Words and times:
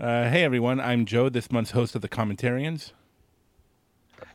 Uh, 0.00 0.28
hey 0.28 0.44
everyone, 0.44 0.78
I'm 0.78 1.06
Joe, 1.06 1.28
this 1.28 1.50
month's 1.50 1.72
host 1.72 1.96
of 1.96 2.02
the 2.02 2.08
Commentarians. 2.08 2.92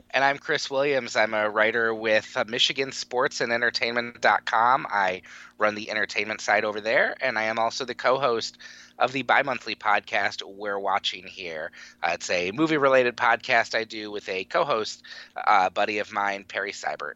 And 0.09 0.21
I'm 0.21 0.37
Chris 0.37 0.69
Williams. 0.69 1.15
I'm 1.15 1.33
a 1.33 1.49
writer 1.49 1.95
with 1.95 2.33
uh, 2.35 2.43
Michigan 2.49 2.91
Sports 2.91 3.39
and 3.39 3.53
Entertainment.com. 3.53 4.85
I 4.89 5.21
run 5.57 5.75
the 5.75 5.89
entertainment 5.89 6.41
side 6.41 6.65
over 6.65 6.81
there, 6.81 7.15
and 7.21 7.39
I 7.39 7.43
am 7.43 7.59
also 7.59 7.85
the 7.85 7.95
co 7.95 8.19
host 8.19 8.57
of 8.99 9.13
the 9.13 9.21
bi 9.21 9.41
monthly 9.41 9.73
podcast 9.73 10.43
We're 10.45 10.77
Watching 10.77 11.25
Here. 11.25 11.71
Uh, 12.03 12.11
it's 12.15 12.29
a 12.29 12.51
movie 12.51 12.75
related 12.75 13.15
podcast 13.15 13.73
I 13.73 13.85
do 13.85 14.11
with 14.11 14.27
a 14.27 14.43
co 14.43 14.65
host 14.65 15.01
uh, 15.47 15.69
buddy 15.69 15.99
of 15.99 16.11
mine, 16.11 16.43
Perry 16.43 16.73
Seibert. 16.73 17.13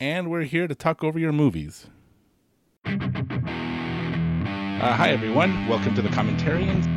And 0.00 0.32
we're 0.32 0.42
here 0.42 0.66
to 0.66 0.74
talk 0.74 1.04
over 1.04 1.18
your 1.18 1.32
movies. 1.32 1.86
Uh, 2.84 2.90
hi 4.92 5.10
everyone, 5.10 5.68
welcome 5.68 5.94
to 5.94 6.02
the 6.02 6.08
Commentarians. 6.08 6.95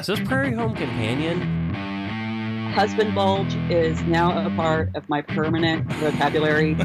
Is 0.00 0.06
this 0.06 0.20
Prairie 0.20 0.54
Home 0.54 0.74
Companion? 0.74 1.42
Husband 2.72 3.14
bulge 3.14 3.54
is 3.70 4.00
now 4.04 4.46
a 4.46 4.48
part 4.56 4.88
of 4.96 5.06
my 5.10 5.20
permanent 5.20 5.92
vocabulary. 5.92 6.74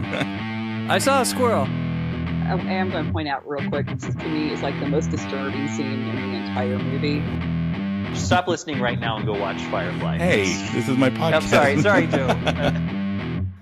I 0.90 0.98
saw 0.98 1.22
a 1.22 1.26
squirrel. 1.26 1.62
Oh, 1.62 2.58
I 2.58 2.74
am 2.74 2.92
going 2.92 3.06
to 3.06 3.12
point 3.14 3.30
out 3.30 3.48
real 3.48 3.70
quick. 3.70 3.88
This 3.88 4.14
to 4.14 4.28
me 4.28 4.52
is 4.52 4.62
like 4.62 4.78
the 4.82 4.88
most 4.88 5.12
disturbing 5.12 5.70
scene 5.70 6.10
in 6.10 6.16
the 6.16 6.38
entire 6.46 6.78
movie. 6.78 7.24
Stop 8.20 8.50
listening 8.50 8.82
right 8.82 9.00
now 9.00 9.16
and 9.16 9.26
go 9.26 9.40
watch 9.40 9.62
Firefly. 9.72 10.18
Hey, 10.18 10.48
this 10.74 10.90
is 10.90 10.98
my 10.98 11.10
podcast. 11.10 11.34
I'm 11.34 11.42
sorry, 11.44 11.82
sorry, 11.82 12.08
Joe. 12.08 12.28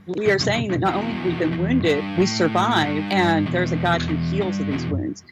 we 0.18 0.32
are 0.32 0.40
saying 0.40 0.72
that 0.72 0.80
not 0.80 0.96
only 0.96 1.12
have 1.12 1.26
we 1.28 1.34
been 1.34 1.60
wounded, 1.60 2.04
we 2.18 2.26
survive, 2.26 3.04
and 3.12 3.48
there's 3.50 3.72
a 3.72 3.78
God 3.78 4.02
who 4.02 4.16
heals 4.36 4.60
of 4.60 4.66
these 4.66 4.88
wounds. 4.88 5.24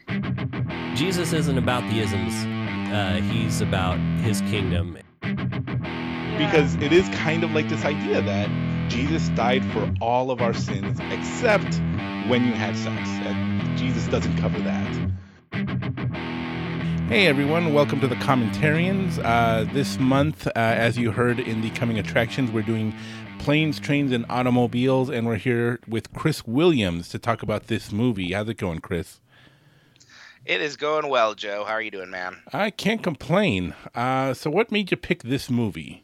Jesus 0.94 1.32
isn't 1.32 1.58
about 1.58 1.82
the 1.90 1.98
isms. 1.98 2.61
Uh, 2.92 3.22
he's 3.22 3.62
about 3.62 3.98
his 4.20 4.42
kingdom. 4.42 4.98
Because 5.22 6.74
it 6.74 6.92
is 6.92 7.08
kind 7.08 7.42
of 7.42 7.52
like 7.52 7.70
this 7.70 7.86
idea 7.86 8.20
that 8.20 8.50
Jesus 8.90 9.30
died 9.30 9.64
for 9.72 9.90
all 10.02 10.30
of 10.30 10.42
our 10.42 10.52
sins 10.52 11.00
except 11.10 11.80
when 12.28 12.44
you 12.44 12.52
had 12.52 12.76
sex. 12.76 13.08
And 13.08 13.78
Jesus 13.78 14.06
doesn't 14.08 14.36
cover 14.36 14.58
that. 14.58 15.10
Hey 17.08 17.26
everyone, 17.28 17.72
welcome 17.72 17.98
to 18.00 18.06
the 18.06 18.16
Commentarians. 18.16 19.18
Uh, 19.24 19.64
this 19.72 19.98
month, 19.98 20.46
uh, 20.48 20.50
as 20.54 20.98
you 20.98 21.12
heard 21.12 21.40
in 21.40 21.62
the 21.62 21.70
coming 21.70 21.98
attractions, 21.98 22.50
we're 22.50 22.60
doing 22.60 22.94
planes, 23.38 23.80
trains, 23.80 24.12
and 24.12 24.26
automobiles, 24.28 25.08
and 25.08 25.26
we're 25.26 25.36
here 25.36 25.80
with 25.88 26.12
Chris 26.12 26.46
Williams 26.46 27.08
to 27.08 27.18
talk 27.18 27.42
about 27.42 27.68
this 27.68 27.90
movie. 27.90 28.32
How's 28.32 28.50
it 28.50 28.58
going, 28.58 28.80
Chris? 28.80 29.22
It 30.44 30.60
is 30.60 30.76
going 30.76 31.08
well, 31.08 31.34
Joe. 31.34 31.64
How 31.64 31.74
are 31.74 31.82
you 31.82 31.90
doing, 31.90 32.10
man? 32.10 32.36
I 32.52 32.70
can't 32.70 33.02
complain. 33.02 33.74
Uh, 33.94 34.34
so, 34.34 34.50
what 34.50 34.72
made 34.72 34.90
you 34.90 34.96
pick 34.96 35.22
this 35.22 35.48
movie? 35.48 36.02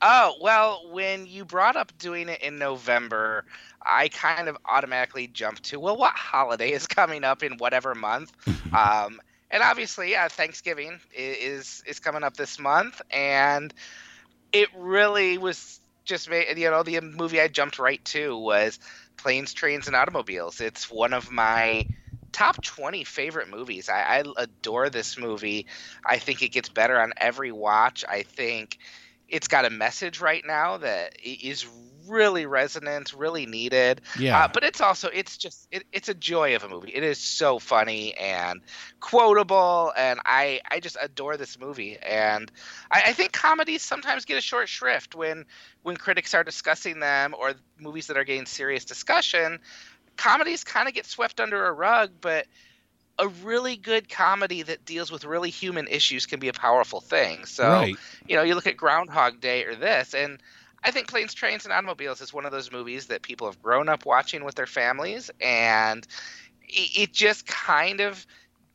Oh, 0.00 0.34
well, 0.40 0.88
when 0.90 1.26
you 1.26 1.44
brought 1.44 1.76
up 1.76 1.96
doing 1.98 2.28
it 2.28 2.42
in 2.42 2.58
November, 2.58 3.44
I 3.84 4.08
kind 4.08 4.48
of 4.48 4.56
automatically 4.64 5.26
jumped 5.28 5.64
to, 5.64 5.78
well, 5.78 5.96
what 5.96 6.14
holiday 6.14 6.72
is 6.72 6.86
coming 6.86 7.24
up 7.24 7.42
in 7.42 7.56
whatever 7.58 7.94
month? 7.94 8.32
um, 8.76 9.20
and 9.50 9.62
obviously, 9.62 10.12
yeah, 10.12 10.28
Thanksgiving 10.28 11.00
is 11.14 11.82
is 11.86 11.98
coming 11.98 12.22
up 12.22 12.36
this 12.36 12.58
month, 12.58 13.02
and 13.10 13.74
it 14.52 14.68
really 14.76 15.38
was 15.38 15.80
just 16.04 16.30
made. 16.30 16.56
You 16.56 16.70
know, 16.70 16.84
the 16.84 17.00
movie 17.00 17.40
I 17.40 17.48
jumped 17.48 17.80
right 17.80 18.02
to 18.06 18.36
was 18.36 18.78
Planes, 19.16 19.52
Trains, 19.52 19.88
and 19.88 19.96
Automobiles. 19.96 20.60
It's 20.60 20.90
one 20.90 21.12
of 21.12 21.30
my 21.30 21.86
top 22.32 22.62
20 22.62 23.04
favorite 23.04 23.48
movies. 23.48 23.88
I, 23.88 24.18
I 24.18 24.24
adore 24.36 24.90
this 24.90 25.18
movie. 25.18 25.66
I 26.04 26.18
think 26.18 26.42
it 26.42 26.50
gets 26.50 26.68
better 26.68 27.00
on 27.00 27.12
every 27.16 27.52
watch. 27.52 28.04
I 28.08 28.22
think 28.22 28.78
it's 29.28 29.48
got 29.48 29.64
a 29.64 29.70
message 29.70 30.20
right 30.20 30.42
now 30.46 30.76
that 30.78 31.14
is 31.22 31.66
really 32.06 32.46
resonant, 32.46 33.12
really 33.12 33.46
needed. 33.46 34.00
Yeah. 34.18 34.44
Uh, 34.44 34.48
but 34.52 34.64
it's 34.64 34.80
also 34.80 35.08
it's 35.08 35.36
just 35.36 35.66
it, 35.70 35.84
it's 35.92 36.08
a 36.08 36.14
joy 36.14 36.54
of 36.56 36.64
a 36.64 36.68
movie. 36.68 36.90
It 36.94 37.02
is 37.02 37.18
so 37.18 37.58
funny 37.58 38.14
and 38.14 38.60
quotable, 39.00 39.92
and 39.96 40.20
I 40.24 40.60
I 40.70 40.80
just 40.80 40.96
adore 41.00 41.36
this 41.36 41.58
movie. 41.58 41.98
And 41.98 42.50
I, 42.90 43.02
I 43.06 43.12
think 43.12 43.32
comedies 43.32 43.82
sometimes 43.82 44.24
get 44.24 44.38
a 44.38 44.42
short 44.42 44.68
shrift 44.68 45.14
when 45.14 45.44
when 45.82 45.96
critics 45.96 46.34
are 46.34 46.44
discussing 46.44 47.00
them 47.00 47.34
or 47.38 47.54
movies 47.78 48.08
that 48.08 48.16
are 48.16 48.24
getting 48.24 48.46
serious 48.46 48.84
discussion. 48.84 49.60
Comedies 50.16 50.64
kind 50.64 50.88
of 50.88 50.94
get 50.94 51.06
swept 51.06 51.40
under 51.40 51.66
a 51.66 51.72
rug, 51.72 52.12
but 52.20 52.46
a 53.18 53.28
really 53.28 53.76
good 53.76 54.08
comedy 54.08 54.62
that 54.62 54.84
deals 54.84 55.10
with 55.10 55.24
really 55.24 55.50
human 55.50 55.86
issues 55.88 56.26
can 56.26 56.40
be 56.40 56.48
a 56.48 56.52
powerful 56.54 57.00
thing. 57.00 57.44
So, 57.46 57.64
Right. 57.68 57.98
you 58.26 58.36
know, 58.36 58.42
you 58.42 58.54
look 58.54 58.66
at 58.66 58.76
Groundhog 58.76 59.40
Day 59.40 59.64
or 59.64 59.74
this, 59.74 60.14
and 60.14 60.40
I 60.82 60.90
think 60.90 61.08
Planes, 61.08 61.34
Trains, 61.34 61.64
and 61.64 61.72
Automobiles 61.72 62.20
is 62.20 62.32
one 62.32 62.46
of 62.46 62.52
those 62.52 62.72
movies 62.72 63.06
that 63.08 63.22
people 63.22 63.46
have 63.46 63.62
grown 63.62 63.88
up 63.88 64.06
watching 64.06 64.44
with 64.44 64.54
their 64.54 64.66
families, 64.66 65.30
and 65.40 66.06
it, 66.62 67.00
it 67.02 67.12
just 67.12 67.46
kind 67.46 68.00
of 68.00 68.26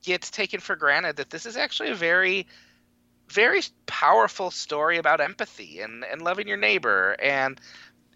gets 0.04 0.32
taken 0.32 0.60
for 0.60 0.76
granted 0.76 1.18
that 1.18 1.30
this 1.30 1.46
is 1.46 1.58
actually 1.58 1.90
a 1.90 1.96
very, 1.96 2.48
very 3.30 3.62
powerful 3.88 4.52
story 4.52 4.98
about 4.98 5.22
empathy 5.22 5.82
and, 5.82 6.04
and 6.06 6.22
loving 6.22 6.48
your 6.48 6.58
neighbor. 6.58 7.16
And 7.22 7.60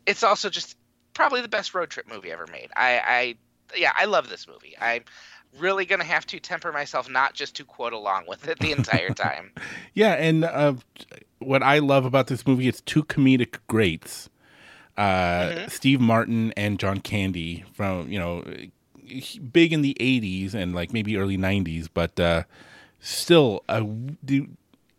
it's 0.05 0.23
also 0.23 0.49
just 0.49 0.75
probably 1.13 1.41
the 1.41 1.47
best 1.47 1.73
road 1.73 1.89
trip 1.89 2.07
movie 2.07 2.31
ever 2.31 2.47
made. 2.47 2.69
I, 2.75 2.99
I 2.99 3.35
yeah, 3.75 3.91
I 3.95 4.05
love 4.05 4.29
this 4.29 4.47
movie. 4.47 4.75
I'm 4.79 5.03
really 5.59 5.85
gonna 5.85 6.03
have 6.03 6.25
to 6.27 6.39
temper 6.39 6.71
myself 6.71 7.09
not 7.09 7.33
just 7.33 7.55
to 7.57 7.65
quote 7.65 7.93
along 7.93 8.25
with 8.27 8.47
it 8.47 8.59
the 8.59 8.71
entire 8.77 9.11
time. 9.13 9.51
Yeah, 9.93 10.13
and 10.13 10.43
uh, 10.43 10.73
what 11.39 11.63
I 11.63 11.79
love 11.79 12.05
about 12.05 12.27
this 12.27 12.45
movie, 12.47 12.67
it's 12.67 12.81
two 12.81 13.03
comedic 13.03 13.57
greats, 13.67 14.29
uh, 14.97 15.51
Mhm. 15.51 15.69
Steve 15.69 16.01
Martin 16.01 16.53
and 16.57 16.79
John 16.79 16.99
Candy 17.01 17.63
from 17.73 18.09
you 18.09 18.19
know, 18.19 18.43
big 19.51 19.73
in 19.73 19.81
the 19.81 19.95
'80s 19.99 20.53
and 20.53 20.73
like 20.75 20.93
maybe 20.93 21.17
early 21.17 21.37
'90s, 21.37 21.87
but 21.93 22.19
uh, 22.19 22.43
still, 22.99 23.63
uh, 23.67 23.83
do, 24.23 24.47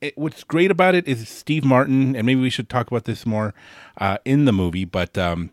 it, 0.01 0.17
what's 0.19 0.45
great 0.45 0.71
about 0.71 0.95
it 0.95 1.07
is 1.07 1.29
Steve 1.29 1.65
Martin, 1.65 2.17
and 2.17 2.27
maybe 2.27 2.41
we 2.41 2.51
should 2.51 2.69
talk 2.69 2.89
about 2.91 3.05
this 3.05 3.25
more 3.25 3.55
uh, 3.99 4.19
in 4.25 4.45
the 4.45 4.53
movie, 4.53 4.85
but 4.85 5.17
um, 5.17 5.51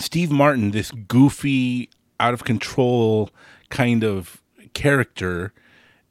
Steve 0.00 0.30
Martin, 0.30 0.70
this 0.72 0.90
goofy, 0.90 1.90
out 2.20 2.34
of 2.34 2.44
control 2.44 3.30
kind 3.70 4.02
of 4.04 4.42
character, 4.74 5.52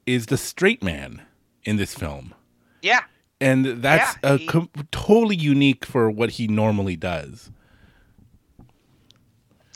is 0.06 0.28
the 0.28 0.38
straight 0.38 0.81
man 0.84 1.22
in 1.66 1.75
this 1.78 1.94
film 1.94 2.34
Yeah, 2.81 3.02
and 3.42 3.66
that's 3.81 4.16
Yeah, 4.24 4.34
a 4.34 4.38
he- 4.38 4.46
com- 4.48 4.70
totally 4.92 5.36
unique 5.36 5.86
for 5.86 6.09
what 6.09 6.31
he 6.31 6.48
normally 6.48 6.96
does. 6.96 7.52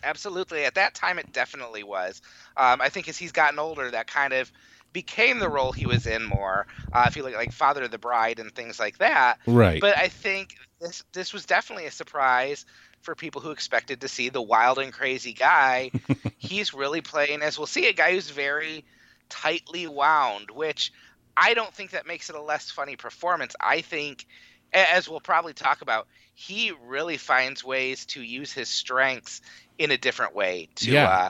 absolutely. 0.04 0.66
At 0.66 0.76
that 0.76 0.96
time, 0.96 1.20
it 1.20 1.32
definitely 1.32 1.84
was. 1.84 2.22
Um, 2.58 2.82
I 2.82 2.90
think 2.90 3.08
as 3.08 3.18
he's 3.18 3.32
gotten 3.32 3.60
older, 3.60 3.92
that 3.92 4.08
kind 4.08 4.34
of 4.34 4.52
became 4.94 5.40
the 5.40 5.50
role 5.50 5.72
he 5.72 5.86
was 5.86 6.06
in 6.08 6.24
more. 6.24 6.68
Uh, 6.92 7.06
if 7.08 7.16
you 7.16 7.24
look 7.24 7.34
at 7.34 7.38
like 7.38 7.52
Father 7.54 7.84
of 7.84 7.92
the 7.92 7.98
Bride 7.98 8.40
and 8.40 8.54
things 8.54 8.80
like 8.80 8.98
that. 8.98 9.38
Right. 9.48 9.80
But 9.80 9.98
I 9.98 10.08
think 10.08 10.56
this 10.80 11.04
this 11.14 11.34
was 11.34 11.46
definitely 11.46 11.86
a 11.86 11.92
surprise 11.92 12.66
for 13.02 13.16
people 13.16 13.42
who 13.42 13.52
expected 13.52 14.02
to 14.02 14.08
see 14.08 14.30
the 14.30 14.42
wild 14.42 14.80
and 14.80 14.94
crazy 14.94 15.34
guy. 15.34 15.92
He's 16.38 16.74
really 16.74 17.02
playing, 17.02 17.42
as 17.42 17.58
we'll 17.58 17.68
see, 17.68 17.88
a 17.88 17.94
guy 17.94 18.14
who's 18.14 18.30
very 18.30 18.86
tightly 19.30 19.88
wound, 19.88 20.52
which 20.52 20.92
I 21.36 21.54
don't 21.54 21.74
think 21.74 21.92
that 21.92 22.06
makes 22.08 22.30
it 22.30 22.36
a 22.36 22.42
less 22.42 22.72
funny 22.72 22.96
performance. 22.96 23.56
I 23.60 23.82
think, 23.82 24.26
as 24.74 25.10
we'll 25.10 25.20
probably 25.20 25.54
talk 25.54 25.82
about, 25.82 26.08
he 26.34 26.72
really 26.86 27.18
finds 27.18 27.64
ways 27.64 28.06
to 28.08 28.22
use 28.22 28.52
his 28.52 28.70
strengths 28.70 29.42
in 29.78 29.92
a 29.92 29.98
different 29.98 30.36
way 30.36 30.70
to 30.76 30.92
Yeah. 30.92 31.08
uh, 31.08 31.30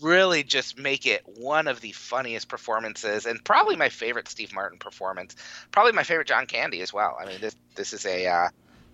really 0.00 0.44
just 0.44 0.78
make 0.78 1.06
it 1.06 1.22
one 1.26 1.66
of 1.66 1.80
the 1.80 1.92
funniest 1.92 2.48
performances 2.48 3.26
and 3.26 3.42
probably 3.44 3.74
my 3.74 3.88
favorite 3.88 4.28
Steve 4.28 4.52
Martin 4.54 4.78
performance. 4.78 5.34
Probably 5.72 5.92
my 5.92 6.04
favorite 6.04 6.28
John 6.28 6.46
Candy 6.46 6.80
as 6.82 6.92
well. 6.92 7.16
I 7.20 7.24
mean, 7.26 7.40
this 7.40 7.56
this 7.74 7.92
is 7.92 8.06
a 8.06 8.26
uh, 8.26 8.48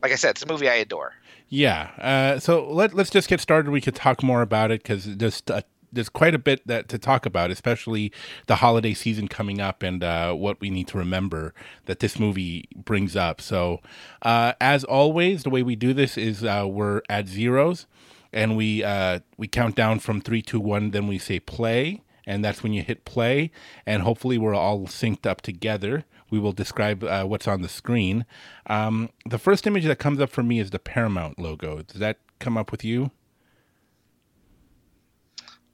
like 0.05 0.12
I 0.12 0.17
said, 0.17 0.33
it's 0.33 0.43
a 0.43 0.47
movie 0.47 0.69
I 0.69 0.75
adore. 0.75 1.15
yeah. 1.49 1.91
Uh, 1.99 2.39
so 2.39 2.71
let 2.71 2.93
let's 2.93 3.09
just 3.09 3.27
get 3.27 3.41
started. 3.41 3.71
We 3.71 3.81
could 3.81 3.95
talk 3.95 4.23
more 4.23 4.43
about 4.43 4.71
it 4.71 4.83
because 4.83 5.17
there's 5.17 5.43
uh, 5.49 5.62
there's 5.91 6.11
quite 6.11 6.35
a 6.35 6.39
bit 6.39 6.61
that 6.67 6.89
to 6.91 6.99
talk 6.99 7.25
about, 7.25 7.51
especially 7.51 8.12
the 8.47 8.56
holiday 8.56 8.93
season 8.93 9.29
coming 9.29 9.61
up 9.62 9.83
and 9.83 10.05
uh, 10.05 10.35
what 10.35 10.61
we 10.61 10.69
need 10.69 10.89
to 10.89 10.99
remember 10.99 11.55
that 11.87 12.01
this 12.01 12.19
movie 12.19 12.69
brings 12.77 13.17
up. 13.17 13.41
So, 13.41 13.81
uh, 14.21 14.53
as 14.61 14.85
always, 14.85 15.45
the 15.45 15.51
way 15.51 15.62
we 15.62 15.75
do 15.75 15.95
this 15.95 16.19
is 16.19 16.45
uh, 16.45 16.67
we're 16.69 17.01
at 17.09 17.27
zeros, 17.29 17.87
and 18.31 18.59
we 18.59 18.85
uh, 18.85 19.21
we 19.39 19.49
count 19.49 19.75
down 19.75 20.01
from 20.01 20.21
three, 20.21 20.43
two, 20.43 20.61
one. 20.61 20.91
Then 20.91 21.06
we 21.06 21.17
say 21.17 21.41
play, 21.41 22.03
and 22.27 22.45
that's 22.45 22.62
when 22.62 22.75
you 22.75 22.83
hit 22.83 23.06
play, 23.06 23.51
and 23.87 24.03
hopefully 24.03 24.37
we're 24.37 24.55
all 24.55 24.81
synced 24.81 25.25
up 25.25 25.41
together. 25.41 26.05
We 26.34 26.40
will 26.40 26.50
describe 26.50 27.04
uh, 27.04 27.22
what's 27.22 27.46
on 27.46 27.62
the 27.62 27.69
screen. 27.69 28.26
Um, 28.66 29.08
the 29.25 29.38
first 29.38 29.69
image 29.69 29.84
that 29.84 30.00
comes 30.00 30.19
up 30.19 30.31
for 30.31 30.42
me 30.42 30.58
is 30.58 30.70
the 30.72 30.81
Paramount 30.81 31.38
logo. 31.38 31.82
Does 31.82 32.00
that 32.00 32.19
come 32.40 32.56
up 32.58 32.72
with 32.72 32.82
you? 32.84 33.12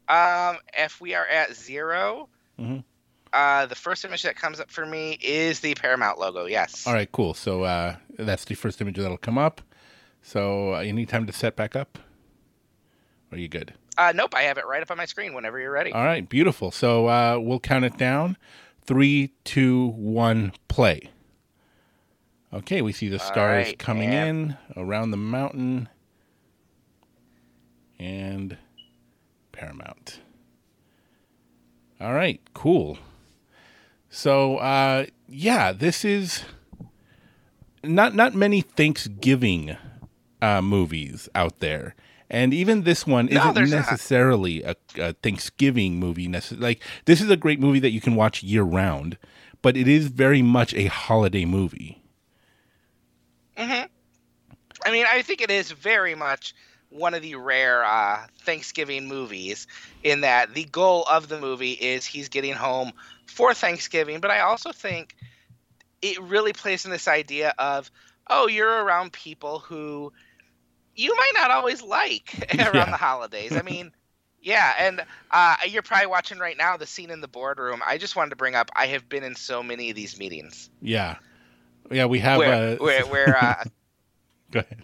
Um, 0.06 0.58
if 0.76 1.00
we 1.00 1.14
are 1.14 1.26
at 1.26 1.54
0 1.56 2.28
Mhm. 2.58 2.84
Uh, 3.32 3.64
the 3.64 3.74
first 3.74 4.04
image 4.04 4.22
that 4.24 4.36
comes 4.36 4.60
up 4.60 4.70
for 4.70 4.84
me 4.84 5.12
is 5.22 5.60
the 5.60 5.74
Paramount 5.76 6.18
logo. 6.18 6.44
Yes. 6.44 6.86
All 6.86 6.92
right, 6.92 7.10
cool. 7.10 7.32
So 7.32 7.62
uh, 7.62 7.96
that's 8.18 8.44
the 8.44 8.54
first 8.54 8.82
image 8.82 8.96
that'll 8.98 9.16
come 9.16 9.38
up. 9.38 9.62
So 10.20 10.74
uh, 10.74 10.80
you 10.80 10.92
need 10.92 11.08
time 11.08 11.26
to 11.26 11.32
set 11.32 11.56
back 11.56 11.74
up? 11.74 11.98
Are 13.32 13.38
you 13.38 13.48
good? 13.48 13.72
Uh, 13.96 14.12
nope, 14.14 14.34
I 14.34 14.42
have 14.42 14.58
it 14.58 14.66
right 14.66 14.82
up 14.82 14.90
on 14.90 14.98
my 14.98 15.06
screen 15.06 15.32
whenever 15.32 15.58
you're 15.58 15.72
ready. 15.72 15.90
All 15.92 16.04
right, 16.04 16.28
beautiful. 16.28 16.70
So 16.70 17.06
uh, 17.06 17.38
we'll 17.40 17.60
count 17.60 17.86
it 17.86 17.96
down. 17.96 18.36
Three, 18.82 19.32
two, 19.44 19.88
one, 19.88 20.52
play. 20.68 21.10
Okay, 22.52 22.82
we 22.82 22.92
see 22.92 23.08
the 23.08 23.18
stars 23.18 23.66
right, 23.68 23.78
coming 23.78 24.12
in 24.12 24.56
around 24.76 25.12
the 25.12 25.16
mountain 25.16 25.88
and 27.98 28.56
Paramount. 29.52 30.20
All 32.00 32.14
right, 32.14 32.40
cool. 32.54 32.98
So, 34.08 34.56
uh, 34.56 35.06
yeah, 35.28 35.72
this 35.72 36.04
is 36.04 36.42
not 37.84 38.14
not 38.14 38.34
many 38.34 38.62
Thanksgiving 38.62 39.76
uh, 40.42 40.62
movies 40.62 41.28
out 41.34 41.60
there, 41.60 41.94
and 42.30 42.54
even 42.54 42.84
this 42.84 43.06
one 43.06 43.28
isn't 43.28 43.70
necessarily 43.70 44.62
a, 44.62 44.76
a 44.96 45.12
Thanksgiving 45.14 45.98
movie. 45.98 46.28
Necess- 46.28 46.60
like 46.60 46.80
this 47.04 47.20
is 47.20 47.28
a 47.28 47.36
great 47.36 47.60
movie 47.60 47.80
that 47.80 47.90
you 47.90 48.00
can 48.00 48.14
watch 48.14 48.42
year 48.42 48.62
round, 48.62 49.18
but 49.60 49.76
it 49.76 49.88
is 49.88 50.06
very 50.06 50.40
much 50.40 50.72
a 50.74 50.86
holiday 50.86 51.44
movie. 51.44 52.00
Hmm. 53.56 53.82
I 54.86 54.90
mean, 54.90 55.06
I 55.10 55.22
think 55.22 55.42
it 55.42 55.50
is 55.50 55.72
very 55.72 56.14
much 56.14 56.54
one 56.88 57.14
of 57.14 57.22
the 57.22 57.34
rare 57.34 57.84
uh, 57.84 58.26
Thanksgiving 58.42 59.06
movies 59.06 59.66
in 60.02 60.22
that 60.22 60.54
the 60.54 60.64
goal 60.64 61.04
of 61.10 61.28
the 61.28 61.38
movie 61.38 61.72
is 61.72 62.06
he's 62.06 62.28
getting 62.28 62.54
home 62.54 62.92
for 63.26 63.54
Thanksgiving, 63.54 64.20
but 64.20 64.30
I 64.30 64.40
also 64.40 64.72
think 64.72 65.14
it 66.00 66.20
really 66.20 66.52
plays 66.52 66.84
in 66.84 66.90
this 66.90 67.08
idea 67.08 67.54
of, 67.58 67.90
oh, 68.28 68.48
you're 68.48 68.84
around 68.84 69.12
people 69.12 69.58
who 69.58 70.12
you 70.94 71.14
might 71.16 71.32
not 71.34 71.50
always 71.50 71.82
like 71.82 72.34
around 72.58 72.90
Yeah. 72.90 72.90
the 72.90 72.96
holidays. 72.96 73.56
I 73.56 73.62
mean, 73.62 73.92
yeah, 74.42 74.74
and 74.78 75.04
uh, 75.30 75.56
you're 75.68 75.82
probably 75.82 76.06
watching 76.06 76.38
right 76.38 76.56
now 76.56 76.76
the 76.76 76.86
scene 76.86 77.10
in 77.10 77.20
the 77.20 77.28
boardroom. 77.28 77.82
I 77.86 77.98
just 77.98 78.16
wanted 78.16 78.30
to 78.30 78.36
bring 78.36 78.54
up 78.54 78.70
I 78.74 78.86
have 78.88 79.08
been 79.08 79.22
in 79.24 79.34
so 79.34 79.62
many 79.62 79.90
of 79.90 79.96
these 79.96 80.18
meetings 80.18 80.70
Yeah, 80.80 81.16
yeah, 81.90 82.06
we 82.06 82.18
have. 82.20 82.38
where, 82.38 82.74
uh, 82.74 82.76
where, 82.76 83.06
where 83.10 83.36
uh, 83.36 83.64
go 84.50 84.60
ahead. 84.60 84.82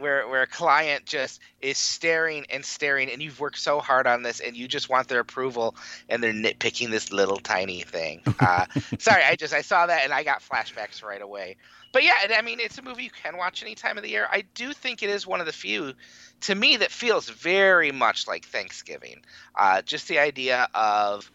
where 0.00 0.26
where 0.28 0.42
a 0.42 0.46
client 0.48 1.06
just 1.06 1.40
is 1.60 1.78
staring 1.78 2.44
and 2.50 2.64
staring 2.64 3.08
and 3.08 3.22
you've 3.22 3.38
worked 3.38 3.58
so 3.58 3.78
hard 3.78 4.06
on 4.06 4.22
this 4.22 4.40
and 4.40 4.56
you 4.56 4.66
just 4.66 4.88
want 4.88 5.06
their 5.06 5.20
approval 5.20 5.76
and 6.08 6.22
they're 6.22 6.32
nitpicking 6.32 6.90
this 6.90 7.12
little 7.12 7.36
tiny 7.36 7.82
thing 7.82 8.20
uh, 8.40 8.66
sorry 8.98 9.22
i 9.22 9.36
just 9.36 9.54
i 9.54 9.60
saw 9.62 9.86
that 9.86 10.02
and 10.02 10.12
i 10.12 10.24
got 10.24 10.40
flashbacks 10.42 11.04
right 11.04 11.22
away 11.22 11.56
but 11.92 12.02
yeah 12.02 12.14
i 12.36 12.42
mean 12.42 12.60
it's 12.60 12.78
a 12.78 12.82
movie 12.82 13.04
you 13.04 13.10
can 13.10 13.36
watch 13.36 13.62
any 13.62 13.74
time 13.74 13.96
of 13.96 14.02
the 14.02 14.10
year 14.10 14.26
i 14.30 14.42
do 14.54 14.72
think 14.72 15.02
it 15.02 15.10
is 15.10 15.26
one 15.26 15.40
of 15.40 15.46
the 15.46 15.52
few 15.52 15.92
to 16.40 16.54
me 16.54 16.76
that 16.76 16.90
feels 16.90 17.28
very 17.28 17.92
much 17.92 18.26
like 18.26 18.44
thanksgiving 18.46 19.20
uh, 19.56 19.82
just 19.82 20.08
the 20.08 20.18
idea 20.18 20.68
of 20.74 21.30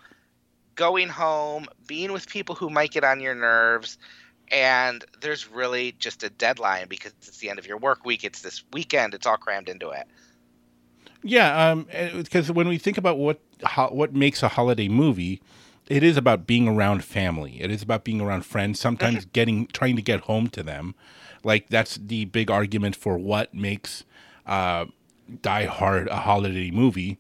going 0.76 1.10
home 1.10 1.68
being 1.88 2.12
with 2.12 2.28
people 2.28 2.56
who 2.56 2.70
might 2.70 2.92
get 2.92 3.04
on 3.04 3.20
your 3.20 3.36
nerves 3.36 3.98
and 4.52 5.04
there's 5.22 5.50
really 5.50 5.94
just 5.94 6.24
a 6.24 6.30
deadline 6.30 6.88
because 6.88 7.14
it's 7.22 7.38
the 7.38 7.50
end 7.50 7.60
of 7.60 7.68
your 7.68 7.78
work 7.78 8.06
week. 8.06 8.24
It's 8.24 8.42
this 8.42 8.64
weekend. 8.72 9.14
It's 9.14 9.26
all 9.26 9.38
crammed 9.38 9.70
into 9.70 9.90
it. 9.90 10.08
Yeah, 11.24 11.72
um, 11.72 11.88
because 12.14 12.52
when 12.52 12.68
we 12.68 12.78
think 12.78 12.98
about 12.98 13.18
what 13.18 13.40
what 13.90 14.14
makes 14.14 14.44
a 14.44 14.48
holiday 14.48 14.88
movie, 14.88 15.42
it 15.88 16.04
is 16.04 16.18
about 16.18 16.48
being 16.48 16.68
around 16.68 17.04
family. 17.04 17.62
It 17.62 17.72
is 17.72 17.82
about 17.84 18.04
being 18.04 18.22
around 18.22 18.46
friends. 18.46 18.80
Sometimes 18.80 19.26
getting 19.26 19.68
trying 19.68 19.96
to 19.96 20.02
get 20.02 20.22
home 20.22 20.48
to 20.50 20.64
them, 20.64 20.96
like 21.44 21.70
that's 21.70 21.96
the 21.98 22.26
big 22.26 22.50
argument 22.50 22.96
for 22.96 23.18
what 23.18 23.54
makes 23.54 24.04
uh, 24.46 24.86
Die 25.42 25.66
Hard 25.66 26.08
a 26.08 26.18
holiday 26.18 26.72
movie. 26.72 27.18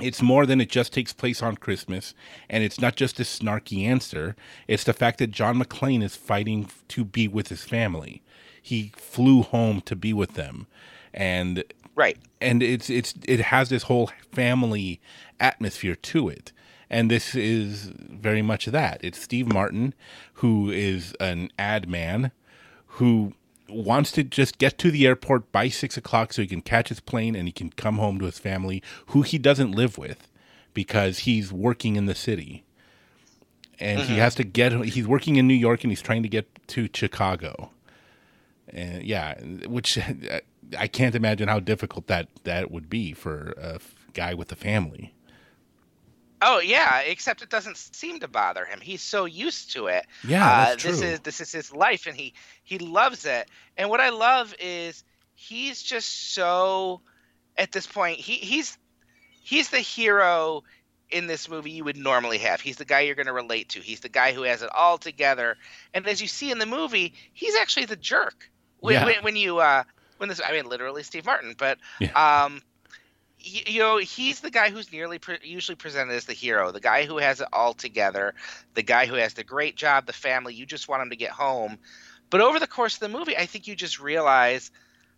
It's 0.00 0.22
more 0.22 0.46
than 0.46 0.60
it 0.60 0.68
just 0.68 0.92
takes 0.92 1.12
place 1.12 1.42
on 1.42 1.56
Christmas, 1.56 2.14
and 2.48 2.62
it's 2.62 2.80
not 2.80 2.94
just 2.94 3.18
a 3.18 3.24
snarky 3.24 3.84
answer. 3.84 4.36
It's 4.68 4.84
the 4.84 4.92
fact 4.92 5.18
that 5.18 5.32
John 5.32 5.60
McClane 5.60 6.04
is 6.04 6.14
fighting 6.14 6.70
to 6.88 7.04
be 7.04 7.26
with 7.26 7.48
his 7.48 7.64
family. 7.64 8.22
He 8.62 8.92
flew 8.96 9.42
home 9.42 9.80
to 9.82 9.96
be 9.96 10.12
with 10.12 10.34
them, 10.34 10.66
and 11.12 11.64
Right. 11.96 12.16
and 12.40 12.62
it's 12.62 12.88
it's 12.90 13.14
it 13.26 13.40
has 13.40 13.70
this 13.70 13.84
whole 13.84 14.12
family 14.30 15.00
atmosphere 15.40 15.96
to 15.96 16.28
it 16.28 16.52
and 16.90 17.10
this 17.10 17.34
is 17.34 17.92
very 17.96 18.42
much 18.42 18.66
that. 18.66 19.00
It's 19.02 19.20
steve 19.20 19.52
martin 19.52 19.94
who 20.34 20.70
is 20.70 21.14
an 21.20 21.50
ad 21.58 21.88
man 21.88 22.32
who 22.86 23.32
wants 23.68 24.10
to 24.12 24.24
just 24.24 24.58
get 24.58 24.78
to 24.78 24.90
the 24.90 25.06
airport 25.06 25.52
by 25.52 25.68
six 25.68 25.96
o'clock 25.96 26.32
so 26.32 26.42
he 26.42 26.48
can 26.48 26.62
catch 26.62 26.88
his 26.88 27.00
plane 27.00 27.36
and 27.36 27.46
he 27.46 27.52
can 27.52 27.70
come 27.70 27.98
home 27.98 28.18
to 28.18 28.26
his 28.26 28.38
family 28.38 28.82
who 29.08 29.22
he 29.22 29.38
doesn't 29.38 29.72
live 29.72 29.98
with 29.98 30.28
because 30.74 31.20
he's 31.20 31.52
working 31.52 31.96
in 31.96 32.06
the 32.06 32.14
city. 32.14 32.64
And 33.80 34.00
he 34.00 34.12
mm-hmm. 34.12 34.16
has 34.16 34.34
to 34.36 34.44
get 34.44 34.72
he's 34.84 35.06
working 35.06 35.36
in 35.36 35.46
new 35.46 35.54
york 35.54 35.84
and 35.84 35.92
he's 35.92 36.02
trying 36.02 36.22
to 36.22 36.28
get 36.28 36.48
to 36.68 36.88
chicago. 36.92 37.70
And 38.68 39.02
yeah, 39.02 39.40
which 39.66 39.98
I 40.78 40.86
can't 40.86 41.14
imagine 41.14 41.48
how 41.48 41.60
difficult 41.60 42.06
that 42.08 42.28
that 42.44 42.70
would 42.70 42.90
be 42.90 43.12
for 43.12 43.54
a 43.56 43.78
guy 44.12 44.34
with 44.34 44.50
a 44.52 44.56
family. 44.56 45.14
Oh 46.40 46.58
yeah, 46.60 47.00
except 47.00 47.42
it 47.42 47.50
doesn't 47.50 47.76
seem 47.76 48.20
to 48.20 48.28
bother 48.28 48.64
him. 48.64 48.80
He's 48.80 49.02
so 49.02 49.24
used 49.24 49.72
to 49.72 49.86
it. 49.86 50.06
Yeah, 50.22 50.46
uh, 50.48 50.76
this 50.76 51.02
is 51.02 51.20
this 51.20 51.40
is 51.40 51.50
his 51.52 51.72
life, 51.72 52.06
and 52.06 52.16
he 52.16 52.34
he 52.62 52.78
loves 52.78 53.24
it. 53.24 53.48
And 53.76 53.90
what 53.90 54.00
I 54.00 54.10
love 54.10 54.54
is 54.60 55.02
he's 55.34 55.82
just 55.82 56.34
so 56.34 57.00
at 57.56 57.72
this 57.72 57.86
point 57.86 58.18
he 58.18 58.34
he's 58.34 58.78
he's 59.42 59.70
the 59.70 59.78
hero 59.80 60.62
in 61.10 61.26
this 61.26 61.48
movie 61.48 61.70
you 61.70 61.84
would 61.84 61.96
normally 61.96 62.38
have. 62.38 62.60
He's 62.60 62.76
the 62.76 62.84
guy 62.84 63.00
you're 63.00 63.14
going 63.14 63.26
to 63.26 63.32
relate 63.32 63.70
to. 63.70 63.80
He's 63.80 64.00
the 64.00 64.08
guy 64.08 64.32
who 64.32 64.42
has 64.42 64.62
it 64.62 64.70
all 64.74 64.98
together. 64.98 65.56
And 65.94 66.06
as 66.06 66.20
you 66.20 66.28
see 66.28 66.50
in 66.50 66.58
the 66.58 66.66
movie, 66.66 67.14
he's 67.32 67.56
actually 67.56 67.86
the 67.86 67.96
jerk. 67.96 68.50
When, 68.80 68.94
Yeah. 68.94 69.04
when, 69.04 69.14
when 69.22 69.36
you 69.36 69.58
uh 69.58 69.84
when 70.18 70.28
this 70.28 70.40
I 70.46 70.52
mean 70.52 70.66
literally 70.66 71.02
Steve 71.02 71.24
Martin, 71.26 71.54
but 71.58 71.78
Yeah. 72.00 72.44
um 72.44 72.62
you 73.40 73.78
know 73.78 73.98
he's 73.98 74.40
the 74.40 74.50
guy 74.50 74.70
who's 74.70 74.92
nearly 74.92 75.18
pre- 75.18 75.38
usually 75.42 75.76
presented 75.76 76.14
as 76.14 76.24
the 76.24 76.32
hero 76.32 76.72
the 76.72 76.80
guy 76.80 77.04
who 77.04 77.18
has 77.18 77.40
it 77.40 77.48
all 77.52 77.72
together 77.74 78.34
the 78.74 78.82
guy 78.82 79.06
who 79.06 79.14
has 79.14 79.34
the 79.34 79.44
great 79.44 79.76
job 79.76 80.06
the 80.06 80.12
family 80.12 80.54
you 80.54 80.66
just 80.66 80.88
want 80.88 81.02
him 81.02 81.10
to 81.10 81.16
get 81.16 81.30
home 81.30 81.78
but 82.30 82.40
over 82.40 82.58
the 82.58 82.66
course 82.66 82.94
of 82.94 83.00
the 83.00 83.08
movie 83.08 83.36
i 83.36 83.46
think 83.46 83.66
you 83.66 83.76
just 83.76 84.00
realize 84.00 84.70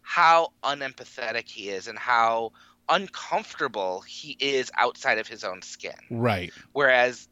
how 0.02 0.52
unempathetic 0.62 1.48
he 1.48 1.68
is 1.68 1.88
and 1.88 1.98
how 1.98 2.52
uncomfortable 2.88 4.00
he 4.00 4.36
is 4.40 4.70
outside 4.76 5.18
of 5.18 5.26
his 5.26 5.44
own 5.44 5.62
skin 5.62 5.92
Right. 6.10 6.52
whereas 6.72 7.28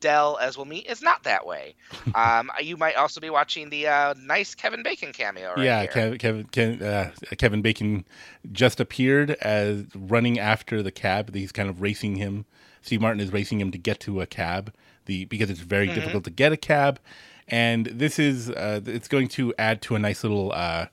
Dell, 0.00 0.38
as 0.40 0.56
we'll 0.56 0.66
meet, 0.66 0.86
is 0.86 1.02
not 1.02 1.22
that 1.24 1.46
way. 1.46 1.74
um, 2.14 2.50
you 2.60 2.76
might 2.76 2.96
also 2.96 3.20
be 3.20 3.30
watching 3.30 3.70
the 3.70 3.86
uh, 3.86 4.14
nice 4.18 4.54
Kevin 4.54 4.82
Bacon 4.82 5.12
cameo 5.12 5.54
right 5.54 5.64
yeah. 5.64 5.86
Kevin 5.86 6.46
Kevin 6.48 6.82
uh, 6.82 7.10
Kevin 7.38 7.62
Bacon 7.62 8.04
just 8.52 8.80
appeared 8.80 9.30
as 9.30 9.84
running 9.94 10.38
after 10.38 10.82
the 10.82 10.90
cab. 10.90 11.34
He's 11.34 11.52
kind 11.52 11.68
of 11.68 11.80
racing 11.80 12.16
him. 12.16 12.46
Steve 12.82 13.00
Martin 13.00 13.20
is 13.20 13.32
racing 13.32 13.60
him 13.60 13.70
to 13.70 13.78
get 13.78 14.00
to 14.00 14.20
a 14.20 14.26
cab. 14.26 14.72
The 15.06 15.24
because 15.26 15.50
it's 15.50 15.60
very 15.60 15.88
difficult 15.88 16.24
to 16.24 16.30
get 16.30 16.52
a 16.52 16.56
cab, 16.56 17.00
and 17.48 17.86
this 17.86 18.18
is 18.18 18.50
uh, 18.50 18.80
it's 18.86 19.08
going 19.08 19.28
to 19.28 19.54
add 19.58 19.82
to 19.82 19.96
a 19.96 19.98
nice 19.98 20.22
little 20.22 20.52
uh, 20.52 20.86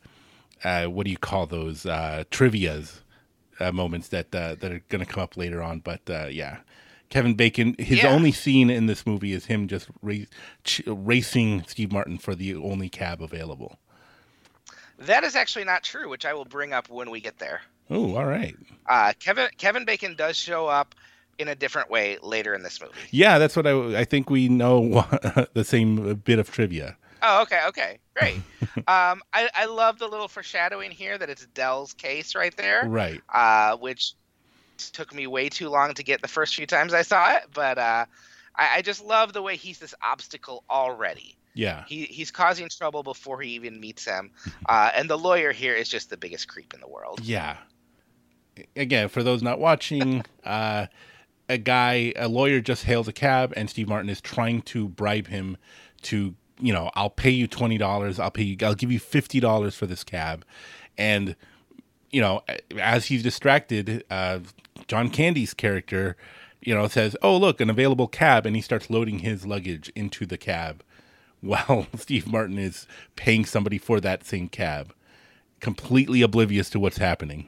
uh, 0.64 0.86
what 0.86 1.06
do 1.06 1.12
you 1.12 1.18
call 1.18 1.46
those 1.46 1.86
uh, 1.86 2.24
trivia's 2.32 3.02
uh, 3.60 3.72
moments 3.72 4.10
that 4.10 4.34
uh, 4.34 4.56
that 4.56 4.72
are 4.72 4.82
going 4.90 5.04
to 5.04 5.12
come 5.12 5.24
up 5.24 5.38
later 5.38 5.62
on. 5.62 5.80
But 5.80 6.02
uh, 6.10 6.28
yeah, 6.32 6.58
Kevin 7.10 7.36
Bacon, 7.36 7.76
his 7.80 8.00
Yeah. 8.00 8.10
only 8.10 8.32
scene 8.32 8.70
in 8.70 8.86
this 8.88 9.06
movie 9.06 9.34
is 9.34 9.46
him 9.46 9.68
just 9.68 9.88
ch- 10.64 10.82
racing 10.86 11.64
Steve 11.68 11.92
Martin 11.92 12.18
for 12.18 12.36
the 12.36 12.56
only 12.56 12.90
cab 12.90 13.22
available. 13.22 13.80
That 15.00 15.24
is 15.24 15.36
actually 15.36 15.66
not 15.66 15.84
true, 15.84 16.10
which 16.10 16.26
I 16.26 16.34
will 16.34 16.46
bring 16.46 16.74
up 16.74 16.90
when 16.90 17.10
we 17.10 17.22
get 17.22 17.38
there. 17.40 17.62
Oh, 17.90 18.16
all 18.18 18.26
right. 18.26 18.56
Uh, 18.88 19.14
Kevin 19.20 19.48
Kevin 19.58 19.86
Bacon 19.86 20.16
does 20.16 20.36
show 20.36 20.68
up 20.68 20.96
in 21.38 21.48
a 21.48 21.56
different 21.56 21.90
way 21.92 22.18
later 22.22 22.54
in 22.56 22.64
this 22.64 22.82
movie. 22.82 22.94
Yeah, 23.12 23.38
that's 23.38 23.56
what 23.56 23.68
I. 23.68 24.00
I 24.00 24.04
think 24.06 24.30
we 24.30 24.50
know 24.50 25.06
the 25.54 25.64
same 25.64 26.16
bit 26.16 26.40
of 26.40 26.52
trivia. 26.52 26.98
Oh, 27.22 27.42
okay, 27.44 27.62
okay, 27.68 28.00
great. 28.16 28.36
um, 28.88 29.22
I, 29.34 29.50
I 29.56 29.66
love 29.66 29.98
the 30.00 30.08
little 30.08 30.28
foreshadowing 30.28 30.92
here 30.92 31.18
that 31.18 31.30
it's 31.30 31.46
Dell's 31.48 31.94
case 31.94 32.36
right 32.36 32.56
there, 32.58 32.84
Right. 32.88 33.22
uh, 33.34 33.76
which 33.78 34.14
took 34.78 35.14
me 35.14 35.28
way 35.28 35.50
too 35.50 35.70
long 35.70 35.94
to 35.94 36.04
get 36.04 36.22
the 36.22 36.28
first 36.28 36.56
few 36.56 36.66
times 36.66 36.94
I 36.94 37.02
saw 37.02 37.34
it, 37.36 37.44
but 37.54 37.78
uh, 37.78 38.06
I, 38.56 38.78
I 38.78 38.82
just 38.82 39.04
love 39.04 39.34
the 39.34 39.42
way 39.42 39.56
he's 39.56 39.80
this 39.80 39.96
obstacle 40.04 40.64
already. 40.70 41.38
Yeah. 41.54 41.86
He, 41.88 42.06
he's 42.06 42.30
causing 42.32 42.70
trouble 42.70 43.04
before 43.04 43.42
he 43.42 43.52
even 43.52 43.80
meets 43.80 44.06
him, 44.06 44.32
uh, 44.68 44.92
and 44.94 45.10
the 45.10 45.18
lawyer 45.18 45.52
here 45.52 45.74
is 45.74 45.90
just 45.90 46.10
the 46.10 46.18
biggest 46.18 46.48
creep 46.48 46.74
in 46.74 46.80
the 46.80 46.88
world. 46.88 47.20
Yeah. 47.24 47.58
Again, 48.76 49.10
for 49.10 49.24
those 49.24 49.42
not 49.42 49.60
watching, 49.60 50.24
uh, 50.44 50.88
a 51.50 51.58
guy, 51.58 52.14
a 52.16 52.28
lawyer, 52.28 52.62
just 52.62 52.84
hails 52.84 53.08
a 53.08 53.14
cab, 53.14 53.54
and 53.56 53.70
Steve 53.70 53.88
Martin 53.88 54.10
is 54.10 54.22
trying 54.22 54.62
to 54.64 54.88
bribe 54.88 55.28
him 55.28 55.58
to, 56.04 56.36
you 56.60 56.74
know, 56.74 56.92
I'll 56.94 57.10
pay 57.10 57.30
you 57.30 57.48
twenty 57.48 57.78
dollars. 57.78 58.20
I'll 58.20 58.32
pay 58.32 58.44
you. 58.44 58.58
I'll 58.62 58.76
give 58.76 58.92
you 58.92 59.00
fifty 59.00 59.40
dollars 59.40 59.76
for 59.76 59.86
this 59.86 60.04
cab, 60.04 60.46
and 60.98 61.36
you 62.12 62.22
know, 62.22 62.44
as 62.80 63.06
he's 63.06 63.24
distracted, 63.24 64.04
uh, 64.10 64.40
John 64.88 65.10
Candy's 65.10 65.54
character, 65.54 66.16
you 66.62 66.74
know, 66.74 66.88
says, 66.88 67.16
"Oh, 67.22 67.38
look, 67.38 67.62
an 67.62 67.70
available 67.70 68.08
cab," 68.08 68.46
and 68.46 68.56
he 68.56 68.62
starts 68.62 68.90
loading 68.90 69.20
his 69.20 69.46
luggage 69.46 69.92
into 69.96 70.26
the 70.26 70.38
cab, 70.38 70.84
while 71.42 71.88
Steve 71.98 72.28
Martin 72.28 72.58
is 72.58 72.88
paying 73.16 73.46
somebody 73.46 73.78
for 73.78 74.00
that 74.00 74.26
same 74.26 74.50
cab, 74.50 74.94
completely 75.60 76.22
oblivious 76.22 76.70
to 76.72 76.80
what's 76.80 76.98
happening. 76.98 77.48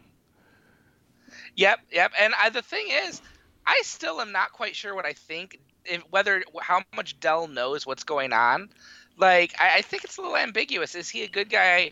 Yep, 1.56 1.80
yep. 1.92 2.12
And 2.20 2.34
I, 2.42 2.50
the 2.50 2.62
thing 2.62 2.88
is, 2.90 3.22
I 3.66 3.82
still 3.84 4.22
am 4.22 4.32
not 4.32 4.54
quite 4.54 4.76
sure 4.76 4.96
what 4.96 5.06
I 5.06 5.14
think, 5.14 5.60
if, 5.86 6.02
whether 6.10 6.44
how 6.62 6.84
much 6.96 7.20
Dell 7.20 7.48
knows 7.48 7.86
what's 7.86 8.04
going 8.04 8.34
on. 8.34 8.70
Like, 9.18 9.54
I, 9.60 9.78
I 9.78 9.82
think 9.82 10.04
it's 10.04 10.18
a 10.18 10.22
little 10.22 10.38
ambiguous. 10.38 10.96
Is 10.96 11.10
he 11.10 11.24
a 11.24 11.28
good 11.28 11.50
guy, 11.50 11.92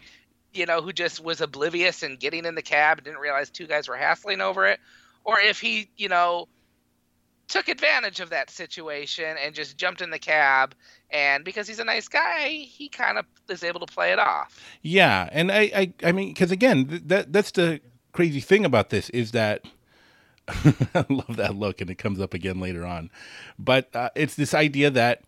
you 0.54 0.66
know, 0.66 0.82
who 0.82 0.94
just 0.94 1.22
was 1.22 1.42
oblivious 1.42 2.04
and 2.04 2.20
getting 2.20 2.46
in 2.46 2.56
the 2.56 2.62
cab 2.62 3.04
didn't 3.04 3.20
realize 3.20 3.50
two 3.50 3.68
guys 3.68 3.88
were 3.88 3.98
hassling 3.98 4.42
over 4.42 4.66
it, 4.68 4.80
or 5.28 5.40
if 5.42 5.62
he, 5.62 5.92
you 5.98 6.10
know, 6.10 6.48
took 7.48 7.70
advantage 7.70 8.20
of 8.22 8.32
that 8.32 8.50
situation 8.50 9.38
and 9.42 9.56
just 9.56 9.78
jumped 9.78 10.02
in 10.02 10.12
the 10.12 10.20
cab 10.20 10.76
and 11.12 11.46
because 11.46 11.68
he's 11.68 11.80
a 11.80 11.86
nice 11.86 12.10
guy 12.10 12.50
he 12.50 12.90
kind 12.90 13.18
of 13.18 13.26
is 13.50 13.64
able 13.64 13.80
to 13.80 13.86
play 13.94 14.12
it 14.14 14.20
off 14.20 14.76
Yeah, 14.82 15.30
and 15.32 15.52
I, 15.52 15.72
I, 15.76 15.94
I 16.04 16.12
mean, 16.14 16.30
because 16.30 16.52
again, 16.52 16.88
th- 16.88 17.04
that 17.08 17.34
that's 17.34 17.52
the 17.52 17.82
crazy 18.14 18.42
thing 18.42 18.66
about 18.66 18.90
this 18.90 19.10
is 19.12 19.32
that 19.32 19.66
I 20.50 21.06
love 21.10 21.38
that 21.38 21.56
look, 21.56 21.82
and 21.82 21.90
it 21.90 21.96
comes 21.98 22.20
up 22.22 22.34
again 22.34 22.60
later 22.60 22.86
on. 22.86 23.12
But 23.60 23.96
uh, 23.96 24.10
it's 24.16 24.36
this 24.36 24.54
idea 24.54 24.90
that 24.92 25.24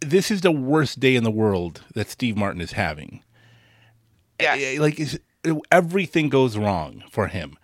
this 0.00 0.30
is 0.30 0.40
the 0.42 0.52
worst 0.52 1.00
day 1.00 1.16
in 1.16 1.24
the 1.24 1.30
world 1.30 1.82
that 1.94 2.10
Steve 2.10 2.36
Martin 2.36 2.60
is 2.60 2.72
having. 2.72 3.22
Yes. 4.40 4.58
Eh, 4.60 4.80
Like 4.80 5.00
is 5.00 5.20
everything 5.70 6.28
goes 6.28 6.56
wrong 6.56 7.04
for 7.10 7.28
him. 7.28 7.56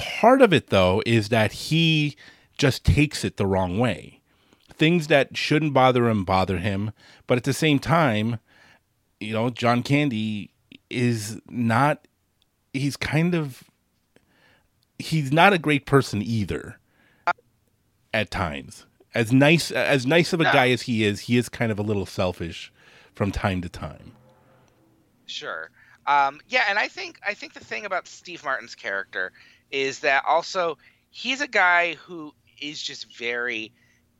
Part 0.00 0.42
of 0.42 0.52
it 0.52 0.68
though 0.68 1.02
is 1.06 1.28
that 1.28 1.52
he 1.52 2.16
just 2.56 2.84
takes 2.84 3.24
it 3.24 3.36
the 3.36 3.46
wrong 3.46 3.78
way. 3.78 4.20
Things 4.72 5.08
that 5.08 5.36
shouldn't 5.36 5.74
bother 5.74 6.08
him 6.08 6.24
bother 6.24 6.58
him, 6.58 6.92
but 7.26 7.36
at 7.36 7.44
the 7.44 7.52
same 7.52 7.78
time, 7.78 8.38
you 9.20 9.32
know, 9.32 9.50
John 9.50 9.82
Candy 9.82 10.50
is 10.88 11.38
not 11.48 12.06
he's 12.72 12.96
kind 12.96 13.34
of 13.34 13.62
he's 14.98 15.32
not 15.32 15.52
a 15.52 15.58
great 15.58 15.86
person 15.86 16.22
either 16.22 16.78
at 18.12 18.30
times. 18.30 18.86
As 19.14 19.32
nice 19.32 19.70
as 19.70 20.06
nice 20.06 20.32
of 20.32 20.40
a 20.40 20.44
No. 20.44 20.52
guy 20.52 20.70
as 20.70 20.82
he 20.82 21.04
is, 21.04 21.20
he 21.22 21.36
is 21.36 21.48
kind 21.48 21.70
of 21.72 21.78
a 21.78 21.82
little 21.82 22.06
selfish 22.06 22.72
from 23.14 23.32
time 23.32 23.60
to 23.60 23.68
time. 23.68 24.12
Sure. 25.26 25.70
Um, 26.06 26.40
yeah, 26.48 26.64
and 26.68 26.78
I 26.78 26.88
think 26.88 27.18
I 27.26 27.34
think 27.34 27.52
the 27.52 27.64
thing 27.64 27.84
about 27.84 28.08
Steve 28.08 28.42
Martin's 28.44 28.74
character 28.74 29.32
is 29.70 30.00
that 30.00 30.24
also 30.26 30.78
he's 31.10 31.40
a 31.40 31.48
guy 31.48 31.94
who 31.94 32.32
is 32.60 32.80
just 32.80 33.16
very 33.16 33.72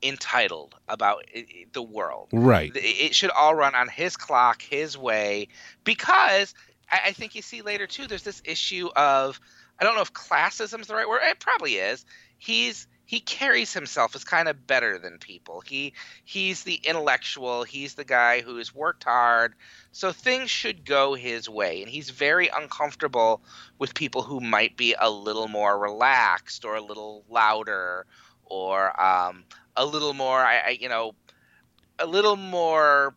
entitled 0.03 0.75
about 0.89 1.25
the 1.73 1.83
world. 1.83 2.29
Right. 2.33 2.73
It 2.75 3.15
should 3.15 3.31
all 3.31 3.55
run 3.55 3.75
on 3.75 3.89
his 3.89 4.17
clock, 4.17 4.63
his 4.63 4.97
way, 4.97 5.49
because 5.85 6.55
I, 6.91 7.01
I 7.07 7.13
think 7.13 7.35
you 7.35 7.43
see 7.43 7.63
later 7.63 7.87
too. 7.87 8.07
There's 8.07 8.23
this 8.23 8.43
issue 8.45 8.89
of 8.97 9.41
I 9.79 9.85
don't 9.85 9.95
know 9.95 10.03
if 10.03 10.13
classism 10.13 10.81
is 10.81 10.87
the 10.87 10.95
right 10.95 11.09
word. 11.09 11.21
It 11.23 11.39
probably 11.39 11.75
is. 11.75 12.05
He's 12.39 12.87
he 13.11 13.19
carries 13.19 13.73
himself 13.73 14.15
as 14.15 14.23
kind 14.23 14.47
of 14.47 14.69
better 14.69 14.97
than 14.97 15.19
people. 15.19 15.61
He 15.67 15.95
he's 16.23 16.63
the 16.63 16.77
intellectual. 16.77 17.65
He's 17.65 17.95
the 17.95 18.05
guy 18.05 18.41
who's 18.41 18.73
worked 18.73 19.03
hard. 19.03 19.55
So 19.91 20.13
things 20.13 20.49
should 20.49 20.85
go 20.85 21.15
his 21.15 21.49
way, 21.49 21.83
and 21.83 21.91
he's 21.91 22.11
very 22.11 22.47
uncomfortable 22.55 23.43
with 23.81 23.95
people 23.97 24.23
who 24.23 24.39
might 24.39 24.77
be 24.77 24.95
a 24.97 25.11
little 25.11 25.49
more 25.49 25.77
relaxed 25.77 26.65
or 26.65 26.77
a 26.77 26.81
little 26.81 27.25
louder 27.29 28.07
or 28.45 29.03
um, 29.03 29.43
a 29.75 29.85
little 29.85 30.15
more, 30.15 30.39
I, 30.39 30.59
I 30.59 30.79
you 30.81 30.89
know, 30.89 31.17
a 31.99 32.07
little 32.07 32.37
more 32.37 33.17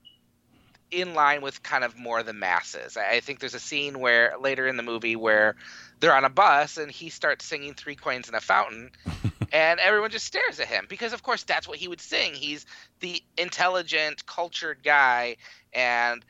in 0.90 1.14
line 1.14 1.44
with 1.44 1.62
kind 1.62 1.84
of 1.84 1.96
more 1.96 2.24
the 2.24 2.34
masses. 2.34 2.98
I, 2.98 3.18
I 3.18 3.20
think 3.20 3.40
there's 3.40 3.54
a 3.54 3.60
scene 3.60 4.00
where 4.00 4.34
later 4.40 4.68
in 4.68 4.76
the 4.76 4.84
movie 4.84 5.16
where 5.16 5.56
they're 6.00 6.16
on 6.16 6.26
a 6.26 6.30
bus 6.30 6.78
and 6.78 6.92
he 6.92 7.10
starts 7.10 7.46
singing 7.46 7.76
Three 7.76 7.96
Coins 7.96 8.28
in 8.28 8.36
a 8.36 8.42
Fountain, 8.42 8.92
and 9.54 9.80
everyone 9.80 10.10
just 10.10 10.26
stares 10.26 10.60
at 10.60 10.68
him 10.68 10.86
because, 10.90 11.14
of 11.14 11.24
course, 11.24 11.44
that's 11.44 11.68
what 11.68 11.78
he 11.78 11.88
would 11.88 12.02
sing. 12.02 12.34
He's 12.34 12.66
the 13.00 13.22
intelligent, 13.38 14.26
cultured 14.26 14.80
guy, 14.84 15.38
and 15.72 16.26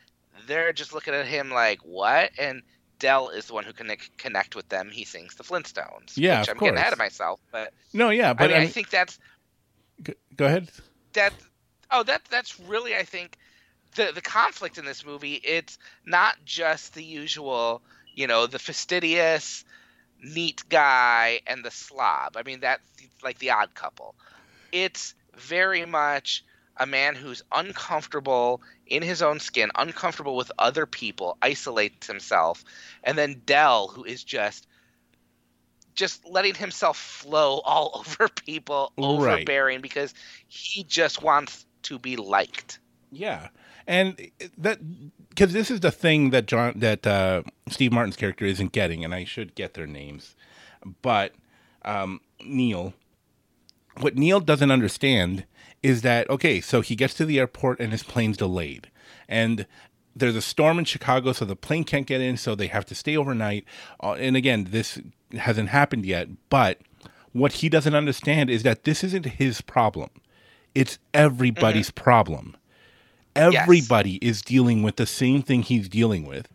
they're 0.46 0.74
just 0.74 0.94
looking 0.94 1.14
at 1.14 1.26
him 1.26 1.50
like, 1.50 1.80
"What?" 1.80 2.32
And 2.38 2.62
Dell 3.00 3.30
is 3.30 3.48
the 3.48 3.54
one 3.54 3.64
who 3.64 3.74
can 3.74 3.92
connect, 4.18 4.56
with 4.56 4.68
them. 4.70 4.90
He 4.92 5.06
sings 5.06 5.36
the 5.36 5.44
Flintstones. 5.44 6.18
Yeah, 6.18 6.42
which 6.42 6.50
I'm 6.50 6.58
getting 6.58 6.78
ahead 6.78 6.94
of 6.94 7.00
myself, 7.00 7.40
but 7.52 7.74
No, 7.94 8.10
yeah, 8.10 8.32
I 8.32 8.34
but 8.34 8.50
mean, 8.50 8.58
I 8.58 8.62
I 8.62 8.68
think 8.68 8.90
that's 8.90 9.18
go 10.36 10.46
ahead. 10.46 10.70
that 11.14 11.34
oh 11.92 12.04
that 12.04 12.22
that's 12.30 12.60
really 12.60 12.96
i 12.96 13.04
think 13.04 13.38
the 13.96 14.12
the 14.14 14.22
conflict 14.22 14.78
in 14.78 14.86
this 14.86 15.06
movie 15.06 15.36
it's 15.36 15.78
not 16.06 16.36
just 16.44 16.94
the 16.96 17.04
usual 17.04 17.82
you 18.16 18.28
know 18.28 18.48
the 18.48 18.60
fastidious 18.60 19.64
neat 20.24 20.64
guy 20.70 21.42
and 21.48 21.64
the 21.66 21.72
slob. 21.72 22.38
I 22.38 22.44
mean 22.44 22.62
that's 22.62 22.84
like 23.24 23.40
the 23.40 23.52
odd 23.52 23.76
couple. 23.76 24.16
It's 24.72 25.16
very 25.36 25.86
much 25.86 26.44
a 26.78 26.86
man 26.88 27.16
who's 27.16 27.44
uncomfortable 27.52 28.62
in 28.88 29.04
his 29.04 29.22
own 29.22 29.40
skin 29.40 29.70
uncomfortable 29.76 30.36
with 30.36 30.52
other 30.60 30.86
people 30.86 31.38
isolates 31.42 32.08
himself 32.08 32.64
and 33.04 33.18
then 33.18 33.44
dell 33.46 33.88
who 33.88 34.04
is 34.06 34.24
just 34.24 34.68
just 35.96 36.26
letting 36.28 36.56
himself 36.56 36.98
flow 36.98 37.60
all 37.66 37.92
over 37.96 38.30
people 38.30 38.94
Right. 38.98 39.50
overbearing 39.50 39.82
because 39.82 40.14
he 40.48 40.84
just 40.84 41.22
wants 41.22 41.66
to 41.84 42.00
be 42.00 42.16
liked. 42.18 42.80
Yeah, 43.12 43.50
and 43.88 44.32
that 44.58 44.80
because 45.30 45.54
this 45.54 45.72
is 45.72 45.80
the 45.80 45.92
thing 45.92 46.30
that 46.30 46.46
John 46.46 46.74
that 46.78 47.06
uh, 47.06 47.44
Steve 47.68 47.92
Martin's 47.92 48.16
character 48.16 48.46
isn't 48.46 48.72
getting, 48.72 49.04
and 49.04 49.14
I 49.14 49.24
should 49.24 49.56
get 49.56 49.74
their 49.74 49.88
names, 49.88 50.36
but 51.02 51.34
um, 51.84 52.22
Neil, 52.46 52.94
what 54.00 54.16
Neil 54.16 54.40
doesn't 54.40 54.72
understand 54.72 55.46
is 55.82 56.02
that 56.02 56.30
okay, 56.30 56.62
so 56.62 56.82
he 56.82 56.96
gets 56.96 57.14
to 57.16 57.26
the 57.26 57.40
airport 57.40 57.80
and 57.80 57.92
his 57.92 58.04
plane's 58.04 58.38
delayed, 58.38 58.90
and 59.28 59.66
there's 60.16 60.36
a 60.36 60.42
storm 60.42 60.80
in 60.80 60.86
Chicago, 60.86 61.34
so 61.34 61.46
the 61.46 61.56
plane 61.56 61.84
can't 61.84 62.06
get 62.06 62.22
in, 62.22 62.38
so 62.38 62.54
they 62.54 62.68
have 62.68 62.86
to 62.86 62.96
stay 62.96 63.18
overnight. 63.18 63.66
Uh, 64.02 64.14
and 64.14 64.38
again, 64.38 64.68
this 64.70 65.00
hasn't 65.34 65.70
happened 65.70 66.06
yet, 66.06 66.28
but 66.50 66.80
what 67.32 67.54
he 67.54 67.70
doesn't 67.70 67.96
understand 67.96 68.52
is 68.52 68.62
that 68.62 68.84
this 68.84 69.04
isn't 69.04 69.26
his 69.26 69.62
problem; 69.62 70.10
it's 70.76 71.00
everybody's 71.14 71.92
problem 71.92 72.56
everybody 73.36 74.16
is 74.16 74.42
dealing 74.42 74.84
with 74.84 74.96
the 74.98 75.06
same 75.06 75.42
thing 75.42 75.62
he's 75.64 75.90
dealing 75.90 76.26
with, 76.26 76.48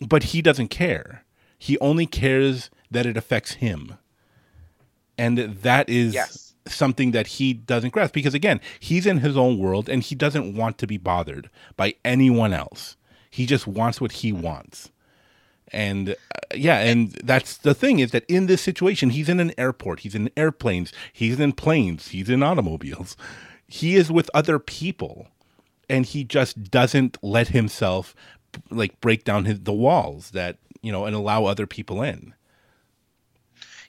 but 0.00 0.24
he 0.24 0.42
doesn't 0.42 0.68
care. 0.68 1.24
He 1.58 1.78
only 1.78 2.06
cares 2.06 2.70
that 2.90 3.06
it 3.06 3.16
affects 3.16 3.52
him. 3.54 3.94
And 5.18 5.38
that 5.38 5.88
is 5.88 6.14
Yes. 6.14 6.54
something 6.66 7.10
that 7.12 7.26
he 7.26 7.52
doesn't 7.52 7.90
grasp 7.92 8.14
because, 8.14 8.34
again, 8.34 8.60
he's 8.80 9.06
in 9.06 9.18
his 9.18 9.36
own 9.36 9.58
world 9.58 9.88
and 9.88 10.02
he 10.02 10.14
doesn't 10.14 10.54
want 10.56 10.78
to 10.78 10.86
be 10.86 10.96
bothered 10.96 11.50
by 11.76 11.94
anyone 12.04 12.52
else. 12.52 12.96
He 13.30 13.46
just 13.46 13.66
wants 13.66 14.00
what 14.00 14.12
he 14.12 14.32
wants. 14.32 14.90
And 15.74 16.10
uh, 16.10 16.14
yeah, 16.54 16.80
and 16.80 17.12
that's 17.24 17.56
the 17.56 17.72
thing 17.74 17.98
is 17.98 18.10
that 18.10 18.24
in 18.28 18.46
this 18.46 18.60
situation, 18.60 19.10
he's 19.10 19.28
in 19.30 19.40
an 19.40 19.52
airport, 19.56 20.00
he's 20.00 20.14
in 20.14 20.30
airplanes, 20.36 20.92
he's 21.12 21.40
in 21.40 21.52
planes, 21.52 22.08
he's 22.08 22.28
in 22.28 22.42
automobiles. 22.42 23.16
He 23.66 23.96
is 23.96 24.12
with 24.12 24.28
other 24.34 24.58
people 24.58 25.28
and 25.92 26.06
he 26.06 26.24
just 26.24 26.70
doesn't 26.70 27.18
let 27.22 27.48
himself 27.48 28.14
like 28.70 28.98
break 29.00 29.24
down 29.24 29.44
his, 29.44 29.60
the 29.60 29.72
walls 29.72 30.30
that 30.30 30.56
you 30.80 30.90
know 30.90 31.04
and 31.04 31.14
allow 31.14 31.44
other 31.44 31.66
people 31.66 32.02
in 32.02 32.34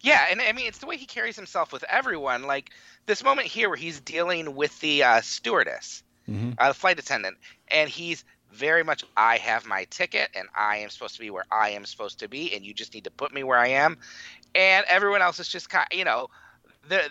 Yeah, 0.02 0.28
and 0.30 0.42
I 0.42 0.52
mean 0.52 0.68
it's 0.68 0.80
the 0.80 0.86
way 0.86 0.98
he 0.98 1.06
carries 1.06 1.36
himself 1.36 1.72
with 1.72 1.84
everyone. 1.86 2.44
Like 2.44 2.72
this 3.06 3.24
moment 3.24 3.48
here 3.48 3.70
where 3.70 3.78
he's 3.78 4.00
dealing 4.02 4.54
with 4.54 4.78
the 4.82 5.02
uh, 5.04 5.22
stewardess, 5.22 6.04
Mhm. 6.30 6.56
uh, 6.58 6.68
the 6.70 6.74
flight 6.74 7.00
attendant, 7.00 7.38
and 7.70 7.90
he's 7.90 8.26
very 8.52 8.84
much 8.84 9.04
I 9.18 9.38
have 9.38 9.66
my 9.66 9.86
ticket 9.86 10.30
and 10.36 10.48
I 10.56 10.78
am 10.78 10.90
supposed 10.90 11.16
to 11.16 11.22
be 11.22 11.32
where 11.32 11.46
I 11.52 11.70
am 11.70 11.86
supposed 11.86 12.20
to 12.20 12.28
be, 12.28 12.54
and 12.54 12.64
you 12.66 12.74
just 12.74 12.94
need 12.94 13.06
to 13.06 13.12
put 13.12 13.34
me 13.34 13.44
where 13.44 13.58
I 13.58 13.70
am. 13.70 13.98
And 14.56 14.86
everyone 14.88 15.22
else 15.22 15.40
is 15.40 15.48
just 15.48 15.70
kind, 15.70 15.88
you 15.92 16.06
know, 16.06 16.28
the, 16.88 16.98
the 16.98 17.10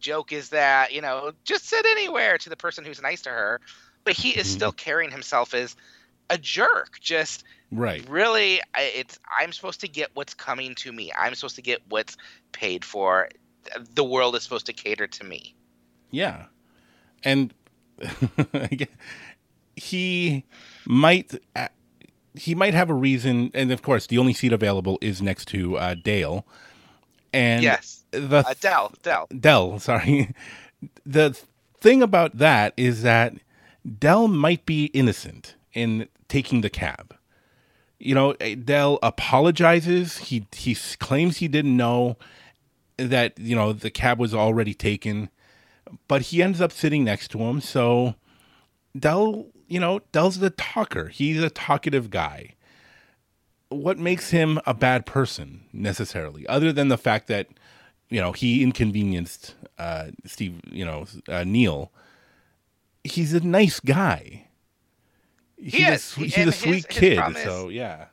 joke 0.00 0.32
is 0.32 0.50
that 0.50 0.92
you 0.92 1.00
know 1.00 1.32
just 1.44 1.68
sit 1.68 1.84
anywhere 1.86 2.38
to 2.38 2.48
the 2.48 2.56
person 2.56 2.84
who's 2.84 3.00
nice 3.02 3.22
to 3.22 3.30
her, 3.30 3.60
but 4.04 4.14
he 4.14 4.30
is 4.30 4.46
Mhm. 4.46 4.50
still 4.50 4.72
carrying 4.72 5.10
himself 5.10 5.54
as 5.54 5.76
a 6.30 6.38
jerk, 6.38 6.98
just 7.00 7.44
right 7.70 8.08
really 8.08 8.60
it's 8.78 9.18
i'm 9.38 9.50
supposed 9.50 9.80
to 9.80 9.88
get 9.88 10.10
what's 10.12 10.34
coming 10.34 10.74
to 10.74 10.92
me 10.92 11.10
i'm 11.18 11.34
supposed 11.34 11.56
to 11.56 11.62
get 11.62 11.80
what's 11.88 12.18
paid 12.52 12.84
for 12.84 13.28
the 13.94 14.04
world 14.04 14.36
is 14.36 14.42
supposed 14.42 14.66
to 14.66 14.72
cater 14.72 15.06
to 15.06 15.24
me. 15.24 15.54
Yeah, 16.10 16.46
and 17.24 17.54
he 19.76 20.44
might 20.84 21.34
uh, 21.56 21.68
he 22.34 22.54
might 22.54 22.74
have 22.74 22.90
a 22.90 22.94
reason, 22.94 23.50
and 23.54 23.72
of 23.72 23.82
course, 23.82 24.06
the 24.06 24.18
only 24.18 24.34
seat 24.34 24.52
available 24.52 24.98
is 25.00 25.22
next 25.22 25.46
to 25.48 25.76
uh, 25.78 25.94
Dale. 25.94 26.46
And 27.32 27.62
yes, 27.62 28.01
the 28.12 28.44
uh, 28.46 28.54
Dell, 28.60 28.92
Dell, 29.02 29.26
Dell. 29.38 29.78
Sorry, 29.78 30.34
the 31.04 31.36
thing 31.80 32.02
about 32.02 32.38
that 32.38 32.72
is 32.76 33.02
that 33.02 33.34
Dell 33.98 34.28
might 34.28 34.64
be 34.64 34.86
innocent 34.86 35.56
in 35.72 36.08
taking 36.28 36.60
the 36.60 36.70
cab. 36.70 37.16
You 37.98 38.14
know, 38.14 38.32
Dell 38.34 38.98
apologizes. 39.02 40.18
He 40.18 40.46
he 40.52 40.76
claims 40.98 41.38
he 41.38 41.48
didn't 41.48 41.76
know 41.76 42.16
that 42.96 43.38
you 43.38 43.56
know 43.56 43.72
the 43.72 43.90
cab 43.90 44.18
was 44.18 44.34
already 44.34 44.74
taken, 44.74 45.30
but 46.08 46.22
he 46.22 46.42
ends 46.42 46.60
up 46.60 46.72
sitting 46.72 47.04
next 47.04 47.28
to 47.32 47.38
him. 47.38 47.60
So 47.60 48.14
Dell, 48.98 49.46
you 49.68 49.80
know, 49.80 50.00
Dell's 50.12 50.38
the 50.38 50.50
talker. 50.50 51.08
He's 51.08 51.42
a 51.42 51.50
talkative 51.50 52.10
guy. 52.10 52.54
What 53.68 53.98
makes 53.98 54.30
him 54.30 54.60
a 54.66 54.74
bad 54.74 55.06
person 55.06 55.64
necessarily, 55.72 56.46
other 56.46 56.72
than 56.72 56.88
the 56.88 56.98
fact 56.98 57.26
that 57.28 57.48
you 58.12 58.20
know 58.20 58.32
he 58.32 58.62
inconvenienced 58.62 59.54
uh, 59.78 60.08
Steve, 60.26 60.60
you 60.70 60.84
know 60.84 61.06
uh, 61.28 61.44
Neil. 61.44 61.90
He's 63.04 63.32
a 63.34 63.40
nice 63.40 63.80
guy. 63.80 64.46
He's 65.56 65.72
he 65.74 65.82
a, 65.84 65.96
he's 66.24 66.36
and 66.38 66.48
a 66.50 66.52
sweet 66.52 66.74
his 66.74 66.86
kid. 66.86 67.16
problem 67.18 67.36
is- 67.36 67.42
So 67.44 67.68
yeah, 67.68 68.06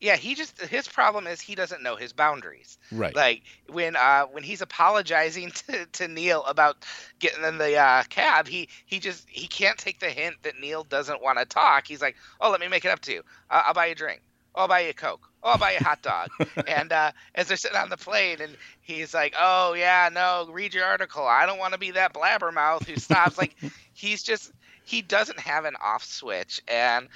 yeah, 0.00 0.16
he 0.16 0.34
just 0.34 0.60
his 0.60 0.86
problem 0.86 1.26
is 1.26 1.40
he 1.40 1.54
doesn't 1.54 1.82
know 1.82 1.96
his 1.96 2.12
boundaries. 2.12 2.78
right. 2.92 3.14
Like 3.16 3.42
when 3.68 3.96
uh 3.96 4.24
when 4.26 4.42
he's 4.42 4.60
apologizing 4.60 5.50
to, 5.68 5.86
to 5.86 6.08
Neil 6.08 6.44
about 6.44 6.84
getting 7.20 7.42
in 7.44 7.58
the 7.58 7.76
uh, 7.76 8.02
cab, 8.10 8.46
he 8.46 8.68
he 8.84 8.98
just 8.98 9.26
he 9.28 9.46
can't 9.46 9.78
take 9.78 10.00
the 10.00 10.10
hint 10.10 10.36
that 10.42 10.60
Neil 10.60 10.84
doesn't 10.84 11.22
want 11.22 11.38
to 11.38 11.44
talk. 11.46 11.86
He's 11.86 12.02
like, 12.02 12.16
"Oh, 12.40 12.50
let 12.50 12.60
me 12.60 12.68
make 12.68 12.84
it 12.84 12.90
up 12.90 13.00
to 13.00 13.12
you. 13.12 13.22
Uh, 13.50 13.62
I'll 13.66 13.74
buy 13.74 13.86
you 13.86 13.92
a 13.92 13.94
drink. 13.94 14.20
Oh, 14.54 14.62
I'll 14.62 14.68
buy 14.68 14.80
you 14.80 14.90
a 14.90 14.94
coke. 14.94 15.28
Oh, 15.42 15.50
I'll 15.52 15.58
buy 15.58 15.72
you 15.72 15.78
a 15.78 15.82
hot 15.82 16.02
dog." 16.02 16.30
and 16.66 16.92
uh, 16.92 17.12
as 17.34 17.48
they're 17.48 17.56
sitting 17.56 17.76
on 17.78 17.88
the 17.90 17.96
plane, 17.96 18.40
and 18.40 18.56
he's 18.80 19.14
like, 19.14 19.34
"Oh 19.38 19.74
yeah, 19.74 20.08
no, 20.12 20.48
read 20.52 20.74
your 20.74 20.84
article. 20.84 21.26
I 21.26 21.46
don't 21.46 21.58
want 21.58 21.72
to 21.72 21.78
be 21.78 21.92
that 21.92 22.14
blabbermouth 22.14 22.86
who 22.86 22.96
stops." 22.96 23.38
like 23.38 23.54
he's 23.92 24.22
just 24.22 24.52
he 24.82 25.02
doesn't 25.02 25.40
have 25.40 25.64
an 25.64 25.76
off 25.82 26.04
switch 26.04 26.60
and. 26.68 27.08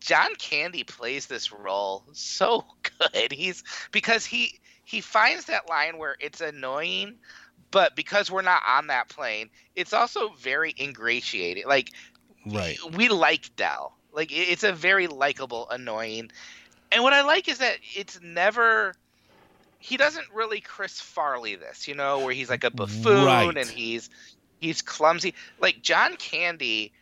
John 0.00 0.34
Candy 0.36 0.84
plays 0.84 1.26
this 1.26 1.52
role 1.52 2.04
so 2.12 2.64
good. 3.12 3.32
He's 3.32 3.62
because 3.92 4.24
he 4.24 4.60
he 4.84 5.00
finds 5.00 5.46
that 5.46 5.68
line 5.68 5.98
where 5.98 6.16
it's 6.20 6.40
annoying, 6.40 7.18
but 7.70 7.96
because 7.96 8.30
we're 8.30 8.42
not 8.42 8.62
on 8.66 8.88
that 8.88 9.08
plane, 9.08 9.50
it's 9.74 9.92
also 9.92 10.30
very 10.38 10.74
ingratiating. 10.78 11.66
Like 11.66 11.90
Right. 12.46 12.78
we 12.94 13.08
like 13.08 13.54
Dell. 13.56 13.96
Like 14.12 14.28
it's 14.32 14.62
a 14.64 14.72
very 14.72 15.06
likable, 15.06 15.68
annoying. 15.70 16.30
And 16.94 17.02
what 17.02 17.12
I 17.12 17.22
like 17.22 17.48
is 17.48 17.58
that 17.58 17.76
it's 17.94 18.20
never 18.22 18.94
he 19.78 19.98
doesn't 19.98 20.26
really 20.32 20.60
Chris 20.60 20.98
Farley 20.98 21.56
this, 21.56 21.86
you 21.86 21.94
know, 21.94 22.20
where 22.20 22.32
he's 22.32 22.48
like 22.48 22.64
a 22.64 22.70
buffoon 22.70 23.26
Right. 23.26 23.56
and 23.56 23.68
he's 23.68 24.08
he's 24.58 24.80
clumsy. 24.80 25.34
Like 25.60 25.82
John 25.82 26.16
Candy 26.16 26.92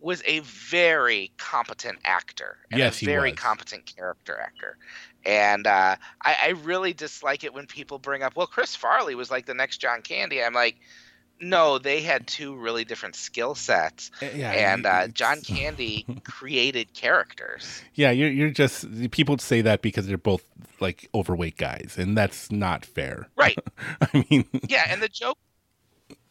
was 0.00 0.22
a 0.24 0.38
very 0.40 1.32
competent 1.36 1.98
actor 2.04 2.58
and 2.70 2.78
Yes, 2.78 3.02
a 3.02 3.06
very 3.06 3.32
competent 3.32 3.86
character 3.86 4.38
actor. 4.38 4.76
And 5.24 5.66
uh, 5.66 5.96
I, 6.22 6.36
I 6.40 6.48
really 6.62 6.92
dislike 6.92 7.42
it 7.42 7.52
when 7.52 7.66
people 7.66 7.98
bring 7.98 8.22
up, 8.22 8.36
well, 8.36 8.46
Chris 8.46 8.76
Farley 8.76 9.16
was 9.16 9.30
like 9.30 9.46
the 9.46 9.54
next 9.54 9.78
John 9.78 10.02
Candy. 10.02 10.42
I'm 10.42 10.54
like, 10.54 10.76
no, 11.40 11.78
they 11.78 12.00
had 12.00 12.26
two 12.26 12.54
really 12.56 12.84
different 12.84 13.14
skill 13.14 13.54
sets 13.54 14.10
Uh, 14.22 14.26
Yeah. 14.34 14.50
and 14.52 14.86
uh, 14.86 15.08
John 15.08 15.40
Candy 15.46 16.04
created 16.24 16.92
characters. 16.94 17.82
Yeah, 17.94 18.10
you're 18.10 18.30
you're 18.30 18.50
just 18.50 18.86
people 19.10 19.38
say 19.38 19.60
that 19.62 19.82
because 19.82 20.06
they're 20.06 20.18
both 20.18 20.44
like 20.80 21.08
overweight 21.14 21.56
guys, 21.56 21.96
and 21.98 22.16
that's 22.16 22.50
not 22.50 22.84
fair. 22.84 23.28
Right. 23.36 23.58
I 24.00 24.26
mean, 24.30 24.44
Yeah, 24.68 24.86
and 24.88 25.00
the 25.02 25.08
joke 25.22 25.38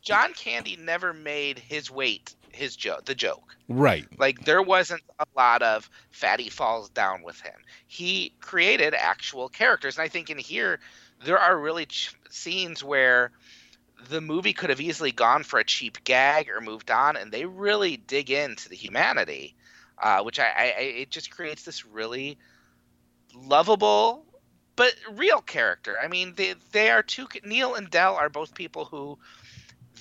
John 0.02 0.34
Candy 0.34 0.78
never 0.80 1.14
made 1.14 1.60
his 1.60 1.92
weight 1.92 2.34
his 2.52 2.76
joke 2.76 3.06
the 3.06 3.14
joke. 3.14 3.56
right. 3.68 4.06
Like 4.18 4.46
there 4.46 4.62
wasn't 4.64 5.04
a 5.20 5.26
lot 5.36 5.62
of 5.62 5.90
fatty 6.12 6.50
falls 6.50 6.90
down 6.90 7.22
with 7.24 7.40
him. 7.42 7.54
He 7.88 8.34
created 8.40 8.94
actual 8.96 9.48
characters, 9.50 9.98
and 9.98 10.04
I 10.04 10.08
think 10.08 10.30
in 10.30 10.38
here 10.40 10.80
there 11.24 11.38
are 11.38 11.60
really 11.60 11.86
ch- 11.86 12.16
scenes 12.30 12.84
where 12.84 13.32
the 14.10 14.22
movie 14.22 14.54
could 14.54 14.70
have 14.70 14.82
easily 14.82 15.12
gone 15.12 15.44
for 15.44 15.60
a 15.60 15.64
cheap 15.64 16.04
gag 16.04 16.50
or 16.50 16.62
moved 16.62 16.92
on, 16.92 17.18
and 17.18 17.32
they 17.32 17.46
really 17.46 17.98
dig 17.98 18.32
into 18.32 18.70
the 18.70 18.76
humanity, 18.76 19.56
uh, 20.02 20.22
which 20.24 20.40
I, 20.40 20.46
I, 20.58 20.82
it 20.82 21.10
just 21.10 21.32
creates 21.32 21.64
this 21.64 21.86
really 21.86 22.38
lovable 23.36 24.24
but 24.76 24.94
real 25.12 25.42
character. 25.42 25.98
I 26.02 26.08
mean, 26.08 26.34
they 26.36 26.54
they 26.72 26.90
are 26.92 27.04
two. 27.04 27.28
Neil 27.44 27.76
and 27.76 27.90
Dell 27.90 28.16
are 28.16 28.30
both 28.30 28.54
people 28.54 28.86
who 28.86 29.18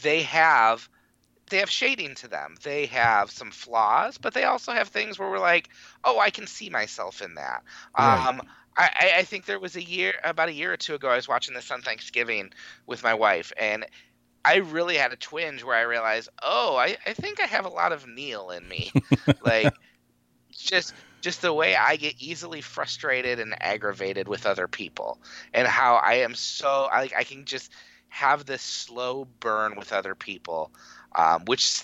they 0.03 0.23
have 0.23 0.89
they 1.51 1.59
have 1.59 1.71
shading 1.71 2.15
to 2.17 2.29
them. 2.29 2.57
They 2.63 2.87
have 2.87 3.31
some 3.31 3.51
flaws, 3.51 4.19
but 4.19 4.35
they 4.35 4.45
also 4.45 4.73
have 4.73 4.89
things 4.89 5.19
where 5.19 5.31
we're 5.31 5.39
like, 5.39 5.69
oh, 6.05 6.19
I 6.19 6.31
can 6.31 6.47
see 6.47 6.71
myself 6.71 7.23
in 7.23 7.35
that. 7.35 7.63
Right. 7.99 8.29
Um, 8.29 8.43
I, 8.77 9.13
I- 9.19 9.23
think 9.25 9.47
there 9.47 9.59
was 9.61 9.77
a 9.77 9.83
year, 9.83 10.15
about 10.25 10.49
a 10.49 10.53
year 10.53 10.73
or 10.73 10.77
two 10.77 10.95
ago, 10.95 11.09
I 11.09 11.17
was 11.17 11.29
watching 11.29 11.55
this 11.55 11.71
on 11.71 11.83
Thanksgiving 11.83 12.53
with 12.87 13.03
my 13.03 13.15
wife, 13.15 13.53
and 13.57 13.87
I 14.45 14.57
really 14.57 14.97
had 14.97 15.13
a 15.13 15.17
twinge 15.17 15.65
where 15.65 15.77
I 15.77 15.83
realized, 15.83 16.29
oh, 16.43 16.77
I, 16.77 16.97
I 17.07 17.15
think 17.15 17.41
I 17.41 17.47
have 17.47 17.65
a 17.65 17.71
lot 17.71 17.93
of 17.93 18.07
Neil 18.07 18.51
in 18.51 18.67
me. 18.69 18.93
like, 19.45 19.75
just 20.53 20.95
just 21.23 21.43
the 21.43 21.53
way 21.53 21.75
I 21.75 21.97
get 21.97 22.15
easily 22.21 22.61
frustrated 22.61 23.41
and 23.41 23.61
aggravated 23.61 24.29
with 24.29 24.47
other 24.47 24.69
people, 24.69 25.19
and 25.53 25.67
how 25.67 25.97
I 25.97 26.17
am 26.17 26.35
so 26.35 26.89
I, 26.93 27.11
I 27.17 27.25
can 27.25 27.45
just 27.45 27.73
have 28.09 28.47
this 28.47 28.63
slow 28.63 29.27
burn 29.41 29.75
with 29.77 29.93
other 29.93 30.15
people, 30.15 30.71
um, 31.15 31.45
which 31.47 31.83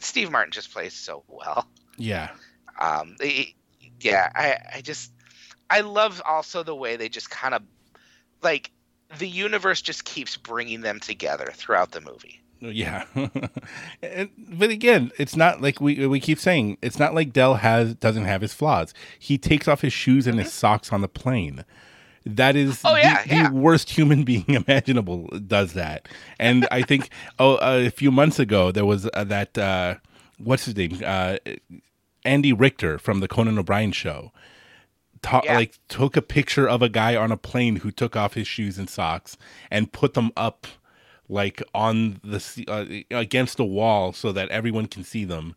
Steve 0.00 0.30
Martin 0.30 0.52
just 0.52 0.72
plays 0.72 0.94
so 0.94 1.22
well. 1.28 1.68
Yeah. 1.96 2.30
Um, 2.80 3.16
he- 3.20 3.54
yeah, 4.00 4.30
I, 4.34 4.56
I 4.76 4.80
just 4.80 5.12
I 5.70 5.80
love 5.80 6.20
also 6.26 6.62
the 6.62 6.74
way 6.74 6.96
they 6.96 7.08
just 7.08 7.30
kind 7.30 7.54
of 7.54 7.62
like 8.42 8.70
the 9.18 9.28
universe 9.28 9.80
just 9.82 10.04
keeps 10.04 10.36
bringing 10.36 10.82
them 10.82 11.00
together 11.00 11.50
throughout 11.54 11.92
the 11.92 12.00
movie. 12.00 12.40
Yeah. 12.60 13.04
and, 14.02 14.30
but 14.36 14.70
again, 14.70 15.10
it's 15.18 15.34
not 15.34 15.62
like 15.62 15.80
we 15.80 16.06
we 16.06 16.20
keep 16.20 16.38
saying 16.38 16.76
it's 16.82 16.98
not 16.98 17.14
like 17.14 17.32
Dell 17.32 17.54
has 17.54 17.94
doesn't 17.94 18.24
have 18.24 18.42
his 18.42 18.52
flaws. 18.52 18.92
He 19.18 19.38
takes 19.38 19.66
off 19.66 19.80
his 19.80 19.92
shoes 19.92 20.26
and 20.26 20.38
his 20.38 20.52
socks 20.52 20.92
on 20.92 21.00
the 21.00 21.08
plane. 21.08 21.64
That 22.26 22.56
is 22.56 22.82
Oh, 22.84 22.96
yeah, 22.96 23.22
the, 23.22 23.28
yeah. 23.28 23.48
the 23.48 23.54
worst 23.54 23.90
human 23.90 24.24
being 24.24 24.44
imaginable 24.48 25.28
does 25.46 25.72
that. 25.72 26.06
And 26.38 26.68
I 26.70 26.82
think 26.82 27.08
oh 27.38 27.56
a 27.56 27.90
few 27.90 28.10
months 28.10 28.38
ago 28.38 28.70
there 28.72 28.84
was 28.84 29.08
uh, 29.14 29.24
that 29.24 29.56
uh, 29.56 29.94
what's 30.38 30.66
his 30.66 30.76
name 30.76 31.00
uh, 31.04 31.36
Andy 32.24 32.52
Richter 32.52 32.98
from 32.98 33.20
the 33.20 33.28
Conan 33.28 33.58
O'Brien 33.58 33.92
show. 33.92 34.32
Ta- 35.22 35.42
Yeah. 35.44 35.56
like 35.56 35.78
took 35.88 36.16
a 36.16 36.22
picture 36.22 36.68
of 36.68 36.80
a 36.82 36.88
guy 36.88 37.14
on 37.14 37.30
a 37.30 37.36
plane 37.36 37.76
who 37.76 37.90
took 37.90 38.16
off 38.16 38.34
his 38.34 38.46
shoes 38.48 38.78
and 38.78 38.88
socks 38.88 39.36
and 39.70 39.92
put 39.92 40.14
them 40.14 40.32
up 40.36 40.66
like 41.28 41.62
on 41.74 42.20
the 42.24 42.64
uh, 42.66 43.16
against 43.16 43.56
the 43.58 43.64
wall 43.64 44.12
so 44.12 44.32
that 44.32 44.48
everyone 44.48 44.86
can 44.86 45.04
see 45.04 45.24
them 45.24 45.54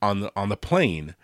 on 0.00 0.20
the 0.20 0.32
on 0.36 0.48
the 0.48 0.56
plane 0.56 1.14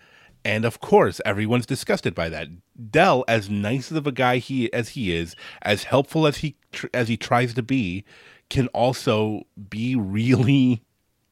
and 0.44 0.64
of 0.64 0.80
course 0.80 1.20
everyone's 1.24 1.66
disgusted 1.66 2.14
by 2.14 2.28
that 2.28 2.48
dell 2.90 3.24
as 3.26 3.48
nice 3.48 3.90
of 3.90 4.06
a 4.06 4.12
guy 4.12 4.38
he 4.38 4.72
as 4.72 4.90
he 4.90 5.12
is 5.16 5.34
as 5.62 5.84
helpful 5.84 6.26
as 6.26 6.38
he 6.38 6.56
tr- 6.72 6.86
as 6.92 7.08
he 7.08 7.16
tries 7.16 7.54
to 7.54 7.62
be 7.62 8.04
can 8.50 8.66
also 8.68 9.42
be 9.70 9.94
really 9.96 10.82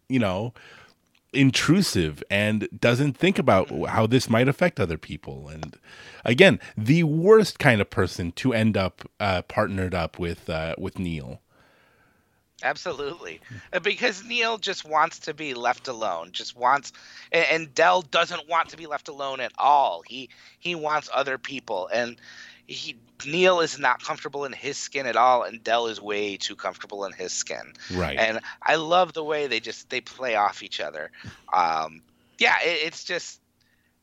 you 0.08 0.18
know 0.18 0.52
intrusive 1.32 2.22
and 2.30 2.68
doesn't 2.78 3.16
think 3.16 3.38
about 3.38 3.68
how 3.88 4.06
this 4.06 4.30
might 4.30 4.48
affect 4.48 4.80
other 4.80 4.96
people 4.96 5.48
and 5.48 5.78
again 6.24 6.58
the 6.76 7.02
worst 7.02 7.58
kind 7.58 7.80
of 7.80 7.90
person 7.90 8.32
to 8.32 8.54
end 8.54 8.76
up 8.76 9.08
uh, 9.20 9.42
partnered 9.42 9.94
up 9.94 10.18
with 10.18 10.48
uh, 10.48 10.74
with 10.78 10.98
neil 10.98 11.40
Absolutely, 12.62 13.40
Uh, 13.72 13.80
because 13.80 14.24
Neil 14.24 14.56
just 14.56 14.84
wants 14.86 15.18
to 15.20 15.34
be 15.34 15.52
left 15.52 15.88
alone. 15.88 16.32
Just 16.32 16.56
wants, 16.56 16.90
and 17.30 17.74
Dell 17.74 18.00
doesn't 18.00 18.48
want 18.48 18.70
to 18.70 18.78
be 18.78 18.86
left 18.86 19.08
alone 19.08 19.40
at 19.40 19.52
all. 19.58 20.02
He 20.06 20.30
he 20.58 20.74
wants 20.74 21.10
other 21.12 21.36
people, 21.36 21.88
and 21.92 22.16
he 22.66 22.96
Neil 23.24 23.60
is 23.60 23.78
not 23.78 24.02
comfortable 24.02 24.44
in 24.44 24.52
his 24.52 24.76
skin 24.76 25.06
at 25.06 25.16
all, 25.16 25.42
and 25.42 25.62
Dell 25.64 25.86
is 25.86 26.00
way 26.00 26.36
too 26.36 26.54
comfortable 26.56 27.04
in 27.04 27.12
his 27.12 27.32
skin. 27.32 27.72
right 27.94 28.16
And 28.18 28.40
I 28.62 28.76
love 28.76 29.12
the 29.14 29.24
way 29.24 29.46
they 29.46 29.60
just 29.60 29.88
they 29.90 30.00
play 30.00 30.34
off 30.36 30.62
each 30.62 30.80
other. 30.80 31.10
Um, 31.52 32.02
yeah, 32.38 32.56
it, 32.62 32.86
it's 32.86 33.04
just 33.04 33.40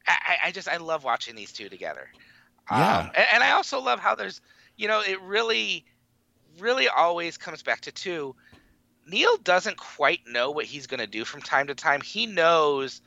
I, 0.08 0.38
I- 0.46 0.52
just 0.52 0.68
I 0.68 0.78
love 0.78 1.04
watching 1.04 1.36
these 1.36 1.52
two 1.54 1.70
together. 1.70 2.08
Yeah. 2.72 3.00
Um, 3.00 3.12
and, 3.16 3.26
and 3.36 3.44
I 3.44 3.52
also 3.52 3.82
love 3.82 4.00
how 4.00 4.16
there's 4.16 4.42
you 4.78 4.88
know 4.88 5.02
it 5.02 5.22
really 5.22 5.86
really 6.60 6.88
always 6.88 7.38
comes 7.38 7.62
back 7.64 7.82
to 7.82 7.92
two. 7.92 8.36
Neil 9.06 9.38
doesn't 9.38 9.78
quite 9.78 10.22
know 10.28 10.52
what 10.52 10.66
he's 10.66 10.88
going 10.88 11.02
to 11.02 11.08
do 11.08 11.26
from 11.26 11.42
time 11.42 11.68
to 11.68 11.76
time. 11.76 12.00
He 12.02 12.26
knows 12.26 13.02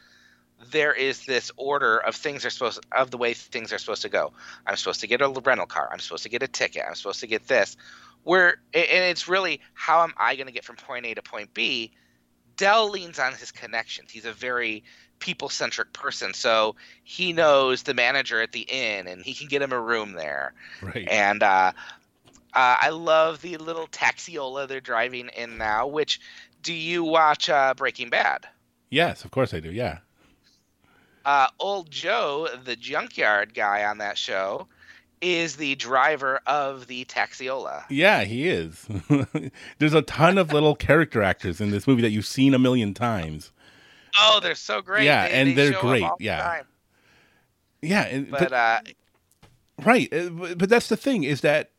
there 0.70 0.92
is 0.92 1.24
this 1.26 1.50
order 1.56 1.98
of 1.98 2.14
things 2.14 2.44
are 2.44 2.50
supposed 2.50 2.84
of 2.92 3.10
the 3.10 3.18
way 3.18 3.34
things 3.34 3.72
are 3.72 3.78
supposed 3.78 4.02
to 4.02 4.08
go. 4.08 4.32
I'm 4.66 4.76
supposed 4.76 5.00
to 5.00 5.06
get 5.06 5.20
a 5.20 5.28
rental 5.28 5.66
car. 5.66 5.88
I'm 5.92 5.98
supposed 5.98 6.22
to 6.22 6.28
get 6.28 6.42
a 6.42 6.48
ticket. 6.48 6.84
I'm 6.86 6.94
supposed 6.94 7.20
to 7.20 7.26
get 7.26 7.46
this. 7.46 7.76
Where 8.24 8.58
and 8.74 9.04
it's 9.04 9.28
really 9.28 9.60
how 9.74 10.02
am 10.02 10.14
I 10.16 10.34
going 10.36 10.46
to 10.46 10.52
get 10.52 10.64
from 10.64 10.76
point 10.76 11.06
A 11.06 11.14
to 11.14 11.22
point 11.22 11.54
B? 11.54 11.92
Dell 12.56 12.90
leans 12.90 13.18
on 13.18 13.34
his 13.34 13.52
connections. 13.52 14.10
He's 14.10 14.24
a 14.24 14.32
very 14.32 14.82
people 15.18 15.48
centric 15.48 15.92
person, 15.92 16.32
so 16.32 16.74
he 17.04 17.32
knows 17.32 17.82
the 17.82 17.94
manager 17.94 18.40
at 18.40 18.52
the 18.52 18.60
inn, 18.60 19.06
and 19.06 19.22
he 19.22 19.34
can 19.34 19.48
get 19.48 19.60
him 19.60 19.72
a 19.72 19.80
room 19.80 20.12
there. 20.12 20.54
Right. 20.80 21.06
And 21.08 21.42
uh, 21.42 21.72
uh, 22.54 22.76
I 22.80 22.88
love 22.88 23.42
the 23.42 23.58
little 23.58 23.86
taxiola 23.88 24.66
they're 24.66 24.80
driving 24.80 25.28
in 25.36 25.58
now. 25.58 25.86
Which 25.86 26.18
do 26.62 26.72
you 26.72 27.04
watch 27.04 27.50
uh, 27.50 27.74
Breaking 27.74 28.08
Bad? 28.08 28.46
Yes, 28.88 29.24
of 29.24 29.30
course 29.30 29.52
I 29.52 29.60
do. 29.60 29.70
Yeah. 29.70 29.98
Uh, 31.26 31.48
old 31.58 31.90
Joe, 31.90 32.48
the 32.64 32.76
junkyard 32.76 33.52
guy 33.52 33.84
on 33.84 33.98
that 33.98 34.16
show, 34.16 34.66
is 35.20 35.56
the 35.56 35.74
driver 35.74 36.40
of 36.46 36.86
the 36.86 37.04
Taxiola. 37.06 37.84
Yeah, 37.90 38.24
he 38.24 38.48
is. 38.48 38.86
There's 39.78 39.94
a 39.94 40.02
ton 40.02 40.38
of 40.38 40.52
little 40.52 40.74
character 40.76 41.22
actors 41.22 41.60
in 41.60 41.70
this 41.70 41.86
movie 41.86 42.02
that 42.02 42.10
you've 42.10 42.26
seen 42.26 42.54
a 42.54 42.58
million 42.58 42.94
times. 42.94 43.50
Oh, 44.18 44.40
they're 44.42 44.54
so 44.54 44.80
great. 44.80 45.04
Yeah, 45.04 45.28
They- 45.28 45.34
and 45.34 45.48
they 45.50 45.54
they're 45.54 45.80
great, 45.80 46.02
all 46.02 46.16
the 46.18 46.24
yeah. 46.24 46.62
Yeah, 47.82 48.02
and, 48.04 48.30
But, 48.30 48.40
but, 48.40 48.52
uh, 48.52 48.80
right, 49.84 50.12
uh, 50.12 50.30
but 50.30 50.58
but 50.58 50.68
that's 50.68 50.88
the 50.88 50.96
thing 50.96 51.24
is 51.24 51.42
that 51.42 51.70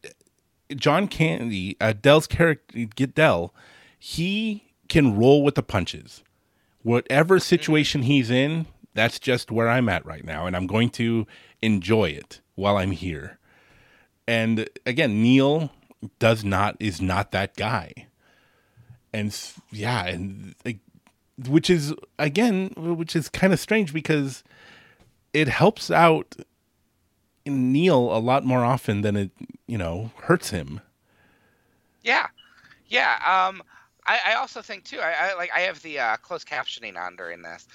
John 0.76 1.08
Candy, 1.08 1.76
uh, 1.82 1.94
Dell's 2.00 2.28
character, 2.28 2.86
get 2.96 3.16
Dell, 3.16 3.54
he 3.98 4.72
can 4.90 5.18
roll 5.18 5.44
with 5.44 5.56
the 5.56 5.64
punches. 5.64 6.24
Whatever 6.84 7.40
situation 7.40 8.04
he's 8.04 8.30
in, 8.30 8.68
that's 8.98 9.20
just 9.20 9.52
where 9.52 9.70
I'm 9.70 9.88
at 9.90 10.06
right 10.08 10.26
now, 10.26 10.48
and 10.48 10.56
I'm 10.56 10.66
going 10.66 10.90
to 10.92 11.28
enjoy 11.62 12.10
it 12.10 12.42
while 12.56 12.78
I'm 12.78 12.90
here. 12.90 13.38
And 14.28 14.68
again, 14.88 15.22
Neil 15.22 15.72
does 16.18 16.44
not 16.44 16.76
is 16.80 17.00
not 17.00 17.32
that 17.32 17.56
guy, 17.56 18.08
and 19.14 19.38
yeah, 19.72 20.08
and 20.08 20.56
like, 20.66 20.80
which 21.48 21.70
is 21.70 21.94
again, 22.18 22.74
which 22.76 23.16
is 23.16 23.30
kind 23.30 23.54
of 23.54 23.60
strange 23.60 23.94
because 23.94 24.44
it 25.32 25.48
helps 25.48 25.92
out 25.92 26.36
Neil 27.46 28.16
a 28.16 28.18
lot 28.18 28.46
more 28.46 28.66
often 28.66 29.02
than 29.02 29.16
it, 29.16 29.32
you 29.68 29.78
know, 29.78 30.12
hurts 30.24 30.50
him. 30.50 30.82
yeah, 32.04 32.28
yeah. 32.88 33.14
Um, 33.26 33.62
I, 34.08 34.20
I 34.28 34.34
also 34.36 34.62
think 34.62 34.86
too. 34.86 35.00
I, 35.00 35.30
I 35.32 35.36
like. 35.36 35.52
I 35.56 35.60
have 35.62 35.82
the 35.84 36.00
uh, 36.00 36.18
closed 36.18 36.48
captioning 36.48 36.98
on 36.98 37.16
during 37.16 37.44
this, 37.44 37.68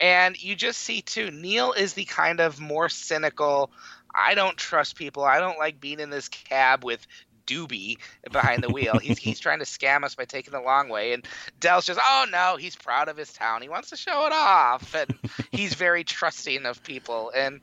and 0.00 0.40
you 0.40 0.54
just 0.54 0.80
see 0.80 1.02
too. 1.02 1.30
Neil 1.30 1.72
is 1.72 1.94
the 1.94 2.04
kind 2.04 2.40
of 2.40 2.60
more 2.60 2.88
cynical. 2.88 3.70
I 4.14 4.34
don't 4.34 4.56
trust 4.56 4.96
people. 4.96 5.24
I 5.24 5.38
don't 5.38 5.58
like 5.58 5.80
being 5.80 6.00
in 6.00 6.10
this 6.10 6.28
cab 6.28 6.84
with 6.84 7.06
Doobie 7.46 7.98
behind 8.30 8.62
the 8.62 8.70
wheel. 8.70 8.98
He's 8.98 9.18
he's 9.18 9.40
trying 9.40 9.58
to 9.58 9.64
scam 9.64 10.04
us 10.04 10.14
by 10.14 10.24
taking 10.24 10.52
the 10.52 10.60
long 10.60 10.88
way, 10.88 11.12
and 11.12 11.26
Dell's 11.58 11.86
just, 11.86 12.00
oh 12.02 12.26
no, 12.30 12.56
he's 12.56 12.76
proud 12.76 13.08
of 13.08 13.16
his 13.16 13.32
town. 13.32 13.62
He 13.62 13.68
wants 13.68 13.90
to 13.90 13.96
show 13.96 14.26
it 14.26 14.32
off, 14.32 14.94
and 14.94 15.18
he's 15.50 15.74
very 15.74 16.04
trusting 16.04 16.66
of 16.66 16.82
people, 16.82 17.32
and 17.34 17.56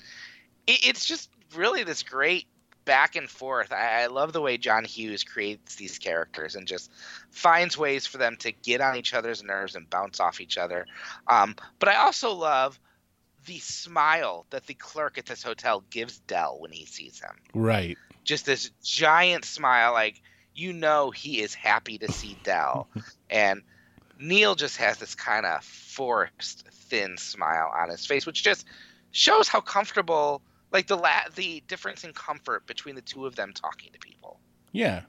it, 0.68 0.86
it's 0.86 1.06
just 1.06 1.30
really 1.56 1.84
this 1.84 2.04
great 2.04 2.48
back 2.86 3.16
and 3.16 3.30
forth. 3.30 3.74
I, 3.74 4.04
I 4.04 4.08
love 4.08 4.32
the 4.32 4.42
way 4.42 4.58
John 4.58 4.86
Hughes 4.86 5.24
creates 5.24 5.76
these 5.76 5.98
characters 5.98 6.56
and 6.56 6.68
just 6.68 6.92
finds 7.32 7.78
ways 7.78 8.06
for 8.06 8.18
them 8.18 8.38
to 8.38 8.52
get 8.52 8.82
on 8.82 8.96
each 8.96 9.14
other's 9.14 9.44
nerves 9.44 9.76
and 9.76 9.90
bounce 9.90 10.20
off 10.20 10.40
each 10.40 10.58
other. 10.58 10.86
Um, 11.28 11.56
but 11.80 11.90
I 11.90 11.98
also 11.98 12.34
love 12.34 12.80
the 13.46 13.60
smile 13.60 14.46
that 14.52 14.66
the 14.66 14.74
clerk 14.74 15.18
at 15.18 15.26
this 15.26 15.44
hotel 15.44 15.84
gives 15.90 16.20
Dell 16.20 16.58
when 16.60 16.72
he 16.72 16.86
sees 16.86 17.20
him. 17.20 17.36
Right. 17.54 17.98
Just 18.24 18.46
this 18.46 18.72
giant 18.84 19.46
smile, 19.46 19.94
like 19.94 20.22
you 20.54 20.74
know 20.74 21.12
he 21.12 21.42
is 21.42 21.54
happy 21.54 21.98
to 22.00 22.12
see 22.12 22.38
Dell. 22.44 22.88
and 23.30 23.62
Neil 24.20 24.56
just 24.56 24.78
has 24.78 24.98
this 24.98 25.16
kind 25.16 25.46
of 25.46 25.64
forced, 25.64 26.68
thin 26.72 27.18
smile 27.18 27.72
on 27.76 27.90
his 27.90 28.06
face, 28.06 28.26
which 28.26 28.44
just 28.44 28.66
shows 29.12 29.48
how 29.48 29.62
comfortable, 29.62 30.42
like 30.76 30.88
the 30.88 30.98
la- 30.98 31.30
the 31.36 31.64
difference 31.68 32.04
in 32.04 32.12
comfort 32.14 32.68
between 32.68 32.96
the 32.96 33.02
two 33.02 33.26
of 33.26 33.36
them 33.36 33.54
talking 33.54 33.92
to 33.94 34.00
people. 34.00 34.40
Yeah. 34.72 35.02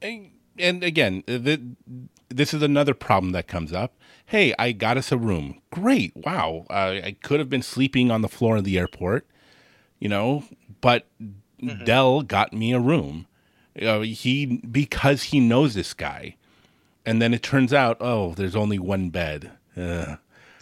And, 0.00 0.30
and 0.58 0.82
again, 0.82 1.22
the, 1.26 1.60
this 2.28 2.52
is 2.52 2.60
another 2.62 2.92
problem 2.92 3.32
that 3.32 3.46
comes 3.46 3.72
up. 3.72 3.94
Hey, 4.26 4.52
I 4.58 4.72
got 4.72 4.96
us 4.96 5.12
a 5.12 5.16
room. 5.16 5.60
Great. 5.70 6.12
Wow. 6.16 6.66
Uh, 6.68 6.98
I 7.04 7.16
could 7.22 7.38
have 7.38 7.48
been 7.48 7.62
sleeping 7.62 8.10
on 8.10 8.22
the 8.22 8.28
floor 8.28 8.56
of 8.56 8.64
the 8.64 8.78
airport, 8.78 9.26
you 10.00 10.08
know, 10.08 10.44
but 10.80 11.06
Dell 11.84 12.22
got 12.22 12.52
me 12.52 12.72
a 12.72 12.80
room. 12.80 13.26
Uh, 13.80 14.00
he 14.00 14.56
because 14.58 15.24
he 15.24 15.38
knows 15.40 15.74
this 15.74 15.94
guy, 15.94 16.36
and 17.06 17.22
then 17.22 17.32
it 17.32 17.42
turns 17.42 17.72
out, 17.72 17.96
oh, 18.00 18.34
there's 18.34 18.56
only 18.56 18.78
one 18.78 19.08
bed. 19.10 19.52
Uh, 19.76 20.16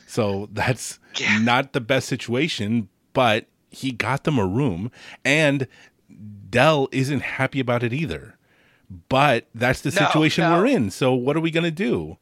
so 0.07 0.49
that's 0.53 0.99
Yeah. 1.17 1.39
not 1.39 1.73
the 1.73 1.81
best 1.81 2.09
situation, 2.09 2.89
but 3.15 3.47
he 3.71 3.93
got 3.93 4.25
them 4.25 4.39
a 4.39 4.47
room, 4.47 4.91
and 5.25 5.67
Dell 6.51 6.89
isn't 6.93 7.21
happy 7.21 7.61
about 7.61 7.83
it 7.83 7.93
either. 7.93 8.37
But 9.09 9.47
that's 9.55 9.81
the 9.83 9.91
No, 9.91 10.07
situation 10.07 10.45
no. 10.45 10.59
we're 10.59 10.67
in. 10.67 10.91
So 10.91 11.15
what 11.15 11.37
are 11.37 11.41
we 11.41 11.51
gonna 11.53 11.71
do? 11.71 12.19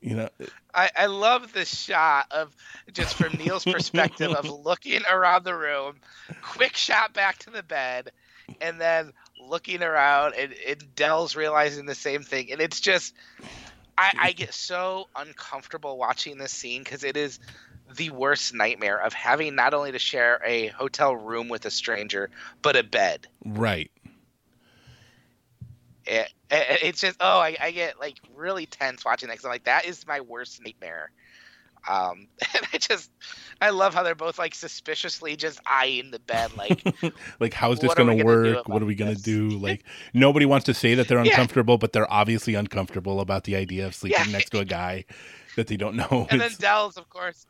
You 0.00 0.16
know, 0.16 0.28
I, 0.74 0.90
I 0.96 1.06
love 1.06 1.52
the 1.52 1.64
shot 1.64 2.26
of 2.30 2.56
just 2.92 3.14
from 3.14 3.36
Neil's 3.36 3.64
perspective 3.66 4.32
of 4.32 4.48
looking 4.48 5.02
around 5.10 5.44
the 5.44 5.54
room, 5.54 5.96
quick 6.42 6.74
shot 6.74 7.12
back 7.12 7.38
to 7.40 7.50
the 7.50 7.62
bed, 7.62 8.10
and 8.60 8.80
then 8.80 9.12
looking 9.38 9.82
around 9.82 10.34
and, 10.34 10.54
and 10.66 10.94
Dell's 10.96 11.36
realizing 11.36 11.86
the 11.86 11.94
same 11.94 12.22
thing. 12.22 12.50
And 12.50 12.60
it's 12.60 12.80
just 12.80 13.14
I, 13.96 14.12
I 14.18 14.32
get 14.32 14.54
so 14.54 15.08
uncomfortable 15.14 15.98
watching 15.98 16.38
this 16.38 16.52
scene 16.52 16.82
because 16.82 17.04
it 17.04 17.16
is 17.16 17.38
the 17.96 18.10
worst 18.10 18.54
nightmare 18.54 19.00
of 19.00 19.12
having 19.12 19.54
not 19.54 19.74
only 19.74 19.92
to 19.92 19.98
share 19.98 20.40
a 20.44 20.68
hotel 20.68 21.14
room 21.16 21.48
with 21.48 21.64
a 21.66 21.70
stranger, 21.70 22.30
but 22.62 22.76
a 22.76 22.82
bed. 22.82 23.26
right? 23.44 23.90
It, 26.06 26.32
it- 26.50 26.78
it's 26.82 27.00
just 27.00 27.16
oh 27.20 27.38
I, 27.38 27.56
I 27.60 27.70
get 27.70 28.00
like 28.00 28.16
really 28.34 28.66
tense 28.66 29.04
watching 29.04 29.28
that 29.28 29.34
because 29.34 29.44
I'm 29.44 29.50
like 29.50 29.64
that 29.64 29.84
is 29.84 30.06
my 30.06 30.20
worst 30.20 30.60
nightmare. 30.64 31.10
Um, 31.88 32.26
and 32.54 32.66
I 32.72 32.78
just 32.78 33.10
I 33.60 33.70
love 33.70 33.94
how 33.94 34.02
they're 34.02 34.14
both 34.14 34.38
like 34.38 34.54
suspiciously 34.54 35.36
just 35.36 35.60
eyeing 35.66 36.10
the 36.10 36.18
bed 36.18 36.56
like 36.56 36.82
like 37.40 37.54
how's 37.54 37.78
this 37.80 37.88
What 37.88 37.98
are 37.98 38.04
we 38.04 38.10
gonna 38.12 38.24
gonna 38.24 38.54
work? 38.56 38.68
What 38.68 38.82
are 38.82 38.86
we 38.86 38.94
gonna 38.94 39.14
do? 39.14 39.50
Like 39.58 39.84
nobody 40.14 40.46
wants 40.46 40.66
to 40.66 40.74
say 40.74 40.94
that 40.94 41.06
they're 41.08 41.22
Yeah. 41.24 41.30
uncomfortable, 41.32 41.78
but 41.78 41.92
they're 41.92 42.10
obviously 42.10 42.54
uncomfortable 42.54 43.20
about 43.20 43.44
the 43.44 43.56
idea 43.56 43.86
of 43.86 43.94
sleeping 43.94 44.24
Yeah. 44.26 44.32
next 44.32 44.50
to 44.50 44.58
a 44.60 44.64
guy 44.64 45.04
that 45.56 45.66
they 45.68 45.76
don't 45.76 45.96
know. 45.96 46.26
and 46.30 46.40
then 46.40 46.46
It's- 46.46 46.56
Dell's 46.58 46.96
of 46.96 47.08
course 47.10 47.46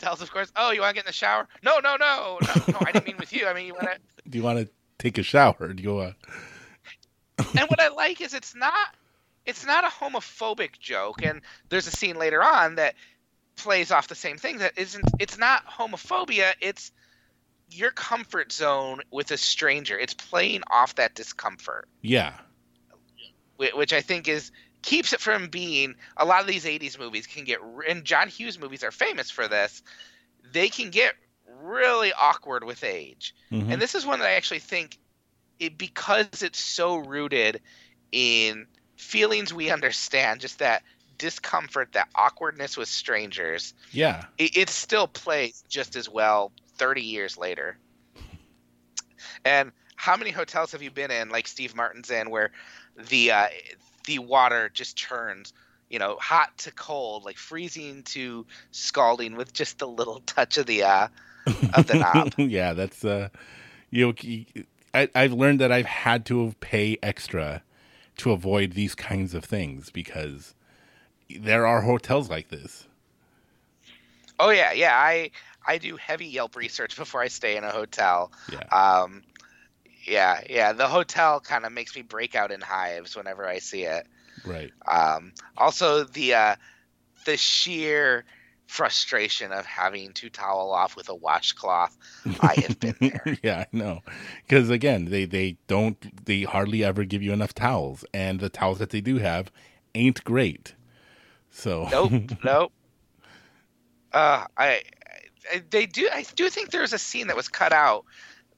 Dell's 0.00 0.22
of 0.22 0.30
course. 0.30 0.50
Oh 0.56 0.70
you 0.70 0.80
want 0.80 0.90
to 0.90 0.94
get 0.94 1.04
in 1.04 1.08
the 1.08 1.12
shower? 1.12 1.48
No 1.62 1.78
no 1.78 1.96
no 1.96 2.38
no 2.40 2.62
no 2.68 2.78
I 2.80 2.92
didn't 2.92 3.06
mean 3.06 3.16
with 3.18 3.32
you. 3.32 3.46
I 3.46 3.54
mean 3.54 3.66
you 3.66 3.74
want 3.74 3.86
to 3.86 3.98
do 4.28 4.38
you 4.38 4.44
want 4.44 4.58
to 4.58 4.68
take 4.98 5.18
a 5.18 5.22
shower? 5.22 5.72
Do 5.72 5.82
you 5.82 5.98
uh, 5.98 6.12
and 7.38 7.68
what 7.68 7.80
I 7.80 7.88
like 7.88 8.20
is 8.20 8.34
it's 8.34 8.54
not 8.54 8.94
it's 9.46 9.64
not 9.64 9.84
a 9.84 9.88
homophobic 9.88 10.78
joke 10.78 11.22
and 11.22 11.40
there's 11.68 11.86
a 11.86 11.90
scene 11.90 12.16
later 12.16 12.42
on 12.42 12.76
that 12.76 12.94
plays 13.56 13.90
off 13.90 14.08
the 14.08 14.14
same 14.14 14.38
thing 14.38 14.58
that 14.58 14.78
isn't 14.78 15.04
it's 15.18 15.38
not 15.38 15.66
homophobia 15.66 16.52
it's 16.60 16.92
your 17.72 17.90
comfort 17.90 18.52
zone 18.52 19.00
with 19.10 19.30
a 19.30 19.36
stranger. 19.36 19.98
It's 19.98 20.14
playing 20.14 20.62
off 20.70 20.96
that 20.96 21.14
discomfort. 21.14 21.88
Yeah, 22.02 22.34
which 23.56 23.92
I 23.92 24.00
think 24.00 24.28
is 24.28 24.50
keeps 24.82 25.12
it 25.12 25.20
from 25.20 25.48
being 25.48 25.94
a 26.16 26.24
lot 26.24 26.40
of 26.40 26.46
these 26.46 26.66
80s 26.66 26.98
movies 26.98 27.26
can 27.26 27.44
get 27.44 27.60
and 27.88 28.04
John 28.04 28.28
Hughes 28.28 28.58
movies 28.58 28.82
are 28.84 28.90
famous 28.92 29.30
for 29.30 29.48
this 29.48 29.82
they 30.52 30.68
can 30.68 30.90
get 30.90 31.14
really 31.46 32.12
awkward 32.12 32.64
with 32.64 32.84
age. 32.84 33.34
Mhm. 33.50 33.72
and 33.72 33.80
this 33.80 33.94
is 33.94 34.06
one 34.06 34.20
that 34.20 34.28
I 34.28 34.34
actually 34.34 34.60
think 34.60 34.98
it 35.58 35.78
because 35.78 36.42
it's 36.42 36.58
so 36.58 36.96
rooted 36.96 37.60
in 38.12 38.66
feelings 38.96 39.52
we 39.52 39.70
understand 39.70 40.40
just 40.40 40.58
that 40.60 40.82
discomfort 41.18 41.92
that 41.92 42.08
awkwardness 42.14 42.76
with 42.76 42.88
strangers 42.88 43.74
yeah, 43.92 44.26
it, 44.38 44.56
it 44.56 44.70
still 44.70 45.06
plays 45.08 45.64
just 45.68 45.96
as 45.96 46.08
well 46.08 46.52
30 46.78 47.02
years 47.02 47.36
later. 47.36 47.78
And 49.44 49.72
how 49.96 50.16
many 50.16 50.30
hotels 50.30 50.72
have 50.72 50.82
you 50.82 50.90
been 50.90 51.10
in 51.10 51.28
like 51.28 51.46
steve 51.46 51.74
martin's 51.74 52.10
in 52.10 52.30
where 52.30 52.50
the 52.96 53.30
uh, 53.32 53.48
the 54.06 54.18
water 54.18 54.70
just 54.72 54.98
turns 54.98 55.52
you 55.88 55.98
know 55.98 56.16
hot 56.20 56.56
to 56.58 56.72
cold 56.72 57.24
like 57.24 57.36
freezing 57.36 58.02
to 58.04 58.46
scalding 58.70 59.36
with 59.36 59.52
just 59.52 59.82
a 59.82 59.86
little 59.86 60.20
touch 60.26 60.58
of 60.58 60.66
the 60.66 60.82
uh 60.82 61.08
of 61.74 61.86
the 61.86 61.94
knob 61.94 62.32
yeah. 62.38 62.72
That's 62.72 63.04
uh, 63.04 63.28
you, 63.90 64.14
you 64.20 64.44
I, 64.94 65.08
I've 65.14 65.32
learned 65.32 65.60
that 65.60 65.72
I've 65.72 65.86
had 65.86 66.24
to 66.26 66.54
pay 66.60 66.98
extra 67.02 67.62
to 68.18 68.32
avoid 68.32 68.72
these 68.72 68.94
kinds 68.94 69.34
of 69.34 69.44
things 69.44 69.90
because 69.90 70.54
there 71.38 71.66
are 71.66 71.82
hotels 71.82 72.28
like 72.28 72.48
this. 72.48 72.86
Oh 74.38 74.50
yeah, 74.50 74.72
yeah. 74.72 74.96
I 74.96 75.30
I 75.66 75.78
do 75.78 75.96
heavy 75.96 76.26
Yelp 76.26 76.56
research 76.56 76.96
before 76.98 77.20
I 77.20 77.28
stay 77.28 77.56
in 77.56 77.64
a 77.64 77.70
hotel. 77.70 78.32
Yeah. 78.50 78.64
Um, 78.70 79.22
yeah, 80.10 80.40
yeah. 80.50 80.72
The 80.72 80.88
hotel 80.88 81.40
kind 81.40 81.64
of 81.64 81.72
makes 81.72 81.94
me 81.94 82.02
break 82.02 82.34
out 82.34 82.50
in 82.50 82.60
hives 82.60 83.16
whenever 83.16 83.46
I 83.46 83.58
see 83.58 83.84
it. 83.84 84.06
Right. 84.44 84.72
Um, 84.86 85.32
also, 85.56 86.04
the 86.04 86.34
uh, 86.34 86.56
the 87.24 87.36
sheer 87.36 88.24
frustration 88.66 89.50
of 89.50 89.66
having 89.66 90.12
to 90.12 90.30
towel 90.30 90.70
off 90.72 90.94
with 90.94 91.08
a 91.08 91.14
washcloth. 91.14 91.96
I 92.40 92.54
have 92.60 92.78
been 92.78 92.94
there. 93.00 93.38
yeah, 93.42 93.60
I 93.60 93.66
know. 93.76 94.00
Because 94.46 94.70
again, 94.70 95.06
they 95.06 95.24
they 95.24 95.56
don't 95.66 96.24
they 96.24 96.42
hardly 96.42 96.84
ever 96.84 97.04
give 97.04 97.22
you 97.22 97.32
enough 97.32 97.54
towels, 97.54 98.04
and 98.12 98.40
the 98.40 98.48
towels 98.48 98.78
that 98.78 98.90
they 98.90 99.00
do 99.00 99.18
have 99.18 99.50
ain't 99.94 100.22
great. 100.24 100.74
So 101.50 101.88
Nope, 101.90 102.12
nope. 102.44 102.72
Uh, 104.12 104.44
I, 104.56 104.82
I 105.52 105.62
they 105.70 105.86
do. 105.86 106.08
I 106.12 106.24
do 106.34 106.48
think 106.48 106.70
there's 106.70 106.92
a 106.92 106.98
scene 106.98 107.28
that 107.28 107.36
was 107.36 107.48
cut 107.48 107.72
out 107.72 108.04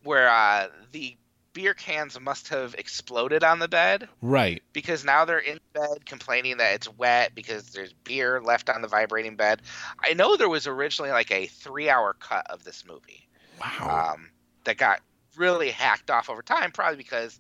where 0.03 0.29
uh, 0.29 0.69
the 0.93 1.17
beer 1.53 1.75
cans 1.75 2.19
must 2.21 2.49
have 2.49 2.75
exploded 2.77 3.45
on 3.45 3.59
the 3.59 3.69
bed 3.69 4.09
right. 4.21 4.63
because 4.73 5.05
now 5.05 5.25
they're 5.25 5.39
in 5.39 5.59
bed 5.73 6.05
complaining 6.07 6.57
that 6.59 6.75
it's 6.75 6.89
wet 6.99 7.35
because 7.35 7.71
there's 7.71 7.93
beer 8.05 8.41
left 8.41 8.69
on 8.71 8.83
the 8.83 8.89
vibrating 8.89 9.37
bed. 9.37 9.63
I 10.03 10.15
know 10.15 10.37
there 10.37 10.49
was 10.49 10.67
originally 10.67 11.11
like 11.11 11.31
a 11.31 11.47
three 11.47 11.89
hour 11.89 12.15
cut 12.19 12.47
of 12.51 12.65
this 12.65 12.85
movie 12.87 13.29
Wow. 13.61 14.15
um, 14.15 14.31
that 14.65 14.77
got 14.77 15.01
really 15.37 15.71
hacked 15.71 16.11
off 16.11 16.29
over 16.29 16.43
time, 16.43 16.73
probably 16.73 16.97
because 16.97 17.39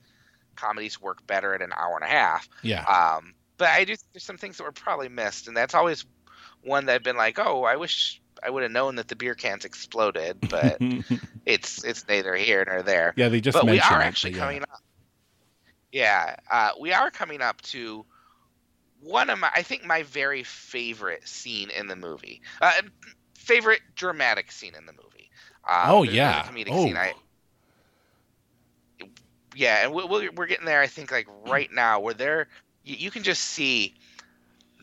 comedies 0.56 1.00
work 1.00 1.26
better 1.26 1.54
at 1.54 1.62
an 1.62 1.72
hour 1.76 1.96
and 1.96 2.04
a 2.04 2.08
half. 2.08 2.48
yeah. 2.62 2.84
Um, 2.84 3.34
but 3.58 3.68
I 3.68 3.84
do 3.84 3.94
think 3.96 4.08
there's 4.12 4.24
some 4.24 4.38
things 4.38 4.56
that 4.58 4.64
were 4.64 4.72
probably 4.72 5.08
missed, 5.08 5.48
and 5.48 5.56
that's 5.56 5.74
always 5.74 6.04
one 6.62 6.86
that 6.86 6.94
I've 6.94 7.02
been 7.02 7.16
like, 7.16 7.38
oh, 7.38 7.64
I 7.64 7.76
wish 7.76 8.21
I 8.44 8.50
would 8.50 8.62
have 8.64 8.72
known 8.72 8.96
that 8.96 9.08
the 9.08 9.16
beer 9.16 9.34
cans 9.34 9.64
exploded, 9.64 10.38
but 10.48 10.78
it's 11.46 11.84
it's 11.84 12.06
neither 12.08 12.34
here 12.34 12.64
nor 12.66 12.82
there. 12.82 13.14
yeah, 13.16 13.28
they 13.28 13.40
just 13.40 13.56
but 13.56 13.64
we 13.66 13.80
are 13.80 14.00
it, 14.00 14.04
actually 14.04 14.32
but 14.32 14.36
yeah. 14.38 14.44
coming 14.44 14.62
up. 14.62 14.82
Yeah, 15.92 16.36
uh, 16.50 16.70
we 16.80 16.92
are 16.92 17.10
coming 17.10 17.40
up 17.42 17.60
to 17.62 18.04
one 19.02 19.28
of 19.30 19.38
my, 19.38 19.50
I 19.54 19.62
think, 19.62 19.84
my 19.84 20.02
very 20.04 20.42
favorite 20.42 21.26
scene 21.28 21.70
in 21.70 21.86
the 21.86 21.96
movie. 21.96 22.40
Uh, 22.60 22.72
favorite 23.34 23.80
dramatic 23.94 24.50
scene 24.52 24.74
in 24.76 24.86
the 24.86 24.92
movie. 24.92 25.30
Um, 25.68 25.76
Oh 25.90 26.04
there's- 26.04 26.06
there's 26.06 26.12
a 26.14 26.16
yeah. 26.16 26.42
comedic 26.64 26.68
Oh. 26.72 26.84
scene. 26.84 26.96
I, 26.96 27.12
yeah, 29.54 29.84
and 29.84 29.92
we 29.92 30.04
we'll, 30.04 30.28
we're 30.34 30.46
getting 30.46 30.64
there. 30.64 30.80
I 30.80 30.86
think 30.86 31.10
like 31.12 31.26
right 31.46 31.70
now, 31.72 32.00
where 32.00 32.14
they're 32.14 32.48
you, 32.84 32.96
you 32.96 33.10
can 33.10 33.22
just 33.22 33.42
see 33.44 33.94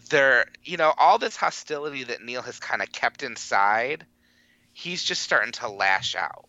there. 0.09 0.45
You 0.63 0.77
know, 0.77 0.93
all 0.97 1.17
this 1.17 1.35
hostility 1.35 2.03
that 2.05 2.23
Neil 2.23 2.41
has 2.41 2.59
kind 2.59 2.81
of 2.81 2.91
kept 2.91 3.23
inside. 3.23 4.05
He's 4.73 5.03
just 5.03 5.21
starting 5.21 5.51
to 5.53 5.69
lash 5.69 6.15
out, 6.15 6.47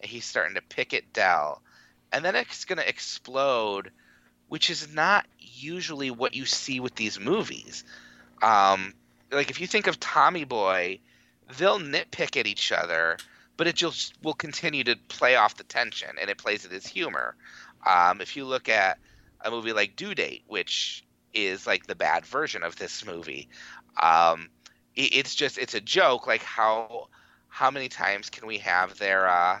and 0.00 0.10
he's 0.10 0.24
starting 0.24 0.54
to 0.54 0.62
pick 0.62 0.94
at 0.94 1.12
Dell, 1.12 1.62
and 2.12 2.24
then 2.24 2.36
it's 2.36 2.64
going 2.64 2.78
to 2.78 2.88
explode, 2.88 3.90
which 4.48 4.70
is 4.70 4.94
not 4.94 5.26
usually 5.38 6.10
what 6.10 6.34
you 6.34 6.46
see 6.46 6.80
with 6.80 6.94
these 6.94 7.20
movies. 7.20 7.84
Um, 8.42 8.94
like 9.30 9.50
if 9.50 9.60
you 9.60 9.66
think 9.66 9.86
of 9.86 10.00
Tommy 10.00 10.44
Boy, 10.44 11.00
they'll 11.58 11.78
nitpick 11.78 12.36
at 12.38 12.46
each 12.46 12.72
other, 12.72 13.18
but 13.56 13.66
it 13.66 13.74
just 13.74 14.14
will 14.22 14.34
continue 14.34 14.84
to 14.84 14.96
play 15.08 15.36
off 15.36 15.56
the 15.56 15.64
tension, 15.64 16.16
and 16.20 16.30
it 16.30 16.38
plays 16.38 16.64
it 16.64 16.72
as 16.72 16.86
humor. 16.86 17.36
Um, 17.86 18.20
if 18.20 18.36
you 18.36 18.44
look 18.44 18.68
at 18.68 18.98
a 19.44 19.50
movie 19.50 19.72
like 19.72 19.96
Due 19.96 20.14
Date, 20.14 20.44
which 20.46 21.04
is 21.34 21.66
like 21.66 21.86
the 21.86 21.94
bad 21.94 22.26
version 22.26 22.62
of 22.62 22.76
this 22.76 23.04
movie, 23.04 23.48
um, 24.00 24.48
it, 24.94 25.14
it's 25.14 25.34
just 25.34 25.58
it's 25.58 25.74
a 25.74 25.80
joke. 25.80 26.26
Like 26.26 26.42
how 26.42 27.08
how 27.48 27.70
many 27.70 27.88
times 27.88 28.30
can 28.30 28.46
we 28.46 28.58
have 28.58 28.98
their 28.98 29.28
uh, 29.28 29.60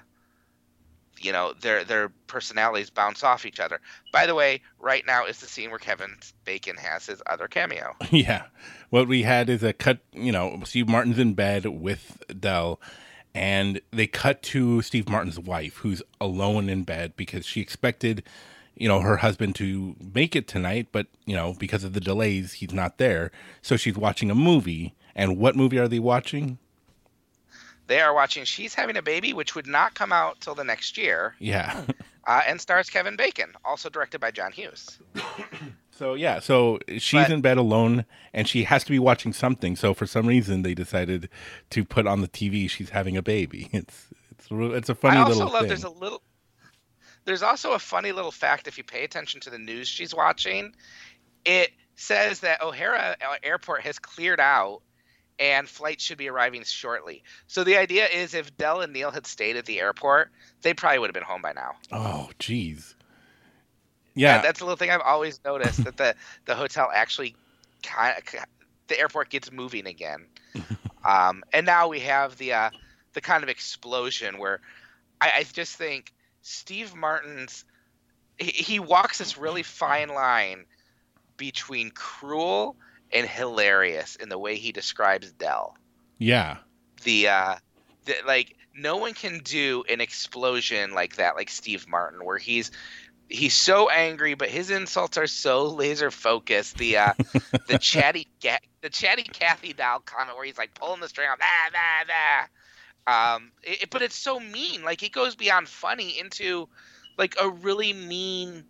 you 1.18 1.32
know 1.32 1.52
their 1.60 1.84
their 1.84 2.08
personalities 2.26 2.90
bounce 2.90 3.22
off 3.22 3.44
each 3.44 3.60
other? 3.60 3.80
By 4.12 4.26
the 4.26 4.34
way, 4.34 4.62
right 4.78 5.04
now 5.06 5.26
is 5.26 5.40
the 5.40 5.46
scene 5.46 5.70
where 5.70 5.78
Kevin 5.78 6.16
Bacon 6.44 6.76
has 6.76 7.06
his 7.06 7.22
other 7.26 7.48
cameo. 7.48 7.94
yeah. 8.10 8.44
What 8.90 9.06
we 9.06 9.22
had 9.22 9.48
is 9.48 9.62
a 9.62 9.72
cut, 9.72 9.98
you 10.12 10.32
know, 10.32 10.60
Steve 10.64 10.88
Martin's 10.88 11.18
in 11.18 11.34
bed 11.34 11.66
with 11.66 12.22
Dell, 12.40 12.80
and 13.34 13.80
they 13.92 14.06
cut 14.06 14.42
to 14.44 14.82
Steve 14.82 15.08
Martin's 15.08 15.38
wife, 15.38 15.76
who's 15.78 16.02
alone 16.20 16.68
in 16.68 16.82
bed 16.82 17.14
because 17.16 17.46
she 17.46 17.60
expected, 17.60 18.24
you 18.76 18.88
know, 18.88 19.00
her 19.00 19.18
husband 19.18 19.54
to 19.56 19.94
make 20.14 20.34
it 20.36 20.48
tonight, 20.48 20.88
but, 20.92 21.06
you 21.26 21.34
know, 21.36 21.54
because 21.58 21.84
of 21.84 21.92
the 21.92 22.00
delays, 22.00 22.54
he's 22.54 22.72
not 22.72 22.98
there. 22.98 23.30
So 23.62 23.76
she's 23.76 23.96
watching 23.96 24.30
a 24.30 24.34
movie. 24.34 24.94
And 25.14 25.36
what 25.38 25.56
movie 25.56 25.78
are 25.78 25.88
they 25.88 25.98
watching? 25.98 26.58
They 27.88 28.00
are 28.00 28.14
watching 28.14 28.44
She's 28.44 28.74
Having 28.74 28.96
a 28.96 29.02
Baby, 29.02 29.32
which 29.32 29.54
would 29.56 29.66
not 29.66 29.94
come 29.94 30.12
out 30.12 30.40
till 30.40 30.54
the 30.54 30.62
next 30.64 30.96
year, 30.96 31.34
Yeah. 31.40 31.84
uh, 32.26 32.42
and 32.46 32.60
stars 32.60 32.88
Kevin 32.88 33.16
Bacon, 33.16 33.52
also 33.64 33.88
directed 33.88 34.20
by 34.20 34.30
John 34.30 34.52
Hughes. 34.52 34.98
So 35.92 36.14
yeah, 36.14 36.40
so 36.40 36.78
she's 36.96 37.24
But- 37.24 37.30
in 37.30 37.40
bed 37.42 37.58
alone 37.58 38.06
and 38.32 38.48
she 38.48 38.64
has 38.64 38.84
to 38.84 38.90
be 38.90 38.98
watching 38.98 39.34
something. 39.34 39.76
So 39.76 39.92
for 39.92 40.06
some 40.06 40.26
reason 40.26 40.62
they 40.62 40.72
decided 40.72 41.28
to 41.68 41.84
put 41.84 42.06
on 42.06 42.22
the 42.22 42.28
TV 42.28 42.70
she's 42.70 42.88
having 42.88 43.18
a 43.18 43.22
baby. 43.22 43.68
It's 43.74 44.06
it's 44.30 44.46
it's 44.50 44.88
a 44.88 44.94
funny 44.94 45.18
little. 45.18 45.26
I 45.26 45.28
also 45.28 45.38
little 45.44 45.52
love 45.52 45.60
thing. 45.60 45.68
there's 45.68 45.84
a 45.84 45.90
little 45.90 46.22
there's 47.30 47.44
also 47.44 47.74
a 47.74 47.78
funny 47.78 48.10
little 48.10 48.32
fact 48.32 48.66
if 48.66 48.76
you 48.76 48.82
pay 48.82 49.04
attention 49.04 49.40
to 49.42 49.50
the 49.50 49.58
news 49.58 49.86
she's 49.86 50.12
watching. 50.12 50.74
It 51.44 51.70
says 51.94 52.40
that 52.40 52.60
O'Hare 52.60 53.16
Airport 53.44 53.82
has 53.82 54.00
cleared 54.00 54.40
out 54.40 54.82
and 55.38 55.68
flights 55.68 56.02
should 56.02 56.18
be 56.18 56.28
arriving 56.28 56.64
shortly. 56.64 57.22
So 57.46 57.62
the 57.62 57.76
idea 57.76 58.08
is 58.08 58.34
if 58.34 58.56
Dell 58.56 58.80
and 58.80 58.92
Neil 58.92 59.12
had 59.12 59.28
stayed 59.28 59.56
at 59.56 59.64
the 59.64 59.78
airport, 59.78 60.32
they 60.62 60.74
probably 60.74 60.98
would 60.98 61.06
have 61.06 61.14
been 61.14 61.22
home 61.22 61.40
by 61.40 61.52
now. 61.52 61.76
Oh, 61.92 62.30
jeez. 62.40 62.94
Yeah, 64.14 64.36
Yeah, 64.36 64.42
that's 64.42 64.60
a 64.60 64.64
little 64.64 64.76
thing 64.76 64.90
I've 64.90 65.00
always 65.00 65.38
noticed 65.44 65.84
that 65.84 65.96
the 65.96 66.16
the 66.46 66.56
hotel 66.56 66.90
actually 66.92 67.36
kind 67.84 68.18
of 68.18 68.44
the 68.88 68.98
airport 68.98 69.30
gets 69.30 69.52
moving 69.52 69.86
again. 69.86 70.26
um, 71.04 71.44
and 71.52 71.64
now 71.64 71.86
we 71.86 72.00
have 72.00 72.36
the 72.38 72.54
uh, 72.54 72.70
the 73.12 73.20
kind 73.20 73.44
of 73.44 73.48
explosion 73.48 74.38
where 74.38 74.60
I, 75.20 75.30
I 75.36 75.44
just 75.44 75.76
think 75.76 76.12
Steve 76.42 76.94
Martin's 76.94 77.64
he, 78.38 78.50
he 78.50 78.80
walks 78.80 79.18
this 79.18 79.36
really 79.36 79.62
fine 79.62 80.08
line 80.08 80.64
between 81.36 81.90
cruel 81.90 82.76
and 83.12 83.28
hilarious 83.28 84.16
in 84.16 84.28
the 84.28 84.38
way 84.38 84.56
he 84.56 84.72
describes 84.72 85.32
Dell. 85.32 85.76
yeah, 86.18 86.58
The 87.04 87.28
uh, 87.28 87.54
the, 88.04 88.14
like 88.26 88.56
no 88.74 88.96
one 88.96 89.14
can 89.14 89.40
do 89.40 89.84
an 89.88 90.00
explosion 90.00 90.92
like 90.92 91.16
that, 91.16 91.36
like 91.36 91.50
Steve 91.50 91.86
Martin, 91.88 92.24
where 92.24 92.38
he's 92.38 92.70
he's 93.28 93.54
so 93.54 93.88
angry, 93.88 94.34
but 94.34 94.48
his 94.48 94.70
insults 94.70 95.16
are 95.16 95.26
so 95.26 95.66
laser 95.66 96.10
focused. 96.10 96.78
The 96.78 96.98
uh, 96.98 97.12
the 97.66 97.78
chatty 97.80 98.28
the 98.82 98.90
chatty 98.90 99.22
Cathy 99.22 99.72
Doll 99.72 100.00
comment 100.00 100.36
where 100.36 100.46
he's 100.46 100.58
like 100.58 100.74
pulling 100.74 101.00
the 101.00 101.08
string 101.08 101.28
off, 101.30 101.38
ah, 101.40 101.70
bah, 101.72 102.04
bah. 102.06 102.48
Um, 103.06 103.52
it, 103.62 103.90
but 103.90 104.02
it's 104.02 104.16
so 104.16 104.38
mean. 104.38 104.84
Like 104.84 105.02
it 105.02 105.12
goes 105.12 105.34
beyond 105.36 105.68
funny 105.68 106.18
into 106.18 106.68
like 107.18 107.36
a 107.40 107.48
really 107.48 107.92
mean 107.92 108.64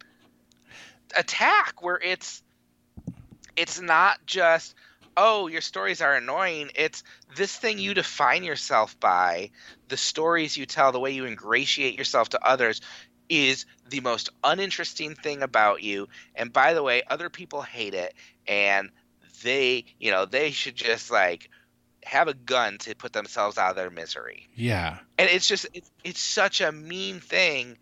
attack 1.16 1.82
where 1.82 1.98
it's 1.98 2.42
it's 3.56 3.80
not 3.80 4.24
just 4.26 4.74
oh 5.16 5.48
your 5.48 5.60
stories 5.60 6.00
are 6.00 6.14
annoying. 6.14 6.70
It's 6.74 7.02
this 7.36 7.54
thing 7.56 7.78
you 7.78 7.94
define 7.94 8.44
yourself 8.44 8.98
by 9.00 9.50
the 9.88 9.96
stories 9.96 10.56
you 10.56 10.66
tell 10.66 10.92
the 10.92 11.00
way 11.00 11.10
you 11.12 11.26
ingratiate 11.26 11.98
yourself 11.98 12.30
to 12.30 12.44
others 12.46 12.80
is 13.28 13.66
the 13.88 14.00
most 14.00 14.30
uninteresting 14.42 15.14
thing 15.14 15.42
about 15.42 15.82
you. 15.82 16.08
And 16.34 16.52
by 16.52 16.74
the 16.74 16.82
way 16.82 17.02
other 17.08 17.28
people 17.28 17.62
hate 17.62 17.94
it. 17.94 18.14
And 18.46 18.90
they 19.42 19.84
you 19.98 20.10
know 20.10 20.26
they 20.26 20.50
should 20.50 20.76
just 20.76 21.10
like 21.10 21.50
have 22.04 22.28
a 22.28 22.34
gun 22.34 22.78
to 22.78 22.94
put 22.94 23.12
themselves 23.12 23.58
out 23.58 23.70
of 23.70 23.76
their 23.76 23.90
misery. 23.90 24.48
Yeah, 24.54 24.98
and 25.18 25.28
it's 25.30 25.46
just 25.46 25.66
it's, 25.74 25.90
it's 26.04 26.20
such 26.20 26.60
a 26.60 26.72
mean 26.72 27.20
thing. 27.20 27.78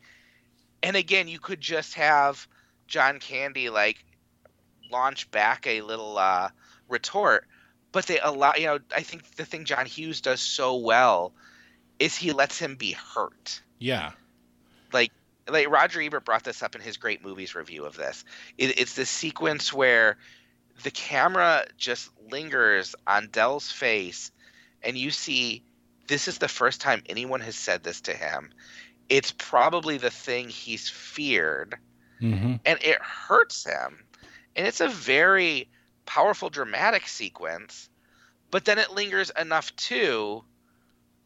And 0.82 0.96
again 0.96 1.26
you 1.26 1.40
could 1.40 1.60
just 1.60 1.94
have 1.94 2.46
john 2.86 3.18
candy 3.18 3.68
like 3.68 4.02
launch 4.90 5.30
back 5.30 5.66
a 5.66 5.82
little 5.82 6.16
uh 6.16 6.48
retort 6.88 7.46
but 7.92 8.06
they 8.06 8.18
allow 8.20 8.54
you 8.54 8.64
know 8.64 8.78
i 8.96 9.02
think 9.02 9.34
the 9.34 9.44
thing 9.44 9.66
john 9.66 9.84
hughes 9.84 10.22
does 10.22 10.40
so 10.40 10.76
well 10.76 11.34
is 11.98 12.16
he 12.16 12.32
lets 12.32 12.58
him 12.58 12.76
be 12.76 12.92
hurt. 12.92 13.60
Yeah, 13.78 14.12
like 14.92 15.12
like 15.48 15.68
Roger 15.68 16.00
Ebert 16.00 16.24
brought 16.24 16.44
this 16.44 16.62
up 16.62 16.74
in 16.74 16.80
his 16.80 16.96
great 16.96 17.24
movies 17.24 17.54
review 17.54 17.84
of 17.84 17.96
this. 17.96 18.24
It, 18.56 18.78
it's 18.78 18.94
this 18.94 19.10
sequence 19.10 19.72
where 19.72 20.18
the 20.82 20.90
camera 20.90 21.66
just 21.76 22.10
lingers 22.18 22.94
on 23.06 23.28
Dell's 23.30 23.70
face, 23.70 24.30
and 24.82 24.96
you 24.98 25.10
see 25.10 25.64
this 26.08 26.28
is 26.28 26.38
the 26.38 26.48
first 26.48 26.80
time 26.80 27.02
anyone 27.06 27.40
has 27.40 27.56
said 27.56 27.82
this 27.82 28.02
to 28.02 28.14
him. 28.14 28.50
it's 29.08 29.32
probably 29.32 29.98
the 29.98 30.10
thing 30.10 30.48
he's 30.48 30.88
feared 30.90 31.76
hmm 32.20 32.56
and 32.64 32.78
it 32.82 32.98
hurts 33.02 33.64
him. 33.64 34.06
And 34.56 34.66
it's 34.66 34.80
a 34.80 34.88
very 34.88 35.70
powerful 36.06 36.50
dramatic 36.50 37.06
sequence, 37.08 37.88
but 38.50 38.64
then 38.64 38.78
it 38.78 38.92
lingers 38.92 39.30
enough 39.38 39.74
too 39.76 40.44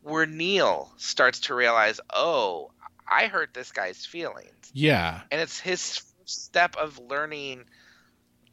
where 0.00 0.26
Neil 0.26 0.92
starts 0.98 1.40
to 1.40 1.54
realize, 1.54 2.00
"Oh, 2.12 2.72
I 3.08 3.26
hurt 3.28 3.54
this 3.54 3.72
guy's 3.72 4.04
feelings." 4.06 4.74
Yeah. 4.74 5.22
And 5.30 5.40
it's 5.40 5.60
his 5.60 6.02
step 6.24 6.76
of 6.76 6.98
learning 6.98 7.64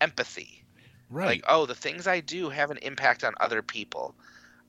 empathy. 0.01 0.65
Right. 1.09 1.27
Like, 1.27 1.43
oh, 1.47 1.65
the 1.65 1.75
things 1.75 2.07
I 2.07 2.19
do 2.19 2.49
have 2.49 2.71
an 2.71 2.77
impact 2.77 3.23
on 3.23 3.33
other 3.39 3.61
people. 3.61 4.15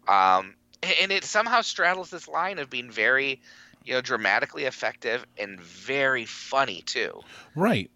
Um 0.09 0.55
and 1.01 1.13
it 1.13 1.25
somehow 1.25 1.61
straddles 1.61 2.11
this 2.11 2.27
line 2.27 2.59
of 2.59 2.71
being 2.71 2.91
very, 2.91 3.41
you 3.85 3.95
know, 3.95 4.01
dramatically 4.01 4.65
effective 4.65 5.27
and 5.39 5.61
very 5.61 6.25
funny 6.25 6.83
too. 6.83 7.21
Right. 7.55 7.91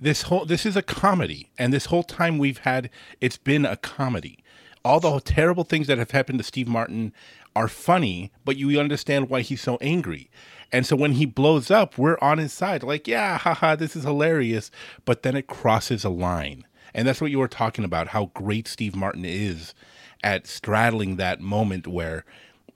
This 0.00 0.22
whole 0.22 0.46
this 0.46 0.64
is 0.64 0.76
a 0.76 0.82
comedy, 0.82 1.50
and 1.58 1.72
this 1.72 1.86
whole 1.86 2.02
time 2.02 2.38
we've 2.38 2.58
had 2.58 2.88
it's 3.20 3.36
been 3.36 3.66
a 3.66 3.76
comedy. 3.76 4.38
All 4.82 4.98
the 4.98 5.20
terrible 5.20 5.64
things 5.64 5.86
that 5.88 5.98
have 5.98 6.12
happened 6.12 6.38
to 6.38 6.44
Steve 6.44 6.66
Martin 6.66 7.12
are 7.54 7.68
funny, 7.68 8.32
but 8.44 8.56
you 8.56 8.80
understand 8.80 9.28
why 9.28 9.42
he's 9.42 9.60
so 9.60 9.76
angry. 9.82 10.30
And 10.72 10.86
so 10.86 10.96
when 10.96 11.12
he 11.12 11.26
blows 11.26 11.70
up, 11.70 11.98
we're 11.98 12.16
on 12.22 12.38
his 12.38 12.52
side, 12.52 12.82
like, 12.82 13.06
yeah, 13.08 13.36
haha, 13.36 13.76
this 13.76 13.96
is 13.96 14.04
hilarious. 14.04 14.70
But 15.04 15.22
then 15.22 15.36
it 15.36 15.48
crosses 15.48 16.04
a 16.04 16.08
line. 16.08 16.64
And 16.94 17.06
that's 17.06 17.20
what 17.20 17.30
you 17.30 17.38
were 17.38 17.48
talking 17.48 17.84
about, 17.84 18.08
how 18.08 18.26
great 18.34 18.66
Steve 18.68 18.96
Martin 18.96 19.24
is 19.24 19.74
at 20.22 20.46
straddling 20.46 21.16
that 21.16 21.40
moment 21.40 21.86
where 21.86 22.24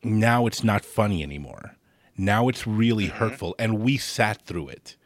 now 0.02 0.46
it's 0.46 0.64
not 0.64 0.84
funny 0.84 1.22
anymore. 1.22 1.76
Now 2.16 2.48
it's 2.48 2.66
really 2.66 3.06
Mm-hmm. 3.06 3.16
hurtful. 3.18 3.54
And 3.58 3.80
we 3.80 3.96
sat 3.96 4.42
through 4.46 4.68
it 4.68 4.96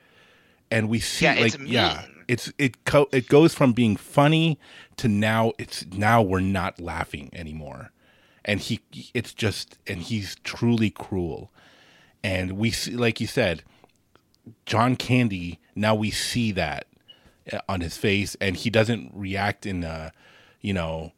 and 0.71 0.89
we 0.89 1.01
see 1.01 1.25
Yeah, 1.27 1.41
like 1.41 1.55
it's 1.55 1.65
yeah 1.65 2.03
it's 2.29 2.53
it 2.59 2.85
co- 2.85 3.09
it 3.13 3.29
goes 3.29 3.55
from 3.55 3.73
being 3.73 3.97
funny 3.97 4.59
to 4.99 5.09
now 5.09 5.53
it's 5.59 5.87
now 5.87 6.21
we're 6.21 6.41
not 6.41 6.79
laughing 6.79 7.31
anymore 7.33 7.91
and 8.45 8.61
he 8.61 8.81
it's 9.15 9.33
just 9.33 9.79
and 9.87 10.03
he's 10.03 10.37
truly 10.45 10.91
cruel 10.91 11.51
and 12.23 12.53
we 12.53 12.71
see 12.71 12.91
like 12.97 13.19
you 13.21 13.27
said 13.27 13.63
john 14.67 14.95
candy 14.97 15.59
now 15.75 15.95
we 15.95 16.11
see 16.11 16.53
that 16.53 16.87
on 17.69 17.81
his 17.81 17.97
face 17.97 18.37
and 18.41 18.57
he 18.57 18.71
doesn't 18.71 19.11
react 19.15 19.67
in 19.67 19.85
uh 19.85 20.11
you 20.61 20.73
know 20.75 21.13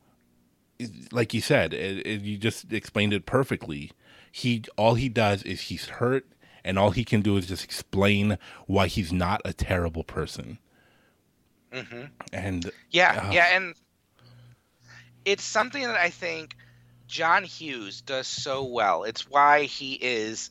like 1.12 1.34
you 1.34 1.40
said 1.40 1.72
it, 1.74 2.06
it, 2.06 2.22
you 2.22 2.36
just 2.38 2.72
explained 2.72 3.12
it 3.12 3.26
perfectly 3.26 3.92
he 4.32 4.62
all 4.76 4.94
he 4.94 5.08
does 5.08 5.42
is 5.44 5.62
he's 5.62 5.86
hurt 5.86 6.26
and 6.64 6.78
all 6.78 6.90
he 6.92 7.04
can 7.04 7.20
do 7.22 7.36
is 7.36 7.46
just 7.46 7.64
explain 7.64 8.38
why 8.66 8.86
he's 8.86 9.12
not 9.12 9.40
a 9.44 9.52
terrible 9.52 10.04
person 10.04 10.58
hmm 11.72 12.04
and 12.32 12.70
Yeah, 12.90 13.16
Ugh. 13.16 13.30
yeah, 13.30 13.56
and 13.56 13.74
it's 15.24 15.44
something 15.44 15.82
that 15.82 15.96
I 15.96 16.10
think 16.10 16.56
John 17.06 17.44
Hughes 17.44 18.02
does 18.02 18.26
so 18.28 18.64
well. 18.64 19.04
It's 19.04 19.28
why 19.28 19.64
he 19.64 19.94
is 19.94 20.50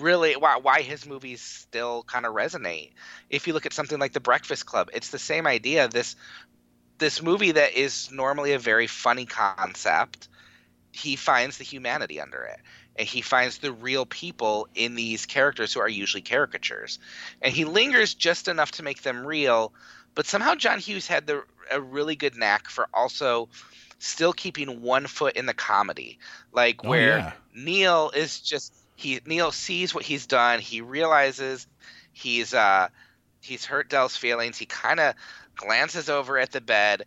really 0.00 0.34
why 0.34 0.56
why 0.58 0.82
his 0.82 1.06
movies 1.06 1.40
still 1.42 2.04
kind 2.04 2.26
of 2.26 2.34
resonate. 2.34 2.92
If 3.30 3.46
you 3.46 3.52
look 3.54 3.66
at 3.66 3.72
something 3.72 3.98
like 3.98 4.12
The 4.12 4.20
Breakfast 4.20 4.66
Club, 4.66 4.90
it's 4.94 5.10
the 5.10 5.18
same 5.18 5.46
idea. 5.46 5.88
This 5.88 6.16
this 6.98 7.22
movie 7.22 7.52
that 7.52 7.74
is 7.74 8.10
normally 8.12 8.52
a 8.52 8.58
very 8.58 8.86
funny 8.86 9.26
concept, 9.26 10.16
he 10.78 11.02
finds 11.02 11.46
the 11.46 11.64
humanity 11.64 12.20
under 12.20 12.34
it. 12.34 12.58
And 12.96 13.06
he 13.06 13.20
finds 13.20 13.58
the 13.58 13.72
real 13.72 14.04
people 14.06 14.68
in 14.74 14.94
these 14.94 15.26
characters 15.26 15.72
who 15.72 15.80
are 15.80 15.88
usually 15.88 16.22
caricatures. 16.22 16.98
And 17.40 17.52
he 17.54 17.64
lingers 17.64 18.14
just 18.14 18.48
enough 18.48 18.72
to 18.72 18.82
make 18.82 19.02
them 19.02 19.26
real, 19.26 19.72
but 20.14 20.26
somehow 20.26 20.54
John 20.54 20.78
Hughes 20.80 21.06
had 21.06 21.26
the 21.26 21.44
a 21.70 21.80
really 21.80 22.16
good 22.16 22.36
knack 22.36 22.68
for 22.68 22.88
also 22.94 23.48
still 23.98 24.32
keeping 24.32 24.82
one 24.82 25.06
foot 25.06 25.36
in 25.36 25.46
the 25.46 25.54
comedy. 25.54 26.18
Like 26.52 26.84
Oh, 26.84 26.92
where 26.92 26.98
yeah. 26.98 27.32
Neil 27.54 28.10
is 28.14 28.40
just 28.40 28.72
he 28.98 29.20
Neil 29.24 29.52
sees 29.52 29.94
what 29.94 30.02
he's 30.02 30.26
done, 30.26 30.58
he 30.58 30.80
realizes 30.80 31.68
he's 32.12 32.52
uh 32.52 32.88
he's 33.40 33.64
hurt 33.64 33.88
Dell's 33.88 34.16
feelings, 34.16 34.58
he 34.58 34.66
kind 34.66 34.98
of 34.98 35.14
glances 35.54 36.10
over 36.10 36.36
at 36.36 36.50
the 36.50 36.60
bed 36.60 37.04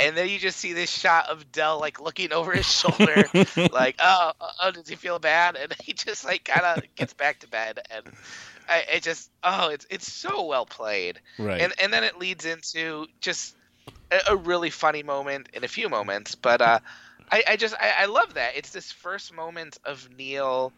and 0.00 0.16
then 0.16 0.28
you 0.28 0.38
just 0.38 0.58
see 0.58 0.72
this 0.72 0.90
shot 0.90 1.28
of 1.28 1.52
Dell 1.52 1.78
like 1.78 2.00
looking 2.00 2.32
over 2.32 2.52
his 2.52 2.66
shoulder 2.66 3.26
like 3.72 3.96
oh, 4.02 4.32
oh 4.40 4.70
does 4.72 4.88
he 4.88 4.96
feel 4.96 5.20
bad? 5.20 5.54
And 5.54 5.72
he 5.80 5.92
just 5.92 6.24
like 6.24 6.44
kind 6.44 6.64
of 6.64 6.82
gets 6.96 7.12
back 7.12 7.38
to 7.40 7.48
bed 7.48 7.78
and 7.90 8.04
I, 8.68 8.84
it 8.94 9.04
just 9.04 9.30
oh 9.44 9.68
it's 9.68 9.86
it's 9.88 10.12
so 10.12 10.46
well 10.46 10.66
played. 10.66 11.20
Right. 11.38 11.60
And 11.60 11.72
and 11.80 11.92
then 11.92 12.02
it 12.02 12.18
leads 12.18 12.44
into 12.44 13.06
just 13.20 13.54
a, 14.10 14.20
a 14.30 14.36
really 14.36 14.70
funny 14.70 15.04
moment 15.04 15.48
in 15.52 15.62
a 15.62 15.68
few 15.68 15.88
moments 15.88 16.34
but 16.34 16.60
uh 16.60 16.80
i 17.30 17.44
i 17.46 17.56
just 17.56 17.76
I, 17.78 17.92
I 17.98 18.06
love 18.06 18.34
that. 18.34 18.56
It's 18.56 18.70
this 18.70 18.90
first 18.90 19.32
moment 19.32 19.78
of 19.84 20.08
neil 20.18 20.72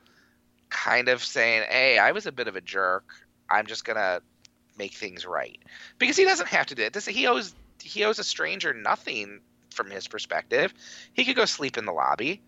kind 0.73 1.09
of 1.09 1.23
saying 1.23 1.65
hey 1.69 1.99
i 1.99 2.13
was 2.13 2.27
a 2.27 2.33
bit 2.33 2.49
of 2.49 2.57
a 2.57 2.61
jerk. 2.61 3.05
I'm 3.51 3.67
just 3.67 3.85
gonna 3.85 4.21
make 4.79 4.95
things 4.95 5.27
right. 5.27 5.61
Because 5.99 6.17
he 6.17 6.25
doesn't 6.25 6.49
have 6.49 6.67
to 6.67 6.75
do 6.75 6.83
it. 6.85 6.95
This 6.95 7.07
he 7.07 7.27
owes 7.27 7.55
he 7.83 8.05
owes 8.05 8.19
a 8.19 8.25
stranger 8.25 8.73
nothing 8.73 9.41
from 9.71 9.91
his 9.91 10.09
perspective. 10.09 10.73
He 11.13 11.25
could 11.25 11.37
go 11.37 11.45
sleep 11.45 11.77
in 11.77 11.85
the 11.85 11.93
lobby 11.93 12.41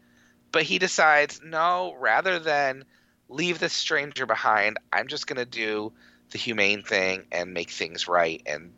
but 0.53 0.63
he 0.63 0.79
decides 0.79 1.41
no 1.45 1.97
rather 1.99 2.39
than 2.39 2.85
leave 3.29 3.59
this 3.59 3.73
stranger 3.73 4.25
behind 4.25 4.79
i'm 4.93 5.09
just 5.09 5.27
gonna 5.27 5.45
do 5.45 5.93
the 6.31 6.39
humane 6.39 6.83
thing 6.83 7.25
and 7.33 7.53
make 7.53 7.71
things 7.71 8.07
right 8.07 8.43
and 8.47 8.73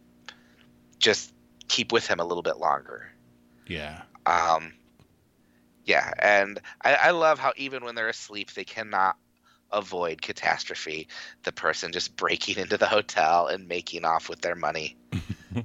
just 0.99 1.33
keep 1.69 1.93
with 1.93 2.07
him 2.07 2.21
a 2.21 2.25
little 2.25 2.43
bit 2.43 2.59
longer. 2.59 3.11
yeah. 3.67 4.03
Um, 4.25 4.73
yeah, 5.85 6.13
and 6.19 6.61
I, 6.83 6.95
I 6.95 7.11
love 7.13 7.39
how 7.39 7.53
even 7.57 7.85
when 7.85 7.95
they're 7.95 8.09
asleep, 8.09 8.53
they 8.55 8.65
cannot 8.65 9.17
avoid 9.73 10.23
catastrophe. 10.23 11.09
The 11.45 11.53
person 11.53 11.93
just 11.93 12.17
breaking 12.17 12.59
into 12.63 12.77
the 12.77 12.87
hotel 12.87 13.47
and 13.47 13.69
making 13.69 14.05
off 14.05 14.29
with 14.29 14.41
their 14.41 14.55
money. 14.55 14.97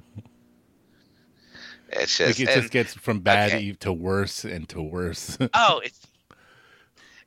it's 1.90 2.20
like 2.20 2.40
it 2.40 2.48
and- 2.48 2.62
just 2.62 2.72
gets 2.72 2.94
from 2.94 3.20
bad 3.20 3.52
okay. 3.52 3.72
to 3.80 3.92
worse 3.92 4.44
and 4.44 4.68
to 4.70 4.80
worse 4.82 5.36
oh, 5.54 5.80
it's, 5.84 6.06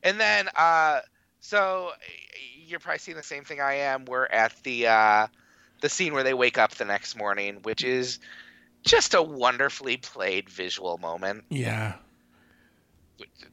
and 0.03 0.19
then 0.19 0.49
uh, 0.55 0.99
so 1.39 1.91
you're 2.65 2.79
probably 2.79 2.99
seeing 2.99 3.17
the 3.17 3.23
same 3.23 3.43
thing 3.43 3.61
I 3.61 3.75
am. 3.75 4.05
We're 4.05 4.25
at 4.25 4.53
the 4.63 4.87
uh, 4.87 5.27
the 5.81 5.89
scene 5.89 6.13
where 6.13 6.23
they 6.23 6.33
wake 6.33 6.57
up 6.57 6.71
the 6.71 6.85
next 6.85 7.15
morning, 7.15 7.59
which 7.63 7.83
is 7.83 8.19
just 8.83 9.13
a 9.13 9.21
wonderfully 9.21 9.97
played 9.97 10.49
visual 10.49 10.97
moment. 10.97 11.43
yeah 11.49 11.95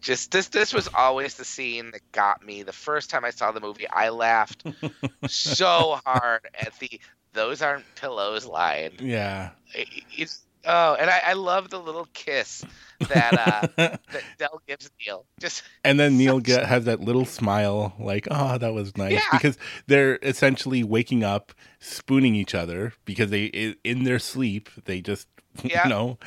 Just 0.01 0.33
this 0.33 0.49
this 0.49 0.73
was 0.75 0.89
always 0.95 1.35
the 1.35 1.45
scene 1.45 1.91
that 1.93 2.01
got 2.13 2.45
me. 2.45 2.63
The 2.63 2.73
first 2.73 3.11
time 3.11 3.25
I 3.25 3.31
saw 3.31 3.53
the 3.53 3.61
movie, 3.61 3.89
I 3.89 4.09
laughed 4.09 4.65
so 5.29 6.01
hard 6.05 6.49
at 6.59 6.73
the 6.81 7.01
"those 7.33 7.63
aren't 7.63 7.85
pillows" 7.95 8.45
line. 8.47 8.93
yeah 9.01 9.51
It- 9.75 9.89
It's 10.17 10.41
oh, 10.65 10.95
and 10.95 11.11
I, 11.11 11.21
I 11.27 11.33
love 11.35 11.71
the 11.71 11.79
little 11.81 12.07
kiss 12.15 12.65
that 13.09 13.33
uh, 13.35 13.67
that 14.13 14.25
Dell 14.39 14.61
gives 14.67 14.91
Neil. 15.05 15.25
Just 15.41 15.63
and 15.85 15.99
then 15.99 16.17
Neil 16.19 16.41
get, 16.41 16.67
has 16.67 16.85
that 16.87 17.01
little 17.01 17.25
smile, 17.25 17.95
like, 17.99 18.27
"Oh, 18.31 18.59
that 18.59 18.73
was 18.75 18.97
nice," 18.97 19.13
Yeah. 19.13 19.21
because 19.33 19.57
they're 19.87 20.19
essentially 20.23 20.83
waking 20.85 21.23
up, 21.25 21.53
spooning 21.81 22.35
each 22.35 22.55
other 22.55 22.93
because 23.05 23.31
they 23.31 23.45
in 23.85 24.05
their 24.05 24.19
sleep 24.19 24.69
they 24.85 25.01
just 25.01 25.29
Yeah. 25.63 25.85
you 25.85 25.91
know, 25.91 26.19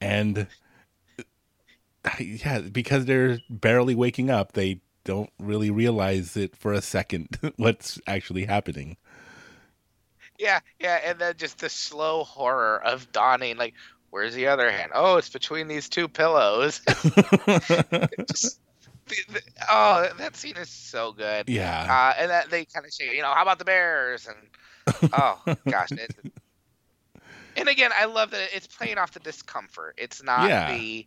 and 0.00 0.46
yeah, 2.20 2.60
because 2.60 3.04
they're 3.04 3.38
barely 3.48 3.94
waking 3.94 4.30
up, 4.30 4.52
they 4.52 4.80
don't 5.04 5.30
really 5.38 5.70
realize 5.70 6.36
it 6.36 6.56
for 6.56 6.72
a 6.72 6.82
second 6.82 7.38
what's 7.56 8.00
actually 8.06 8.44
happening. 8.44 8.96
Yeah, 10.38 10.60
yeah, 10.78 10.96
and 11.04 11.18
then 11.18 11.36
just 11.36 11.58
the 11.58 11.68
slow 11.68 12.24
horror 12.24 12.82
of 12.82 13.12
dawning. 13.12 13.56
Like, 13.56 13.74
where's 14.10 14.34
the 14.34 14.48
other 14.48 14.70
hand? 14.70 14.92
Oh, 14.94 15.16
it's 15.16 15.28
between 15.30 15.68
these 15.68 15.88
two 15.88 16.08
pillows. 16.08 16.80
just, 18.28 18.60
the, 19.08 19.16
the, 19.28 19.42
oh, 19.68 20.08
that 20.18 20.36
scene 20.36 20.56
is 20.56 20.70
so 20.70 21.12
good. 21.12 21.48
yeah, 21.48 21.88
Uh, 21.88 22.14
and 22.18 22.30
that 22.30 22.50
they 22.50 22.64
kind 22.64 22.86
of 22.86 22.92
say, 22.92 23.14
you 23.14 23.22
know, 23.22 23.32
how 23.32 23.42
about 23.42 23.58
the 23.58 23.64
bears? 23.64 24.26
And 24.26 24.36
oh 25.12 25.40
gosh, 25.70 25.90
it, 25.96 26.12
and 27.56 27.68
again, 27.68 27.90
I 27.94 28.06
love 28.06 28.30
that 28.30 28.54
it's 28.54 28.66
playing 28.66 28.98
off 28.98 29.12
the 29.12 29.20
discomfort. 29.20 29.94
It's 29.98 30.22
not 30.22 30.48
Yeah. 30.48 30.64
the, 30.64 31.06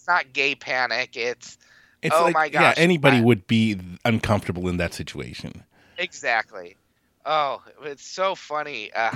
it's 0.00 0.08
not 0.08 0.32
gay 0.32 0.54
panic. 0.56 1.16
It's 1.16 1.58
it's 2.02 2.18
oh 2.18 2.20
like 2.20 2.34
my 2.34 2.50
yeah, 2.50 2.72
anybody 2.76 3.20
I- 3.20 3.22
would 3.22 3.46
be 3.46 3.78
uncomfortable 4.04 4.68
in 4.68 4.76
that 4.78 4.94
situation. 4.94 5.64
exactly. 5.98 6.76
Oh, 7.24 7.62
it's 7.82 8.06
so 8.06 8.34
funny. 8.34 8.90
Uh, 8.92 9.12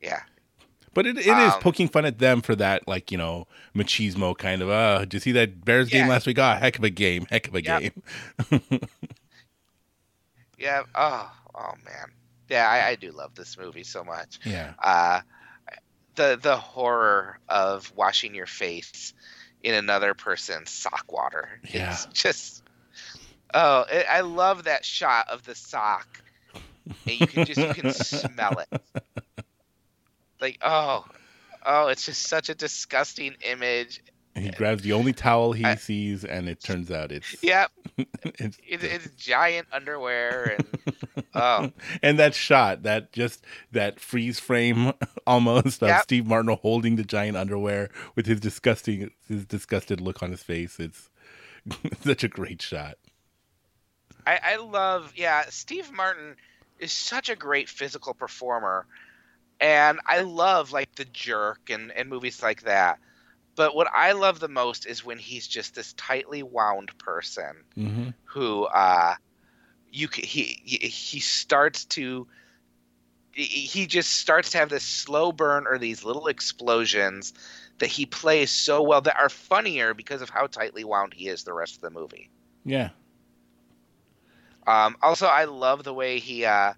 yeah, 0.00 0.20
But 0.94 1.06
it, 1.06 1.18
it 1.18 1.38
is 1.38 1.56
Um, 1.56 1.56
poking 1.56 1.88
fun 1.88 2.04
at 2.04 2.18
them 2.18 2.42
for 2.42 2.54
that, 2.56 2.86
like, 2.86 3.10
you 3.10 3.16
know, 3.18 3.46
machismo 3.74 4.36
kind 4.36 4.60
of, 4.62 4.68
uh, 4.70 5.00
did 5.00 5.14
you 5.14 5.20
see 5.20 5.32
that 5.32 5.64
Bears 5.64 5.88
game 5.88 6.06
Yeah. 6.06 6.08
last 6.08 6.26
week? 6.26 6.38
Ah, 6.38 6.56
heck 6.56 6.76
of 6.78 6.84
a 6.84 6.90
game. 6.90 7.26
Heck 7.30 7.48
of 7.48 7.54
a 7.54 7.62
Yep. 7.62 7.82
game. 7.82 7.92
Yeah. 10.58 10.82
Oh 10.94 11.30
oh 11.54 11.72
man, 11.84 12.12
yeah, 12.48 12.68
I, 12.68 12.88
I 12.90 12.94
do 12.96 13.10
love 13.12 13.34
this 13.34 13.58
movie 13.58 13.84
so 13.84 14.04
much. 14.04 14.38
Yeah. 14.44 14.74
Uh, 14.78 15.20
the 16.16 16.38
the 16.40 16.56
horror 16.56 17.38
of 17.48 17.92
washing 17.96 18.34
your 18.34 18.46
face 18.46 19.14
in 19.62 19.74
another 19.74 20.14
person's 20.14 20.70
sock 20.70 21.10
water. 21.12 21.48
Yeah. 21.72 21.92
It's 21.92 22.06
just 22.06 22.62
oh, 23.54 23.84
it, 23.90 24.06
I 24.10 24.20
love 24.20 24.64
that 24.64 24.84
shot 24.84 25.28
of 25.28 25.44
the 25.44 25.54
sock, 25.54 26.22
and 27.06 27.20
you 27.20 27.26
can 27.26 27.46
just 27.46 27.60
you 27.60 27.74
can 27.74 27.92
smell 27.92 28.58
it. 28.58 28.82
Like 30.40 30.58
oh, 30.60 31.04
oh, 31.64 31.86
it's 31.86 32.04
just 32.04 32.24
such 32.24 32.48
a 32.48 32.54
disgusting 32.56 33.36
image. 33.42 34.02
He 34.34 34.50
grabs 34.50 34.82
the 34.82 34.92
only 34.92 35.12
towel 35.12 35.52
he 35.52 35.64
I- 35.64 35.74
sees, 35.74 36.24
and 36.24 36.48
it 36.48 36.60
turns 36.60 36.90
out 36.90 37.12
it's 37.12 37.36
Yep, 37.42 37.70
it's, 38.24 38.58
it, 38.66 38.82
it's 38.82 39.08
giant 39.16 39.68
underwear 39.72 40.56
and 40.58 41.24
oh 41.34 41.70
and 42.02 42.18
that 42.18 42.34
shot, 42.34 42.82
that 42.84 43.12
just 43.12 43.44
that 43.72 44.00
freeze 44.00 44.40
frame 44.40 44.92
almost 45.26 45.82
of 45.82 46.00
Steve 46.02 46.26
Martin 46.26 46.56
holding 46.62 46.96
the 46.96 47.04
giant 47.04 47.36
underwear 47.36 47.90
with 48.14 48.26
his 48.26 48.40
disgusting 48.40 49.10
his 49.28 49.44
disgusted 49.44 50.00
look 50.00 50.22
on 50.22 50.30
his 50.30 50.42
face. 50.42 50.80
It's 50.80 51.10
such 52.00 52.24
a 52.24 52.28
great 52.28 52.62
shot. 52.62 52.96
I, 54.26 54.38
I 54.42 54.56
love, 54.56 55.12
yeah, 55.16 55.44
Steve 55.48 55.90
Martin 55.92 56.36
is 56.78 56.92
such 56.92 57.28
a 57.28 57.36
great 57.36 57.68
physical 57.68 58.14
performer. 58.14 58.86
And 59.60 60.00
I 60.06 60.20
love 60.22 60.72
like 60.72 60.94
The 60.96 61.04
Jerk 61.04 61.70
and, 61.70 61.92
and 61.92 62.08
movies 62.08 62.42
like 62.42 62.62
that. 62.62 62.98
But 63.54 63.74
what 63.74 63.88
I 63.92 64.12
love 64.12 64.40
the 64.40 64.48
most 64.48 64.86
is 64.86 65.04
when 65.04 65.18
he's 65.18 65.46
just 65.46 65.74
this 65.74 65.92
tightly 65.94 66.42
wound 66.42 66.96
person 66.98 67.64
hmm 67.74 68.08
who 68.24 68.64
uh 68.64 69.14
you 69.90 70.08
he 70.12 70.60
he, 70.64 71.20
starts 71.20 71.84
to 71.84 72.26
he- 73.32 73.44
he 73.44 73.86
just 73.86 74.10
starts 74.10 74.50
to 74.50 74.58
have 74.58 74.70
this 74.70 74.84
slow 74.84 75.32
burn 75.32 75.66
or 75.66 75.78
these 75.78 76.04
little 76.04 76.28
explosions 76.28 77.34
that 77.78 77.88
he 77.88 78.06
plays 78.06 78.50
so 78.50 78.82
well 78.82 79.00
that 79.02 79.18
are 79.18 79.28
funnier 79.28 79.94
because 79.94 80.22
of 80.22 80.30
how 80.30 80.46
tightly 80.46 80.84
wound 80.84 81.12
he 81.14 81.28
is 81.28 81.44
the 81.44 81.52
rest 81.52 81.76
of 81.76 81.82
the 81.82 81.90
movie. 81.90 82.30
Yeah. 82.64 82.90
Um, 84.66 84.96
also, 85.02 85.26
I 85.26 85.44
love 85.44 85.82
the 85.84 85.94
way 85.94 86.18
he 86.18 86.44
uh, 86.44 86.74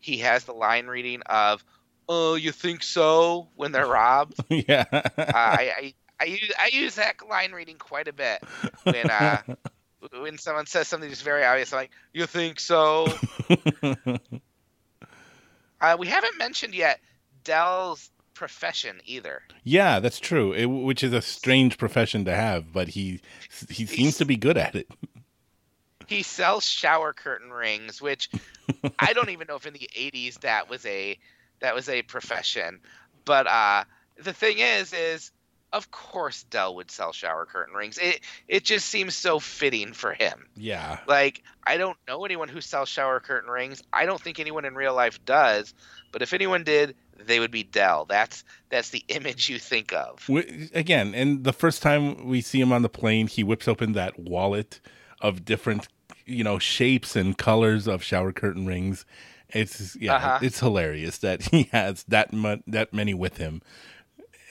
he 0.00 0.18
has 0.18 0.44
the 0.44 0.52
line 0.54 0.86
reading 0.86 1.22
of 1.26 1.64
"Oh, 2.08 2.34
you 2.34 2.52
think 2.52 2.82
so?" 2.82 3.48
when 3.56 3.72
they're 3.72 3.86
robbed. 3.86 4.38
yeah. 4.50 4.84
uh, 4.92 5.02
I, 5.34 5.72
I 5.76 5.94
I 6.20 6.24
use 6.24 6.52
I 6.58 6.70
use 6.72 6.94
that 6.96 7.16
line 7.28 7.52
reading 7.52 7.76
quite 7.76 8.08
a 8.08 8.12
bit 8.12 8.42
when 8.84 9.10
uh, 9.10 9.42
when 10.20 10.38
someone 10.38 10.66
says 10.66 10.88
something 10.88 11.08
that's 11.08 11.22
very 11.22 11.44
obvious, 11.44 11.72
I'm 11.72 11.80
like 11.80 11.90
"You 12.12 12.26
think 12.26 12.60
so?" 12.60 13.12
Uh, 15.80 15.96
we 15.98 16.06
haven't 16.06 16.38
mentioned 16.38 16.74
yet 16.74 17.00
Dell's 17.44 18.10
profession 18.34 19.00
either. 19.04 19.42
yeah, 19.62 20.00
that's 20.00 20.18
true. 20.18 20.52
It, 20.52 20.66
which 20.66 21.02
is 21.04 21.12
a 21.12 21.22
strange 21.22 21.78
profession 21.78 22.24
to 22.24 22.34
have, 22.34 22.72
but 22.72 22.88
he 22.88 23.20
he 23.68 23.86
seems 23.86 24.16
to 24.18 24.24
be 24.24 24.36
good 24.36 24.56
at 24.56 24.74
it. 24.74 24.88
He 26.06 26.22
sells 26.22 26.64
shower 26.64 27.12
curtain 27.12 27.50
rings, 27.50 28.00
which 28.00 28.30
I 28.98 29.12
don't 29.12 29.30
even 29.30 29.48
know 29.48 29.56
if 29.56 29.66
in 29.66 29.74
the 29.74 29.88
'80s 29.96 30.40
that 30.40 30.70
was 30.70 30.84
a 30.86 31.18
that 31.60 31.74
was 31.74 31.88
a 31.88 32.02
profession. 32.02 32.80
But 33.24 33.46
uh, 33.46 33.84
the 34.22 34.32
thing 34.32 34.58
is, 34.58 34.92
is 34.92 35.30
of 35.72 35.90
course 35.90 36.44
Dell 36.44 36.74
would 36.76 36.90
sell 36.90 37.12
shower 37.12 37.44
curtain 37.46 37.74
rings. 37.74 37.98
It 37.98 38.20
it 38.48 38.64
just 38.64 38.86
seems 38.86 39.14
so 39.14 39.38
fitting 39.38 39.92
for 39.92 40.12
him. 40.14 40.46
Yeah. 40.56 40.98
Like 41.06 41.42
I 41.64 41.76
don't 41.76 41.98
know 42.08 42.24
anyone 42.24 42.48
who 42.48 42.60
sells 42.60 42.88
shower 42.88 43.20
curtain 43.20 43.50
rings. 43.50 43.82
I 43.92 44.06
don't 44.06 44.20
think 44.20 44.38
anyone 44.40 44.64
in 44.64 44.74
real 44.74 44.94
life 44.94 45.24
does. 45.24 45.74
But 46.12 46.22
if 46.22 46.32
anyone 46.32 46.64
did, 46.64 46.94
they 47.18 47.40
would 47.40 47.50
be 47.50 47.62
Dell. 47.62 48.04
That's 48.06 48.44
that's 48.70 48.90
the 48.90 49.04
image 49.08 49.48
you 49.48 49.58
think 49.58 49.92
of. 49.92 50.24
Wi- 50.28 50.68
Again, 50.72 51.14
and 51.14 51.44
the 51.44 51.52
first 51.52 51.82
time 51.82 52.26
we 52.26 52.40
see 52.40 52.60
him 52.60 52.72
on 52.72 52.82
the 52.82 52.88
plane, 52.88 53.26
he 53.26 53.42
whips 53.44 53.68
open 53.68 53.92
that 53.92 54.18
wallet 54.18 54.80
of 55.20 55.44
different, 55.44 55.88
you 56.24 56.44
know, 56.44 56.58
shapes 56.58 57.16
and 57.16 57.36
colors 57.36 57.86
of 57.86 58.02
shower 58.02 58.32
curtain 58.32 58.66
rings. 58.66 59.04
It's 59.50 59.96
yeah, 59.96 60.14
Uh-huh. 60.16 60.38
it's 60.42 60.60
hilarious 60.60 61.18
that 61.18 61.42
he 61.50 61.64
has 61.72 62.04
that 62.04 62.32
mu- 62.32 62.62
that 62.66 62.94
many 62.94 63.12
with 63.12 63.36
him. 63.36 63.60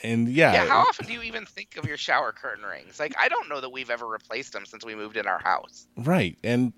And 0.03 0.27
yeah, 0.27 0.53
Yeah, 0.53 0.65
how 0.67 0.79
often 0.81 1.05
do 1.07 1.13
you 1.13 1.21
even 1.21 1.45
think 1.45 1.77
of 1.77 1.85
your 1.85 1.97
shower 1.97 2.31
curtain 2.31 2.65
rings? 2.65 2.99
Like 2.99 3.15
I 3.19 3.27
don't 3.29 3.49
know 3.49 3.61
that 3.61 3.69
we've 3.69 3.89
ever 3.89 4.05
replaced 4.05 4.53
them 4.53 4.65
since 4.65 4.85
we 4.85 4.95
moved 4.95 5.17
in 5.17 5.27
our 5.27 5.39
house. 5.39 5.87
Right. 5.97 6.37
And 6.43 6.73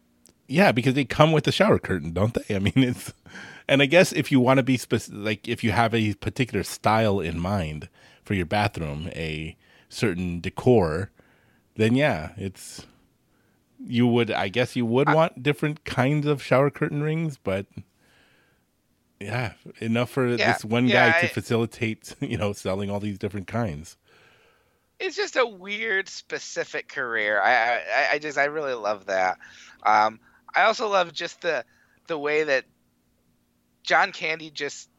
yeah, 0.48 0.72
because 0.72 0.94
they 0.94 1.06
come 1.06 1.32
with 1.32 1.44
the 1.44 1.52
shower 1.52 1.80
curtain, 1.80 2.14
don't 2.14 2.34
they? 2.34 2.56
I 2.56 2.60
mean, 2.60 2.74
it's 2.78 3.14
and 3.68 3.82
I 3.82 3.86
guess 3.86 4.14
if 4.14 4.32
you 4.32 4.40
want 4.40 4.58
to 4.58 4.64
be 4.64 4.78
specific, 4.78 5.20
like 5.20 5.48
if 5.48 5.64
you 5.64 5.72
have 5.72 5.94
a 5.94 6.14
particular 6.16 6.64
style 6.64 7.20
in 7.20 7.40
mind 7.40 7.90
for 8.24 8.34
your 8.34 8.46
bathroom, 8.46 9.10
a 9.14 9.56
certain 9.90 10.40
decor, 10.40 11.12
then 11.76 11.96
yeah, 11.96 12.32
it's 12.38 12.86
you 13.86 14.08
would 14.08 14.32
I 14.32 14.48
guess 14.48 14.76
you 14.76 14.86
would 14.86 15.10
want 15.14 15.44
different 15.44 15.86
kinds 15.86 16.26
of 16.26 16.42
shower 16.42 16.70
curtain 16.70 17.04
rings, 17.04 17.38
but 17.44 17.66
yeah, 19.20 19.54
enough 19.80 20.10
for 20.12 20.36
Yeah, 20.36 20.54
this 20.54 20.66
one 20.66 20.88
yeah, 20.88 21.12
guy 21.12 21.20
to 21.22 21.26
I- 21.26 21.30
facilitate, 21.30 22.16
you 22.22 22.38
know, 22.38 22.54
selling 22.54 22.90
all 22.90 23.00
these 23.00 23.18
different 23.20 23.48
kinds. 23.48 23.98
it's 25.00 25.16
just 25.16 25.36
a 25.36 25.46
weird 25.46 26.10
specific 26.10 26.88
career. 26.88 27.40
I 27.42 27.76
i, 27.78 28.08
I 28.14 28.20
just 28.20 28.38
i 28.38 28.46
really 28.46 28.74
love 28.74 29.06
that. 29.08 29.38
Um 29.86 30.20
i 30.56 30.64
also 30.64 30.88
love 30.90 31.14
just 31.14 31.42
the 31.42 31.64
the 32.08 32.18
way 32.18 32.44
that 32.44 32.66
john 33.84 34.12
candy 34.12 34.50
just 34.50 34.90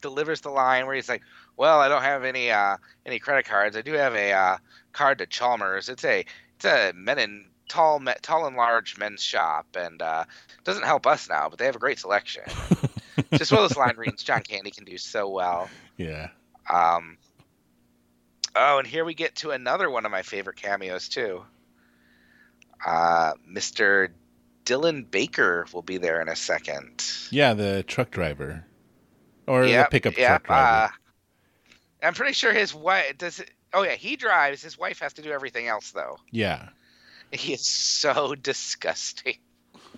delivers 0.00 0.40
the 0.42 0.50
line 0.50 0.86
where 0.86 0.94
he's 0.94 1.08
like 1.08 1.22
well 1.56 1.80
i 1.80 1.88
don't 1.88 2.02
have 2.02 2.24
any 2.24 2.50
uh 2.50 2.76
any 3.06 3.18
credit 3.18 3.46
cards. 3.46 3.76
I 3.76 3.82
do 3.82 3.92
have 3.94 4.14
a 4.14 4.32
uh 4.32 4.56
card 4.92 5.18
to 5.18 5.26
chalmers. 5.26 5.88
It's 5.88 6.04
a 6.04 6.24
it's 6.56 6.64
a 6.64 6.92
men 6.94 7.18
in 7.18 7.46
tall 7.68 8.02
tall 8.22 8.46
and 8.46 8.56
large 8.56 8.98
men's 8.98 9.22
shop 9.22 9.66
and 9.76 10.02
uh 10.02 10.24
doesn't 10.64 10.84
help 10.84 11.06
us 11.06 11.28
now 11.28 11.48
but 11.48 11.58
they 11.58 11.64
have 11.66 11.76
a 11.76 11.80
great 11.80 11.98
selection 11.98 12.42
just 13.34 13.52
one 13.52 13.62
of 13.62 13.68
those 13.68 13.76
line 13.76 13.96
readings 13.96 14.22
john 14.22 14.42
candy 14.42 14.70
can 14.70 14.84
do 14.84 14.96
so 14.98 15.28
well 15.28 15.68
Yeah. 15.96 16.28
um, 16.72 17.18
oh, 18.56 18.78
and 18.78 18.86
here 18.86 19.04
we 19.04 19.14
get 19.14 19.34
to 19.36 19.50
another 19.50 19.90
one 19.90 20.04
of 20.06 20.12
my 20.12 20.22
favorite 20.22 20.56
cameos 20.56 21.08
too. 21.08 21.42
Uh, 22.84 23.32
Mr. 23.50 24.08
Dylan 24.64 25.08
Baker 25.10 25.66
will 25.72 25.82
be 25.82 25.98
there 25.98 26.20
in 26.20 26.28
a 26.28 26.36
second. 26.36 27.04
Yeah, 27.30 27.54
the 27.54 27.82
truck 27.84 28.10
driver. 28.10 28.64
Or 29.46 29.64
Yep, 29.64 29.86
the 29.86 29.90
pickup 29.90 30.16
yep, 30.16 30.28
truck 30.28 30.46
driver. 30.46 30.84
uh, 30.84 30.88
I'm 32.06 32.14
pretty 32.14 32.32
sure 32.32 32.52
his 32.52 32.74
wife 32.74 33.16
does. 33.18 33.40
It, 33.40 33.50
oh 33.72 33.82
yeah, 33.84 33.94
he 33.94 34.16
drives. 34.16 34.62
His 34.62 34.76
wife 34.78 34.98
has 35.00 35.12
to 35.14 35.22
do 35.22 35.30
everything 35.30 35.66
else 35.68 35.92
though. 35.92 36.16
yeah. 36.30 36.68
He 37.30 37.54
is 37.54 37.64
so 37.64 38.34
disgusting. 38.42 39.38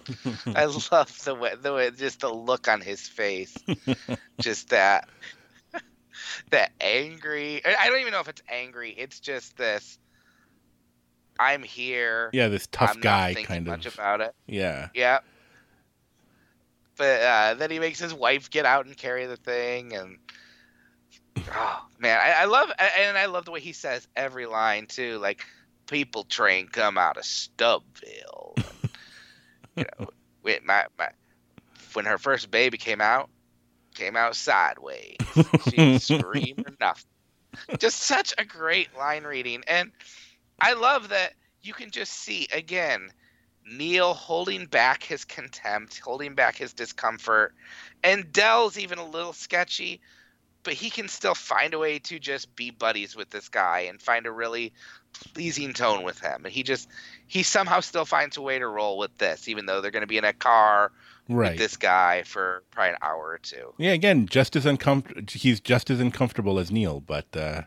I 0.55 0.65
love 0.65 1.25
the 1.25 1.35
way, 1.35 1.53
the 1.61 1.73
way, 1.73 1.91
just 1.91 2.21
the 2.21 2.33
look 2.33 2.69
on 2.69 2.81
his 2.81 3.07
face, 3.07 3.55
just 4.41 4.71
that, 4.71 5.09
that 6.51 6.73
angry. 6.81 7.63
I 7.65 7.89
don't 7.89 8.01
even 8.01 8.13
know 8.13 8.21
if 8.21 8.29
it's 8.29 8.43
angry. 8.49 8.95
It's 8.97 9.21
just 9.21 9.57
this. 9.57 9.99
I'm 11.39 11.63
here. 11.63 12.31
Yeah, 12.33 12.49
this 12.49 12.69
tough 12.69 12.93
I'm 12.95 13.01
guy 13.01 13.35
kind 13.35 13.67
much 13.67 13.87
of. 13.87 13.95
about 13.95 14.21
it. 14.21 14.35
Yeah. 14.47 14.89
Yeah. 14.95 15.19
But 16.97 17.21
uh, 17.23 17.55
then 17.55 17.71
he 17.71 17.81
makes 17.81 17.99
his 17.99 18.15
wife 18.15 18.51
get 18.51 18.67
out 18.67 18.87
and 18.87 18.97
carry 18.97 19.27
the 19.27 19.37
thing, 19.37 19.95
and 19.95 20.19
oh 21.51 21.87
man, 21.99 22.21
I, 22.21 22.43
I 22.43 22.45
love 22.45 22.71
and 22.79 23.19
I 23.19 23.27
love 23.27 23.45
the 23.45 23.51
way 23.51 23.61
he 23.61 23.73
says 23.73 24.07
every 24.15 24.47
line 24.47 24.87
too. 24.87 25.19
Like, 25.19 25.45
people 25.87 26.25
train 26.25 26.69
come 26.69 26.97
out 26.97 27.17
of 27.17 27.25
Stubbville. 27.25 28.55
You 29.77 29.85
know, 29.99 30.09
when 30.43 30.59
my, 30.65 30.85
my 30.97 31.09
when 31.95 32.05
her 32.05 32.19
first 32.19 32.51
baby 32.51 32.79
came 32.79 33.01
out, 33.01 33.29
came 33.95 34.17
out 34.17 34.37
sideways. 34.37 35.17
She 35.65 35.71
didn't 35.71 36.03
scream 36.03 36.63
or 36.65 36.75
nothing. 36.79 37.11
Just 37.79 38.01
such 38.01 38.35
a 38.39 38.45
great 38.45 38.97
line 38.97 39.25
reading, 39.25 39.65
and 39.67 39.91
I 40.61 40.75
love 40.75 41.09
that 41.09 41.33
you 41.63 41.73
can 41.73 41.91
just 41.91 42.13
see 42.13 42.47
again 42.53 43.11
Neil 43.67 44.15
holding 44.15 44.67
back 44.67 45.03
his 45.03 45.25
contempt, 45.25 45.99
holding 45.99 46.35
back 46.35 46.57
his 46.57 46.73
discomfort, 46.73 47.55
and 48.03 48.33
Dell's 48.33 48.79
even 48.79 48.99
a 48.99 49.07
little 49.07 49.33
sketchy, 49.33 50.01
but 50.63 50.75
he 50.75 50.91
can 50.91 51.09
still 51.09 51.35
find 51.35 51.75
a 51.75 51.79
way 51.79 51.99
to 52.01 52.19
just 52.19 52.55
be 52.55 52.71
buddies 52.71 53.17
with 53.17 53.31
this 53.31 53.49
guy 53.49 53.81
and 53.89 54.01
find 54.01 54.27
a 54.27 54.33
really 54.33 54.73
pleasing 55.33 55.73
tone 55.73 56.03
with 56.03 56.21
him. 56.21 56.45
And 56.45 56.53
he 56.53 56.63
just 56.63 56.89
he 57.35 57.43
somehow 57.43 57.81
still 57.81 58.05
finds 58.05 58.37
a 58.37 58.41
way 58.43 58.61
to 58.61 58.67
roll 58.69 58.97
with 58.97 59.19
this, 59.19 59.49
even 59.49 59.67
though 59.67 59.81
they're 59.81 59.91
going 59.91 60.03
to 60.03 60.07
be 60.07 60.19
in 60.19 60.25
a 60.25 60.33
car 60.33 60.93
Right. 61.29 61.51
with 61.51 61.59
this 61.59 61.77
guy 61.77 62.23
for 62.23 62.63
probably 62.71 62.91
an 62.91 62.97
hour 63.03 63.31
or 63.31 63.39
two. 63.39 63.75
Yeah, 63.77 63.91
again, 63.91 64.27
just 64.27 64.55
as 64.55 64.65
uncomfortable. 64.65 65.23
He's 65.29 65.59
just 65.59 65.91
as 65.91 65.99
uncomfortable 65.99 66.61
as 66.61 66.71
Neil, 66.71 67.01
but 67.01 67.27
uh, 67.37 67.63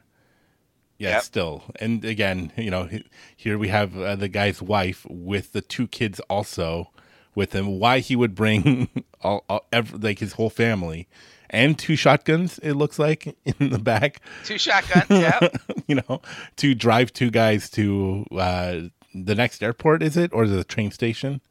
yeah, 0.98 1.16
Yep. 1.16 1.24
still. 1.24 1.64
And 1.82 2.06
again, 2.06 2.54
you 2.56 2.72
know, 2.72 2.88
here 3.36 3.58
we 3.58 3.68
have 3.68 3.98
uh, 4.00 4.16
the 4.16 4.30
guy's 4.30 4.62
wife 4.62 5.06
with 5.10 5.52
the 5.52 5.62
two 5.62 5.86
kids 5.88 6.22
also 6.30 6.92
with 7.36 7.54
him. 7.54 7.78
Why 7.78 8.00
he 8.00 8.16
would 8.16 8.36
bring 8.36 8.88
all, 9.22 9.44
all 9.50 9.68
ev 9.74 10.02
like 10.02 10.20
his 10.20 10.34
whole 10.34 10.50
family 10.50 11.10
and 11.50 11.78
two 11.78 11.98
shotguns? 11.98 12.58
It 12.60 12.74
looks 12.74 12.98
like 12.98 13.36
in 13.60 13.70
the 13.72 13.80
back. 13.80 14.22
Two 14.46 14.58
shotguns. 14.58 15.10
Yeah. 15.10 15.40
you 15.88 15.96
know, 15.96 16.22
to 16.58 16.74
drive 16.74 17.12
two 17.12 17.32
guys 17.32 17.70
to 17.72 18.26
uh, 18.32 18.80
the 19.26 19.36
next 19.36 19.62
airport. 19.62 20.04
Is 20.04 20.18
it 20.18 20.32
or 20.34 20.48
the 20.48 20.64
train 20.64 20.92
station? 20.92 21.42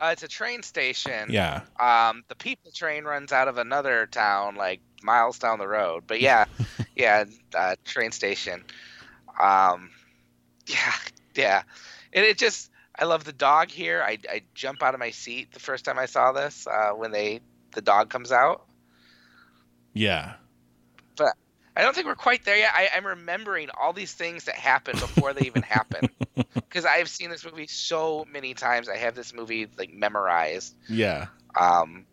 Uh, 0.00 0.10
it's 0.12 0.22
a 0.22 0.28
train 0.28 0.62
station. 0.62 1.30
Yeah. 1.30 1.62
Um, 1.80 2.24
the 2.28 2.34
people 2.34 2.70
train 2.72 3.04
runs 3.04 3.32
out 3.32 3.48
of 3.48 3.58
another 3.58 4.06
town 4.06 4.56
like 4.56 4.80
miles 5.02 5.38
down 5.38 5.58
the 5.58 5.68
road. 5.68 6.04
But 6.06 6.20
yeah, 6.20 6.46
yeah, 6.96 7.24
uh, 7.56 7.76
train 7.84 8.12
station. 8.12 8.64
Um, 9.40 9.90
yeah, 10.66 10.92
yeah. 11.34 11.62
And 12.12 12.24
it 12.24 12.38
just, 12.38 12.70
I 12.98 13.04
love 13.04 13.24
the 13.24 13.32
dog 13.32 13.70
here. 13.70 14.02
I, 14.02 14.18
I 14.30 14.42
jump 14.54 14.82
out 14.82 14.94
of 14.94 15.00
my 15.00 15.10
seat 15.10 15.52
the 15.52 15.60
first 15.60 15.84
time 15.84 15.98
I 15.98 16.06
saw 16.06 16.32
this 16.32 16.66
uh, 16.66 16.90
when 16.90 17.10
they 17.10 17.40
the 17.72 17.80
dog 17.80 18.08
comes 18.10 18.30
out. 18.30 18.66
Yeah. 19.94 20.34
I 21.76 21.82
don't 21.82 21.94
think 21.94 22.06
we're 22.06 22.14
quite 22.14 22.44
there 22.44 22.56
yet. 22.56 22.72
I, 22.74 22.88
I'm 22.94 23.06
remembering 23.06 23.68
all 23.80 23.92
these 23.92 24.12
things 24.12 24.44
that 24.44 24.54
happen 24.54 24.98
before 24.98 25.32
they 25.32 25.46
even 25.46 25.62
happen 25.62 26.08
because 26.54 26.84
I've 26.84 27.08
seen 27.08 27.30
this 27.30 27.44
movie 27.44 27.66
so 27.66 28.26
many 28.30 28.54
times. 28.54 28.88
I 28.88 28.96
have 28.96 29.14
this 29.14 29.34
movie 29.34 29.66
like 29.76 29.92
memorized. 29.92 30.74
Yeah. 30.88 31.26
Um, 31.58 32.06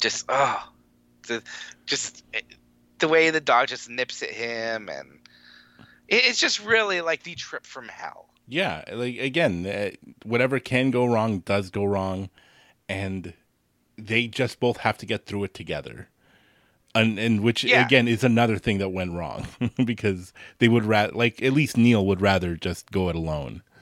just 0.00 0.24
oh, 0.28 0.68
the 1.26 1.42
just 1.84 2.24
it, 2.32 2.44
the 2.98 3.08
way 3.08 3.30
the 3.30 3.40
dog 3.40 3.68
just 3.68 3.90
nips 3.90 4.22
at 4.22 4.30
him, 4.30 4.88
and 4.88 5.18
it, 6.06 6.24
it's 6.24 6.38
just 6.38 6.64
really 6.64 7.00
like 7.00 7.24
the 7.24 7.34
trip 7.34 7.66
from 7.66 7.88
hell. 7.88 8.28
Yeah. 8.46 8.84
Like 8.92 9.18
again, 9.18 9.66
uh, 9.66 9.90
whatever 10.24 10.60
can 10.60 10.92
go 10.92 11.06
wrong 11.06 11.40
does 11.40 11.70
go 11.70 11.84
wrong, 11.84 12.30
and 12.88 13.34
they 13.98 14.28
just 14.28 14.60
both 14.60 14.76
have 14.78 14.98
to 14.98 15.06
get 15.06 15.26
through 15.26 15.44
it 15.44 15.54
together. 15.54 16.08
And, 16.94 17.18
and 17.18 17.40
which 17.40 17.64
Yeah. 17.64 17.84
again 17.86 18.06
is 18.06 18.22
another 18.22 18.58
thing 18.58 18.78
that 18.78 18.90
went 18.90 19.12
wrong 19.12 19.46
because 19.84 20.32
they 20.58 20.68
would 20.68 20.84
rather 20.84 21.12
like 21.12 21.42
at 21.42 21.52
least 21.54 21.76
Neil 21.78 22.04
would 22.06 22.20
rather 22.20 22.54
just 22.56 22.90
go 22.90 23.08
it 23.08 23.14
alone. 23.16 23.62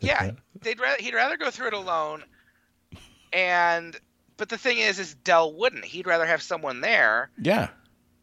Yeah, 0.00 0.32
they'd 0.62 0.78
rather 0.78 1.02
he'd 1.02 1.14
rather 1.14 1.36
go 1.36 1.50
through 1.50 1.68
it 1.68 1.72
alone, 1.74 2.22
and 3.32 3.96
but 4.36 4.48
the 4.48 4.58
thing 4.58 4.78
is, 4.78 4.98
is 5.00 5.14
Dell 5.14 5.52
wouldn't. 5.52 5.84
He'd 5.84 6.06
rather 6.06 6.26
have 6.26 6.42
someone 6.42 6.80
there. 6.80 7.30
Yeah. 7.40 7.68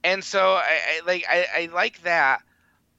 and 0.03 0.23
so 0.23 0.53
I, 0.53 0.79
I 0.97 1.01
like 1.05 1.25
I, 1.29 1.45
I 1.55 1.65
like 1.73 2.01
that, 2.03 2.41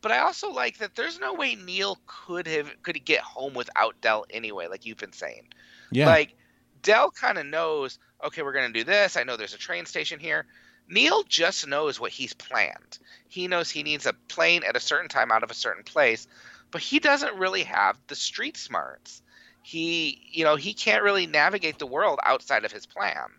but 0.03 0.13
I 0.13 0.19
also 0.19 0.51
like 0.53 0.79
that 0.79 0.97
there's 0.97 1.19
no 1.19 1.33
way 1.33 1.55
Neil 1.55 1.99
could 2.07 2.47
have 2.47 2.71
could 2.83 3.03
get 3.07 3.21
home 3.21 3.55
without 3.55 3.99
Dell 4.03 4.27
anyway, 4.29 4.67
like 4.67 4.85
you've 4.85 4.99
been 4.99 5.13
saying. 5.15 5.49
Yeah. 5.91 6.07
Like 6.07 6.35
Dell 6.83 7.11
kind 7.11 7.39
of 7.39 7.47
knows, 7.47 7.99
okay, 8.23 8.43
we're 8.43 8.53
gonna 8.53 8.73
do 8.73 8.85
this. 8.85 9.17
I 9.17 9.25
know 9.25 9.37
there's 9.37 9.55
a 9.55 9.59
train 9.59 9.87
station 9.87 10.19
here. 10.19 10.47
Neil 10.89 11.23
just 11.25 11.67
knows 11.67 12.01
what 12.01 12.13
he's 12.13 12.35
planned. 12.35 12.99
He 13.29 13.49
knows 13.49 13.71
he 13.71 13.83
needs 13.83 14.07
a 14.07 14.13
plane 14.29 14.63
at 14.65 14.77
a 14.77 14.81
certain 14.81 15.09
time 15.09 15.33
out 15.33 15.43
of 15.43 15.51
a 15.51 15.55
certain 15.55 15.85
place, 15.85 16.27
but 16.71 16.83
he 16.83 16.99
doesn't 16.99 17.37
really 17.37 17.63
have 17.63 17.99
the 18.09 18.15
street 18.15 18.57
smarts. 18.57 19.23
He, 19.63 20.21
you 20.31 20.45
know, 20.45 20.57
he 20.57 20.75
can't 20.75 21.05
really 21.05 21.27
navigate 21.27 21.79
the 21.79 21.87
world 21.87 22.19
outside 22.25 22.65
of 22.65 22.73
his 22.73 22.85
plan. 22.85 23.31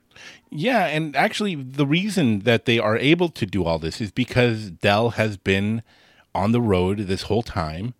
Yeah, 0.49 0.85
and 0.85 1.15
actually, 1.15 1.55
the 1.55 1.85
reason 1.85 2.39
that 2.39 2.65
they 2.65 2.79
are 2.79 2.97
able 2.97 3.29
to 3.29 3.45
do 3.45 3.65
all 3.65 3.79
this 3.79 3.99
is 3.99 4.11
because 4.11 4.69
Dell 4.71 5.11
has 5.11 5.37
been 5.37 5.83
on 6.33 6.51
the 6.51 6.61
road 6.61 6.99
this 6.99 7.23
whole 7.23 7.43
time, 7.43 7.93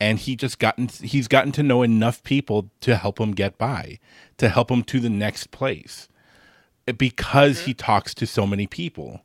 and 0.00 0.18
he 0.18 0.34
just 0.34 0.58
gotten 0.58 0.88
he's 0.88 1.28
gotten 1.28 1.52
to 1.52 1.62
know 1.62 1.82
enough 1.82 2.22
people 2.24 2.70
to 2.80 2.96
help 2.96 3.20
him 3.20 3.32
get 3.32 3.58
by, 3.58 3.98
to 4.38 4.48
help 4.48 4.70
him 4.70 4.82
to 4.84 4.98
the 4.98 5.10
next 5.10 5.50
place, 5.50 6.08
because 6.98 7.60
he 7.60 7.72
mm-hmm. 7.72 7.84
talks 7.84 8.14
to 8.14 8.26
so 8.26 8.46
many 8.46 8.66
people. 8.66 9.22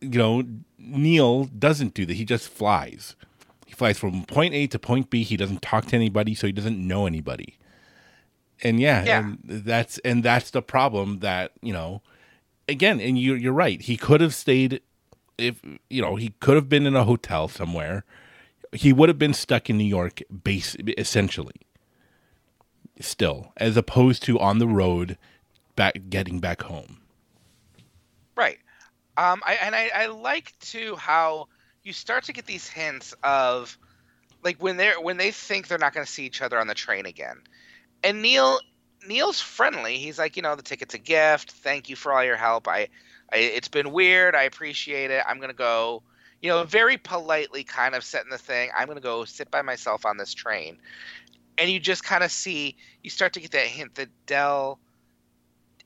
You 0.00 0.18
know, 0.18 0.42
Neil 0.78 1.44
doesn't 1.44 1.94
do 1.94 2.06
that; 2.06 2.14
he 2.14 2.24
just 2.24 2.48
flies. 2.48 3.16
He 3.66 3.72
flies 3.72 3.98
from 3.98 4.24
point 4.24 4.54
A 4.54 4.66
to 4.68 4.78
point 4.78 5.10
B. 5.10 5.22
He 5.22 5.36
doesn't 5.36 5.62
talk 5.62 5.86
to 5.86 5.96
anybody, 5.96 6.34
so 6.34 6.46
he 6.46 6.52
doesn't 6.52 6.78
know 6.78 7.06
anybody 7.06 7.58
and 8.62 8.80
yeah, 8.80 9.04
Yeah. 9.04 9.18
and 9.18 9.38
that's 9.42 9.98
and 9.98 10.22
that's 10.22 10.50
the 10.50 10.62
problem 10.62 11.18
that 11.18 11.52
you 11.60 11.72
know 11.72 12.02
again 12.68 13.00
and 13.00 13.18
you 13.18 13.34
you're 13.34 13.52
right 13.52 13.80
he 13.80 13.96
could 13.96 14.20
have 14.20 14.34
stayed 14.34 14.80
if 15.36 15.60
you 15.90 16.00
know 16.00 16.16
he 16.16 16.30
could 16.40 16.54
have 16.54 16.68
been 16.68 16.86
in 16.86 16.94
a 16.94 17.04
hotel 17.04 17.48
somewhere 17.48 18.04
he 18.72 18.92
would 18.92 19.08
have 19.08 19.18
been 19.18 19.34
stuck 19.34 19.68
in 19.68 19.76
new 19.76 19.84
york 19.84 20.22
base 20.44 20.76
essentially 20.96 21.66
still 23.00 23.52
as 23.56 23.76
opposed 23.76 24.22
to 24.22 24.38
on 24.38 24.58
the 24.58 24.68
road 24.68 25.18
back 25.76 25.94
getting 26.10 26.40
back 26.40 26.62
home 26.62 27.02
Right. 28.36 28.58
Um, 29.16 29.42
I, 29.44 29.54
and 29.54 29.74
I, 29.74 29.90
I 29.94 30.06
like 30.06 30.58
too 30.58 30.96
how 30.96 31.48
you 31.82 31.92
start 31.92 32.24
to 32.24 32.32
get 32.32 32.46
these 32.46 32.66
hints 32.66 33.14
of 33.22 33.76
like 34.42 34.62
when 34.62 34.76
they're 34.76 35.00
when 35.00 35.16
they 35.16 35.30
think 35.30 35.68
they're 35.68 35.78
not 35.78 35.92
going 35.92 36.06
to 36.06 36.10
see 36.10 36.24
each 36.24 36.40
other 36.40 36.58
on 36.58 36.66
the 36.66 36.74
train 36.74 37.06
again, 37.06 37.36
and 38.02 38.22
Neil 38.22 38.58
Neil's 39.06 39.40
friendly. 39.40 39.98
He's 39.98 40.18
like, 40.18 40.36
you 40.36 40.42
know, 40.42 40.56
the 40.56 40.62
ticket's 40.62 40.94
a 40.94 40.98
gift. 40.98 41.52
Thank 41.52 41.88
you 41.88 41.96
for 41.96 42.12
all 42.12 42.24
your 42.24 42.36
help. 42.36 42.68
I, 42.68 42.88
I 43.32 43.36
it's 43.36 43.68
been 43.68 43.92
weird. 43.92 44.34
I 44.34 44.44
appreciate 44.44 45.10
it. 45.10 45.22
I'm 45.26 45.40
gonna 45.40 45.52
go. 45.52 46.02
You 46.40 46.48
know, 46.48 46.64
very 46.64 46.96
politely 46.96 47.62
kind 47.62 47.94
of 47.94 48.02
setting 48.02 48.30
the 48.30 48.38
thing. 48.38 48.70
I'm 48.76 48.88
gonna 48.88 49.00
go 49.00 49.24
sit 49.24 49.50
by 49.50 49.62
myself 49.62 50.06
on 50.06 50.16
this 50.16 50.32
train, 50.34 50.78
and 51.58 51.70
you 51.70 51.78
just 51.78 52.02
kind 52.02 52.24
of 52.24 52.32
see 52.32 52.76
you 53.02 53.10
start 53.10 53.34
to 53.34 53.40
get 53.40 53.52
that 53.52 53.66
hint 53.66 53.94
that 53.96 54.08
Dell 54.26 54.80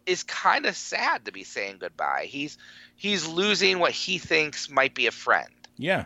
is 0.07 0.23
kind 0.23 0.67
of 0.67 0.77
sad 0.77 1.25
to 1.27 1.33
be 1.33 1.45
saying 1.45 1.77
goodbye. 1.81 2.27
He's 2.29 2.57
he's 2.97 3.27
losing 3.27 3.79
what 3.79 3.93
he 3.93 4.19
thinks 4.19 4.71
might 4.71 4.95
be 4.95 5.07
a 5.07 5.11
friend. 5.13 5.51
yeah 5.77 6.05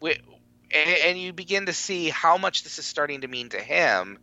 Wi- 0.00 0.20
And 0.72 0.96
and 1.04 1.18
you 1.18 1.32
begin 1.32 1.66
to 1.66 1.72
see 1.72 2.08
how 2.08 2.38
much 2.38 2.62
this 2.62 2.78
is 2.78 2.86
starting 2.86 3.20
to 3.22 3.28
mean 3.28 3.48
to 3.50 3.58
him. 3.60 4.18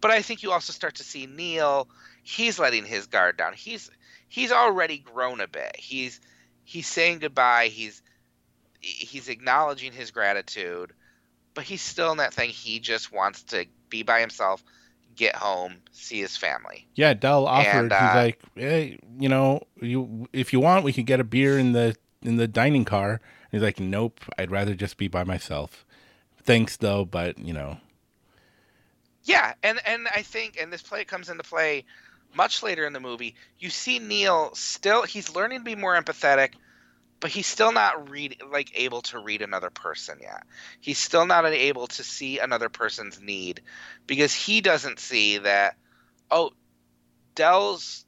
But 0.00 0.10
I 0.12 0.22
think 0.22 0.42
you 0.42 0.52
also 0.52 0.72
start 0.72 0.96
to 0.96 1.04
see 1.04 1.26
Neil. 1.26 1.88
He's 2.22 2.58
letting 2.58 2.84
his 2.84 3.06
guard 3.06 3.36
down. 3.36 3.52
He's 3.54 3.90
he's 4.28 4.52
already 4.52 4.98
grown 4.98 5.40
a 5.40 5.48
bit. 5.48 5.74
He's 5.76 6.20
he's 6.64 6.86
saying 6.86 7.18
goodbye. 7.20 7.68
He's 7.68 8.02
he's 8.80 9.28
acknowledging 9.28 9.92
his 9.92 10.10
gratitude, 10.12 10.92
but 11.54 11.64
he's 11.64 11.82
still 11.82 12.12
in 12.12 12.18
that 12.18 12.32
thing. 12.34 12.50
He 12.50 12.78
just 12.80 13.12
wants 13.12 13.42
to 13.44 13.66
be 13.88 14.02
by 14.04 14.20
himself, 14.20 14.62
get 15.18 15.34
home, 15.36 15.74
see 15.92 16.20
his 16.20 16.36
family. 16.36 16.86
yeah 16.94 17.12
dell 17.14 17.46
offered 17.46 17.90
And, 17.90 17.92
uh, 17.92 18.00
he's 18.00 18.14
like 18.14 18.40
hey 18.54 18.98
you 19.18 19.28
know 19.28 19.62
you 19.80 20.28
if 20.32 20.52
you 20.52 20.60
want 20.60 20.84
we 20.84 20.92
can 20.92 21.04
get 21.04 21.20
a 21.20 21.24
beer 21.24 21.58
in 21.58 21.72
the 21.72 21.96
in 22.22 22.36
the 22.36 22.48
dining 22.48 22.84
car 22.84 23.20
he's 23.52 23.62
like 23.62 23.78
nope 23.80 24.20
i'd 24.38 24.50
rather 24.50 24.74
just 24.74 24.96
be 24.96 25.08
by 25.08 25.24
myself 25.24 25.84
thanks 26.42 26.76
though 26.78 27.04
but 27.04 27.38
you 27.38 27.52
know 27.52 27.78
Yeah, 29.24 29.54
and 29.62 29.78
and 29.84 30.08
I 30.14 30.22
think 30.22 30.56
and 30.60 30.72
this 30.72 30.82
play 30.82 31.04
comes 31.04 31.28
into 31.28 31.42
play 31.44 31.84
much 32.34 32.62
later 32.62 32.86
in 32.86 32.92
the 32.92 33.00
movie. 33.00 33.34
You 33.58 33.70
see 33.70 33.98
Neil 33.98 34.54
still 34.54 35.02
he's 35.02 35.34
learning 35.34 35.58
to 35.60 35.64
be 35.64 35.74
more 35.74 36.00
empathetic, 36.00 36.54
but 37.20 37.30
he's 37.30 37.46
still 37.46 37.72
not 37.72 38.10
read 38.10 38.40
like 38.50 38.70
able 38.74 39.02
to 39.02 39.18
read 39.18 39.42
another 39.42 39.70
person 39.70 40.18
yet. 40.20 40.44
He's 40.80 40.98
still 40.98 41.26
not 41.26 41.44
able 41.46 41.86
to 41.88 42.04
see 42.04 42.38
another 42.38 42.68
person's 42.68 43.20
need 43.20 43.62
because 44.06 44.32
he 44.32 44.60
doesn't 44.60 45.00
see 45.00 45.38
that 45.38 45.76
oh 46.30 46.52
Dell's 47.34 48.04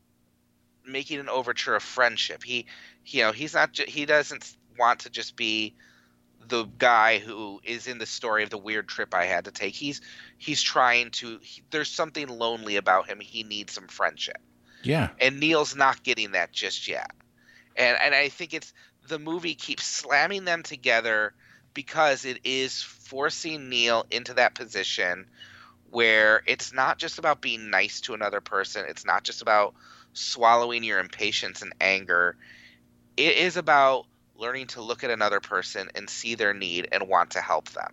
making 0.87 1.21
an 1.21 1.29
overture 1.29 1.75
of 1.75 1.83
friendship. 1.83 2.43
He 2.43 2.67
you 3.05 3.23
know, 3.23 3.33
he's 3.33 3.55
not 3.55 3.77
he 3.77 4.07
doesn't 4.07 4.55
want 4.79 5.01
to 5.01 5.11
just 5.11 5.37
be 5.37 5.75
the 6.49 6.65
guy 6.79 7.19
who 7.19 7.61
is 7.65 7.87
in 7.87 7.99
the 7.99 8.07
story 8.07 8.43
of 8.43 8.51
the 8.51 8.59
weird 8.59 8.89
trip 8.89 9.15
I 9.15 9.25
had 9.25 9.45
to 9.45 9.51
take. 9.51 9.75
He's 9.75 10.01
he's 10.39 10.63
trying 10.63 11.11
to 11.13 11.39
he, 11.43 11.63
there's 11.71 11.91
something 11.91 12.29
lonely 12.29 12.77
about 12.77 13.09
him 13.09 13.21
he 13.21 13.43
needs 13.43 13.73
some 13.73 13.87
friendship 13.89 14.39
yeah 14.83 15.11
and 15.21 15.39
neil's 15.39 15.77
not 15.77 16.03
getting 16.03 16.33
that 16.33 16.53
just 16.53 16.89
yet 16.89 17.11
and 17.77 17.99
and 18.01 18.15
i 18.15 18.29
think 18.29 18.55
it's 18.55 18.73
the 19.11 19.19
movie 19.19 19.55
keeps 19.55 19.85
slamming 19.85 20.45
them 20.45 20.63
together 20.63 21.35
because 21.75 22.25
it 22.25 22.41
is 22.43 22.83
forcing 22.83 23.69
neil 23.69 24.07
into 24.11 24.35
that 24.35 24.55
position 24.55 25.27
where 25.91 26.43
it's 26.47 26.73
not 26.73 26.99
just 26.99 27.19
about 27.19 27.43
being 27.43 27.69
nice 27.71 28.01
to 28.01 28.15
another 28.15 28.41
person 28.41 28.87
it's 28.89 29.05
not 29.05 29.23
just 29.23 29.43
about 29.43 29.75
swallowing 30.13 30.83
your 30.83 30.99
impatience 30.99 31.63
and 31.63 31.73
anger. 31.81 32.37
It 33.17 33.37
is 33.37 33.57
about 33.57 34.07
learning 34.35 34.69
to 34.69 34.83
look 34.83 35.05
at 35.05 35.11
another 35.11 35.41
person 35.41 35.89
and 35.95 36.09
see 36.09 36.35
their 36.35 36.55
need 36.55 36.89
and 36.93 37.09
want 37.09 37.33
to 37.33 37.41
help 37.41 37.71
them. 37.71 37.93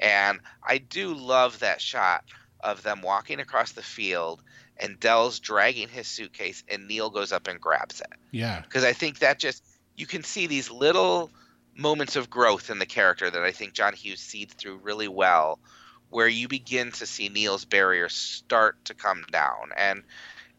And 0.00 0.40
I 0.66 0.78
do 0.78 1.14
love 1.14 1.60
that 1.60 1.80
shot 1.80 2.24
of 2.60 2.82
them 2.82 3.02
walking 3.02 3.40
across 3.40 3.72
the 3.72 3.82
field 3.82 4.42
and 4.76 4.98
Dell's 4.98 5.38
dragging 5.38 5.88
his 5.88 6.08
suitcase 6.08 6.64
and 6.68 6.88
Neil 6.88 7.10
goes 7.10 7.32
up 7.32 7.46
and 7.46 7.60
grabs 7.60 8.00
it. 8.00 8.12
yeah. 8.32 8.62
Because 8.62 8.84
I 8.84 8.92
think 8.92 9.20
that 9.20 9.38
just, 9.38 9.62
you 9.96 10.06
can 10.06 10.22
see 10.22 10.46
these 10.46 10.70
little 10.70 11.30
moments 11.76 12.16
of 12.16 12.30
growth 12.30 12.70
in 12.70 12.78
the 12.78 12.86
character 12.86 13.30
that 13.30 13.42
I 13.42 13.52
think 13.52 13.72
John 13.72 13.92
Hughes 13.92 14.20
seeds 14.20 14.54
through 14.54 14.76
really 14.78 15.08
well, 15.08 15.58
where 16.10 16.28
you 16.28 16.48
begin 16.48 16.92
to 16.92 17.06
see 17.06 17.28
Neil's 17.28 17.64
barriers 17.64 18.12
start 18.12 18.84
to 18.86 18.94
come 18.94 19.24
down. 19.30 19.70
And 19.76 20.02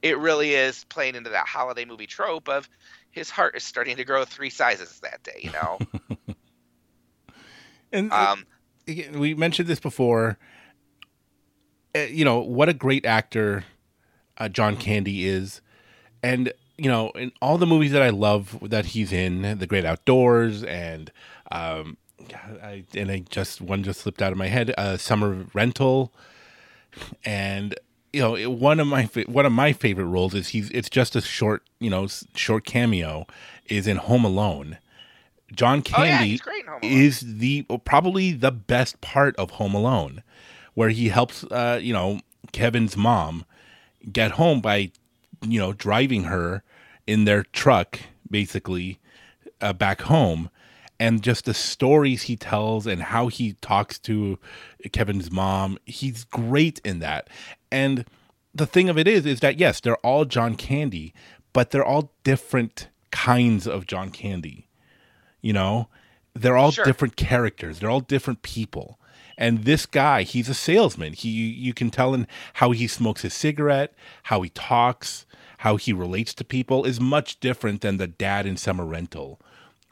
it 0.01 0.17
really 0.17 0.53
is 0.53 0.83
playing 0.85 1.15
into 1.15 1.31
that 1.31 1.47
holiday 1.47 1.85
movie 1.85 2.07
trope 2.07 2.49
of 2.49 2.69
his 3.11 3.29
heart 3.29 3.55
is 3.55 3.63
starting 3.63 3.95
to 3.95 4.03
grow 4.03 4.25
three 4.25 4.49
sizes 4.49 4.99
that 4.99 5.23
day, 5.23 5.39
you 5.41 5.51
know? 5.51 5.79
and 7.93 8.11
um, 8.11 8.45
we 8.85 9.33
mentioned 9.33 9.69
this 9.69 9.79
before. 9.79 10.37
Uh, 11.95 11.99
you 11.99 12.25
know, 12.25 12.39
what 12.39 12.67
a 12.67 12.73
great 12.73 13.05
actor 13.05 13.63
uh, 14.37 14.49
John 14.49 14.75
Candy 14.75 15.25
is. 15.25 15.61
And, 16.21 16.51
you 16.77 16.89
know, 16.89 17.09
in 17.11 17.31
all 17.41 17.57
the 17.57 17.65
movies 17.65 17.91
that 17.91 18.01
I 18.01 18.09
love 18.09 18.57
that 18.61 18.87
he's 18.87 19.11
in, 19.13 19.59
The 19.59 19.67
Great 19.67 19.85
Outdoors 19.85 20.63
and 20.63 21.11
um, 21.51 21.97
I, 22.61 22.83
and 22.95 23.11
I 23.11 23.19
just 23.29 23.61
one 23.61 23.83
just 23.83 24.01
slipped 24.01 24.21
out 24.21 24.31
of 24.31 24.37
my 24.37 24.47
head. 24.47 24.73
Uh, 24.77 24.97
Summer 24.97 25.45
Rental, 25.53 26.11
and 27.23 27.75
you 28.13 28.21
know 28.21 28.49
one 28.49 28.79
of 28.79 28.87
my 28.87 29.09
one 29.27 29.45
of 29.45 29.51
my 29.51 29.73
favorite 29.73 30.05
roles 30.05 30.33
is 30.33 30.49
he's 30.49 30.69
it's 30.71 30.89
just 30.89 31.15
a 31.15 31.21
short 31.21 31.63
you 31.79 31.89
know 31.89 32.07
short 32.35 32.65
cameo 32.65 33.27
is 33.67 33.87
in 33.87 33.97
Home 33.97 34.25
Alone. 34.25 34.77
John 35.53 35.81
Candy 35.81 36.41
oh, 36.45 36.51
yeah, 36.81 36.89
is 36.89 37.19
the 37.21 37.63
probably 37.85 38.31
the 38.31 38.51
best 38.51 38.99
part 39.01 39.35
of 39.37 39.51
Home 39.51 39.73
Alone, 39.73 40.23
where 40.73 40.89
he 40.89 41.09
helps 41.09 41.43
uh, 41.45 41.79
you 41.81 41.93
know 41.93 42.19
Kevin's 42.51 42.97
mom 42.97 43.45
get 44.11 44.31
home 44.31 44.61
by 44.61 44.91
you 45.41 45.59
know 45.59 45.73
driving 45.73 46.23
her 46.23 46.63
in 47.07 47.25
their 47.25 47.43
truck 47.43 47.99
basically 48.29 48.99
uh, 49.61 49.73
back 49.73 50.01
home 50.01 50.49
and 50.99 51.21
just 51.21 51.45
the 51.45 51.53
stories 51.53 52.23
he 52.23 52.35
tells 52.35 52.87
and 52.87 53.03
how 53.03 53.27
he 53.27 53.53
talks 53.61 53.99
to 53.99 54.39
Kevin's 54.91 55.31
mom. 55.31 55.77
He's 55.85 56.23
great 56.23 56.79
in 56.83 56.99
that. 56.99 57.29
And 57.71 58.05
the 58.53 58.65
thing 58.65 58.89
of 58.89 58.97
it 58.97 59.07
is, 59.07 59.25
is 59.25 59.41
that 59.41 59.59
yes, 59.59 59.79
they're 59.79 59.97
all 59.97 60.25
John 60.25 60.55
Candy, 60.55 61.13
but 61.53 61.71
they're 61.71 61.85
all 61.85 62.11
different 62.23 62.87
kinds 63.11 63.67
of 63.67 63.87
John 63.87 64.09
Candy. 64.09 64.67
You 65.41 65.53
know, 65.53 65.89
they're 66.33 66.57
all 66.57 66.71
sure. 66.71 66.85
different 66.85 67.15
characters. 67.15 67.79
They're 67.79 67.89
all 67.89 67.99
different 67.99 68.41
people. 68.41 68.99
And 69.37 69.65
this 69.65 69.85
guy, 69.85 70.23
he's 70.23 70.47
a 70.47 70.53
salesman. 70.53 71.13
He 71.13 71.29
you 71.29 71.73
can 71.73 71.89
tell 71.89 72.13
in 72.13 72.25
how 72.53 72.71
he 72.71 72.87
smokes 72.87 73.21
his 73.21 73.33
cigarette, 73.33 73.93
how 74.23 74.41
he 74.41 74.49
talks, 74.49 75.25
how 75.59 75.77
he 75.77 75.93
relates 75.93 76.33
to 76.35 76.43
people 76.43 76.85
is 76.85 76.99
much 76.99 77.39
different 77.39 77.81
than 77.81 77.97
the 77.97 78.07
dad 78.07 78.45
in 78.45 78.57
Summer 78.57 78.85
Rental 78.85 79.39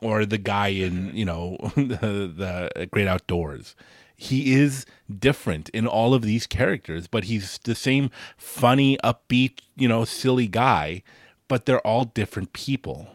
or 0.03 0.25
the 0.25 0.37
guy 0.37 0.67
in 0.67 1.15
you 1.15 1.25
know 1.25 1.57
the, 1.75 2.69
the 2.75 2.87
Great 2.91 3.07
Outdoors. 3.07 3.75
He 4.15 4.53
is 4.53 4.85
different 5.19 5.69
in 5.69 5.87
all 5.87 6.13
of 6.13 6.21
these 6.21 6.45
characters, 6.45 7.07
but 7.07 7.25
he's 7.25 7.59
the 7.63 7.75
same 7.75 8.09
funny, 8.37 8.97
upbeat, 9.03 9.59
you 9.75 9.87
know, 9.87 10.05
silly 10.05 10.47
guy. 10.47 11.03
But 11.47 11.65
they're 11.65 11.85
all 11.85 12.05
different 12.05 12.53
people. 12.53 13.09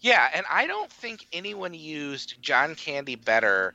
Yeah, 0.00 0.28
and 0.34 0.46
I 0.50 0.66
don't 0.66 0.90
think 0.90 1.26
anyone 1.32 1.74
used 1.74 2.40
John 2.40 2.74
Candy 2.74 3.16
better 3.16 3.74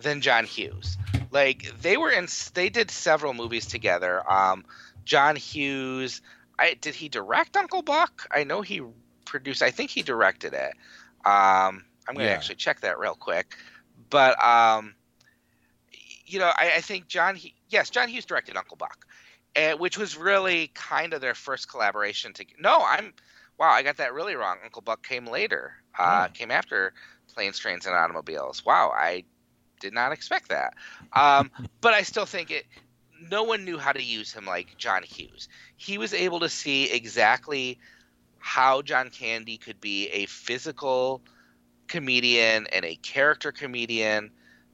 than 0.00 0.20
John 0.20 0.44
Hughes. 0.44 0.98
Like 1.30 1.70
they 1.80 1.96
were 1.96 2.10
in, 2.10 2.28
they 2.54 2.68
did 2.68 2.90
several 2.90 3.34
movies 3.34 3.66
together. 3.66 4.30
Um, 4.30 4.64
John 5.04 5.36
Hughes, 5.36 6.22
I 6.58 6.74
did 6.74 6.94
he 6.94 7.08
direct 7.08 7.56
Uncle 7.56 7.82
Buck? 7.82 8.26
I 8.30 8.44
know 8.44 8.62
he 8.62 8.82
produced. 9.24 9.62
I 9.62 9.70
think 9.70 9.90
he 9.90 10.02
directed 10.02 10.54
it. 10.54 10.72
Um, 11.24 11.84
I'm 12.08 12.14
going 12.14 12.18
to 12.18 12.24
yeah. 12.24 12.32
actually 12.32 12.56
check 12.56 12.80
that 12.80 12.98
real 12.98 13.14
quick. 13.14 13.56
But 14.10 14.42
um, 14.44 14.94
you 16.26 16.38
know, 16.38 16.52
I, 16.56 16.72
I 16.76 16.80
think 16.80 17.08
John. 17.08 17.38
yes, 17.68 17.90
John 17.90 18.08
Hughes 18.08 18.24
directed 18.24 18.56
Uncle 18.56 18.76
Buck, 18.76 19.06
and, 19.56 19.78
which 19.78 19.98
was 19.98 20.16
really 20.16 20.68
kind 20.74 21.14
of 21.14 21.20
their 21.20 21.34
first 21.34 21.68
collaboration. 21.68 22.32
To 22.34 22.44
no, 22.58 22.82
I'm 22.86 23.12
wow, 23.58 23.70
I 23.70 23.82
got 23.82 23.98
that 23.98 24.12
really 24.14 24.34
wrong. 24.34 24.58
Uncle 24.64 24.82
Buck 24.82 25.06
came 25.06 25.26
later. 25.26 25.74
Uh, 25.98 26.26
oh. 26.28 26.32
Came 26.32 26.50
after 26.50 26.94
Planes, 27.34 27.58
Trains, 27.58 27.86
and 27.86 27.94
Automobiles. 27.94 28.64
Wow, 28.64 28.92
I 28.94 29.24
did 29.80 29.92
not 29.92 30.12
expect 30.12 30.48
that. 30.48 30.74
Um, 31.12 31.50
but 31.80 31.94
I 31.94 32.02
still 32.02 32.26
think 32.26 32.50
it. 32.50 32.64
No 33.30 33.44
one 33.44 33.64
knew 33.64 33.78
how 33.78 33.92
to 33.92 34.02
use 34.02 34.32
him 34.32 34.46
like 34.46 34.76
John 34.78 35.02
Hughes. 35.02 35.48
He 35.76 35.98
was 35.98 36.12
able 36.14 36.40
to 36.40 36.48
see 36.48 36.90
exactly 36.90 37.78
how 38.38 38.82
John 38.82 39.10
Candy 39.10 39.56
could 39.56 39.80
be 39.80 40.08
a 40.08 40.26
physical 40.26 41.22
comedian 41.86 42.66
and 42.72 42.84
a 42.84 42.96
character 42.96 43.52
comedian, 43.52 44.30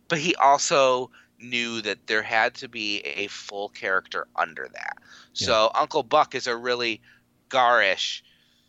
but 0.09 0.19
he 0.19 0.35
also 0.37 1.11
knew 1.41 1.81
that 1.83 2.07
there 2.07 2.23
had 2.23 2.55
to 2.55 2.69
be 2.69 3.01
a 3.01 3.27
full 3.29 3.69
character 3.69 4.27
under 4.35 4.69
that. 4.73 4.97
Yeah. 5.35 5.47
So 5.47 5.71
Uncle 5.75 6.03
Buck 6.03 6.35
is 6.35 6.47
a 6.47 6.57
really 6.57 7.01
garish, 7.49 8.25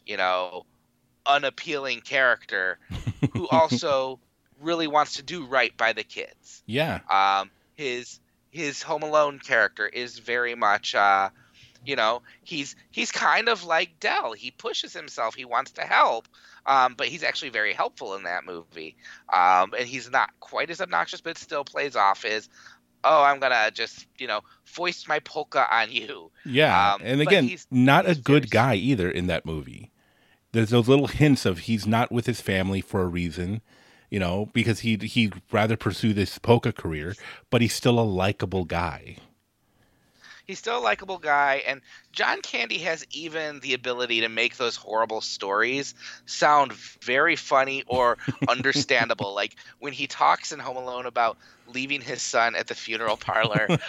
you 0.05 0.17
know, 0.17 0.65
unappealing 1.25 2.01
character 2.01 2.79
who 3.33 3.47
also 3.51 4.19
really 4.61 4.87
wants 4.87 5.13
to 5.15 5.23
do 5.23 5.45
right 5.45 5.75
by 5.77 5.93
the 5.93 6.03
kids. 6.03 6.63
Yeah. 6.65 6.99
Um 7.09 7.49
his 7.75 8.19
his 8.51 8.81
Home 8.83 9.03
Alone 9.03 9.39
character 9.39 9.87
is 9.87 10.19
very 10.19 10.55
much 10.55 10.95
uh 10.95 11.29
you 11.85 11.95
know 11.95 12.21
he's 12.43 12.75
he's 12.91 13.11
kind 13.11 13.47
of 13.47 13.63
like 13.63 13.99
Dell. 13.99 14.33
He 14.33 14.51
pushes 14.51 14.93
himself. 14.93 15.35
He 15.35 15.45
wants 15.45 15.71
to 15.71 15.81
help, 15.81 16.27
um, 16.65 16.95
but 16.97 17.07
he's 17.07 17.23
actually 17.23 17.49
very 17.49 17.73
helpful 17.73 18.15
in 18.15 18.23
that 18.23 18.45
movie. 18.45 18.97
Um, 19.31 19.73
and 19.77 19.87
he's 19.87 20.09
not 20.11 20.31
quite 20.39 20.69
as 20.69 20.81
obnoxious, 20.81 21.21
but 21.21 21.37
still 21.37 21.63
plays 21.63 21.95
off 21.95 22.23
his. 22.23 22.49
Oh, 23.03 23.23
I'm 23.23 23.39
gonna 23.39 23.71
just 23.71 24.07
you 24.17 24.27
know 24.27 24.41
foist 24.65 25.07
my 25.07 25.19
polka 25.19 25.65
on 25.73 25.91
you. 25.91 26.31
Yeah, 26.45 26.93
um, 26.95 27.01
and 27.03 27.21
again, 27.21 27.45
he's, 27.45 27.65
not 27.71 28.05
he's 28.05 28.17
a 28.17 28.21
good 28.21 28.51
guy 28.51 28.75
either 28.75 29.09
in 29.09 29.27
that 29.27 29.45
movie. 29.45 29.91
There's 30.51 30.71
those 30.71 30.89
little 30.89 31.07
hints 31.07 31.45
of 31.45 31.59
he's 31.59 31.87
not 31.87 32.11
with 32.11 32.25
his 32.25 32.41
family 32.41 32.81
for 32.81 33.01
a 33.01 33.07
reason 33.07 33.61
you 34.09 34.19
know, 34.19 34.49
because 34.53 34.79
he'd 34.79 35.03
he'd 35.03 35.41
rather 35.51 35.77
pursue 35.77 36.13
this 36.13 36.37
polka 36.37 36.71
career, 36.71 37.15
but 37.49 37.61
he's 37.61 37.73
still 37.73 37.99
a 37.99 38.01
likable 38.01 38.65
guy. 38.65 39.17
He's 40.45 40.57
still 40.57 40.79
a 40.79 40.81
likable 40.81 41.19
guy, 41.19 41.61
and 41.67 41.79
John 42.11 42.41
Candy 42.41 42.79
has 42.79 43.05
even 43.11 43.59
the 43.59 43.75
ability 43.75 44.21
to 44.21 44.29
make 44.29 44.57
those 44.57 44.75
horrible 44.75 45.21
stories 45.21 45.93
sound 46.25 46.73
very 46.73 47.35
funny 47.35 47.83
or 47.85 48.17
understandable. 48.49 49.35
like 49.35 49.55
when 49.77 49.93
he 49.93 50.07
talks 50.07 50.51
in 50.51 50.59
Home 50.59 50.77
Alone 50.77 51.05
about 51.05 51.37
leaving 51.67 52.01
his 52.01 52.23
son 52.23 52.55
at 52.55 52.65
the 52.65 52.73
funeral 52.73 53.15
parlor. 53.15 53.67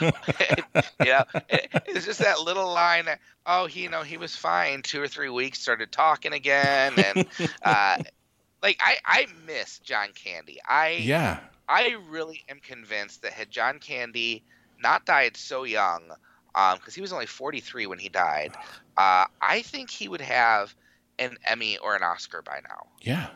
yeah, 1.02 1.24
it, 1.48 1.70
it's 1.86 2.04
just 2.04 2.18
that 2.18 2.40
little 2.40 2.70
line. 2.70 3.06
That, 3.06 3.20
Oh, 3.46 3.66
he, 3.66 3.82
you 3.82 3.88
know, 3.88 4.02
he 4.02 4.16
was 4.16 4.36
fine. 4.36 4.82
Two 4.82 5.00
or 5.00 5.08
three 5.08 5.30
weeks, 5.30 5.60
started 5.60 5.90
talking 5.90 6.32
again, 6.32 6.92
and 6.98 7.26
uh, 7.62 7.96
like 8.62 8.80
I, 8.80 8.96
I 9.04 9.26
miss 9.46 9.78
John 9.78 10.08
Candy. 10.14 10.58
I 10.68 11.00
yeah, 11.02 11.40
I 11.68 11.96
really 12.08 12.42
am 12.48 12.60
convinced 12.60 13.22
that 13.22 13.32
had 13.32 13.50
John 13.50 13.78
Candy 13.78 14.42
not 14.82 15.04
died 15.06 15.36
so 15.36 15.64
young 15.64 16.02
because 16.52 16.74
um, 16.74 16.94
he 16.94 17.00
was 17.00 17.12
only 17.12 17.26
43 17.26 17.86
when 17.86 17.98
he 17.98 18.08
died. 18.08 18.54
Uh, 18.96 19.26
I 19.40 19.62
think 19.62 19.90
he 19.90 20.08
would 20.08 20.20
have 20.20 20.74
an 21.18 21.36
Emmy 21.44 21.78
or 21.78 21.94
an 21.94 22.02
Oscar 22.02 22.42
by 22.42 22.60
now. 22.68 22.86
Yeah. 23.02 23.26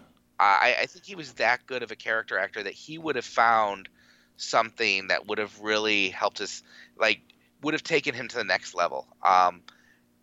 Uh, 0.41 0.43
I, 0.43 0.77
I, 0.81 0.87
think 0.87 1.05
he 1.05 1.15
was 1.15 1.35
that 1.35 1.65
good 1.67 1.85
of 1.85 1.93
a 1.93 1.97
character 1.97 2.39
actor 2.39 2.63
that 2.63 2.73
he 2.73 2.99
would 2.99 3.15
have 3.15 3.25
found 3.25 3.89
something 4.37 5.09
that 5.09 5.29
would 5.29 5.39
have 5.39 5.61
really 5.61 6.09
helped 6.09 6.41
us, 6.41 6.63
like, 6.97 7.21
would 7.63 7.73
have 7.73 7.85
taken 7.85 8.15
him 8.15 8.27
to 8.29 8.37
the 8.37 8.45
next 8.45 8.75
level. 8.75 9.07
Um, 9.23 9.63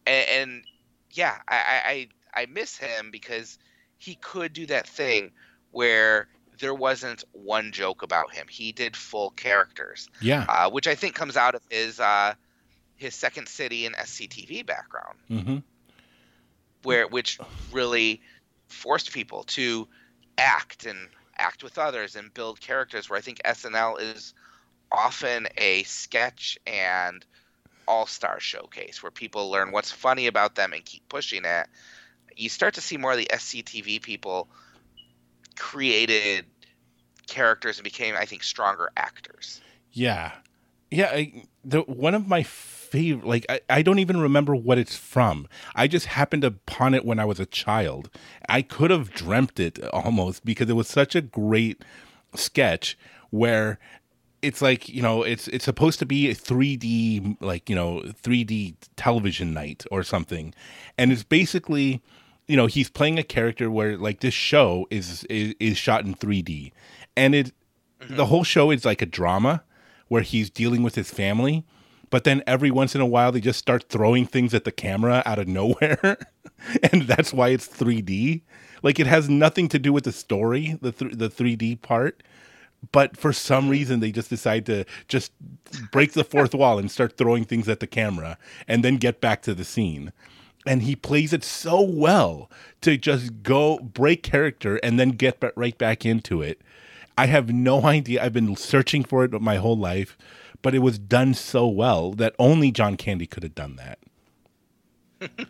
and, 0.05 0.27
and 0.29 0.63
yeah, 1.11 1.37
I, 1.47 2.07
I, 2.35 2.41
I 2.41 2.45
miss 2.47 2.75
him 2.75 3.09
because 3.09 3.57
he 4.01 4.15
could 4.15 4.51
do 4.51 4.65
that 4.65 4.87
thing 4.87 5.29
where 5.69 6.27
there 6.59 6.73
wasn't 6.73 7.23
one 7.33 7.71
joke 7.71 8.01
about 8.01 8.33
him. 8.33 8.47
He 8.49 8.71
did 8.71 8.97
full 8.97 9.29
characters. 9.29 10.09
Yeah. 10.19 10.43
Uh, 10.49 10.71
which 10.71 10.87
I 10.87 10.95
think 10.95 11.13
comes 11.13 11.37
out 11.37 11.53
of 11.53 11.61
his 11.69 11.99
uh, 11.99 12.33
his 12.95 13.13
Second 13.13 13.47
City 13.47 13.85
and 13.85 13.95
SCTV 13.95 14.65
background, 14.65 15.19
mm-hmm. 15.29 15.57
where 16.81 17.07
which 17.07 17.37
really 17.71 18.21
forced 18.69 19.13
people 19.13 19.43
to 19.43 19.87
act 20.35 20.87
and 20.87 20.97
act 21.37 21.63
with 21.63 21.77
others 21.77 22.15
and 22.15 22.33
build 22.33 22.59
characters. 22.59 23.07
Where 23.07 23.19
I 23.19 23.21
think 23.21 23.39
SNL 23.45 24.01
is 24.01 24.33
often 24.91 25.47
a 25.57 25.83
sketch 25.83 26.57
and 26.65 27.23
all 27.87 28.07
star 28.07 28.39
showcase 28.39 29.03
where 29.03 29.11
people 29.11 29.51
learn 29.51 29.71
what's 29.71 29.91
funny 29.91 30.25
about 30.25 30.55
them 30.55 30.73
and 30.73 30.83
keep 30.83 31.07
pushing 31.07 31.45
it. 31.45 31.67
You 32.35 32.49
start 32.49 32.75
to 32.75 32.81
see 32.81 32.97
more 32.97 33.11
of 33.11 33.17
the 33.17 33.29
SCTV 33.31 34.01
people 34.01 34.47
created 35.55 36.45
characters 37.27 37.77
and 37.77 37.83
became, 37.83 38.15
I 38.15 38.25
think, 38.25 38.43
stronger 38.43 38.89
actors. 38.97 39.61
Yeah, 39.91 40.31
yeah. 40.89 41.09
I, 41.11 41.43
the 41.63 41.81
one 41.81 42.15
of 42.15 42.27
my 42.27 42.43
favorite. 42.43 43.27
Like 43.27 43.45
I, 43.49 43.61
I 43.69 43.81
don't 43.81 43.99
even 43.99 44.19
remember 44.19 44.55
what 44.55 44.77
it's 44.77 44.95
from. 44.95 45.47
I 45.75 45.87
just 45.87 46.07
happened 46.07 46.43
upon 46.43 46.93
it 46.93 47.05
when 47.05 47.19
I 47.19 47.25
was 47.25 47.39
a 47.39 47.45
child. 47.45 48.09
I 48.49 48.61
could 48.61 48.91
have 48.91 49.11
dreamt 49.11 49.59
it 49.59 49.83
almost 49.89 50.45
because 50.45 50.69
it 50.69 50.73
was 50.73 50.87
such 50.87 51.15
a 51.15 51.21
great 51.21 51.83
sketch 52.35 52.97
where 53.29 53.79
it's 54.41 54.61
like 54.61 54.89
you 54.89 55.01
know 55.01 55.23
it's 55.23 55.47
it's 55.49 55.65
supposed 55.65 55.99
to 55.99 56.05
be 56.05 56.29
a 56.29 56.35
3D 56.35 57.37
like 57.41 57.69
you 57.69 57.75
know 57.75 58.01
3D 58.23 58.75
television 58.95 59.53
night 59.53 59.85
or 59.91 60.03
something, 60.03 60.53
and 60.97 61.11
it's 61.11 61.23
basically 61.23 62.01
you 62.47 62.57
know 62.57 62.65
he's 62.65 62.89
playing 62.89 63.19
a 63.19 63.23
character 63.23 63.69
where 63.69 63.97
like 63.97 64.21
this 64.21 64.33
show 64.33 64.87
is 64.89 65.23
is, 65.25 65.53
is 65.59 65.77
shot 65.77 66.05
in 66.05 66.15
3D, 66.15 66.71
and 67.15 67.35
it 67.35 67.53
mm-hmm. 67.99 68.15
the 68.15 68.25
whole 68.25 68.43
show 68.43 68.71
is 68.71 68.85
like 68.85 69.01
a 69.01 69.05
drama 69.05 69.63
where 70.07 70.23
he's 70.23 70.49
dealing 70.49 70.83
with 70.83 70.95
his 70.95 71.11
family. 71.11 71.65
But 72.09 72.25
then 72.25 72.43
every 72.45 72.71
once 72.71 72.93
in 72.93 72.99
a 72.99 73.05
while, 73.05 73.31
they 73.31 73.39
just 73.39 73.57
start 73.57 73.87
throwing 73.87 74.25
things 74.25 74.53
at 74.53 74.65
the 74.65 74.71
camera 74.71 75.23
out 75.25 75.39
of 75.39 75.47
nowhere, 75.47 76.17
and 76.91 77.03
that's 77.03 77.31
why 77.31 77.49
it's 77.49 77.67
3D. 77.67 78.41
Like 78.83 78.99
it 78.99 79.07
has 79.07 79.29
nothing 79.29 79.69
to 79.69 79.79
do 79.79 79.93
with 79.93 80.03
the 80.03 80.11
story, 80.11 80.77
the 80.81 80.91
th- 80.91 81.13
the 81.13 81.29
3D 81.29 81.81
part 81.81 82.21
but 82.91 83.17
for 83.17 83.31
some 83.33 83.69
reason 83.69 83.99
they 83.99 84.11
just 84.11 84.29
decide 84.29 84.65
to 84.65 84.85
just 85.07 85.31
break 85.91 86.13
the 86.13 86.23
fourth 86.23 86.53
wall 86.53 86.79
and 86.79 86.89
start 86.89 87.17
throwing 87.17 87.45
things 87.45 87.69
at 87.69 87.79
the 87.79 87.87
camera 87.87 88.37
and 88.67 88.83
then 88.83 88.97
get 88.97 89.21
back 89.21 89.41
to 89.43 89.53
the 89.53 89.65
scene. 89.65 90.11
And 90.65 90.83
he 90.83 90.95
plays 90.95 91.33
it 91.33 91.43
so 91.43 91.81
well 91.81 92.49
to 92.81 92.95
just 92.95 93.41
go 93.41 93.79
break 93.79 94.21
character 94.21 94.77
and 94.77 94.99
then 94.99 95.09
get 95.09 95.43
right 95.55 95.77
back 95.77 96.05
into 96.05 96.41
it. 96.41 96.61
I 97.17 97.25
have 97.25 97.51
no 97.51 97.83
idea. 97.85 98.23
I've 98.23 98.33
been 98.33 98.55
searching 98.55 99.03
for 99.03 99.23
it 99.23 99.31
my 99.41 99.57
whole 99.57 99.77
life 99.77 100.17
but 100.61 100.75
it 100.75 100.79
was 100.79 100.99
done 100.99 101.33
so 101.33 101.67
well 101.67 102.11
that 102.11 102.35
only 102.39 102.71
john 102.71 102.97
candy 102.97 103.27
could 103.27 103.43
have 103.43 103.55
done 103.55 103.77
that. 103.77 103.99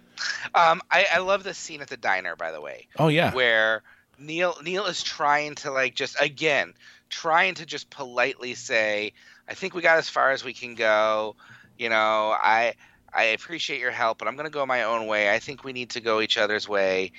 Um, 0.54 0.82
I, 0.92 1.08
I 1.16 1.18
love 1.18 1.44
the 1.44 1.54
scene 1.56 1.82
at 1.82 1.88
the 1.88 1.98
diner, 1.98 2.36
by 2.36 2.52
the 2.52 2.62
way, 2.62 2.88
oh 3.00 3.08
yeah. 3.08 3.34
where 3.34 3.82
Neil 4.20 4.56
Neil 4.62 4.86
is 4.86 5.02
trying 5.02 5.56
to 5.56 5.72
like 5.72 5.96
just 5.96 6.22
again 6.22 6.76
trying 7.12 7.56
to 7.56 7.66
just 7.66 7.90
politely 7.92 8.56
say, 8.56 9.14
"I 9.48 9.54
think 9.54 9.76
we 9.76 9.82
got 9.82 9.98
as 9.98 10.10
far 10.10 10.32
as 10.32 10.44
we 10.44 10.54
can 10.54 10.74
go." 10.74 11.36
You 11.78 11.90
know, 11.90 12.32
I 12.32 12.74
I 13.14 13.24
appreciate 13.26 13.80
your 13.80 13.92
help, 13.92 14.18
but 14.18 14.28
I'm 14.28 14.36
gonna 14.36 14.50
go 14.50 14.66
my 14.66 14.84
own 14.84 15.06
way. 15.06 15.32
I 15.32 15.40
think 15.40 15.64
we 15.64 15.74
need 15.74 15.92
to 15.92 16.02
go 16.02 16.22
each 16.22 16.38
other's 16.38 16.68
way. 16.68 17.12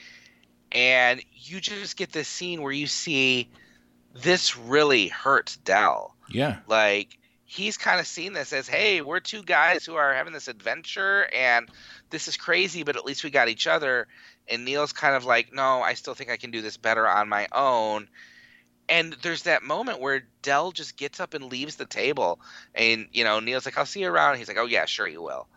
And 0.73 1.23
you 1.35 1.61
just 1.61 1.97
get 1.97 2.13
this 2.13 2.29
scene 2.29 2.63
where 2.63 2.73
you 2.73 2.87
see 2.87 3.51
this 4.15 4.57
really 4.57 5.09
hurts 5.09 5.57
Dell. 5.57 6.17
yeah 6.31 6.61
Like 6.67 7.19
he's 7.45 7.77
kind 7.77 8.01
of 8.01 8.07
seen 8.07 8.33
this 8.33 8.53
as, 8.55 8.67
hey, 8.67 9.03
we're 9.03 9.21
two 9.21 9.43
guys 9.43 9.85
who 9.85 9.97
are 9.97 10.15
having 10.15 10.33
this 10.33 10.49
adventure 10.49 11.29
and 11.35 11.69
this 12.09 12.27
is 12.27 12.39
crazy, 12.39 12.83
but 12.83 12.97
at 12.97 13.05
least 13.05 13.25
we 13.25 13.31
got 13.31 13.49
each 13.49 13.67
other. 13.67 14.09
And 14.49 14.65
Neil's 14.65 14.93
kind 14.95 15.15
of 15.15 15.27
like, 15.27 15.53
no, 15.53 15.83
I 15.83 15.95
still 15.95 16.15
think 16.15 16.31
I 16.31 16.39
can 16.39 16.51
do 16.51 16.63
this 16.63 16.79
better 16.79 17.07
on 17.07 17.29
my 17.29 17.49
own. 17.53 18.09
And 18.93 19.17
there's 19.23 19.45
that 19.45 19.63
moment 19.63 20.01
where 20.01 20.25
Dell 20.43 20.71
just 20.71 20.99
gets 20.99 21.19
up 21.19 21.33
and 21.33 21.47
leaves 21.47 21.77
the 21.77 21.87
table. 21.87 22.39
And, 22.75 23.07
you 23.11 23.25
know, 23.25 23.41
Neil's 23.41 23.65
like, 23.65 23.79
I'll 23.79 23.87
see 23.87 24.01
you 24.01 24.09
around. 24.09 24.37
He's 24.37 24.49
like, 24.49 24.59
oh, 24.59 24.67
yeah, 24.67 24.85
sure, 24.85 25.09
you 25.09 25.23
will. 25.23 25.49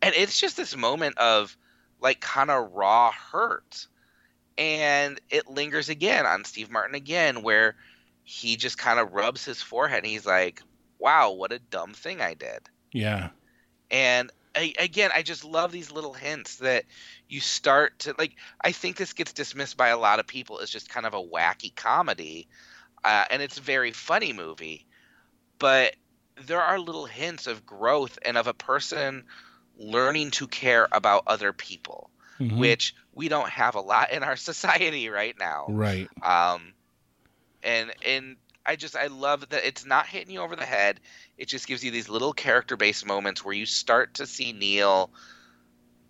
And 0.00 0.14
it's 0.14 0.40
just 0.40 0.56
this 0.56 0.76
moment 0.76 1.18
of 1.18 1.56
like 2.00 2.20
kind 2.20 2.48
of 2.48 2.72
raw 2.72 3.10
hurt. 3.10 3.88
And 4.56 5.20
it 5.30 5.48
lingers 5.48 5.88
again 5.88 6.26
on 6.26 6.44
Steve 6.44 6.70
Martin 6.70 6.94
again, 6.94 7.42
where 7.42 7.74
he 8.22 8.54
just 8.54 8.78
kind 8.78 9.00
of 9.00 9.12
rubs 9.12 9.44
his 9.44 9.60
forehead 9.60 10.04
and 10.04 10.06
he's 10.06 10.24
like, 10.24 10.62
wow, 11.00 11.32
what 11.32 11.52
a 11.52 11.58
dumb 11.58 11.92
thing 11.92 12.20
I 12.20 12.34
did. 12.34 12.68
yeah 12.92 13.30
And 13.90 14.30
I, 14.54 14.74
again, 14.78 15.10
I 15.14 15.22
just 15.22 15.44
love 15.44 15.70
these 15.72 15.92
little 15.92 16.14
hints 16.14 16.56
that 16.56 16.84
you 17.28 17.40
start 17.40 17.98
to 18.00 18.14
like. 18.18 18.36
I 18.60 18.72
think 18.72 18.96
this 18.96 19.12
gets 19.12 19.32
dismissed 19.32 19.76
by 19.76 19.88
a 19.88 19.98
lot 19.98 20.18
of 20.18 20.26
people 20.26 20.60
as 20.60 20.70
just 20.70 20.88
kind 20.88 21.04
of 21.04 21.14
a 21.14 21.22
wacky 21.22 21.74
comedy, 21.74 22.48
uh, 23.06 23.24
and 23.30 23.40
it's 23.40 23.56
a 23.56 23.62
very 23.62 23.92
funny 23.92 24.32
movie, 24.32 24.84
but 25.60 25.94
there 26.44 26.60
are 26.60 26.78
little 26.78 27.06
hints 27.06 27.46
of 27.46 27.64
growth 27.64 28.18
and 28.24 28.36
of 28.36 28.48
a 28.48 28.52
person 28.52 29.24
learning 29.78 30.32
to 30.32 30.48
care 30.48 30.88
about 30.90 31.22
other 31.28 31.52
people, 31.52 32.10
Mhm. 32.40 32.58
which 32.58 32.94
we 33.12 33.28
don't 33.28 33.48
have 33.48 33.76
a 33.76 33.80
lot 33.80 34.10
in 34.10 34.24
our 34.24 34.36
society 34.50 35.08
right 35.08 35.38
now. 35.38 35.66
Right. 35.68 36.08
Um 36.20 36.74
and 37.62 37.92
and 38.04 38.36
i 38.66 38.76
just 38.76 38.96
i 38.96 39.06
love 39.06 39.48
that 39.48 39.64
it's 39.64 39.86
not 39.86 40.06
hitting 40.06 40.34
you 40.34 40.40
over 40.40 40.56
the 40.56 40.64
head. 40.66 41.00
It 41.38 41.46
just 41.46 41.68
gives 41.68 41.84
you 41.84 41.92
these 41.92 42.08
little 42.08 42.32
character 42.32 42.76
based 42.76 43.06
moments 43.06 43.44
where 43.44 43.54
you 43.54 43.66
start 43.66 44.14
to 44.14 44.26
see 44.26 44.52
neil 44.52 45.10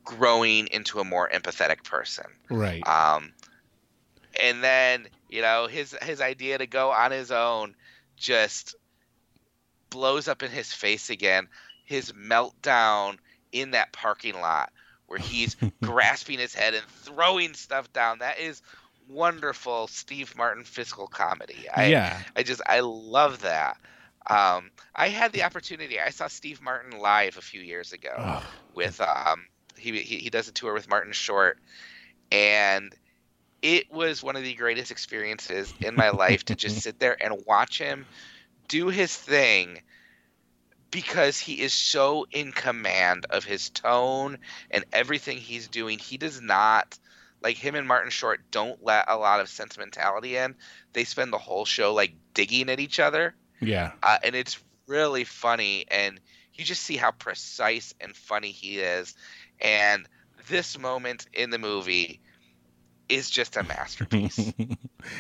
growing 0.04 0.68
into 0.68 1.00
a 1.00 1.04
more 1.04 1.28
empathetic 1.28 1.84
person. 1.84 2.26
Right. 2.48 2.86
Um 2.86 3.34
and 4.40 4.62
then 4.62 5.08
you 5.28 5.42
know 5.42 5.66
his 5.66 5.96
his 6.02 6.20
idea 6.20 6.58
to 6.58 6.66
go 6.66 6.90
on 6.90 7.10
his 7.10 7.30
own 7.30 7.74
just 8.16 8.74
blows 9.90 10.28
up 10.28 10.42
in 10.42 10.50
his 10.50 10.72
face 10.72 11.10
again. 11.10 11.48
His 11.84 12.12
meltdown 12.12 13.18
in 13.52 13.72
that 13.72 13.92
parking 13.92 14.34
lot 14.40 14.72
where 15.06 15.18
he's 15.18 15.56
grasping 15.82 16.38
his 16.38 16.54
head 16.54 16.74
and 16.74 16.84
throwing 16.86 17.54
stuff 17.54 17.92
down. 17.92 18.18
That 18.18 18.38
is 18.38 18.62
wonderful 19.08 19.86
steve 19.88 20.34
martin 20.36 20.64
physical 20.64 21.06
comedy. 21.06 21.66
I 21.74 21.86
yeah. 21.86 22.22
I 22.34 22.42
just 22.42 22.62
i 22.66 22.80
love 22.80 23.42
that. 23.42 23.76
Um 24.28 24.70
i 24.94 25.08
had 25.08 25.32
the 25.32 25.44
opportunity 25.44 26.00
i 26.00 26.10
saw 26.10 26.26
steve 26.26 26.60
martin 26.60 26.98
live 26.98 27.36
a 27.36 27.42
few 27.42 27.60
years 27.60 27.92
ago 27.92 28.14
Oh, 28.16 28.42
with 28.74 29.00
um 29.00 29.46
he, 29.76 29.92
he 30.00 30.16
he 30.18 30.30
does 30.30 30.48
a 30.48 30.52
tour 30.52 30.72
with 30.74 30.88
Martin 30.88 31.12
Short. 31.12 31.58
And 32.32 32.94
it 33.62 33.92
was 33.92 34.22
one 34.22 34.36
of 34.36 34.42
the 34.42 34.54
greatest 34.54 34.90
experiences 34.90 35.72
in 35.80 35.94
my 35.94 36.10
life 36.10 36.44
to 36.46 36.54
just 36.54 36.80
sit 36.82 36.98
there 36.98 37.16
and 37.22 37.44
watch 37.46 37.78
him 37.78 38.06
do 38.68 38.88
his 38.88 39.14
thing 39.14 39.80
because 40.90 41.38
he 41.38 41.60
is 41.60 41.72
so 41.72 42.26
in 42.30 42.52
command 42.52 43.26
of 43.30 43.44
his 43.44 43.70
tone 43.70 44.38
and 44.70 44.84
everything 44.92 45.38
he's 45.38 45.68
doing. 45.68 45.98
He 45.98 46.16
does 46.16 46.40
not 46.40 46.98
like 47.42 47.56
him 47.56 47.74
and 47.74 47.86
Martin 47.86 48.10
Short 48.10 48.40
don't 48.50 48.82
let 48.82 49.04
a 49.08 49.16
lot 49.16 49.40
of 49.40 49.48
sentimentality 49.48 50.36
in. 50.36 50.54
They 50.92 51.04
spend 51.04 51.32
the 51.32 51.38
whole 51.38 51.64
show 51.64 51.92
like 51.92 52.14
digging 52.34 52.68
at 52.70 52.80
each 52.80 52.98
other 53.00 53.34
yeah 53.60 53.92
uh, 54.02 54.18
and 54.24 54.34
it's 54.34 54.58
really 54.86 55.24
funny 55.24 55.84
and 55.90 56.20
you 56.54 56.64
just 56.64 56.82
see 56.82 56.96
how 56.96 57.10
precise 57.10 57.94
and 58.00 58.14
funny 58.14 58.50
he 58.50 58.78
is 58.78 59.14
and 59.60 60.08
this 60.48 60.78
moment 60.78 61.26
in 61.32 61.50
the 61.50 61.58
movie 61.58 62.20
is 63.08 63.30
just 63.30 63.56
a 63.56 63.62
masterpiece. 63.62 64.52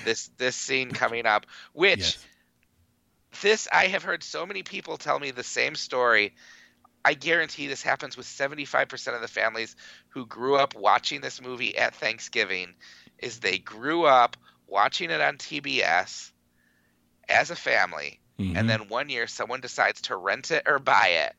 This 0.04 0.30
this 0.36 0.56
scene 0.56 0.90
coming 0.90 1.26
up 1.26 1.46
which 1.72 2.00
yes. 2.00 2.26
this 3.40 3.68
i 3.72 3.86
have 3.86 4.02
heard 4.02 4.24
so 4.24 4.44
many 4.44 4.64
people 4.64 4.96
tell 4.96 5.18
me 5.20 5.30
the 5.30 5.44
same 5.44 5.74
story. 5.76 6.34
I 7.04 7.14
guarantee 7.14 7.68
this 7.68 7.82
happens 7.82 8.16
with 8.16 8.26
75% 8.26 9.14
of 9.14 9.20
the 9.20 9.28
families 9.28 9.76
who 10.08 10.26
grew 10.26 10.56
up 10.56 10.74
watching 10.74 11.20
this 11.20 11.40
movie 11.40 11.78
at 11.78 11.94
thanksgiving 11.94 12.74
is 13.18 13.38
they 13.38 13.58
grew 13.58 14.06
up 14.06 14.36
watching 14.66 15.10
it 15.10 15.20
on 15.20 15.36
tbs 15.36 16.32
as 17.28 17.50
a 17.50 17.56
family. 17.56 18.20
Mhm. 18.40 18.56
and 18.56 18.68
then 18.68 18.88
one 18.88 19.08
year 19.08 19.26
someone 19.28 19.60
decides 19.60 20.00
to 20.02 20.16
rent 20.16 20.50
it 20.50 20.64
or 20.66 20.78
buy 20.80 21.08
it 21.26 21.36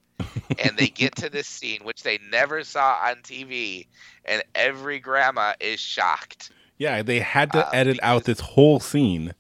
and 0.60 0.78
they 0.78 0.88
get 0.88 1.16
to 1.16 1.30
this 1.30 1.48
scene 1.48 1.80
which 1.84 2.04
they 2.04 2.20
never 2.32 2.64
saw 2.64 2.98
on 3.04 3.16
tv 3.18 3.86
and 4.26 4.44
every 4.56 5.00
grandma 5.00 5.54
is 5.60 5.80
shocked 5.80 6.52
Yeah, 6.78 7.02
they 7.04 7.20
had 7.20 7.52
to 7.54 7.66
Uh, 7.66 7.70
edit 7.74 8.00
out 8.04 8.26
this 8.26 8.40
whole 8.40 8.80
scene, 8.80 9.34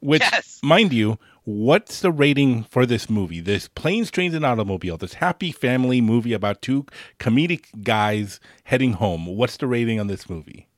which, 0.00 0.20
Yes. 0.22 0.60
mind 0.62 0.92
you, 0.92 1.18
what's 1.44 2.00
the 2.00 2.12
rating 2.12 2.62
for 2.64 2.86
this 2.86 3.10
movie? 3.10 3.40
This 3.40 3.66
Planes, 3.68 4.10
Trains, 4.10 4.34
and 4.34 4.44
Automobile, 4.44 4.96
this 4.96 5.14
happy 5.14 5.50
family 5.50 6.00
movie 6.00 6.32
about 6.32 6.62
two 6.62 6.86
comedic 7.18 7.82
guys 7.82 8.38
heading 8.64 8.94
home. 8.94 9.26
What's 9.26 9.56
the 9.56 9.66
rating 9.66 9.98
on 9.98 10.06
this 10.06 10.30
movie? 10.30 10.68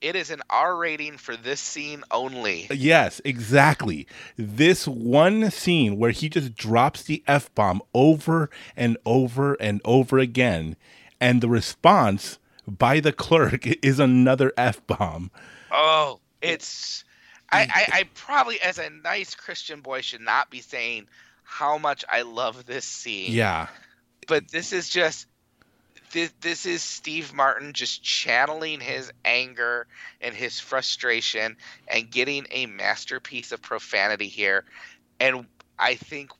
It 0.00 0.14
is 0.14 0.30
an 0.30 0.42
r 0.48 0.76
rating 0.76 1.16
for 1.16 1.36
this 1.36 1.60
scene 1.60 2.04
only 2.10 2.66
Yes, 2.70 3.20
exactly. 3.24 4.06
This 4.36 4.86
one 4.86 5.50
scene 5.50 5.98
where 5.98 6.10
he 6.10 6.28
just 6.28 6.54
drops 6.54 7.02
the 7.02 7.22
F 7.26 7.52
bomb 7.54 7.82
over 7.94 8.50
and 8.76 8.96
over 9.04 9.54
and 9.54 9.80
over 9.84 10.18
again, 10.18 10.76
and 11.20 11.40
the 11.40 11.48
response 11.48 12.38
by 12.66 13.00
the 13.00 13.12
clerk 13.12 13.66
is 13.82 13.98
another 13.98 14.52
F 14.56 14.86
bomb. 14.86 15.30
Oh, 15.70 16.20
it's. 16.40 17.04
I, 17.50 17.60
I, 17.62 17.98
I 18.00 18.04
probably, 18.14 18.60
as 18.60 18.78
a 18.78 18.90
nice 18.90 19.34
Christian 19.34 19.80
boy, 19.80 20.02
should 20.02 20.20
not 20.20 20.50
be 20.50 20.60
saying 20.60 21.06
how 21.44 21.78
much 21.78 22.04
I 22.12 22.22
love 22.22 22.66
this 22.66 22.84
scene. 22.84 23.32
Yeah. 23.32 23.68
But 24.26 24.50
this 24.50 24.72
is 24.72 24.88
just. 24.88 25.26
This, 26.12 26.32
this 26.40 26.66
is 26.66 26.82
Steve 26.82 27.32
Martin 27.34 27.72
just 27.72 28.02
channeling 28.02 28.80
his 28.80 29.12
anger 29.24 29.86
and 30.20 30.34
his 30.34 30.58
frustration 30.58 31.56
and 31.86 32.10
getting 32.10 32.46
a 32.50 32.66
masterpiece 32.66 33.52
of 33.52 33.60
profanity 33.62 34.28
here. 34.28 34.64
And 35.20 35.46
I 35.78 35.94
think 35.94 36.30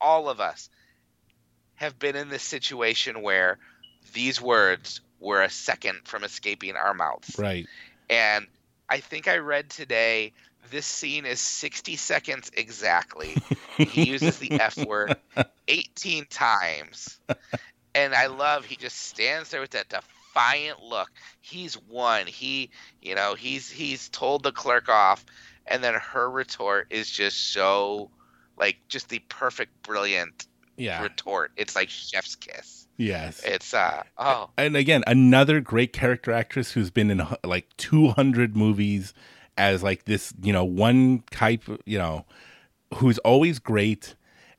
all 0.00 0.28
of 0.28 0.40
us 0.40 0.68
have 1.76 1.98
been 1.98 2.16
in 2.16 2.28
this 2.28 2.42
situation 2.42 3.22
where 3.22 3.58
these 4.12 4.40
words 4.40 5.00
were 5.20 5.42
a 5.42 5.50
second 5.50 6.00
from 6.04 6.24
escaping 6.24 6.76
our 6.76 6.94
mouths. 6.94 7.38
Right. 7.38 7.66
And 8.10 8.46
I 8.88 8.98
think 9.00 9.28
I 9.28 9.36
read 9.38 9.70
today 9.70 10.32
This 10.70 10.86
scene 10.86 11.26
is 11.26 11.40
60 11.40 11.96
seconds 11.96 12.50
exactly. 12.54 13.36
he 13.78 14.04
uses 14.04 14.38
the 14.38 14.52
F 14.52 14.76
word 14.86 15.16
18 15.68 16.26
times. 16.26 17.18
And 17.94 18.14
I 18.14 18.26
love 18.26 18.64
he 18.64 18.76
just 18.76 18.96
stands 18.96 19.50
there 19.50 19.60
with 19.60 19.70
that 19.70 19.88
defiant 19.88 20.82
look. 20.82 21.10
He's 21.40 21.76
won. 21.88 22.26
He, 22.26 22.70
you 23.02 23.14
know, 23.14 23.34
he's 23.34 23.70
he's 23.70 24.08
told 24.08 24.42
the 24.42 24.52
clerk 24.52 24.88
off 24.88 25.24
and 25.66 25.82
then 25.84 25.94
her 25.94 26.30
retort 26.30 26.86
is 26.90 27.10
just 27.10 27.52
so 27.52 28.10
like 28.56 28.76
just 28.88 29.08
the 29.08 29.18
perfect 29.28 29.70
brilliant 29.82 30.46
Yeah. 30.76 31.02
retort. 31.02 31.52
It's 31.56 31.76
like 31.76 31.90
chef's 31.90 32.34
kiss. 32.34 32.86
Yes. 32.96 33.42
It's 33.44 33.74
uh 33.74 34.02
oh 34.18 34.50
and 34.56 34.76
again, 34.76 35.02
another 35.06 35.60
great 35.60 35.92
character 35.92 36.32
actress 36.32 36.72
who's 36.72 36.90
been 36.90 37.10
in 37.10 37.26
like 37.44 37.68
200 37.76 38.56
movies 38.56 39.12
as 39.58 39.82
like 39.82 40.04
this, 40.04 40.32
you 40.42 40.52
know, 40.52 40.64
one 40.64 41.24
type, 41.30 41.64
you 41.84 41.98
know, 41.98 42.24
who's 42.94 43.18
always 43.18 43.58
great. 43.58 44.14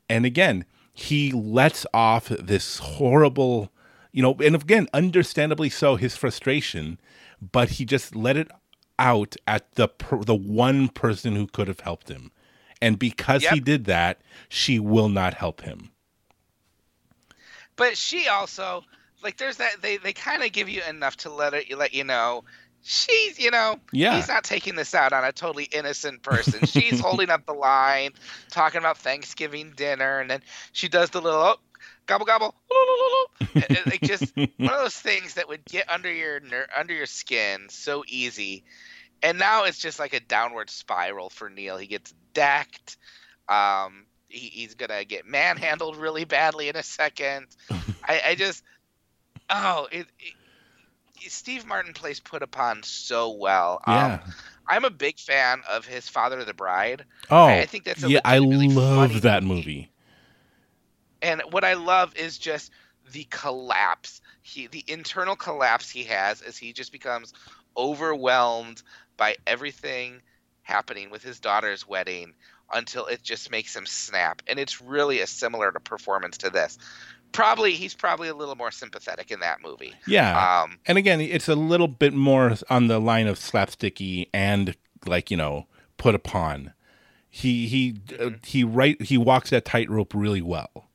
And 0.09 0.25
again, 0.25 0.65
he 0.93 1.31
lets 1.31 1.85
off 1.93 2.29
this 2.29 2.77
horrible, 2.79 3.71
you 4.11 4.21
know, 4.21 4.35
and 4.43 4.55
again, 4.55 4.87
understandably 4.93 5.69
so, 5.69 5.95
his 5.95 6.15
frustration, 6.15 6.99
but 7.41 7.71
he 7.71 7.85
just 7.85 8.15
let 8.15 8.37
it 8.37 8.49
out 8.99 9.35
at 9.47 9.71
the 9.73 9.87
per, 9.87 10.23
the 10.23 10.35
one 10.35 10.87
person 10.87 11.35
who 11.35 11.47
could 11.47 11.67
have 11.67 11.81
helped 11.81 12.09
him. 12.09 12.31
And 12.81 12.99
because 12.99 13.45
he 13.45 13.59
did 13.59 13.85
that, 13.85 14.21
she 14.49 14.77
will 14.79 15.09
not 15.09 15.33
help 15.35 15.61
him. 15.61 15.91
but 17.75 17.97
she 17.97 18.27
also 18.27 18.83
like 19.23 19.37
there's 19.37 19.57
that 19.57 19.81
they 19.81 19.97
they 19.97 20.13
kind 20.13 20.43
of 20.43 20.51
give 20.51 20.69
you 20.69 20.81
enough 20.89 21.17
to 21.17 21.29
let 21.29 21.53
it 21.53 21.75
let 21.77 21.93
you 21.93 22.03
know 22.03 22.43
she's 22.84 23.39
you 23.39 23.49
know 23.49 23.79
Yeah. 23.91 24.15
he's 24.15 24.27
not 24.27 24.43
taking 24.43 24.75
this 24.75 24.93
out 24.93 25.13
on 25.13 25.23
a 25.23 25.31
totally 25.31 25.65
innocent 25.65 26.21
person. 26.21 26.65
She's 26.65 26.99
holding 27.01 27.29
up 27.29 27.45
the 27.45 27.53
line 27.53 28.11
talking 28.49 28.79
about 28.79 28.97
thanksgiving 28.97 29.73
dinner 29.75 30.19
and 30.19 30.29
then 30.29 30.41
she 30.73 30.89
does 30.89 31.09
the 31.09 31.21
little 31.21 31.39
oh, 31.39 31.55
gobble 32.05 32.25
gobble 32.25 32.53
like 33.86 34.01
just 34.01 34.36
one 34.36 34.49
of 34.59 34.81
those 34.81 34.95
things 34.95 35.36
that 35.36 35.47
would 35.47 35.63
get 35.65 35.89
under 35.89 36.11
your 36.11 36.41
under 36.77 36.93
your 36.93 37.05
skin 37.05 37.67
so 37.69 38.03
easy. 38.07 38.63
And 39.21 39.39
now 39.39 39.63
it's 39.63 39.79
just 39.79 39.99
like 39.99 40.13
a 40.13 40.19
downward 40.19 40.69
spiral 40.69 41.29
for 41.29 41.49
neil. 41.49 41.77
He 41.77 41.88
gets 41.88 42.13
decked. 42.34 42.97
Um 43.47 44.05
he, 44.27 44.47
he's 44.47 44.75
gonna 44.75 45.05
get 45.05 45.25
manhandled 45.25 45.95
really 45.95 46.25
badly 46.25 46.67
in 46.67 46.75
a 46.75 46.84
second. 46.84 47.47
I, 48.07 48.21
I 48.27 48.36
just 48.36 48.63
oh 49.49 49.88
it, 49.91 50.07
it 50.19 50.34
Steve 51.30 51.65
Martin 51.65 51.93
plays 51.93 52.19
put 52.19 52.41
upon 52.43 52.84
so 52.84 53.32
well. 53.32 53.82
Yeah. 53.88 54.19
Um, 54.26 54.34
I'm 54.67 54.86
a 54.86 54.89
big 54.89 55.19
fan 55.19 55.61
of 55.69 55.86
his 55.86 56.07
Father 56.07 56.39
of 56.39 56.45
the 56.45 56.53
Bride. 56.53 57.05
oh, 57.30 57.45
I 57.45 57.65
think 57.65 57.84
that's 57.84 58.03
a 58.03 58.09
yeah. 58.09 58.21
I 58.24 58.38
love 58.38 59.21
that 59.21 59.43
movie. 59.43 59.91
And 61.21 61.41
what 61.51 61.63
I 61.63 61.74
love 61.74 62.15
is 62.15 62.38
just 62.38 62.71
the 63.11 63.26
collapse. 63.30 64.21
He 64.41 64.67
the 64.67 64.84
internal 64.88 65.36
collapse 65.36 65.89
he 65.89 66.03
has 66.05 66.41
as 66.41 66.57
he 66.57 66.74
just 66.74 66.91
becomes 66.91 67.34
overwhelmed 67.76 68.82
by 69.17 69.38
everything 69.45 70.21
happening 70.61 71.09
with 71.09 71.24
his 71.24 71.39
daughter's 71.39 71.88
wedding 71.88 72.34
until 72.74 73.05
it 73.05 73.21
just 73.21 73.51
makes 73.51 73.76
him 73.76 73.86
snap. 73.86 74.41
And 74.47 74.59
it's 74.59 74.82
really 74.82 75.19
a 75.19 75.28
similar 75.28 75.71
to 75.71 75.80
performance 75.80 76.39
to 76.39 76.49
this. 76.49 76.78
Probably 77.34 77.73
he's 77.73 77.93
probably 77.93 78.29
a 78.29 78.34
little 78.36 78.55
more 78.55 78.71
sympathetic 78.71 79.31
in 79.31 79.41
that 79.41 79.61
movie. 79.61 79.93
Yeah. 80.07 80.61
Um 80.63 80.79
and 80.86 80.97
again, 80.97 81.19
it's 81.19 81.49
a 81.49 81.55
little 81.55 81.88
bit 81.89 82.13
more 82.13 82.53
on 82.69 82.88
the 82.88 82.99
line 82.99 83.27
of 83.27 83.38
slapsticky 83.38 84.29
and 84.34 84.75
like 85.05 85.29
you 85.29 85.38
know 85.38 85.67
put 85.97 86.15
upon. 86.15 86.73
He 87.29 87.67
he 87.67 87.99
uh, 88.19 88.31
he 88.45 88.63
right 88.63 89.01
he 89.01 89.17
walks 89.17 89.49
that 89.49 89.65
tightrope 89.65 90.13
really 90.13 90.41
well 90.41 90.88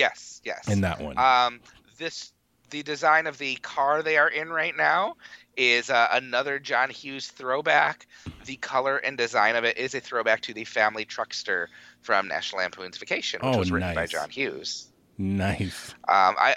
yes, 0.00 0.40
yes. 0.44 0.68
in 0.68 0.80
that 0.82 1.00
one. 1.00 1.18
Um, 1.18 1.60
this 1.98 2.32
the 2.70 2.82
design 2.82 3.26
of 3.26 3.38
the 3.38 3.56
car 3.56 4.02
they 4.02 4.16
are 4.16 4.28
in 4.28 4.48
right 4.48 4.76
now 4.76 5.16
is 5.56 5.90
uh, 5.90 6.08
another 6.12 6.58
John 6.58 6.88
Hughes 6.88 7.28
throwback. 7.28 8.06
The 8.46 8.56
color 8.56 8.96
and 8.96 9.18
design 9.18 9.56
of 9.56 9.64
it 9.64 9.76
is 9.76 9.94
a 9.94 10.00
throwback 10.00 10.40
to 10.42 10.54
the 10.54 10.64
family 10.64 11.04
truckster 11.04 11.66
from 12.00 12.28
National 12.28 12.62
Lampoon's 12.62 12.96
Vacation, 12.96 13.40
which 13.42 13.56
Oh, 13.56 13.58
was 13.58 13.72
written 13.72 13.94
by. 13.94 14.06
John 14.06 14.30
Hughes. 14.30 14.88
Nice. 15.20 15.94
Um, 16.08 16.34
I 16.38 16.56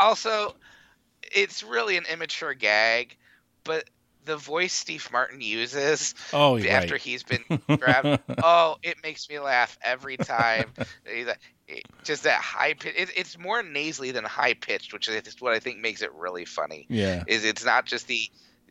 also, 0.00 0.54
it's 1.22 1.62
really 1.62 1.96
an 1.96 2.04
immature 2.12 2.54
gag, 2.54 3.16
but 3.64 3.84
the 4.24 4.36
voice 4.36 4.72
Steve 4.72 5.06
Martin 5.12 5.40
uses 5.42 6.14
Oh, 6.32 6.56
after 6.58 6.94
right. 6.94 7.00
he's 7.02 7.22
been 7.22 7.44
grabbed. 7.78 8.20
oh, 8.42 8.76
it 8.82 8.96
makes 9.02 9.28
me 9.28 9.38
laugh 9.38 9.76
every 9.82 10.16
time. 10.16 10.70
He's 11.06 11.26
like- 11.26 11.40
it- 11.68 11.84
just 12.04 12.24
that 12.24 12.40
high 12.40 12.74
pitch. 12.74 12.94
It, 12.96 13.10
it's 13.16 13.38
more 13.38 13.62
nasally 13.62 14.10
than 14.10 14.24
high 14.24 14.52
pitched, 14.54 14.92
which 14.92 15.08
is 15.08 15.40
what 15.40 15.52
I 15.54 15.58
think 15.60 15.78
makes 15.80 16.02
it 16.02 16.12
really 16.14 16.44
funny. 16.44 16.86
yeah. 16.90 17.24
Is 17.26 17.44
it's 17.44 17.64
not 17.64 17.86
just 17.86 18.06
the, 18.06 18.20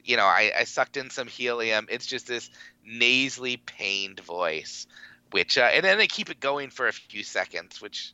you 0.03 0.15
know, 0.17 0.25
I, 0.25 0.51
I 0.59 0.63
sucked 0.65 0.97
in 0.97 1.09
some 1.09 1.27
helium. 1.27 1.87
It's 1.89 2.05
just 2.05 2.27
this 2.27 2.49
nasally 2.85 3.57
pained 3.57 4.19
voice, 4.19 4.85
which 5.31 5.57
uh, 5.57 5.69
and 5.73 5.83
then 5.83 5.97
they 5.97 6.05
keep 6.07 6.29
it 6.29 6.39
going 6.39 6.69
for 6.69 6.87
a 6.87 6.91
few 6.93 7.23
seconds, 7.23 7.81
which 7.81 8.13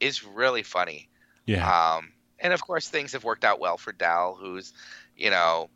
is 0.00 0.24
really 0.24 0.62
funny. 0.62 1.08
Yeah. 1.46 1.96
Um, 1.96 2.12
and 2.38 2.52
of 2.52 2.62
course, 2.62 2.88
things 2.88 3.12
have 3.12 3.24
worked 3.24 3.44
out 3.44 3.60
well 3.60 3.76
for 3.76 3.92
Dell, 3.92 4.36
who's, 4.40 4.72
you 5.16 5.30
know, 5.30 5.70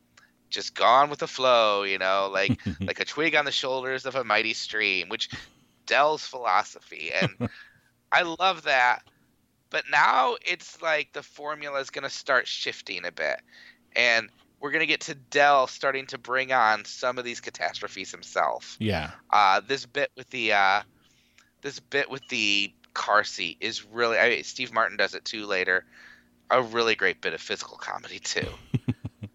just 0.50 0.74
gone 0.74 1.10
with 1.10 1.18
the 1.20 1.26
flow. 1.26 1.82
You 1.82 1.98
know, 1.98 2.30
like 2.32 2.58
like 2.80 3.00
a 3.00 3.04
twig 3.04 3.34
on 3.34 3.44
the 3.44 3.52
shoulders 3.52 4.06
of 4.06 4.14
a 4.14 4.24
mighty 4.24 4.54
stream, 4.54 5.08
which 5.08 5.30
Dell's 5.86 6.26
philosophy, 6.26 7.10
and 7.12 7.50
I 8.12 8.22
love 8.22 8.64
that. 8.64 9.02
But 9.70 9.84
now 9.90 10.36
it's 10.44 10.82
like 10.82 11.12
the 11.12 11.22
formula 11.22 11.80
is 11.80 11.90
going 11.90 12.02
to 12.02 12.10
start 12.10 12.46
shifting 12.46 13.06
a 13.06 13.12
bit, 13.12 13.40
and 13.96 14.28
we're 14.60 14.70
going 14.70 14.80
to 14.80 14.86
get 14.86 15.00
to 15.02 15.14
Dell 15.14 15.66
starting 15.66 16.06
to 16.06 16.18
bring 16.18 16.52
on 16.52 16.84
some 16.84 17.18
of 17.18 17.24
these 17.24 17.40
catastrophes 17.40 18.12
himself. 18.12 18.76
yeah. 18.78 19.10
Uh, 19.30 19.60
this 19.66 19.86
bit 19.86 20.10
with 20.16 20.30
the 20.30 20.52
uh, 20.52 20.82
this 21.62 21.80
bit 21.80 22.10
with 22.10 22.26
the 22.28 22.72
car 22.94 23.24
seat 23.24 23.58
is 23.60 23.84
really. 23.84 24.18
I 24.18 24.28
mean, 24.28 24.44
Steve 24.44 24.72
Martin 24.72 24.96
does 24.96 25.14
it 25.14 25.24
too 25.24 25.46
later. 25.46 25.84
A 26.50 26.60
really 26.62 26.94
great 26.94 27.20
bit 27.20 27.32
of 27.32 27.40
physical 27.40 27.76
comedy 27.78 28.18
too. 28.18 28.46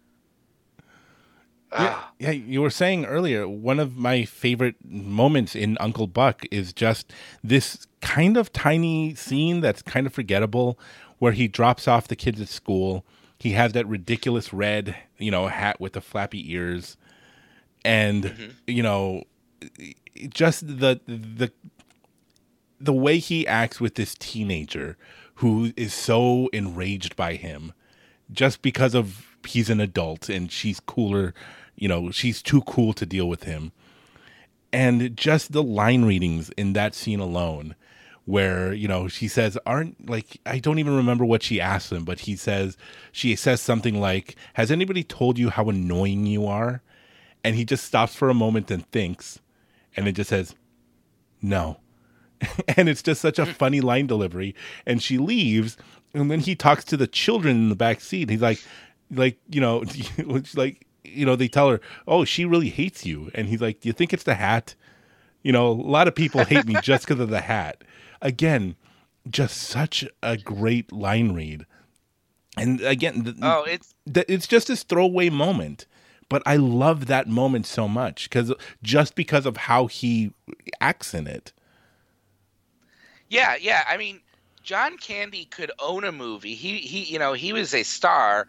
Yeah, 1.70 1.96
Ah, 1.96 2.12
yeah, 2.18 2.30
you 2.30 2.62
were 2.62 2.70
saying 2.70 3.04
earlier, 3.04 3.46
one 3.46 3.78
of 3.78 3.94
my 3.94 4.24
favorite 4.24 4.76
moments 4.82 5.54
in 5.54 5.76
Uncle 5.80 6.06
Buck 6.06 6.46
is 6.50 6.72
just 6.72 7.12
this 7.44 7.86
kind 8.00 8.38
of 8.38 8.50
tiny 8.54 9.14
scene 9.14 9.60
that's 9.60 9.82
kind 9.82 10.06
of 10.06 10.14
forgettable 10.14 10.78
where 11.18 11.32
he 11.32 11.46
drops 11.46 11.86
off 11.86 12.08
the 12.08 12.16
kids 12.16 12.40
at 12.40 12.48
school. 12.48 13.04
He 13.38 13.50
has 13.52 13.72
that 13.74 13.86
ridiculous 13.86 14.50
red, 14.50 14.96
you 15.18 15.30
know, 15.30 15.48
hat 15.48 15.78
with 15.78 15.92
the 15.92 16.00
flappy 16.00 16.50
ears. 16.50 16.96
And, 17.84 18.24
Mhm. 18.24 18.54
you 18.66 18.82
know, 18.82 19.24
just 20.30 20.66
the 20.66 21.00
the 21.06 21.52
the 22.80 22.92
way 22.92 23.18
he 23.18 23.46
acts 23.46 23.80
with 23.80 23.94
this 23.94 24.14
teenager 24.14 24.96
who 25.36 25.72
is 25.76 25.94
so 25.94 26.48
enraged 26.52 27.16
by 27.16 27.34
him 27.34 27.72
just 28.32 28.62
because 28.62 28.94
of 28.94 29.36
he's 29.46 29.70
an 29.70 29.80
adult 29.80 30.28
and 30.28 30.50
she's 30.50 30.80
cooler, 30.80 31.34
you 31.76 31.88
know, 31.88 32.10
she's 32.10 32.42
too 32.42 32.60
cool 32.62 32.92
to 32.92 33.06
deal 33.06 33.28
with 33.28 33.44
him. 33.44 33.72
And 34.72 35.16
just 35.16 35.52
the 35.52 35.62
line 35.62 36.04
readings 36.04 36.50
in 36.50 36.74
that 36.74 36.94
scene 36.94 37.20
alone, 37.20 37.74
where, 38.26 38.74
you 38.74 38.86
know, 38.86 39.08
she 39.08 39.26
says, 39.26 39.56
Aren't 39.64 40.10
like, 40.10 40.38
I 40.44 40.58
don't 40.58 40.78
even 40.78 40.94
remember 40.94 41.24
what 41.24 41.42
she 41.42 41.60
asked 41.60 41.90
him, 41.90 42.04
but 42.04 42.20
he 42.20 42.36
says, 42.36 42.76
she 43.10 43.34
says 43.34 43.62
something 43.62 43.98
like, 43.98 44.36
Has 44.54 44.70
anybody 44.70 45.02
told 45.02 45.38
you 45.38 45.48
how 45.48 45.70
annoying 45.70 46.26
you 46.26 46.46
are? 46.46 46.82
And 47.42 47.56
he 47.56 47.64
just 47.64 47.84
stops 47.84 48.14
for 48.14 48.28
a 48.28 48.34
moment 48.34 48.70
and 48.70 48.86
thinks, 48.90 49.38
and 49.96 50.06
it 50.06 50.12
just 50.12 50.28
says, 50.28 50.54
No. 51.40 51.78
and 52.76 52.88
it's 52.88 53.02
just 53.02 53.20
such 53.20 53.38
a 53.38 53.46
mm. 53.46 53.54
funny 53.54 53.80
line 53.80 54.06
delivery. 54.06 54.54
And 54.86 55.02
she 55.02 55.18
leaves, 55.18 55.76
and 56.14 56.30
then 56.30 56.40
he 56.40 56.54
talks 56.54 56.84
to 56.86 56.96
the 56.96 57.06
children 57.06 57.56
in 57.56 57.68
the 57.68 57.76
back 57.76 58.00
seat. 58.00 58.30
He's 58.30 58.42
like, 58.42 58.62
like 59.10 59.38
you 59.48 59.60
know, 59.60 59.84
like 60.56 60.86
you 61.04 61.26
know, 61.26 61.36
they 61.36 61.48
tell 61.48 61.70
her, 61.70 61.80
"Oh, 62.06 62.24
she 62.24 62.44
really 62.44 62.68
hates 62.68 63.06
you," 63.06 63.30
and 63.34 63.48
he's 63.48 63.60
like, 63.60 63.80
"Do 63.80 63.88
you 63.88 63.92
think 63.92 64.12
it's 64.12 64.24
the 64.24 64.34
hat?" 64.34 64.74
You 65.42 65.52
know, 65.52 65.68
a 65.68 65.72
lot 65.72 66.08
of 66.08 66.14
people 66.14 66.44
hate 66.44 66.66
me 66.66 66.76
just 66.82 67.06
because 67.06 67.20
of 67.20 67.30
the 67.30 67.40
hat. 67.40 67.84
Again, 68.20 68.76
just 69.28 69.56
such 69.56 70.04
a 70.22 70.36
great 70.36 70.92
line 70.92 71.32
read. 71.32 71.64
And 72.56 72.80
again, 72.80 73.24
th- 73.24 73.36
oh, 73.42 73.64
it's 73.64 73.94
th- 74.12 74.26
it's 74.28 74.46
just 74.46 74.68
this 74.68 74.82
throwaway 74.82 75.30
moment, 75.30 75.86
but 76.28 76.42
I 76.44 76.56
love 76.56 77.06
that 77.06 77.28
moment 77.28 77.66
so 77.66 77.88
much 77.88 78.28
because 78.28 78.52
just 78.82 79.14
because 79.14 79.46
of 79.46 79.56
how 79.56 79.86
he 79.86 80.32
acts 80.80 81.14
in 81.14 81.26
it. 81.26 81.52
Yeah, 83.28 83.56
yeah. 83.60 83.84
I 83.88 83.96
mean, 83.96 84.20
John 84.62 84.96
Candy 84.98 85.44
could 85.44 85.70
own 85.78 86.04
a 86.04 86.12
movie. 86.12 86.54
He 86.54 86.78
he, 86.78 87.04
you 87.04 87.18
know, 87.18 87.32
he 87.32 87.52
was 87.52 87.74
a 87.74 87.82
star, 87.82 88.46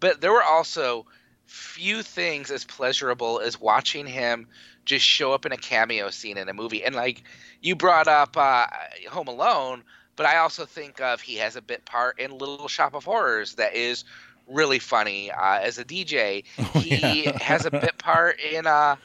but 0.00 0.20
there 0.20 0.32
were 0.32 0.42
also 0.42 1.06
few 1.46 2.02
things 2.02 2.50
as 2.50 2.64
pleasurable 2.64 3.40
as 3.40 3.60
watching 3.60 4.06
him 4.06 4.46
just 4.84 5.04
show 5.04 5.32
up 5.32 5.46
in 5.46 5.52
a 5.52 5.56
cameo 5.56 6.10
scene 6.10 6.36
in 6.38 6.48
a 6.48 6.54
movie. 6.54 6.84
And 6.84 6.94
like 6.94 7.22
you 7.60 7.74
brought 7.76 8.08
up 8.08 8.36
uh, 8.36 8.66
Home 9.10 9.28
Alone, 9.28 9.82
but 10.16 10.26
I 10.26 10.38
also 10.38 10.64
think 10.66 11.00
of 11.00 11.20
he 11.20 11.36
has 11.36 11.56
a 11.56 11.62
bit 11.62 11.84
part 11.84 12.18
in 12.18 12.36
Little 12.36 12.68
Shop 12.68 12.94
of 12.94 13.04
Horrors 13.04 13.54
that 13.54 13.74
is 13.74 14.04
really 14.46 14.78
funny 14.78 15.30
uh, 15.30 15.58
as 15.60 15.78
a 15.78 15.84
DJ. 15.84 16.44
Oh, 16.58 16.80
he 16.80 17.24
yeah. 17.24 17.42
has 17.42 17.64
a 17.66 17.70
bit 17.70 17.96
part 17.98 18.38
in 18.40 18.66
uh, 18.66 18.96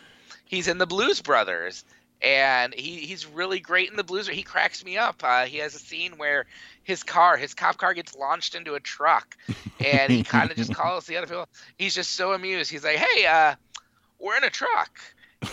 he's 0.46 0.68
in 0.68 0.78
the 0.78 0.88
Blues 0.88 1.22
Brothers. 1.22 1.84
And 2.22 2.74
he, 2.74 2.98
he's 3.06 3.26
really 3.26 3.60
great 3.62 3.90
in 3.90 3.96
the 3.96 4.04
blues. 4.04 4.28
He 4.28 4.44
cracks 4.44 4.84
me 4.84 4.98
up. 4.98 5.22
Uh, 5.24 5.46
he 5.46 5.58
has 5.60 5.74
a 5.74 5.80
scene 5.80 6.18
where 6.18 6.46
his 6.84 7.02
car, 7.02 7.38
his 7.38 7.54
cop 7.54 7.78
car, 7.78 7.94
gets 7.94 8.14
launched 8.14 8.56
into 8.56 8.74
a 8.74 8.80
truck, 8.82 9.38
and 9.80 10.12
he 10.12 10.24
kind 10.24 10.52
of 10.52 10.58
just 10.58 10.74
calls 10.76 11.06
the 11.06 11.16
other 11.16 11.28
people. 11.28 11.48
He's 11.78 11.96
just 11.96 12.12
so 12.14 12.34
amused. 12.34 12.70
He's 12.70 12.84
like, 12.84 12.98
"Hey, 12.98 13.26
uh, 13.26 13.56
we're 14.20 14.36
in 14.36 14.44
a 14.44 14.50
truck," 14.50 15.00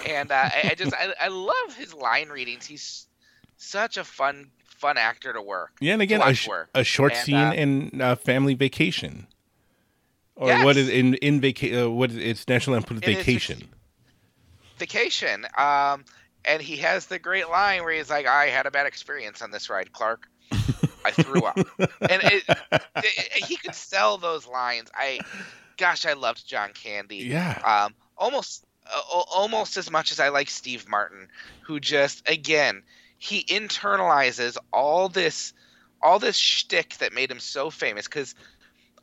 and 0.08 0.32
uh, 0.32 0.34
I, 0.52 0.70
I 0.70 0.74
just 0.74 0.92
I, 0.92 1.14
I 1.20 1.28
love 1.28 1.76
his 1.78 1.94
line 1.94 2.30
readings. 2.30 2.66
He's 2.66 3.06
such 3.58 3.96
a 3.96 4.02
fun 4.02 4.50
fun 4.66 4.98
actor 4.98 5.32
to 5.32 5.40
work. 5.40 5.70
Yeah, 5.80 5.92
and 5.92 6.02
again, 6.02 6.20
a, 6.20 6.34
sh- 6.34 6.48
a 6.74 6.82
short 6.82 7.12
And, 7.12 7.24
scene 7.24 7.36
uh, 7.36 7.52
in 7.52 8.00
uh, 8.00 8.16
Family 8.16 8.54
Vacation, 8.54 9.28
or 10.34 10.48
Yes. 10.48 10.64
what 10.64 10.76
is 10.76 10.88
in 10.88 11.14
in 11.14 11.40
vacation? 11.40 11.78
Uh, 11.78 11.90
what 11.90 12.10
is 12.10 12.16
it's 12.16 12.48
National 12.48 12.74
Lampoon's 12.74 13.02
Vacation? 13.04 13.68
vacation. 14.78 15.46
Um, 15.56 16.04
and 16.46 16.62
he 16.62 16.76
has 16.78 17.06
the 17.06 17.18
great 17.18 17.48
line 17.48 17.82
where 17.82 17.92
he's 17.92 18.10
like, 18.10 18.26
"I 18.26 18.46
had 18.46 18.66
a 18.66 18.70
bad 18.70 18.86
experience 18.86 19.42
on 19.42 19.50
this 19.50 19.68
ride, 19.70 19.92
Clark. 19.92 20.28
I 21.04 21.10
threw 21.10 21.42
up." 21.44 21.56
and 21.78 22.22
it, 22.22 22.44
it- 22.48 23.32
he 23.44 23.56
could 23.56 23.74
sell 23.74 24.18
those 24.18 24.46
lines. 24.46 24.90
I, 24.94 25.20
gosh, 25.76 26.06
I 26.06 26.14
loved 26.14 26.46
John 26.46 26.70
Candy. 26.72 27.16
Yeah, 27.16 27.58
Um, 27.64 27.94
almost, 28.16 28.64
uh, 28.86 29.00
almost 29.10 29.76
as 29.76 29.90
much 29.90 30.12
as 30.12 30.20
I 30.20 30.28
like 30.30 30.50
Steve 30.50 30.88
Martin, 30.88 31.28
who 31.66 31.80
just 31.80 32.28
again 32.28 32.82
he 33.18 33.44
internalizes 33.44 34.56
all 34.72 35.08
this, 35.08 35.52
all 36.02 36.18
this 36.18 36.36
shtick 36.36 36.96
that 36.98 37.12
made 37.14 37.30
him 37.30 37.40
so 37.40 37.70
famous. 37.70 38.06
Because 38.06 38.34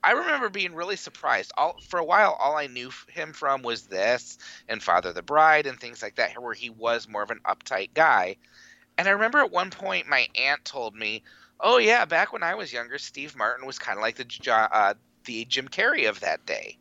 I 0.04 0.12
remember 0.12 0.49
being 0.49 0.76
really 0.76 0.97
surprised. 0.97 1.54
All 1.58 1.80
for 1.88 1.97
a 1.97 2.04
while, 2.04 2.34
all 2.39 2.58
I 2.58 2.68
knew 2.68 2.91
him 3.08 3.32
from 3.34 3.62
was 3.62 3.84
this 3.84 4.38
and 4.68 4.84
Father 4.84 5.14
the 5.14 5.22
Bride 5.22 5.66
and 5.66 5.80
things 5.80 6.01
like 6.01 6.16
that, 6.16 6.41
where 6.41 6.54
he 6.54 6.70
was 6.70 7.08
more 7.08 7.24
of 7.24 7.32
an 7.32 7.39
uptight 7.45 7.93
guy. 7.93 8.36
And 8.97 9.08
I 9.08 9.12
remember 9.12 9.39
at 9.39 9.51
one 9.51 9.72
point, 9.72 10.08
my 10.08 10.28
aunt 10.36 10.66
told 10.66 10.95
me, 10.95 11.24
"Oh 11.60 11.78
yeah, 11.78 12.06
back 12.06 12.34
when 12.34 12.43
I 12.43 12.56
was 12.56 12.74
younger, 12.74 12.97
Steve 12.97 13.36
Martin 13.36 13.66
was 13.66 13.80
kind 13.80 13.97
of 13.97 14.01
like 14.01 14.18
the 14.18 14.51
uh, 14.51 14.93
the 15.24 15.45
Jim 15.45 15.68
Carrey 15.70 16.10
of 16.10 16.20
that 16.20 16.45
day." 16.45 16.78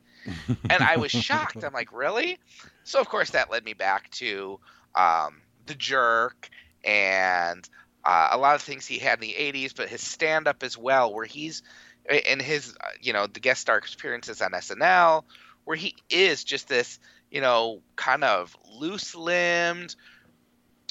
and 0.70 0.82
I 0.82 0.96
was 0.96 1.10
shocked. 1.12 1.62
I'm 1.64 1.72
like, 1.72 1.92
really? 1.92 2.38
So 2.84 3.00
of 3.00 3.08
course 3.08 3.30
that 3.30 3.50
led 3.50 3.64
me 3.64 3.74
back 3.74 4.10
to 4.12 4.58
um, 4.94 5.42
the 5.66 5.74
Jerk 5.74 6.50
and 6.84 7.68
uh, 8.04 8.30
a 8.32 8.38
lot 8.38 8.56
of 8.56 8.62
things 8.62 8.86
he 8.86 8.98
had 8.98 9.22
in 9.22 9.28
the 9.28 9.34
'80s, 9.38 9.74
but 9.74 9.88
his 9.88 10.00
stand-up 10.00 10.62
as 10.62 10.76
well, 10.76 11.14
where 11.14 11.24
he's 11.24 11.62
and 12.08 12.40
his 12.40 12.74
uh, 12.80 12.88
you 13.00 13.12
know 13.12 13.26
the 13.26 13.40
guest 13.40 13.60
star 13.60 13.78
appearances 13.78 14.40
on 14.42 14.52
SNL, 14.52 15.24
where 15.64 15.76
he 15.76 15.96
is 16.10 16.44
just 16.44 16.68
this 16.68 16.98
you 17.30 17.40
know 17.40 17.80
kind 17.96 18.24
of 18.24 18.56
loose-limbed, 18.74 19.94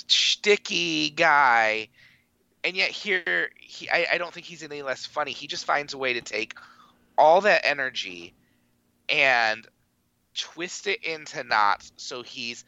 sticky 0.08 1.10
guy. 1.10 1.90
And 2.64 2.76
yet 2.76 2.92
here, 2.92 3.50
he, 3.60 3.90
I, 3.90 4.06
I 4.14 4.18
don't 4.20 4.32
think 4.32 4.46
he's 4.46 4.62
any 4.62 4.84
less 4.84 5.04
funny. 5.04 5.32
He 5.32 5.48
just 5.48 5.66
finds 5.66 5.96
a 5.96 5.98
way 5.98 6.14
to 6.14 6.22
take 6.22 6.54
all 7.18 7.42
that 7.42 7.66
energy 7.66 8.36
and 9.10 9.68
twist 10.36 10.88
it 10.88 11.04
into 11.04 11.44
knots 11.44 11.92
so 11.98 12.22
he's 12.22 12.64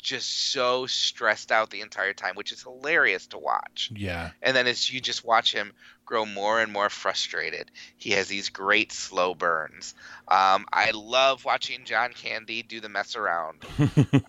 just 0.00 0.52
so 0.52 0.86
stressed 0.86 1.50
out 1.50 1.70
the 1.70 1.80
entire 1.80 2.12
time, 2.12 2.34
which 2.34 2.52
is 2.52 2.62
hilarious 2.62 3.26
to 3.28 3.38
watch. 3.38 3.90
yeah, 3.94 4.30
And 4.42 4.56
then 4.56 4.66
as 4.66 4.92
you 4.92 5.00
just 5.00 5.24
watch 5.24 5.52
him 5.52 5.72
grow 6.04 6.24
more 6.24 6.60
and 6.60 6.72
more 6.72 6.88
frustrated, 6.88 7.70
he 7.96 8.10
has 8.12 8.28
these 8.28 8.48
great 8.50 8.92
slow 8.92 9.34
burns. 9.34 9.94
Um, 10.28 10.66
I 10.72 10.92
love 10.92 11.44
watching 11.44 11.84
John 11.84 12.12
Candy 12.12 12.62
do 12.62 12.80
the 12.80 12.88
mess 12.88 13.16
around 13.16 13.64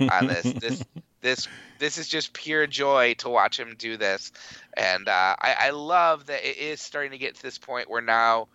on 0.10 0.28
this. 0.28 0.54
This 0.54 0.84
this 1.22 1.48
this 1.80 1.98
is 1.98 2.08
just 2.08 2.34
pure 2.34 2.68
joy 2.68 3.16
to 3.16 3.30
watch 3.30 3.60
him 3.60 3.76
do 3.78 3.98
this, 3.98 4.32
and 4.76 5.08
uh, 5.08 5.36
I, 5.40 5.56
I 5.60 5.70
love 5.72 6.28
that 6.28 6.48
it 6.48 6.58
is 6.58 6.82
starting 6.82 7.12
to 7.12 7.18
get 7.18 7.36
to 7.36 7.44
this 7.44 7.58
point 7.58 7.90
where 7.90 8.02
now 8.02 8.48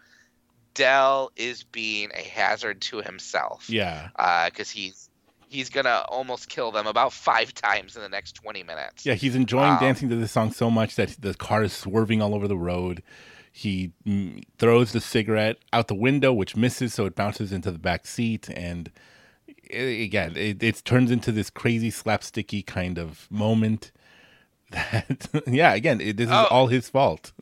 Dell 0.74 1.32
is 1.36 1.64
being 1.64 2.10
a 2.14 2.22
hazard 2.22 2.80
to 2.82 3.00
himself 3.00 3.68
yeah, 3.68 4.08
because 4.46 4.70
he's 4.70 5.10
he's 5.52 5.70
gonna 5.70 6.04
almost 6.08 6.48
kill 6.48 6.70
them 6.72 6.86
about 6.86 7.12
five 7.12 7.52
times 7.54 7.96
in 7.96 8.02
the 8.02 8.08
next 8.08 8.32
twenty 8.34 8.62
minutes. 8.62 9.04
yeah. 9.06 9.14
He's 9.14 9.34
enjoying 9.36 9.72
Um, 9.72 9.78
dancing 9.80 10.08
to 10.08 10.16
this 10.16 10.32
song 10.32 10.52
so 10.52 10.70
much 10.70 10.96
that 10.96 11.16
the 11.20 11.34
car 11.34 11.62
is 11.62 11.72
swerving 11.72 12.20
all 12.22 12.34
over 12.34 12.48
the 12.48 12.56
road. 12.56 13.02
He 13.52 13.92
mm, 14.06 14.42
throws 14.58 14.92
the 14.92 15.00
cigarette 15.00 15.58
out 15.72 15.88
the 15.88 15.94
window, 15.94 16.32
which 16.32 16.56
misses, 16.56 16.94
so 16.94 17.04
it 17.06 17.14
bounces 17.14 17.52
into 17.52 17.70
the 17.70 17.78
back 17.78 18.06
seat, 18.06 18.48
and 18.48 18.90
i 19.72 19.76
again, 19.76 20.36
it, 20.36 20.62
it 20.62 20.82
turns 20.84 21.10
into 21.10 21.30
this 21.32 21.50
crazy 21.50 21.90
slapsticky 21.90 22.64
kind 22.66 22.98
of 22.98 23.30
moment. 23.30 23.92
That 24.70 25.28
yeah, 25.46 25.74
again, 25.74 26.00
it, 26.00 26.16
this 26.16 26.28
is 26.28 26.32
Oh. 26.34 26.46
all 26.50 26.66
his 26.68 26.88
fault. 26.88 27.32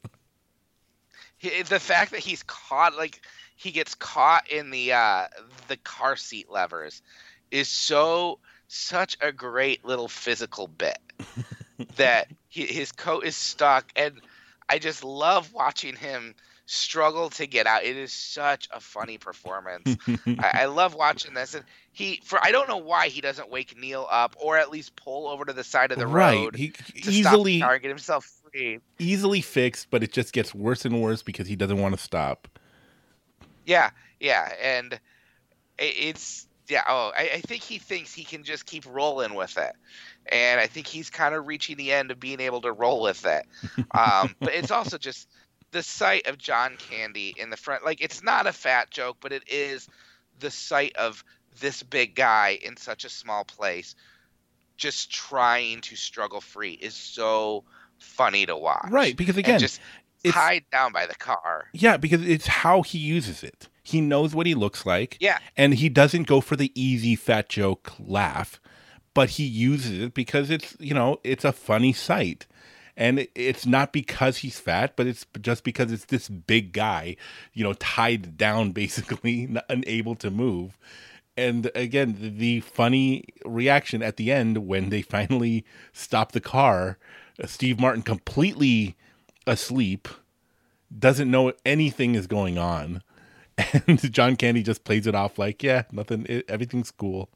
He, 1.38 1.62
the 1.62 1.78
fact 1.78 2.10
that 2.10 2.20
he's 2.20 2.42
caught 2.42 2.96
like 2.96 3.20
he 3.56 3.70
gets 3.70 3.94
caught 3.94 4.48
in 4.50 4.70
the 4.70 4.92
uh 4.92 5.26
the 5.68 5.76
car 5.76 6.16
seat 6.16 6.50
levers 6.50 7.02
is 7.50 7.68
so 7.68 8.38
such 8.68 9.16
a 9.20 9.32
great 9.32 9.84
little 9.84 10.08
physical 10.08 10.66
bit 10.66 10.98
that 11.96 12.28
he, 12.48 12.66
his 12.66 12.92
coat 12.92 13.24
is 13.24 13.36
stuck 13.36 13.90
and 13.96 14.20
i 14.68 14.78
just 14.78 15.02
love 15.04 15.52
watching 15.52 15.96
him 15.96 16.34
struggle 16.66 17.30
to 17.30 17.48
get 17.48 17.66
out. 17.66 17.82
It 17.82 17.96
is 17.96 18.12
such 18.12 18.68
a 18.72 18.78
funny 18.78 19.18
performance. 19.18 19.96
I, 20.38 20.50
I 20.54 20.64
love 20.66 20.94
watching 20.94 21.34
this 21.34 21.54
and 21.54 21.64
he 21.92 22.20
for 22.24 22.38
i 22.44 22.52
don't 22.52 22.68
know 22.68 22.76
why 22.76 23.08
he 23.08 23.20
doesn't 23.20 23.50
wake 23.50 23.76
neil 23.76 24.06
up 24.08 24.36
or 24.40 24.56
at 24.56 24.70
least 24.70 24.94
pull 24.94 25.26
over 25.26 25.44
to 25.44 25.52
the 25.52 25.64
side 25.64 25.90
of 25.90 25.98
the 25.98 26.06
right, 26.06 26.36
road 26.36 26.54
he 26.54 26.68
to 26.68 26.76
stop 26.76 27.02
the 27.02 27.10
easily 27.10 27.58
get 27.58 27.82
himself 27.84 28.30
free. 28.52 28.78
easily 29.00 29.40
fixed, 29.40 29.90
but 29.90 30.04
it 30.04 30.12
just 30.12 30.32
gets 30.32 30.54
worse 30.54 30.84
and 30.84 31.02
worse 31.02 31.24
because 31.24 31.48
he 31.48 31.56
doesn't 31.56 31.78
want 31.78 31.92
to 31.96 32.00
stop. 32.00 32.46
Yeah, 33.66 33.90
yeah, 34.20 34.52
and 34.62 34.94
i- 34.94 34.98
it's 35.82 36.46
yeah. 36.70 36.82
Oh, 36.88 37.12
I, 37.16 37.30
I 37.34 37.40
think 37.40 37.62
he 37.62 37.78
thinks 37.78 38.14
he 38.14 38.24
can 38.24 38.44
just 38.44 38.64
keep 38.66 38.84
rolling 38.86 39.34
with 39.34 39.58
it, 39.58 39.72
and 40.26 40.60
I 40.60 40.66
think 40.66 40.86
he's 40.86 41.10
kind 41.10 41.34
of 41.34 41.46
reaching 41.46 41.76
the 41.76 41.92
end 41.92 42.10
of 42.10 42.20
being 42.20 42.40
able 42.40 42.60
to 42.62 42.72
roll 42.72 43.02
with 43.02 43.26
it. 43.26 43.44
Um, 43.90 44.34
but 44.40 44.54
it's 44.54 44.70
also 44.70 44.96
just 44.98 45.28
the 45.72 45.82
sight 45.82 46.26
of 46.26 46.38
John 46.38 46.76
Candy 46.78 47.34
in 47.36 47.50
the 47.50 47.56
front. 47.56 47.84
Like 47.84 48.00
it's 48.00 48.22
not 48.22 48.46
a 48.46 48.52
fat 48.52 48.90
joke, 48.90 49.16
but 49.20 49.32
it 49.32 49.42
is 49.48 49.88
the 50.38 50.50
sight 50.50 50.94
of 50.96 51.22
this 51.60 51.82
big 51.82 52.14
guy 52.14 52.58
in 52.62 52.76
such 52.76 53.04
a 53.04 53.08
small 53.10 53.44
place, 53.44 53.94
just 54.76 55.10
trying 55.12 55.80
to 55.82 55.96
struggle 55.96 56.40
free, 56.40 56.72
is 56.72 56.94
so 56.94 57.64
funny 57.98 58.46
to 58.46 58.56
watch. 58.56 58.86
Right, 58.90 59.16
because 59.16 59.36
And 59.36 59.44
again, 59.44 59.58
just 59.60 59.80
it's- 60.24 60.34
tied 60.34 60.64
down 60.72 60.92
by 60.92 61.06
the 61.06 61.14
car. 61.14 61.66
yeah, 61.72 61.96
because 61.96 62.26
it's 62.26 62.46
how 62.46 62.82
he 62.82 62.98
uses 62.98 63.42
it. 63.42 63.68
He 63.90 64.00
knows 64.00 64.34
what 64.34 64.46
he 64.46 64.54
looks 64.54 64.86
like. 64.86 65.16
Yeah. 65.20 65.38
and 65.56 65.74
he 65.74 65.88
doesn't 65.88 66.26
go 66.26 66.40
for 66.40 66.56
the 66.56 66.70
easy 66.80 67.16
fat 67.16 67.48
joke 67.48 67.92
laugh, 67.98 68.60
but 69.14 69.30
he 69.30 69.44
uses 69.44 70.00
it 70.00 70.14
because 70.14 70.50
it's 70.50 70.76
you 70.80 70.94
know 70.94 71.18
it's 71.24 71.44
a 71.44 71.52
funny 71.52 71.92
sight, 71.92 72.46
and 72.96 73.26
it's 73.34 73.66
not 73.66 73.92
because 73.92 74.38
he's 74.38 74.60
fat, 74.60 74.94
but 74.96 75.06
it's 75.06 75.26
just 75.40 75.64
because 75.64 75.90
it's 75.92 76.06
this 76.06 76.28
big 76.28 76.72
guy, 76.72 77.16
you 77.52 77.64
know, 77.64 77.72
tied 77.74 78.36
down 78.36 78.70
basically, 78.82 79.46
not- 79.46 79.64
unable 79.68 80.14
to 80.16 80.30
move. 80.30 80.78
And 81.36 81.70
again, 81.74 82.16
the- 82.38 82.60
funny 82.60 83.24
reaction 83.44 84.02
at 84.02 84.16
the 84.16 84.30
end 84.30 84.58
when 84.66 84.90
they 84.90 85.00
finally 85.02 85.64
stop 85.92 86.32
the 86.32 86.40
car, 86.40 86.98
uh, 87.42 87.46
Steve 87.46 87.80
Martin 87.80 88.02
completely 88.02 88.94
asleep, 89.46 90.06
doesn't 90.96 91.30
know 91.30 91.52
anything 91.64 92.14
is 92.14 92.26
going 92.26 92.58
on, 92.58 93.02
and 93.86 94.12
John 94.12 94.36
Candy 94.36 94.62
just 94.62 94.84
plays 94.84 95.06
it 95.06 95.14
off 95.14 95.38
like, 95.38 95.62
yeah, 95.62 95.84
nothing, 95.92 96.26
it, 96.28 96.44
everything's 96.48 96.90
cool, 96.90 97.28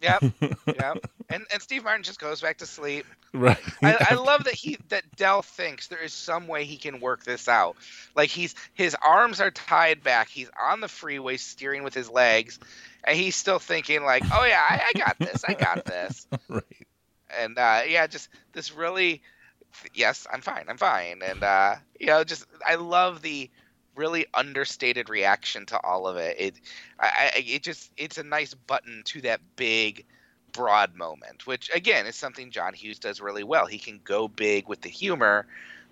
Yep, 0.00 0.24
yep. 0.66 1.10
And 1.28 1.46
and 1.52 1.62
Steve 1.62 1.84
Martin 1.84 2.02
just 2.02 2.18
goes 2.18 2.40
back 2.40 2.58
to 2.58 2.66
sleep. 2.66 3.04
right? 3.34 3.58
I, 3.82 4.08
I 4.10 4.14
love 4.14 4.44
that 4.44 4.54
he 4.54 4.78
that 4.88 5.04
Dell 5.16 5.42
thinks 5.42 5.88
there 5.88 6.02
is 6.02 6.12
some 6.12 6.48
way 6.48 6.64
he 6.64 6.76
can 6.76 7.00
work 7.00 7.24
this 7.24 7.48
out. 7.48 7.76
Like 8.16 8.30
he's 8.30 8.54
his 8.72 8.96
arms 9.04 9.40
are 9.40 9.50
tied 9.50 10.02
back. 10.02 10.28
He's 10.28 10.50
on 10.60 10.80
the 10.80 10.88
freeway 10.88 11.36
steering 11.36 11.82
with 11.82 11.94
his 11.94 12.08
legs, 12.08 12.58
and 13.04 13.16
he's 13.16 13.36
still 13.36 13.58
thinking 13.58 14.02
like, 14.02 14.24
"Oh 14.32 14.44
yeah, 14.44 14.62
I, 14.68 14.90
I 14.94 14.98
got 14.98 15.18
this. 15.18 15.44
I 15.46 15.54
got 15.54 15.84
this." 15.84 16.26
right. 16.48 16.64
And 17.38 17.58
uh, 17.58 17.82
yeah, 17.86 18.06
just 18.06 18.28
this 18.52 18.74
really, 18.74 19.22
yes, 19.94 20.26
I'm 20.32 20.40
fine. 20.40 20.64
I'm 20.68 20.78
fine. 20.78 21.20
And 21.22 21.42
uh, 21.42 21.76
you 21.98 22.06
know, 22.06 22.24
just 22.24 22.46
I 22.66 22.76
love 22.76 23.20
the 23.20 23.50
really 23.94 24.26
understated 24.34 25.08
reaction 25.08 25.66
to 25.66 25.80
all 25.80 26.06
of 26.06 26.16
it. 26.16 26.36
It, 26.38 26.54
I, 26.98 27.32
I, 27.36 27.38
it 27.38 27.62
just, 27.62 27.92
it's 27.96 28.18
a 28.18 28.22
nice 28.22 28.54
button 28.54 29.02
to 29.06 29.20
that 29.22 29.40
big, 29.56 30.04
broad 30.52 30.94
moment, 30.94 31.46
which 31.46 31.70
again 31.74 32.06
is 32.06 32.16
something 32.16 32.50
John 32.50 32.74
Hughes 32.74 32.98
does 32.98 33.20
really 33.20 33.44
well. 33.44 33.66
He 33.66 33.78
can 33.78 34.00
go 34.04 34.28
big 34.28 34.68
with 34.68 34.80
the 34.80 34.88
humor, 34.88 35.46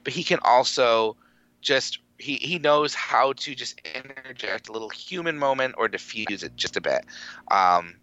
but 0.04 0.12
he 0.12 0.24
can 0.24 0.38
also 0.42 1.16
just 1.60 1.98
he 2.18 2.36
he 2.36 2.58
knows 2.58 2.94
how 2.94 3.32
to 3.34 3.54
just 3.54 3.80
interject 3.94 4.68
a 4.68 4.72
little 4.72 4.88
human 4.88 5.38
moment 5.38 5.74
or 5.78 5.88
diffuse 5.88 6.42
it 6.42 6.56
just 6.56 6.76
a 6.76 6.80
bit. 6.80 7.04
Um, 7.50 7.94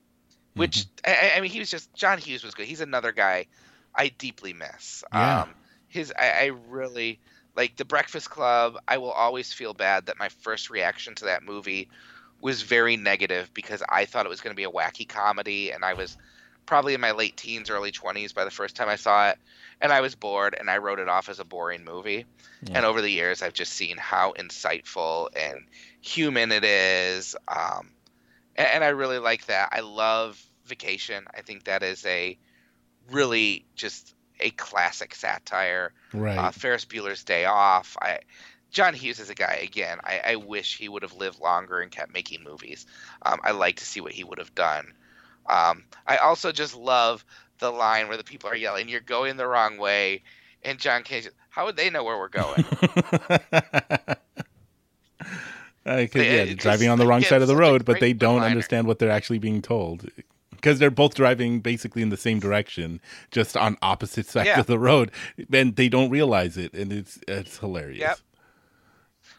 which 0.55 0.85
I, 1.05 1.33
I 1.35 1.41
mean, 1.41 1.51
he 1.51 1.59
was 1.59 1.69
just 1.69 1.93
John 1.93 2.17
Hughes 2.17 2.43
was 2.43 2.53
good. 2.53 2.65
He's 2.65 2.81
another 2.81 3.11
guy 3.11 3.47
I 3.93 4.09
deeply 4.17 4.53
miss. 4.53 5.03
Yeah. 5.13 5.41
Um, 5.41 5.49
his 5.87 6.13
I, 6.17 6.29
I 6.29 6.51
really 6.69 7.19
like 7.55 7.75
the 7.75 7.85
Breakfast 7.85 8.29
Club. 8.29 8.77
I 8.87 8.97
will 8.97 9.11
always 9.11 9.53
feel 9.53 9.73
bad 9.73 10.07
that 10.07 10.19
my 10.19 10.29
first 10.29 10.69
reaction 10.69 11.15
to 11.15 11.25
that 11.25 11.43
movie 11.43 11.87
was 12.41 12.61
very 12.61 12.97
negative 12.97 13.49
because 13.53 13.81
I 13.87 14.05
thought 14.05 14.25
it 14.25 14.29
was 14.29 14.41
going 14.41 14.53
to 14.53 14.57
be 14.57 14.65
a 14.65 14.71
wacky 14.71 15.07
comedy, 15.07 15.71
and 15.71 15.83
I 15.83 15.93
was 15.93 16.17
probably 16.65 16.93
in 16.93 17.01
my 17.01 17.11
late 17.11 17.37
teens, 17.37 17.69
early 17.69 17.91
twenties 17.91 18.33
by 18.33 18.43
the 18.43 18.51
first 18.51 18.75
time 18.75 18.89
I 18.89 18.95
saw 18.95 19.29
it, 19.29 19.37
and 19.79 19.91
I 19.91 20.01
was 20.01 20.15
bored, 20.15 20.55
and 20.59 20.69
I 20.69 20.79
wrote 20.79 20.99
it 20.99 21.07
off 21.07 21.29
as 21.29 21.39
a 21.39 21.45
boring 21.45 21.83
movie. 21.83 22.25
Yeah. 22.63 22.77
And 22.77 22.85
over 22.85 23.01
the 23.01 23.09
years, 23.09 23.41
I've 23.41 23.53
just 23.53 23.73
seen 23.73 23.97
how 23.97 24.33
insightful 24.33 25.29
and 25.35 25.65
human 26.01 26.51
it 26.51 26.63
is, 26.63 27.35
um, 27.47 27.91
and, 28.55 28.67
and 28.67 28.83
I 28.83 28.89
really 28.89 29.19
like 29.19 29.45
that. 29.45 29.69
I 29.71 29.81
love 29.81 30.43
Vacation. 30.65 31.25
I 31.31 31.41
think 31.41 31.65
that 31.65 31.83
is 31.83 32.05
a 32.07 32.37
really 33.11 33.65
just 33.75 34.14
a 34.39 34.49
classic 34.51 35.15
satire. 35.15 35.93
Right. 36.13 36.37
Uh, 36.37 36.51
Ferris 36.51 36.85
Bueller's 36.85 37.23
Day 37.23 37.45
Off. 37.45 37.97
I 38.01 38.19
John 38.71 38.93
Hughes 38.93 39.19
is 39.19 39.29
a 39.29 39.35
guy 39.35 39.61
again. 39.63 39.99
I, 40.03 40.21
I 40.25 40.35
wish 40.35 40.77
he 40.77 40.89
would 40.89 41.03
have 41.03 41.15
lived 41.15 41.39
longer 41.39 41.79
and 41.79 41.89
kept 41.89 42.13
making 42.13 42.43
movies. 42.43 42.85
Um, 43.21 43.39
I 43.43 43.51
like 43.51 43.77
to 43.77 43.85
see 43.85 44.01
what 44.01 44.11
he 44.11 44.25
would 44.25 44.37
have 44.37 44.53
done. 44.53 44.93
Um, 45.45 45.85
I 46.05 46.17
also 46.17 46.51
just 46.51 46.75
love 46.75 47.23
the 47.59 47.71
line 47.71 48.09
where 48.09 48.17
the 48.17 48.23
people 48.23 48.49
are 48.49 48.55
yelling, 48.55 48.89
"You're 48.89 48.99
going 48.99 49.37
the 49.37 49.47
wrong 49.47 49.77
way," 49.77 50.23
and 50.63 50.77
John 50.77 51.03
Candy. 51.03 51.29
How 51.49 51.65
would 51.65 51.77
they 51.77 51.89
know 51.89 52.03
where 52.03 52.17
we're 52.17 52.27
going? 52.27 52.65
Uh, 55.87 56.07
Yeah, 56.15 56.53
driving 56.55 56.89
on 56.89 56.97
the 56.97 57.05
wrong 57.05 57.21
side 57.21 57.43
of 57.43 57.47
the 57.47 57.55
road, 57.55 57.85
but 57.85 57.99
they 57.99 58.11
don't 58.11 58.41
understand 58.41 58.87
what 58.87 58.97
they're 58.97 59.11
actually 59.11 59.37
being 59.37 59.61
told. 59.61 60.09
Because 60.55 60.79
they're 60.79 60.91
both 60.91 61.13
driving 61.13 61.59
basically 61.59 62.01
in 62.01 62.09
the 62.09 62.17
same 62.17 62.39
direction, 62.39 62.99
just 63.31 63.55
on 63.55 63.77
opposite 63.81 64.25
sides 64.25 64.47
Yeah. 64.47 64.59
of 64.59 64.67
the 64.67 64.79
road, 64.79 65.11
and 65.51 65.75
they 65.75 65.89
don't 65.89 66.09
realize 66.09 66.57
it, 66.57 66.73
and 66.73 66.91
it's 66.91 67.19
it's 67.27 67.57
hilarious. 67.59 67.99
Yep. 67.99 68.19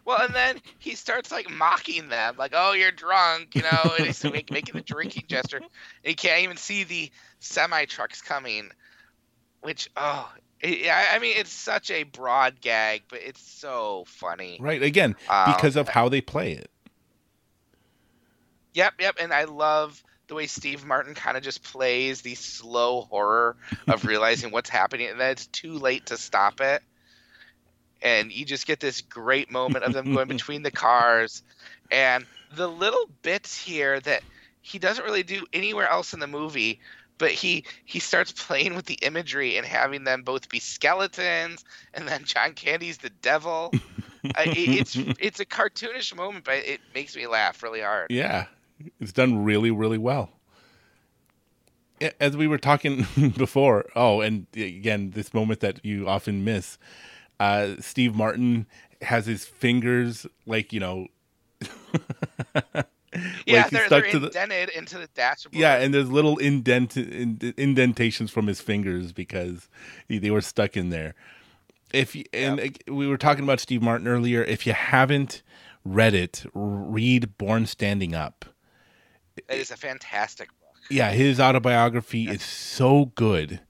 Well, 0.04 0.22
and 0.22 0.34
then 0.34 0.60
he 0.78 0.94
starts 0.94 1.32
like 1.32 1.50
mocking 1.50 2.08
them, 2.08 2.36
like, 2.38 2.52
"Oh, 2.54 2.72
you're 2.72 2.92
drunk," 2.92 3.56
you 3.56 3.62
know, 3.62 3.94
and 3.98 4.06
he's 4.06 4.22
make, 4.22 4.50
making 4.52 4.74
the 4.74 4.80
drinking 4.82 5.24
gesture. 5.28 5.56
And 5.56 5.66
he 6.04 6.14
can't 6.14 6.42
even 6.42 6.56
see 6.56 6.84
the 6.84 7.10
semi 7.40 7.86
trucks 7.86 8.22
coming, 8.22 8.70
which, 9.62 9.90
oh, 9.96 10.32
it, 10.60 10.88
I 10.88 11.18
mean, 11.18 11.36
it's 11.36 11.52
such 11.52 11.90
a 11.90 12.04
broad 12.04 12.60
gag, 12.60 13.02
but 13.08 13.18
it's 13.24 13.42
so 13.42 14.04
funny. 14.06 14.58
Right. 14.60 14.82
Again, 14.82 15.16
Um, 15.28 15.52
because 15.52 15.74
of 15.74 15.88
how 15.88 16.08
they 16.08 16.20
play 16.20 16.52
it. 16.52 16.70
Yep, 18.74 18.94
yep, 19.00 19.16
and 19.20 19.32
I 19.32 19.44
love 19.44 20.04
the 20.28 20.34
way 20.34 20.46
Steve 20.46 20.84
Martin 20.84 21.14
kind 21.14 21.36
of 21.36 21.42
just 21.42 21.62
plays 21.62 22.20
the 22.22 22.34
slow 22.34 23.02
horror 23.02 23.56
of 23.88 24.04
realizing 24.06 24.50
what's 24.52 24.70
happening, 24.70 25.08
and 25.08 25.20
that 25.20 25.32
it's 25.32 25.46
too 25.48 25.74
late 25.74 26.06
to 26.06 26.16
stop 26.16 26.60
it. 26.60 26.82
And 28.02 28.30
you 28.32 28.44
just 28.44 28.66
get 28.66 28.80
this 28.80 29.00
great 29.02 29.50
moment 29.50 29.84
of 29.84 29.92
them 29.92 30.08
going 30.10 30.28
between 30.28 30.62
the 30.62 30.70
cars, 30.70 31.42
and 31.90 32.26
the 32.50 32.68
little 32.68 33.06
bits 33.22 33.56
here 33.60 34.00
that 34.00 34.22
he 34.60 34.78
doesn't 34.78 35.04
really 35.04 35.22
do 35.22 35.44
anywhere 35.52 35.88
else 35.88 36.12
in 36.12 36.20
the 36.20 36.26
movie. 36.26 36.80
But 37.18 37.30
he 37.32 37.64
he 37.84 37.98
starts 38.00 38.32
playing 38.32 38.74
with 38.74 38.84
the 38.86 38.98
imagery 39.02 39.56
and 39.56 39.66
having 39.66 40.04
them 40.04 40.22
both 40.22 40.48
be 40.48 40.60
skeletons, 40.60 41.64
and 41.94 42.06
then 42.06 42.24
John 42.24 42.52
Candy's 42.54 42.98
the 42.98 43.10
devil. 43.10 43.76
I, 44.36 44.44
it- 44.44 44.52
it's 44.80 45.00
it's 45.18 45.40
a 45.40 45.46
cartoonish 45.46 46.14
moment, 46.14 46.44
but 46.44 46.56
it 46.66 46.80
makes 46.94 47.16
me 47.16 47.26
laugh 47.26 47.62
really 47.62 47.80
hard. 47.80 48.08
Yeah, 48.10 48.46
it's 49.00 49.12
done 49.12 49.44
really, 49.44 49.70
really 49.70 49.98
well. 49.98 50.30
As 52.20 52.36
we 52.36 52.46
were 52.46 52.58
talking 52.58 53.06
before, 53.36 53.86
oh, 53.96 54.20
and 54.20 54.46
again, 54.54 55.12
this 55.12 55.32
moment 55.32 55.60
that 55.60 55.82
you 55.84 56.06
often 56.08 56.44
miss, 56.44 56.76
uh, 57.40 57.74
Steve 57.80 58.14
Martin 58.14 58.66
has 59.02 59.26
his 59.26 59.46
fingers 59.46 60.26
like 60.46 60.72
you 60.72 60.80
know, 60.80 61.06
Yeah, 63.46 63.62
he's 63.62 63.70
they're, 63.70 63.86
stuck 63.86 64.02
they're 64.02 64.10
to 64.12 64.18
the- 64.18 64.26
indented 64.26 64.68
into 64.70 64.98
the 64.98 65.06
dashboard. 65.14 65.54
yeah, 65.54 65.76
and 65.76 65.94
there's 65.94 66.10
little 66.10 66.36
indent 66.36 66.96
indentations 66.98 68.30
from 68.30 68.46
his 68.46 68.60
fingers 68.60 69.12
because 69.12 69.68
they 70.08 70.30
were 70.30 70.42
stuck 70.42 70.76
in 70.76 70.90
there. 70.90 71.14
If 71.94 72.14
you, 72.14 72.24
and 72.34 72.60
uh, 72.60 72.92
we 72.92 73.06
were 73.06 73.16
talking 73.16 73.44
about 73.44 73.58
Steve 73.60 73.80
Martin 73.80 74.06
earlier, 74.06 74.42
if 74.42 74.66
you 74.66 74.74
haven't 74.74 75.42
read 75.82 76.12
it, 76.12 76.44
read 76.52 77.38
Born 77.38 77.64
Standing 77.64 78.14
Up. 78.14 78.44
It 79.36 79.58
is 79.58 79.70
a 79.70 79.76
fantastic 79.76 80.48
book. 80.60 80.76
yeah, 80.90 81.10
his 81.10 81.40
autobiography 81.40 82.28
is 82.28 82.42
so 82.42 83.06
good. 83.14 83.60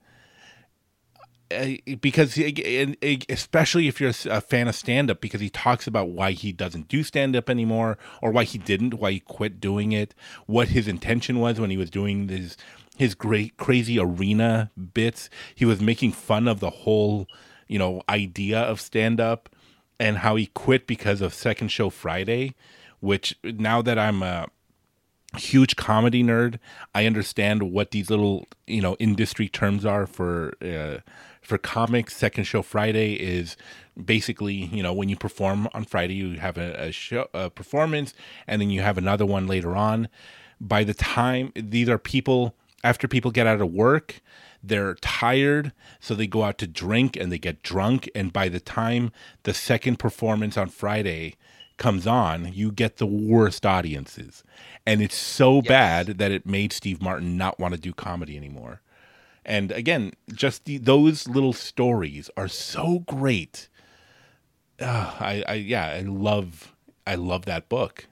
Uh, 1.49 1.77
because 2.01 2.35
he, 2.35 2.81
and, 2.81 2.97
and 3.01 3.25
especially 3.29 3.87
if 3.87 4.01
you're 4.01 4.12
a 4.29 4.41
fan 4.41 4.67
of 4.67 4.75
stand 4.75 5.12
up 5.12 5.21
because 5.21 5.41
he 5.41 5.49
talks 5.49 5.87
about 5.87 6.09
why 6.09 6.33
he 6.33 6.51
doesn't 6.51 6.89
do 6.89 7.05
stand 7.05 7.37
up 7.37 7.49
anymore 7.49 7.97
or 8.21 8.33
why 8.33 8.43
he 8.43 8.59
didn't 8.59 8.95
why 8.95 9.12
he 9.12 9.21
quit 9.21 9.61
doing 9.61 9.93
it 9.93 10.12
what 10.47 10.69
his 10.69 10.89
intention 10.89 11.39
was 11.39 11.61
when 11.61 11.71
he 11.71 11.77
was 11.77 11.89
doing 11.89 12.29
his 12.29 12.57
his 12.97 13.14
great 13.14 13.57
crazy 13.59 13.97
arena 13.97 14.73
bits 14.93 15.31
he 15.55 15.64
was 15.64 15.81
making 15.81 16.11
fun 16.11 16.49
of 16.49 16.59
the 16.59 16.71
whole 16.71 17.29
you 17.69 17.79
know 17.79 18.03
idea 18.09 18.59
of 18.59 18.81
stand 18.81 19.21
up 19.21 19.49
and 20.01 20.19
how 20.19 20.35
he 20.35 20.47
quit 20.47 20.89
because 20.89 21.21
of 21.21 21.33
second 21.33 21.69
show 21.69 21.91
friday 21.91 22.57
which 22.99 23.39
now 23.45 23.81
that 23.81 24.01
i'm 24.01 24.21
a 24.21 24.49
huge 25.37 25.76
comedy 25.76 26.22
nerd. 26.22 26.59
I 26.95 27.07
understand 27.07 27.72
what 27.72 27.91
these 27.91 28.11
little 28.11 28.47
you 28.66 28.80
know 28.80 28.97
industry 28.99 29.49
terms 29.49 29.84
are 29.84 30.07
for 30.07 30.55
uh, 30.62 31.01
for 31.43 31.59
comics. 31.59 32.16
Second 32.16 32.45
show 32.45 32.62
Friday 32.62 33.14
is 33.14 33.57
basically 34.03 34.55
you 34.55 34.82
know 34.82 34.93
when 34.93 35.09
you 35.09 35.16
perform 35.16 35.68
on 35.74 35.84
Friday, 35.84 36.14
you 36.14 36.39
have 36.39 36.59
a, 36.59 36.87
a 36.89 36.93
show 36.93 37.28
a 37.32 37.51
performance, 37.51 38.14
and 38.47 38.61
then 38.61 38.70
you 38.70 38.82
have 38.82 38.99
another 38.99 39.26
one 39.26 39.47
later 39.47 39.76
on. 39.76 40.09
By 40.61 40.84
the 40.84 40.95
time 40.95 41.53
these 41.55 41.89
are 41.89 41.99
people 41.99 42.55
after 42.82 43.09
people 43.09 43.30
get 43.30 43.47
out 43.47 43.61
of 43.61 43.72
work. 43.72 44.20
They're 44.62 44.95
tired, 44.97 45.72
so 46.01 46.14
they 46.14 46.26
go 46.26 46.43
out 46.43 46.59
to 46.59 46.66
drink 46.66 47.16
and 47.16 47.30
they 47.30 47.39
get 47.39 47.62
drunk. 47.62 48.11
And 48.16 48.32
by 48.32 48.49
the 48.49 48.59
time 48.59 49.13
the 49.45 49.54
second 49.54 49.99
performance 49.99 50.57
on 50.57 50.68
Friday 50.68 51.37
comes 51.77 52.07
on, 52.07 52.53
you 52.53 52.73
get 52.73 52.97
the 52.97 53.07
worst 53.07 53.67
audiences. 53.67 54.43
And 54.87 55.03
it's 55.03 55.17
so 55.17 55.63
bad 55.63 56.19
that 56.19 56.31
it 56.31 56.47
made 56.47 56.73
Steve 56.73 57.03
Martin 57.03 57.37
not 57.37 57.59
want 57.59 57.75
to 57.75 57.81
do 57.81 57.93
comedy 57.93 58.37
anymore. 58.37 58.81
And 59.45 59.71
again, 59.73 60.13
just 60.33 60.65
the, 60.65 60.79
those 60.79 61.29
little 61.29 61.53
stories 61.53 62.31
are 62.37 62.49
so 62.49 63.01
great. 63.01 63.69
Uh, 64.81 65.15
I, 65.21 65.45
I 65.47 65.55
yeah, 65.55 65.87
I 65.87 66.01
love 66.01 66.75
I 67.07 67.15
love 67.15 67.45
that 67.47 67.69
book. 67.69 68.07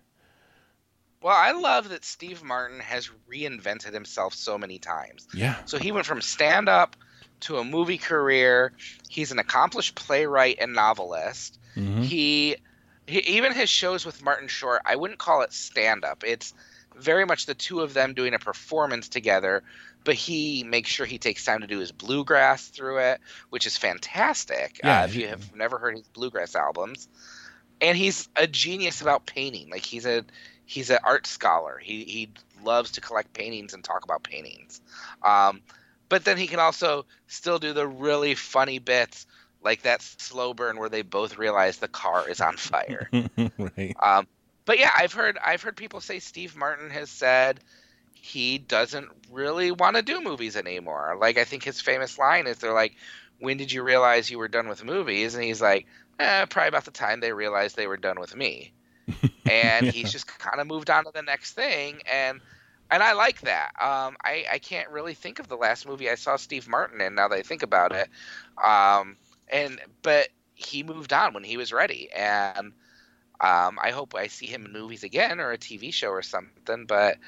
Well, 1.21 1.37
I 1.37 1.53
love 1.53 1.89
that 1.89 2.05
Steve 2.05 2.43
Martin 2.43 2.81
has 2.81 3.11
reinvented 3.31 3.93
himself 3.93 4.35
so 4.35 4.59
many 4.59 4.79
times. 4.79 5.27
Yeah. 5.35 5.57
So 5.65 5.79
he 5.79 5.91
went 5.91 6.07
from 6.07 6.21
stand 6.21 6.69
up 6.69 6.97
to 7.41 7.59
a 7.59 7.65
movie 7.65 7.99
career. 7.99 8.73
He's 9.09 9.33
an 9.33 9.39
accomplished 9.39 9.95
playwright 9.95 10.59
and 10.61 10.75
novelist. 10.75 11.59
Mhm. 11.77 12.05
He, 12.05 12.57
he 13.07 13.21
even 13.21 13.53
his 13.53 13.71
shows 13.71 14.07
with 14.07 14.23
Martin 14.23 14.49
Short, 14.49 14.83
I 14.85 14.97
wouldn't 14.97 15.19
call 15.19 15.43
it 15.43 15.53
stand 15.53 16.05
up. 16.05 16.25
It's 16.25 16.55
very 16.97 17.25
much 17.25 17.47
the 17.47 17.55
two 17.55 17.81
of 17.81 17.95
them 17.95 18.15
doing 18.15 18.35
a 18.35 18.39
performance 18.39 19.09
together, 19.09 19.63
but 20.05 20.15
he 20.15 20.65
makes 20.65 20.91
sure 20.91 21.07
he 21.07 21.19
takes 21.19 21.45
time 21.45 21.61
to 21.61 21.67
do 21.67 21.79
his 21.79 21.93
bluegrass 21.93 22.69
through 22.69 22.99
it, 22.99 23.21
which 23.51 23.67
is 23.67 23.77
fantastic. 23.77 24.81
Yeah, 24.83 25.03
uh, 25.03 25.05
if 25.05 25.17
you 25.17 25.29
have 25.29 25.55
never 25.55 25.79
heard 25.79 25.97
his 25.97 26.09
bluegrass 26.09 26.55
albums, 26.55 27.09
and 27.81 27.97
he's 27.97 28.29
a 28.37 28.47
genius 28.47 29.01
about 29.01 29.27
painting. 29.27 29.71
Like 29.71 29.85
he's 29.85 30.07
a 30.07 30.25
he's 30.67 30.91
an 30.91 30.99
art 31.05 31.27
scholar. 31.27 31.79
He 31.79 32.05
he 32.05 32.31
loves 32.63 32.93
to 32.93 33.01
collect 33.01 33.33
paintings 33.33 33.75
and 33.75 33.83
talk 33.83 34.05
about 34.05 34.23
paintings. 34.23 34.81
Um, 35.23 35.61
but 36.09 36.25
then 36.25 36.37
he 36.37 36.47
can 36.47 36.61
also 36.61 37.07
still 37.27 37.59
do 37.59 37.73
the 37.73 37.87
really 37.87 38.35
funny 38.35 38.79
bits 38.79 39.27
like 39.65 39.83
that 39.83 40.03
slow 40.03 40.55
burn 40.55 40.79
where 40.79 40.89
they 40.91 41.03
both 41.03 41.39
realize 41.39 41.79
the 41.79 41.89
car 41.89 42.29
is 42.29 42.41
on 42.41 42.57
fire. 42.57 43.11
right. 43.59 43.97
Um, 44.03 44.27
but 44.67 44.79
yeah, 44.79 44.91
I've 44.97 45.13
heard 45.13 45.39
I've 45.45 45.63
heard 45.63 45.77
people 45.77 46.01
say 46.01 46.19
Steve 46.21 46.57
Martin 46.57 46.91
has 46.91 47.11
said 47.11 47.61
he 48.15 48.59
doesn't 48.59 49.09
really 49.31 49.71
want 49.73 49.97
to 49.97 50.03
do 50.03 50.21
movies 50.23 50.57
anymore. 50.57 51.17
Like 51.21 51.39
I 51.39 51.45
think 51.45 51.65
his 51.65 51.81
famous 51.81 52.19
line 52.19 52.47
is 52.47 52.59
they're 52.59 52.73
like, 52.73 52.95
when 53.39 53.57
did 53.59 53.73
you 53.73 53.83
realize 53.83 54.31
you 54.31 54.39
were 54.39 54.49
done 54.49 54.69
with 54.69 54.85
movies? 54.85 55.35
And 55.35 55.45
he's 55.45 55.61
like, 55.63 55.87
eh, 56.19 56.47
probably 56.47 56.69
about 56.69 56.85
the 56.85 56.91
time 56.93 57.21
they 57.21 57.33
realized 57.33 57.77
they 57.77 57.87
were 57.87 57.97
done 57.97 58.21
with 58.21 58.35
me. 58.37 58.75
And 59.49 59.89
Yeah. 59.89 59.91
he's 59.91 60.11
just 60.11 60.27
kind 60.27 60.61
of 60.61 60.67
moved 60.67 60.91
on 60.91 61.05
to 61.05 61.11
the 61.15 61.23
next 61.23 61.53
thing. 61.55 62.01
And 62.11 62.41
and 62.91 63.03
I 63.03 63.13
like 63.15 63.41
that. 63.43 63.71
Um, 63.81 64.17
I, 64.25 64.45
I 64.53 64.59
can't 64.59 64.91
really 64.91 65.15
think 65.15 65.39
of 65.39 65.49
the 65.49 65.57
last 65.57 65.87
movie 65.87 66.11
I 66.11 66.15
saw 66.17 66.37
Steve 66.37 66.69
Martin 66.69 67.01
in 67.01 67.15
now 67.15 67.29
that 67.29 67.39
I 67.39 67.43
think 67.43 67.63
about 67.63 67.93
it. 67.93 68.09
Um, 68.63 69.17
and 69.49 69.81
but 70.03 70.29
he 70.55 70.83
moved 70.83 71.13
on 71.13 71.35
when 71.35 71.45
he 71.45 71.57
was 71.57 71.73
ready. 71.73 72.11
And 72.13 72.73
um, 73.41 73.79
I 73.83 73.91
hope 73.93 74.15
I 74.15 74.29
see 74.29 74.47
him 74.47 74.67
in 74.67 74.73
movies 74.73 75.05
again 75.05 75.41
or 75.41 75.53
a 75.53 75.59
TV 75.59 75.93
show 75.93 76.11
or 76.11 76.23
something. 76.23 76.87
But 76.87 77.19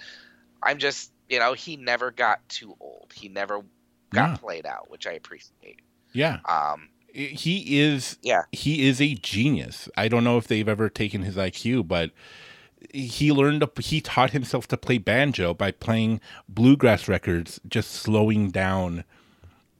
I'm 0.62 0.78
just, 0.78 1.12
you 1.28 1.38
know, 1.38 1.54
he 1.54 1.76
never 1.76 2.10
got 2.10 2.48
too 2.48 2.76
old. 2.80 3.12
He 3.14 3.28
never 3.28 3.62
got 4.12 4.32
Yeah. 4.32 4.36
played 4.36 4.66
out, 4.66 4.90
which 4.90 5.06
I 5.06 5.12
appreciate. 5.12 5.80
Yeah. 6.12 6.40
Um, 6.44 6.88
He 7.12 7.78
is 7.80 8.18
Yeah. 8.22 8.44
he 8.52 8.86
is 8.88 9.00
a 9.00 9.14
genius. 9.14 9.88
I 9.96 10.08
don't 10.08 10.24
know 10.24 10.38
if 10.38 10.46
they've 10.48 10.68
ever 10.68 10.88
taken 10.88 11.22
his 11.22 11.36
IQ, 11.36 11.82
but 11.88 12.12
he 12.92 13.32
learned 13.32 13.60
to, 13.62 13.82
he 13.82 14.00
taught 14.00 14.30
himself 14.30 14.66
to 14.68 14.76
play 14.76 14.98
banjo 14.98 15.54
by 15.54 15.70
playing 15.70 16.20
bluegrass 16.48 17.08
records 17.08 17.60
just 17.68 17.90
slowing 17.92 18.50
down 18.50 19.04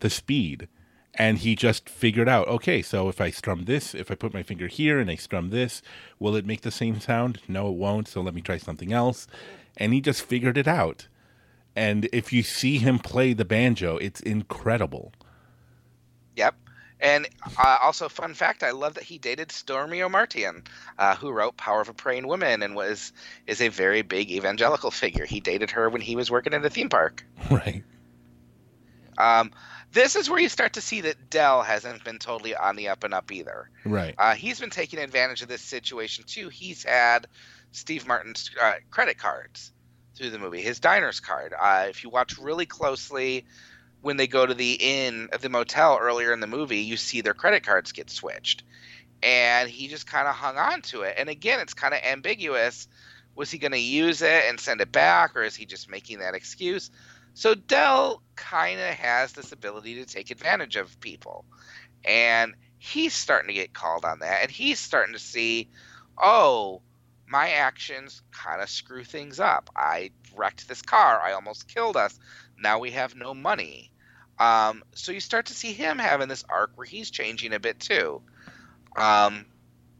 the 0.01 0.11
speed 0.11 0.69
and 1.17 1.39
he 1.39 1.57
just 1.57 1.89
figured 1.89 2.29
out 2.29 2.47
okay 2.49 2.83
so 2.83 3.09
if 3.09 3.21
i 3.21 3.31
strum 3.31 3.65
this 3.65 3.95
if 3.95 4.11
i 4.11 4.15
put 4.15 4.35
my 4.35 4.43
finger 4.43 4.67
here 4.67 4.99
and 4.99 5.11
i 5.11 5.15
strum 5.15 5.51
this 5.51 5.83
will 6.19 6.37
it 6.37 6.47
make 6.47 6.63
the 6.63 6.71
same 6.71 7.01
sound 7.01 7.41
no 7.49 7.69
it 7.69 7.75
won't 7.75 8.09
so 8.09 8.21
let 8.21 8.35
me 8.35 8.41
try 8.41 8.59
something 8.59 8.93
else 8.93 9.27
and 9.77 9.93
he 9.93 10.01
just 10.01 10.23
figured 10.23 10.59
it 10.59 10.69
out 10.69 11.09
and 11.75 12.09
if 12.13 12.33
you 12.33 12.43
see 12.43 12.79
him 12.79 12.99
play 12.99 13.33
the 13.33 13.45
banjo 13.45 13.97
it's 13.99 14.21
incredible 14.21 15.13
Yep. 16.37 16.55
And 17.01 17.29
uh, 17.59 17.79
also, 17.83 18.09
fun 18.09 18.33
fact: 18.33 18.63
I 18.63 18.71
love 18.71 18.95
that 18.95 19.05
he 19.05 19.19
dated 19.19 19.49
Stormie 19.49 19.99
Omartian, 19.99 20.67
uh, 20.99 21.15
who 21.15 21.31
wrote 21.31 21.57
"Power 21.57 21.83
of 21.83 21.89
a 21.91 21.95
Praying 21.95 22.27
Woman" 22.27 22.63
and 22.63 22.75
was 22.75 23.13
is 23.47 23.61
a 23.61 23.69
very 23.69 24.03
big 24.03 24.31
evangelical 24.31 24.91
figure. 24.91 25.27
He 25.27 25.41
dated 25.41 25.71
her 25.73 25.91
when 25.91 26.01
he 26.01 26.17
was 26.17 26.31
working 26.31 26.55
at 26.55 26.65
a 26.65 26.71
theme 26.71 26.89
park. 26.89 27.25
right 27.51 27.85
Um, 29.19 29.51
this 29.97 30.15
is 30.15 30.29
where 30.29 30.39
you 30.39 30.51
start 30.51 30.75
to 30.75 30.83
see 30.83 31.01
that 31.01 31.31
Dell 31.31 31.63
hasn't 31.63 32.05
been 32.05 32.19
totally 32.19 32.55
on 32.55 32.77
the 32.77 32.89
up 32.89 33.03
and 33.03 33.15
up 33.15 33.33
either. 33.33 33.71
right 33.87 34.15
Uh, 34.19 34.35
he's 34.35 34.61
been 34.61 34.71
taking 34.71 34.99
advantage 34.99 35.41
of 35.41 35.49
this 35.49 35.63
situation 35.63 36.25
too. 36.27 36.51
He's 36.51 36.85
had 36.85 37.27
Steve 37.73 38.07
Martin's 38.07 38.51
uh, 38.63 38.75
credit 38.91 39.17
cards 39.17 39.73
through 40.15 40.31
the 40.31 40.39
movie, 40.39 40.61
his 40.61 40.81
diner's 40.81 41.21
card. 41.21 41.55
Uh, 41.59 41.87
if 41.89 42.05
you 42.05 42.11
watch 42.11 42.37
really 42.37 42.67
closely, 42.67 43.47
when 44.03 44.19
they 44.19 44.27
go 44.27 44.45
to 44.45 44.53
the 44.53 44.75
inn 44.75 45.31
at 45.33 45.41
the 45.41 45.49
motel 45.49 45.99
earlier 45.99 46.31
in 46.31 46.41
the 46.41 46.47
movie, 46.47 46.81
you 46.81 46.99
see 46.99 47.23
their 47.23 47.35
credit 47.35 47.65
cards 47.65 47.93
get 47.93 48.11
switched, 48.11 48.65
and 49.23 49.71
he 49.71 49.89
just 49.89 50.07
kind 50.07 50.29
of 50.29 50.35
hung 50.35 50.59
on 50.59 50.83
to 50.83 51.03
it. 51.03 51.15
And 51.17 51.31
again, 51.31 51.61
it's 51.61 51.75
kind 51.75 51.95
of 51.95 52.01
ambiguous. 52.05 52.87
Was 53.35 53.51
he 53.51 53.57
going 53.57 53.73
to 53.73 53.79
use 53.79 54.21
it 54.21 54.45
and 54.47 54.61
send 54.61 54.83
it 54.83 54.93
back, 54.93 55.37
or 55.37 55.43
is 55.43 55.57
he 55.57 55.65
just 55.65 55.89
making 55.89 56.19
that 56.19 56.35
excuse? 56.35 56.91
So 57.37 57.55
Dell 57.55 58.23
kind 58.35 58.81
of 58.81 58.87
has 58.95 59.33
this 59.35 59.53
ability 59.53 59.97
to 59.97 60.07
take 60.07 60.31
advantage 60.31 60.77
of 60.77 60.99
people, 61.01 61.45
and 62.03 62.55
he's 62.79 63.13
starting 63.13 63.49
to 63.49 63.53
get 63.55 63.75
called 63.75 64.07
on 64.07 64.21
that, 64.21 64.41
and 64.41 64.51
he's 64.51 64.81
starting 64.81 65.13
to 65.13 65.19
see, 65.19 65.69
oh, 66.17 66.81
my 67.29 67.51
actions 67.51 68.23
kind 68.33 68.63
of 68.63 68.71
screw 68.71 69.05
things 69.05 69.39
up. 69.39 69.69
I 69.77 70.13
wrecked 70.35 70.67
this 70.67 70.81
car. 70.81 71.21
I 71.21 71.33
almost 71.33 71.69
killed 71.69 71.99
us. 71.99 72.19
Now 72.59 72.79
we 72.79 72.93
have 72.93 73.15
no 73.15 73.35
money. 73.35 73.93
Um, 74.39 74.83
so 74.95 75.13
you 75.13 75.21
start 75.21 75.45
to 75.47 75.55
see 75.55 75.75
him 75.75 75.99
having 75.99 76.29
this 76.29 76.45
arc 76.49 76.71
where 76.75 76.87
he's 76.87 77.11
changing 77.11 77.53
a 77.53 77.61
bit 77.61 77.79
too. 77.81 78.23
Um, 78.97 79.45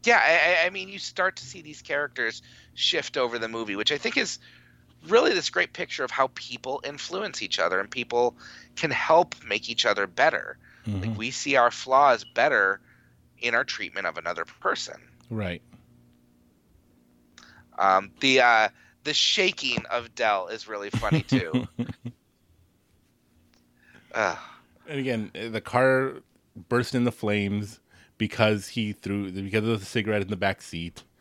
yeah, 0.05 0.21
I, 0.23 0.63
I- 0.63 0.67
I 0.67 0.71
mean, 0.71 0.89
you 0.89 0.99
start 0.99 1.37
to 1.37 1.45
see 1.45 1.61
these 1.61 1.83
characters 1.83 2.41
shift 2.73 3.19
over 3.19 3.39
the 3.39 3.49
movie, 3.49 3.77
which 3.77 3.93
I 3.93 3.99
think 3.99 4.17
is 4.17 4.39
really 5.09 5.33
this 5.33 5.51
great 5.51 5.73
picture 5.73 6.05
of 6.05 6.11
how 6.11 6.31
people 6.35 6.81
influence 6.85 7.43
each 7.43 7.59
other 7.59 7.81
and 7.81 7.91
people 7.91 8.37
can 8.77 8.91
help 8.91 9.35
make 9.45 9.69
each 9.69 9.87
other 9.87 10.07
better. 10.07 10.59
Mhm. 10.87 11.01
Like 11.01 11.19
we 11.19 11.31
see 11.31 11.57
our 11.57 11.71
flaws 11.71 12.25
better 12.25 12.81
in 13.39 13.55
our 13.55 13.65
treatment 13.65 14.07
of 14.07 14.17
another 14.19 14.45
person. 14.45 15.01
right 15.31 15.63
Um, 17.79 18.11
the 18.21 18.41
uh, 18.41 18.69
the 19.05 19.13
shaking 19.13 19.85
of 19.91 20.15
Dell 20.15 20.49
is 20.49 20.67
really 20.67 20.91
funny 20.91 21.23
too. 21.29 21.69
Ugh. 24.15 24.39
And 24.89 24.99
again, 24.99 25.31
uh, 25.35 25.49
the 25.49 25.61
car 25.61 26.23
burst 26.69 26.95
into 26.95 27.11
flames 27.11 27.81
because 28.19 28.69
he 28.69 28.93
threw 28.93 29.31
because 29.31 29.67
of 29.67 29.81
the 29.81 29.87
cigarette 29.87 30.23
in 30.23 30.29
the 30.29 30.37
back 30.37 30.63
seat. 30.63 31.03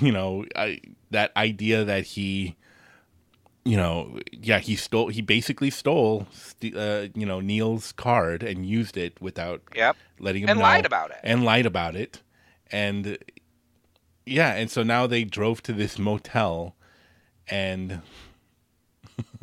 You 0.00 0.12
know, 0.12 0.44
I, 0.54 0.80
that 1.10 1.34
idea 1.36 1.84
that 1.84 2.04
he, 2.04 2.56
you 3.64 3.76
know, 3.76 4.18
yeah, 4.32 4.58
he 4.58 4.76
stole. 4.76 5.08
He 5.08 5.20
basically 5.20 5.70
stole, 5.70 6.26
uh, 6.74 7.06
you 7.14 7.26
know, 7.26 7.40
Neil's 7.40 7.92
card 7.92 8.42
and 8.42 8.64
used 8.64 8.96
it 8.96 9.20
without 9.20 9.62
yep, 9.74 9.96
letting 10.18 10.44
him 10.44 10.50
and 10.50 10.58
know, 10.58 10.64
lied 10.64 10.86
about 10.86 11.10
it. 11.10 11.18
and 11.22 11.44
lied 11.44 11.66
about 11.66 11.94
it, 11.94 12.22
and 12.70 13.18
yeah, 14.24 14.54
and 14.54 14.70
so 14.70 14.82
now 14.82 15.06
they 15.06 15.24
drove 15.24 15.62
to 15.64 15.72
this 15.72 15.98
motel, 15.98 16.74
and. 17.48 18.02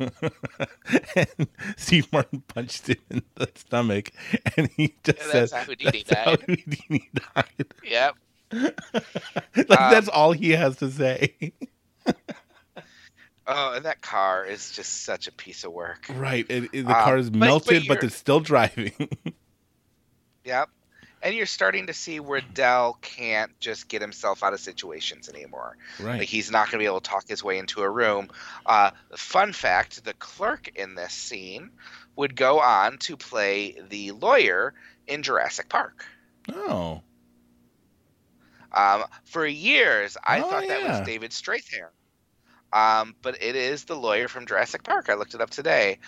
and 0.00 1.48
Steve 1.76 2.12
Martin 2.12 2.40
punched 2.48 2.88
him 2.88 2.96
in 3.10 3.22
the 3.36 3.48
stomach, 3.54 4.10
and 4.56 4.68
he 4.76 4.94
just 5.04 5.20
said, 5.20 5.32
that's 5.32 5.52
how 5.52 5.62
Houdini 5.62 6.04
"That's 6.04 6.24
how 6.24 6.34
died." 6.34 6.44
Houdini 6.48 7.10
died." 7.34 7.66
Yep. 7.84 8.16
like 8.52 9.80
Um, 9.80 9.92
that's 9.92 10.08
all 10.08 10.32
he 10.32 10.50
has 10.50 10.76
to 10.78 10.90
say. 10.90 11.52
Oh, 13.50 13.72
and 13.72 13.84
that 13.86 14.02
car 14.02 14.44
is 14.44 14.70
just 14.72 15.04
such 15.04 15.26
a 15.26 15.32
piece 15.32 15.64
of 15.64 15.72
work. 15.72 16.04
right, 16.10 16.44
it, 16.50 16.64
it- 16.72 16.82
the 16.86 16.96
Um, 16.96 17.04
car 17.04 17.16
is 17.16 17.30
but- 17.30 17.38
but 17.40 17.46
melted, 17.46 17.88
but, 17.88 18.04
it's 18.04 18.14
still 18.16 18.40
driving. 18.40 18.92
Yep. 20.44 20.70
And 21.20 21.34
you're 21.34 21.46
starting 21.46 21.88
to 21.88 21.92
see 21.92 22.20
where 22.20 22.40
Dell 22.40 22.96
can't 23.02 23.50
just 23.60 23.88
get 23.88 24.00
himself 24.00 24.42
out 24.42 24.54
of 24.54 24.60
situations 24.60 25.28
anymore. 25.28 25.76
right. 26.00 26.20
Like 26.20 26.28
he's 26.28 26.50
not 26.50 26.66
going 26.66 26.78
to 26.78 26.78
be 26.78 26.86
able 26.86 27.00
to 27.00 27.10
talk 27.10 27.28
his 27.28 27.42
way 27.44 27.58
into 27.58 27.82
a 27.82 27.90
room. 27.90 28.30
Uh, 28.64 28.92
fun 29.16 29.52
fact: 29.52 30.04
the 30.04 30.14
clerk 30.14 30.70
in 30.76 30.94
this 30.94 31.12
scene 31.12 31.70
would 32.16 32.34
go 32.36 32.60
on 32.60 32.98
to 32.98 33.16
play 33.16 33.76
the 33.90 34.12
lawyer 34.12 34.72
in 35.06 35.22
Jurassic 35.22 35.68
Park. 35.68 36.06
oh, 36.54 37.02
Um, 38.72 39.04
for 39.24 39.44
years, 39.46 40.16
I 40.24 40.40
Oh, 40.40 40.48
thought 40.48 40.68
that 40.68 40.82
yeah. 40.82 40.98
was 41.00 41.06
David 41.06 41.32
Strathairn. 41.32 41.90
Um, 42.72 43.14
but 43.22 43.42
it 43.42 43.56
is 43.56 43.84
the 43.84 43.96
lawyer 43.96 44.28
from 44.28 44.46
Jurassic 44.46 44.82
Park. 44.82 45.08
I 45.08 45.14
looked 45.14 45.34
it 45.34 45.40
up 45.40 45.50
today. 45.50 45.98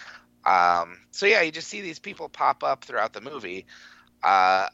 Um, 0.44 0.98
so 1.10 1.26
yeah, 1.26 1.42
you 1.42 1.52
just 1.52 1.68
see 1.68 1.80
these 1.80 1.98
people 1.98 2.28
pop 2.28 2.64
up 2.64 2.84
throughout 2.84 3.12
the 3.12 3.20
movie. 3.20 3.66
Uh, 4.22 4.68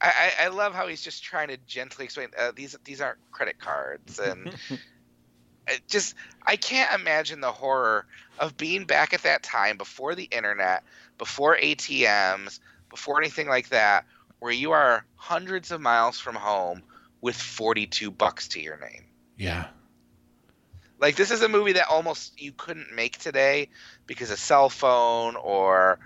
I, 0.00 0.32
I, 0.42 0.48
love 0.48 0.74
how 0.74 0.86
he's 0.86 1.02
just 1.02 1.24
trying 1.24 1.48
to 1.48 1.56
gently 1.66 2.04
explain 2.04 2.28
uh, 2.38 2.52
these 2.54 2.76
these 2.84 3.00
aren't 3.00 3.18
credit 3.32 3.58
cards, 3.58 4.18
and 4.18 4.54
it 5.68 5.82
just 5.88 6.14
I 6.46 6.56
can't 6.56 7.00
imagine 7.00 7.40
the 7.40 7.50
horror 7.50 8.06
of 8.38 8.56
being 8.56 8.84
back 8.84 9.12
at 9.12 9.22
that 9.22 9.42
time 9.42 9.76
before 9.76 10.14
the 10.14 10.24
internet, 10.24 10.84
before 11.16 11.56
ATMs, 11.56 12.60
before 12.90 13.18
anything 13.20 13.48
like 13.48 13.70
that, 13.70 14.04
where 14.38 14.52
you 14.52 14.72
are 14.72 15.04
hundreds 15.16 15.70
of 15.72 15.80
miles 15.80 16.20
from 16.20 16.36
home 16.36 16.82
with 17.20 17.36
42 17.36 18.10
bucks 18.10 18.48
to 18.48 18.60
your 18.60 18.78
name. 18.78 19.04
yeah, 19.36 19.66
Like 20.98 21.16
this 21.16 21.30
is 21.30 21.42
a 21.42 21.48
movie 21.48 21.72
that 21.72 21.86
almost 21.90 22.40
you 22.40 22.52
couldn't 22.52 22.94
make 22.94 23.18
today 23.18 23.68
because 24.06 24.30
a 24.30 24.36
cell 24.36 24.68
phone 24.70 25.36
or 25.36 25.98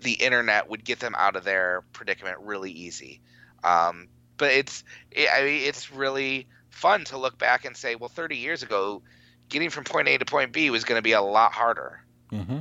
the 0.00 0.12
internet 0.12 0.68
would 0.68 0.84
get 0.84 1.00
them 1.00 1.14
out 1.16 1.36
of 1.36 1.44
their 1.44 1.84
predicament 1.92 2.38
really 2.40 2.70
easy. 2.72 3.20
Um, 3.62 4.08
but 4.38 4.52
it's 4.52 4.84
it, 5.10 5.28
I 5.32 5.42
mean 5.44 5.62
it's 5.62 5.90
really 5.90 6.48
fun 6.70 7.04
to 7.06 7.18
look 7.18 7.38
back 7.38 7.64
and 7.64 7.76
say, 7.76 7.94
well, 7.96 8.08
30 8.08 8.36
years 8.36 8.62
ago, 8.62 9.02
getting 9.48 9.70
from 9.70 9.84
point 9.84 10.08
A 10.08 10.18
to 10.18 10.24
point 10.24 10.52
B 10.52 10.70
was 10.70 10.84
going 10.84 10.98
to 10.98 11.02
be 11.02 11.12
a 11.12 11.22
lot 11.22 11.52
harder. 11.52 12.00
hmm 12.32 12.60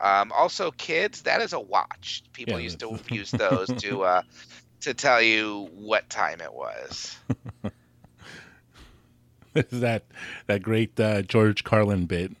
Um, 0.00 0.32
also, 0.32 0.70
kids, 0.70 1.22
that 1.22 1.40
is 1.40 1.52
a 1.52 1.60
watch. 1.60 2.22
People 2.32 2.58
Yeah, 2.58 2.60
used 2.60 2.80
to 2.80 2.98
use 3.08 3.34
those 3.34 3.72
to 3.74 4.02
uh, 4.04 4.22
to 4.82 4.94
tell 4.94 5.20
you 5.22 5.68
what 5.72 6.08
time 6.10 6.40
it 6.40 6.52
was. 6.52 7.16
Is 9.70 9.80
that 9.80 10.04
that 10.46 10.62
great 10.62 10.98
uh, 10.98 11.22
George 11.22 11.64
Carlin 11.64 12.06
bit 12.06 12.32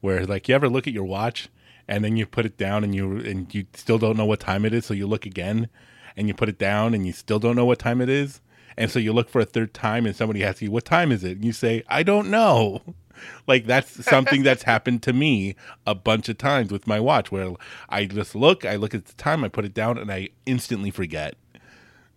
where 0.00 0.24
like 0.24 0.48
you 0.48 0.54
ever 0.54 0.68
look 0.68 0.86
at 0.86 0.92
your 0.92 1.04
watch 1.04 1.48
and 1.86 2.04
then 2.04 2.16
you 2.16 2.26
put 2.26 2.46
it 2.46 2.56
down 2.56 2.82
and 2.84 2.94
you 2.94 3.18
and 3.18 3.52
you 3.54 3.66
still 3.74 3.98
don't 3.98 4.16
know 4.16 4.24
what 4.24 4.40
time 4.40 4.64
it 4.64 4.72
is, 4.72 4.86
so 4.86 4.94
you 4.94 5.06
look 5.06 5.26
again 5.26 5.68
and 6.16 6.28
you 6.28 6.34
put 6.34 6.48
it 6.48 6.58
down 6.58 6.94
and 6.94 7.06
you 7.06 7.12
still 7.12 7.38
don't 7.38 7.56
know 7.56 7.64
what 7.64 7.78
time 7.78 8.00
it 8.00 8.08
is, 8.08 8.40
and 8.76 8.90
so 8.90 8.98
you 8.98 9.12
look 9.12 9.28
for 9.28 9.40
a 9.40 9.44
third 9.44 9.74
time 9.74 10.06
and 10.06 10.16
somebody 10.16 10.42
asks 10.42 10.62
you 10.62 10.70
what 10.70 10.84
time 10.84 11.12
is 11.12 11.24
it, 11.24 11.32
and 11.32 11.44
you 11.44 11.52
say 11.52 11.82
I 11.88 12.02
don't 12.02 12.30
know. 12.30 12.82
like 13.46 13.66
that's 13.66 14.04
something 14.06 14.42
that's 14.42 14.62
happened 14.62 15.02
to 15.02 15.12
me 15.12 15.54
a 15.86 15.94
bunch 15.94 16.28
of 16.28 16.38
times 16.38 16.72
with 16.72 16.86
my 16.86 16.98
watch 16.98 17.30
where 17.30 17.52
I 17.88 18.06
just 18.06 18.34
look, 18.34 18.64
I 18.64 18.76
look 18.76 18.94
at 18.94 19.04
the 19.04 19.14
time, 19.14 19.44
I 19.44 19.48
put 19.48 19.64
it 19.64 19.74
down, 19.74 19.98
and 19.98 20.10
I 20.10 20.30
instantly 20.46 20.90
forget. 20.90 21.34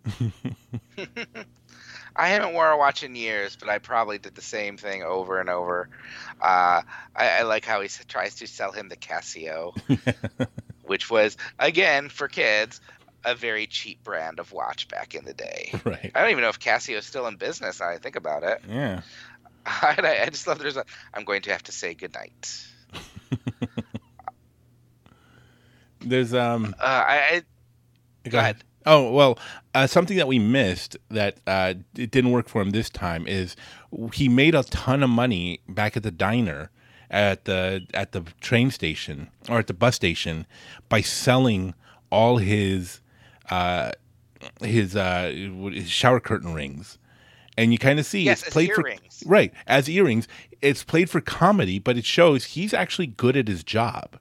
I 2.15 2.29
haven't 2.29 2.53
worn 2.53 2.71
a 2.71 2.77
watch 2.77 3.03
in 3.03 3.15
years, 3.15 3.55
but 3.55 3.69
I 3.69 3.79
probably 3.79 4.17
did 4.17 4.35
the 4.35 4.41
same 4.41 4.77
thing 4.77 5.03
over 5.03 5.39
and 5.39 5.49
over. 5.49 5.89
Uh, 6.41 6.81
I, 7.15 7.39
I 7.39 7.41
like 7.43 7.65
how 7.65 7.81
he 7.81 7.89
tries 8.07 8.35
to 8.35 8.47
sell 8.47 8.71
him 8.71 8.89
the 8.89 8.95
Casio, 8.95 9.75
which 10.83 11.09
was 11.09 11.37
again 11.59 12.09
for 12.09 12.27
kids 12.27 12.81
a 13.25 13.35
very 13.35 13.65
cheap 13.65 14.03
brand 14.03 14.39
of 14.39 14.51
watch 14.51 14.87
back 14.87 15.15
in 15.15 15.25
the 15.25 15.33
day. 15.33 15.71
right. 15.83 16.11
I 16.13 16.21
don't 16.21 16.29
even 16.29 16.43
know 16.43 16.49
if 16.49 16.59
Casio 16.59 16.97
is 16.97 17.05
still 17.05 17.25
in 17.27 17.37
business. 17.37 17.79
Now 17.79 17.89
I 17.89 17.97
think 17.97 18.15
about 18.15 18.43
it. 18.43 18.61
Yeah. 18.69 19.01
I, 19.65 20.21
I 20.25 20.29
just 20.29 20.47
love 20.47 20.59
there's 20.59 20.77
a. 20.77 20.85
I'm 21.13 21.23
going 21.23 21.41
to 21.43 21.51
have 21.51 21.63
to 21.63 21.71
say 21.71 21.95
goodnight. 21.95 22.67
There's 26.01 26.35
um. 26.35 26.75
Uh, 26.79 26.83
I, 26.83 27.43
I 28.25 28.29
Go 28.29 28.37
ahead. 28.37 28.63
Oh 28.85 29.11
well, 29.11 29.39
uh, 29.73 29.87
something 29.87 30.15
that 30.17 30.27
we 30.27 30.37
missed 30.39 30.95
that 31.09 31.39
uh, 31.47 31.73
it 31.97 32.11
didn't 32.11 32.31
work 32.31 32.47
for 32.47 32.61
him 32.61 32.69
this 32.69 32.89
time 32.89 33.27
is 33.27 33.55
he 34.13 34.29
made 34.29 34.53
a 34.55 34.63
ton 34.63 35.01
of 35.01 35.09
money 35.09 35.59
back 35.67 35.97
at 35.97 36.03
the 36.03 36.11
diner 36.11 36.69
at 37.09 37.45
the 37.45 37.85
at 37.93 38.11
the 38.11 38.21
train 38.41 38.69
station 38.71 39.29
or 39.49 39.59
at 39.59 39.67
the 39.67 39.73
bus 39.73 39.95
station 39.95 40.45
by 40.89 41.01
selling 41.01 41.73
all 42.11 42.37
his 42.37 43.01
uh, 43.49 43.91
his 44.61 44.95
uh, 44.95 45.31
his 45.71 45.89
shower 45.89 46.19
curtain 46.19 46.53
rings, 46.53 46.97
and 47.57 47.71
you 47.71 47.79
kind 47.79 47.97
of 47.99 48.05
see 48.05 48.21
Yes, 48.23 48.39
it's 48.39 48.47
as 48.49 48.53
played 48.53 48.69
earrings. 48.69 49.23
for 49.23 49.29
right 49.29 49.53
as 49.65 49.89
earrings. 49.89 50.27
It's 50.61 50.83
played 50.83 51.09
for 51.09 51.21
comedy, 51.21 51.79
but 51.79 51.97
it 51.97 52.05
shows 52.05 52.45
he's 52.45 52.73
actually 52.73 53.07
good 53.07 53.35
at 53.37 53.47
his 53.47 53.63
job. 53.63 54.19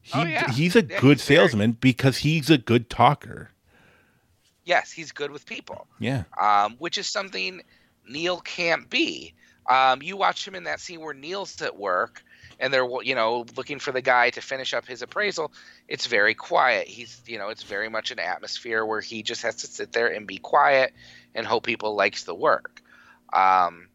He, 0.00 0.12
Oh, 0.18 0.22
yeah. 0.24 0.50
He's 0.52 0.74
a 0.76 0.84
Yeah, 0.84 1.00
good 1.00 1.18
he's 1.18 1.26
very- 1.26 1.38
salesman 1.48 1.72
because 1.72 2.18
he's 2.18 2.48
a 2.48 2.58
good 2.58 2.88
talker. 2.88 3.50
Yes, 4.68 4.92
he's 4.92 5.12
good 5.12 5.30
with 5.30 5.46
people. 5.46 5.86
Yeah. 5.98 6.24
um, 6.40 6.76
which 6.78 6.98
is 6.98 7.06
something 7.06 7.62
Neil 8.08 8.38
can't 8.40 8.88
be. 8.88 9.34
Um, 9.68 10.02
you 10.02 10.16
watch 10.16 10.46
him 10.46 10.54
in 10.54 10.64
that 10.64 10.80
scene 10.80 11.00
where 11.00 11.14
Neil's 11.14 11.60
at 11.62 11.76
work 11.76 12.22
and 12.60 12.72
they're 12.72 12.88
you 13.02 13.14
know 13.14 13.46
looking 13.56 13.78
for 13.78 13.92
the 13.92 14.02
guy 14.02 14.30
to 14.30 14.40
finish 14.40 14.74
up 14.74 14.86
his 14.86 15.02
appraisal. 15.02 15.52
It's 15.88 16.06
very 16.06 16.34
quiet. 16.34 16.88
He's 16.88 17.20
you 17.26 17.38
know 17.38 17.48
it's 17.48 17.62
very 17.62 17.88
much 17.88 18.10
an 18.10 18.18
atmosphere 18.18 18.84
where 18.84 19.00
he 19.00 19.22
just 19.22 19.42
has 19.42 19.56
to 19.56 19.66
sit 19.66 19.92
there 19.92 20.08
and 20.08 20.26
be 20.26 20.38
quiet 20.38 20.92
and 21.34 21.46
hope 21.46 21.64
people 21.64 21.94
likes 21.94 22.24
the 22.24 22.34
work. 22.34 22.82
Um, 23.32 23.88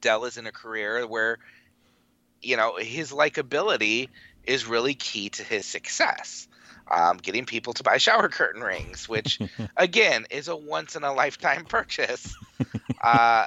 Dell 0.00 0.24
is 0.24 0.36
in 0.36 0.46
a 0.46 0.52
career 0.52 1.06
where 1.06 1.38
you 2.42 2.56
know 2.56 2.76
his 2.76 3.10
likability 3.10 4.08
is 4.44 4.66
really 4.66 4.94
key 4.94 5.30
to 5.30 5.42
his 5.42 5.64
success. 5.66 6.46
Um, 6.90 7.16
getting 7.16 7.46
people 7.46 7.72
to 7.74 7.82
buy 7.82 7.96
shower 7.96 8.28
curtain 8.28 8.60
rings, 8.60 9.08
which 9.08 9.38
again 9.76 10.26
is 10.30 10.48
a 10.48 10.56
once 10.56 10.96
in 10.96 11.02
a 11.02 11.12
lifetime 11.12 11.64
purchase. 11.64 12.36
uh, 13.02 13.46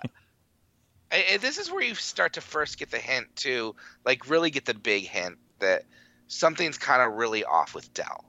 and 1.11 1.41
this 1.41 1.57
is 1.57 1.71
where 1.71 1.83
you 1.83 1.95
start 1.95 2.33
to 2.33 2.41
first 2.41 2.79
get 2.79 2.91
the 2.91 2.97
hint 2.97 3.27
to 3.37 3.75
like 4.03 4.29
really 4.29 4.49
get 4.49 4.65
the 4.65 4.73
big 4.73 5.07
hint 5.07 5.37
that 5.59 5.83
something's 6.27 6.77
kind 6.77 7.01
of 7.01 7.13
really 7.13 7.43
off 7.43 7.73
with 7.73 7.93
Dell. 7.93 8.25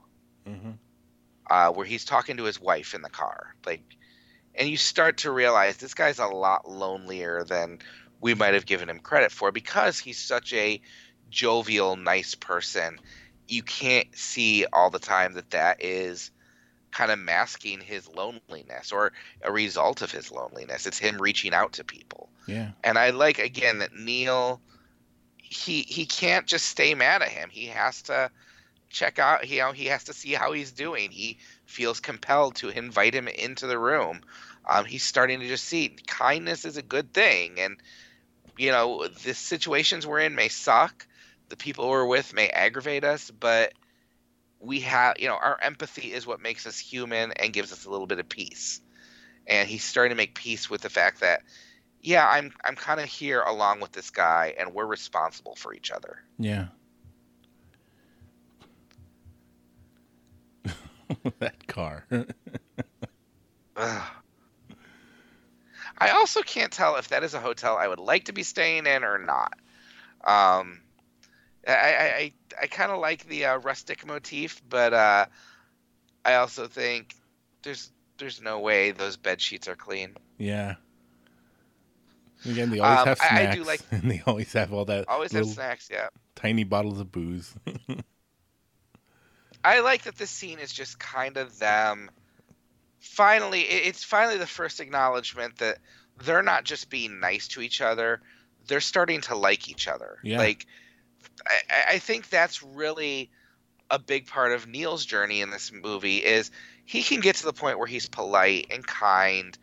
Mm-hmm. 0.47 0.71
Uh, 1.49 1.71
where 1.71 1.85
he's 1.85 2.05
talking 2.05 2.37
to 2.37 2.43
his 2.43 2.61
wife 2.61 2.93
in 2.93 3.01
the 3.01 3.09
car, 3.09 3.55
like, 3.65 3.81
and 4.53 4.69
you 4.69 4.77
start 4.77 5.17
to 5.17 5.31
realize 5.31 5.77
this 5.77 5.95
guy's 5.95 6.19
a 6.19 6.27
lot 6.27 6.69
lonelier 6.69 7.43
than 7.43 7.79
we 8.21 8.35
might 8.35 8.53
have 8.53 8.67
given 8.67 8.87
him 8.87 8.99
credit 8.99 9.31
for 9.31 9.51
because 9.51 9.97
he's 9.97 10.19
such 10.19 10.53
a 10.53 10.79
jovial, 11.29 11.95
nice 11.95 12.35
person. 12.35 12.99
You 13.49 13.63
can't 13.63 14.07
see 14.15 14.65
all 14.71 14.89
the 14.89 14.99
time 14.99 15.33
that 15.33 15.51
that 15.51 15.83
is 15.83 16.31
kind 16.91 17.11
of 17.11 17.19
masking 17.19 17.79
his 17.79 18.07
loneliness 18.07 18.91
or 18.91 19.11
a 19.41 19.51
result 19.51 20.01
of 20.01 20.11
his 20.11 20.31
loneliness. 20.31 20.85
It's 20.85 20.97
him 20.97 21.17
reaching 21.17 21.53
out 21.53 21.73
to 21.73 21.83
people. 21.83 22.29
Yeah. 22.47 22.71
And 22.83 22.97
I 22.97 23.11
like 23.11 23.39
again 23.39 23.79
that 23.79 23.93
Neil 23.93 24.59
he 25.37 25.81
he 25.81 26.05
can't 26.05 26.45
just 26.45 26.65
stay 26.65 26.93
mad 26.95 27.21
at 27.21 27.29
him. 27.29 27.49
He 27.51 27.67
has 27.67 28.03
to 28.03 28.31
check 28.89 29.19
out 29.19 29.47
you 29.47 29.59
know 29.59 29.71
he 29.71 29.85
has 29.85 30.05
to 30.05 30.13
see 30.13 30.33
how 30.33 30.51
he's 30.51 30.71
doing. 30.71 31.11
He 31.11 31.37
feels 31.65 31.99
compelled 31.99 32.55
to 32.55 32.69
invite 32.69 33.13
him 33.13 33.27
into 33.27 33.67
the 33.67 33.77
room. 33.77 34.21
Um, 34.67 34.85
he's 34.85 35.03
starting 35.03 35.39
to 35.39 35.47
just 35.47 35.65
see 35.65 35.95
kindness 36.07 36.65
is 36.65 36.77
a 36.77 36.83
good 36.83 37.13
thing 37.13 37.59
and 37.59 37.77
you 38.57 38.71
know 38.71 39.07
the 39.07 39.33
situations 39.33 40.05
we're 40.05 40.19
in 40.19 40.35
may 40.35 40.49
suck. 40.49 41.07
The 41.49 41.57
people 41.57 41.89
we're 41.89 42.05
with 42.05 42.33
may 42.33 42.47
aggravate 42.47 43.03
us, 43.03 43.31
but 43.31 43.73
we 44.59 44.81
have 44.81 45.15
you 45.19 45.27
know 45.27 45.35
our 45.35 45.57
empathy 45.61 46.13
is 46.13 46.27
what 46.27 46.41
makes 46.41 46.67
us 46.67 46.77
human 46.77 47.31
and 47.31 47.53
gives 47.53 47.71
us 47.71 47.85
a 47.85 47.89
little 47.89 48.07
bit 48.07 48.19
of 48.19 48.29
peace. 48.29 48.81
And 49.47 49.67
he's 49.67 49.83
starting 49.83 50.11
to 50.11 50.15
make 50.15 50.35
peace 50.35 50.69
with 50.69 50.81
the 50.81 50.89
fact 50.89 51.21
that 51.21 51.41
yeah, 52.01 52.27
I'm 52.27 52.53
I'm 52.63 52.75
kind 52.75 52.99
of 52.99 53.07
here 53.07 53.41
along 53.41 53.81
with 53.81 53.91
this 53.91 54.09
guy, 54.09 54.53
and 54.57 54.73
we're 54.73 54.85
responsible 54.85 55.55
for 55.55 55.73
each 55.73 55.91
other. 55.91 56.21
Yeah. 56.37 56.67
that 61.39 61.67
car. 61.67 62.05
I 66.01 66.11
also 66.11 66.41
can't 66.41 66.71
tell 66.71 66.95
if 66.95 67.09
that 67.09 67.23
is 67.23 67.33
a 67.33 67.39
hotel 67.39 67.77
I 67.77 67.87
would 67.87 67.99
like 67.99 68.25
to 68.25 68.33
be 68.33 68.43
staying 68.43 68.85
in 68.85 69.03
or 69.03 69.17
not. 69.19 69.53
Um, 70.23 70.81
I 71.67 71.71
I, 71.71 71.77
I, 72.17 72.33
I 72.63 72.67
kind 72.67 72.91
of 72.91 72.99
like 72.99 73.27
the 73.27 73.45
uh, 73.45 73.57
rustic 73.59 74.05
motif, 74.05 74.61
but 74.67 74.93
uh, 74.93 75.25
I 76.25 76.35
also 76.35 76.67
think 76.67 77.15
there's 77.63 77.91
there's 78.17 78.41
no 78.41 78.59
way 78.59 78.91
those 78.91 79.17
bed 79.17 79.39
sheets 79.41 79.67
are 79.67 79.75
clean. 79.75 80.15
yeah. 80.37 80.75
Again, 82.45 82.69
they 82.69 82.79
always 82.79 82.99
Um, 82.99 83.07
have 83.07 83.19
I- 83.21 83.27
snacks, 83.27 83.51
I 83.51 83.55
do 83.55 83.63
like- 83.65 83.81
and 83.91 84.03
they 84.11 84.23
always 84.25 84.53
have 84.53 84.71
all 84.71 84.85
that 84.85 85.09
Always 85.09 85.33
have 85.33 85.45
snacks, 85.45 85.89
yeah. 85.91 86.07
tiny 86.35 86.63
bottles 86.63 86.99
of 87.01 87.11
booze. 87.11 87.53
I 89.63 89.81
like 89.81 90.03
that 90.03 90.15
this 90.17 90.29
scene 90.29 90.59
is 90.59 90.71
just 90.71 90.99
kind 90.99 91.37
of 91.37 91.59
them. 91.59 92.09
Finally, 93.01 93.61
it's 93.61 94.03
finally 94.03 94.37
the 94.37 94.47
first 94.47 94.79
acknowledgement 94.79 95.57
that 95.57 95.79
they're 96.23 96.43
not 96.43 96.63
just 96.63 96.89
being 96.89 97.19
nice 97.19 97.49
to 97.49 97.61
each 97.61 97.81
other; 97.81 98.21
they're 98.67 98.79
starting 98.81 99.21
to 99.21 99.35
like 99.35 99.69
each 99.69 99.87
other. 99.87 100.19
Yeah. 100.23 100.37
Like, 100.37 100.65
I, 101.47 101.95
I- 101.95 101.99
think 101.99 102.29
that's 102.29 102.61
really 102.63 103.29
a 103.89 103.99
big 103.99 104.27
part 104.27 104.51
of 104.51 104.67
Neil's 104.67 105.05
journey 105.05 105.41
in 105.41 105.49
this 105.51 105.71
movie 105.71 106.17
is 106.17 106.51
he 106.85 107.03
can 107.03 107.19
get 107.21 107.35
to 107.37 107.45
the 107.45 107.53
point 107.53 107.77
where 107.77 107.87
he's 107.87 108.07
polite 108.07 108.67
and 108.71 108.85
kind 108.85 109.57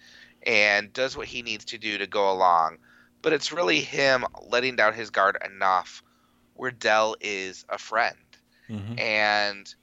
and 0.46 0.92
does 0.92 1.16
what 1.16 1.26
he 1.28 1.42
needs 1.42 1.66
to 1.66 1.78
do 1.78 1.98
to 1.98 2.06
go 2.06 2.30
along, 2.32 2.78
but 3.22 3.32
it's 3.32 3.52
really 3.52 3.80
him 3.80 4.24
letting 4.48 4.76
down 4.76 4.94
his 4.94 5.10
guard 5.10 5.36
enough 5.44 6.02
where 6.54 6.70
Dell 6.70 7.16
is 7.20 7.64
a 7.68 7.78
friend 7.78 8.16
Mhm. 8.68 8.98
and 8.98 9.74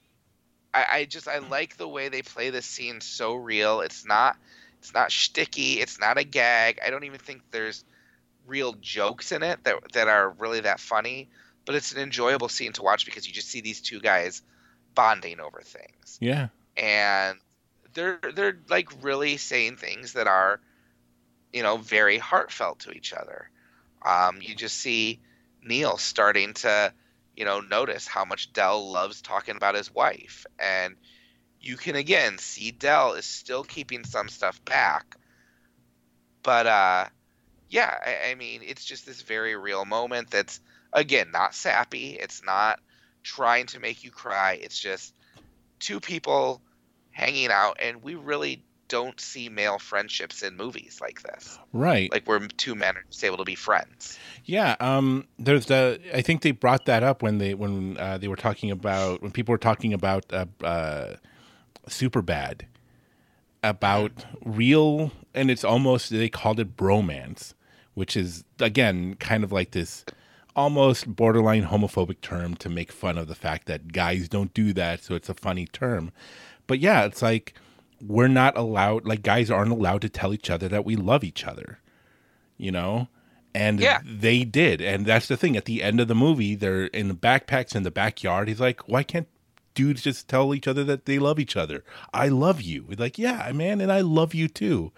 I, 0.74 0.86
I 0.92 1.06
just 1.06 1.28
I 1.28 1.40
like 1.40 1.78
the 1.78 1.88
way 1.88 2.10
they 2.10 2.22
play 2.22 2.50
this 2.50 2.66
scene 2.66 3.02
so 3.02 3.36
real. 3.36 3.82
It's 3.82 4.06
not 4.06 4.38
it's 4.80 4.94
not 4.94 5.10
shticky. 5.10 5.78
It's 5.80 6.00
not 6.00 6.18
a 6.18 6.24
gag. 6.24 6.80
I 6.86 6.90
don't 6.90 7.04
even 7.06 7.20
think 7.20 7.42
there's 7.52 7.84
real 8.46 8.74
jokes 8.74 9.32
in 9.32 9.44
it 9.44 9.64
that 9.64 9.76
that 9.94 10.08
are 10.08 10.30
really 10.32 10.62
that 10.62 10.80
funny. 10.80 11.30
But 11.66 11.76
it's 11.76 11.92
an 11.94 12.02
enjoyable 12.02 12.50
scene 12.50 12.74
to 12.74 12.82
watch 12.82 13.06
because 13.06 13.28
you 13.28 13.34
just 13.34 13.50
see 13.50 13.62
these 13.62 13.82
two 13.82 14.00
guys 14.00 14.42
bonding 14.96 15.40
over 15.40 15.62
things, 15.62 16.18
Yeah. 16.20 16.50
and 16.78 17.40
they're 17.94 18.20
they're 18.34 18.60
like 18.70 18.90
really 19.04 19.38
saying 19.38 19.78
things 19.78 20.14
that 20.14 20.28
are, 20.28 20.60
you 21.52 21.64
know, 21.64 21.78
very 21.78 22.18
heartfelt 22.18 22.80
to 22.80 22.92
each 22.92 23.14
other. 23.14 23.50
Um, 24.06 24.40
you 24.42 24.56
just 24.56 24.78
see 24.78 25.22
Neil 25.64 25.98
starting 25.98 26.54
to 26.56 26.94
you 27.36 27.46
know, 27.46 27.62
notice 27.62 28.08
how 28.08 28.26
much 28.26 28.54
Dell 28.54 28.92
loves 28.92 29.22
talking 29.22 29.56
about 29.56 29.76
his 29.76 29.94
wife. 29.94 30.46
And 30.60 30.96
you 31.60 31.78
can 31.78 31.96
again 31.96 32.38
see 32.38 32.72
Dell 32.72 33.14
is 33.14 33.26
still 33.26 33.64
keeping 33.64 34.04
some 34.04 34.30
stuff 34.30 34.64
back. 34.66 35.18
But 36.44 36.68
uh 36.68 37.06
yeah, 37.70 37.98
I, 38.06 38.32
I 38.32 38.36
mean 38.36 38.62
it's 38.64 38.86
just 38.86 39.06
this 39.06 39.22
very 39.22 39.56
real 39.56 39.86
moment 39.86 40.30
that's 40.30 40.60
again 40.94 41.32
not 41.32 41.54
sappy. 41.54 42.12
It's 42.20 42.44
not 42.44 42.80
trying 43.24 43.66
to 43.68 43.80
make 43.80 44.04
you 44.04 44.12
cry. 44.12 44.60
It's 44.62 44.80
just 44.80 45.14
two 45.80 46.00
people 46.00 46.62
hanging 47.12 47.52
out 47.52 47.78
and 47.82 48.02
we 48.02 48.16
really 48.16 48.64
don't 48.88 49.20
see 49.20 49.50
male 49.50 49.80
friendships 49.80 50.44
in 50.44 50.56
movies 50.56 51.00
like 51.02 51.24
this. 51.24 51.58
Right. 51.72 52.12
Like 52.12 52.28
where 52.28 52.40
two 52.40 52.76
men 52.76 52.96
are 52.98 53.04
just 53.10 53.24
able 53.24 53.38
to 53.38 53.44
be 53.44 53.56
friends. 53.56 54.20
Yeah, 54.46 54.76
um, 54.80 55.26
there's 55.40 55.66
the. 55.66 56.00
I 56.14 56.22
think 56.22 56.42
they 56.42 56.52
brought 56.52 56.86
that 56.86 57.02
up 57.02 57.24
when 57.24 57.38
they 57.38 57.54
when 57.54 57.98
uh, 57.98 58.18
they 58.18 58.28
were 58.28 58.36
talking 58.36 58.70
about 58.70 59.22
when 59.22 59.32
people 59.32 59.52
were 59.52 59.58
talking 59.58 59.94
about 59.94 60.32
uh, 60.32 60.46
uh, 60.64 61.16
Superbad 61.88 62.64
about 63.64 64.26
real, 64.44 65.12
and 65.34 65.50
it's 65.50 65.64
almost 65.64 66.10
they 66.10 66.30
called 66.30 66.60
it 66.60 66.76
bromance, 66.76 67.54
which 67.94 68.18
is 68.18 68.44
again 68.60 69.16
kind 69.16 69.44
of 69.44 69.52
like 69.52 69.72
this 69.72 70.06
almost 70.56 71.08
borderline 71.16 71.66
homophobic 71.66 72.22
term 72.22 72.56
to 72.56 72.70
make 72.70 72.92
fun 72.92 73.18
of 73.18 73.28
the 73.28 73.36
fact 73.36 73.68
that 73.68 73.92
guys 73.92 74.30
don't 74.30 74.54
do 74.54 74.74
that, 74.74 75.04
so 75.04 75.16
it's 75.16 75.30
a 75.30 75.34
funny 75.34 75.66
term. 75.68 76.12
But 76.68 76.80
yeah, 76.80 77.06
it's 77.06 77.22
like 77.22 77.54
we're 78.02 78.28
not 78.28 78.58
allowed 78.58 79.06
like 79.06 79.22
guys 79.22 79.50
aren't 79.50 79.72
allowed 79.72 80.02
to 80.02 80.10
tell 80.10 80.34
each 80.34 80.50
other 80.50 80.68
that 80.70 80.86
we 80.86 80.96
love 80.96 81.24
each 81.24 81.46
other. 81.46 81.80
You 82.58 82.72
know? 82.72 83.08
And 83.56 83.80
Yeah. 83.80 84.02
they 84.04 84.44
did. 84.44 84.82
And 84.82 85.06
that's 85.06 85.28
the 85.28 85.38
thing. 85.38 85.56
At 85.56 85.66
the 85.66 85.84
end 85.84 86.00
of 86.00 86.08
the 86.08 86.16
movie, 86.16 86.56
they're 86.56 86.86
in 86.86 87.08
the 87.08 87.14
backpacks 87.14 87.76
in 87.76 87.84
the 87.84 87.92
backyard. 87.92 88.48
He's 88.48 88.60
like, 88.60 88.88
Why 88.88 89.04
can't 89.04 89.28
dudes 89.76 90.02
just 90.04 90.28
tell 90.28 90.54
each 90.54 90.68
other 90.68 90.84
that 90.86 91.06
they 91.06 91.20
love 91.20 91.40
each 91.40 91.56
other? 91.56 91.84
I 92.14 92.28
love 92.30 92.62
you. 92.62 92.86
He's 92.90 93.00
like, 93.00 93.18
Yeah, 93.18 93.52
man, 93.54 93.80
and 93.82 93.92
I 93.92 94.02
love 94.02 94.34
you 94.34 94.48
too. 94.48 94.92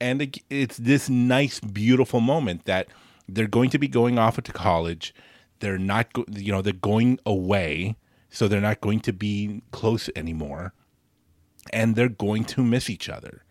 And 0.00 0.38
it's 0.50 0.76
this 0.78 1.08
nice, 1.08 1.60
beautiful 1.60 2.20
moment 2.20 2.64
that 2.64 2.88
they're 3.28 3.46
going 3.46 3.70
to 3.70 3.78
be 3.78 3.88
going 3.88 4.18
off 4.18 4.40
to 4.42 4.52
college. 4.52 5.14
They're 5.60 5.78
not, 5.78 6.12
go- 6.12 6.24
you 6.28 6.50
know, 6.52 6.62
they're 6.62 6.72
going 6.72 7.18
away, 7.24 7.96
so 8.30 8.48
they're 8.48 8.60
not 8.60 8.80
going 8.80 9.00
to 9.00 9.12
be 9.12 9.62
close 9.70 10.10
anymore, 10.16 10.72
and 11.72 11.94
they're 11.96 12.08
going 12.08 12.44
to 12.46 12.62
miss 12.64 12.90
each 12.90 13.08
other. 13.08 13.44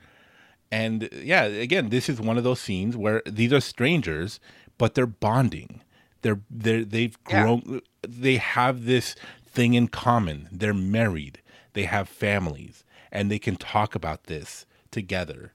And 0.71 1.09
yeah, 1.13 1.43
again, 1.43 1.89
this 1.89 2.07
is 2.09 2.19
one 2.21 2.37
of 2.37 2.43
those 2.43 2.59
scenes 2.61 2.95
where 2.95 3.21
these 3.25 3.51
are 3.53 3.59
strangers, 3.61 4.39
but 4.77 4.93
they're 4.95 5.05
bonding. 5.05 5.81
They're 6.21 6.41
they're 6.49 6.85
they've 6.85 7.17
Yeah. 7.29 7.43
grown. 7.43 7.81
They 8.07 8.37
have 8.37 8.85
this 8.85 9.15
thing 9.45 9.73
in 9.73 9.87
common. 9.89 10.47
They're 10.51 10.73
married. 10.73 11.41
They 11.73 11.83
have 11.83 12.07
families, 12.09 12.83
and 13.11 13.29
they 13.29 13.39
can 13.39 13.55
talk 13.55 13.95
about 13.95 14.25
this 14.25 14.65
together. 14.91 15.51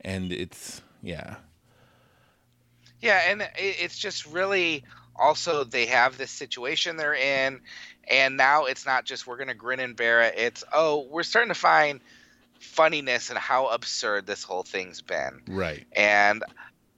And 0.00 0.32
it's 0.32 0.82
yeah, 1.02 1.36
Yeah, 3.00 3.20
and 3.28 3.48
it's 3.58 3.98
just 3.98 4.26
really 4.26 4.84
also 5.14 5.64
they 5.64 5.86
have 5.86 6.18
this 6.18 6.30
situation 6.30 6.96
they're 6.96 7.14
in, 7.14 7.60
and 8.08 8.36
now 8.36 8.64
it's 8.64 8.86
not 8.86 9.04
just 9.04 9.26
we're 9.26 9.36
gonna 9.36 9.54
grin 9.54 9.80
and 9.80 9.96
bear 9.96 10.22
it. 10.22 10.34
It's 10.36 10.64
oh 10.72 11.06
we're 11.10 11.22
starting 11.22 11.50
to 11.52 11.58
find 11.58 12.00
funniness 12.58 13.30
and 13.30 13.38
how 13.38 13.68
absurd 13.68 14.26
this 14.26 14.42
whole 14.42 14.62
thing's 14.62 15.02
been, 15.02 15.42
right. 15.48 15.84
and 15.92 16.42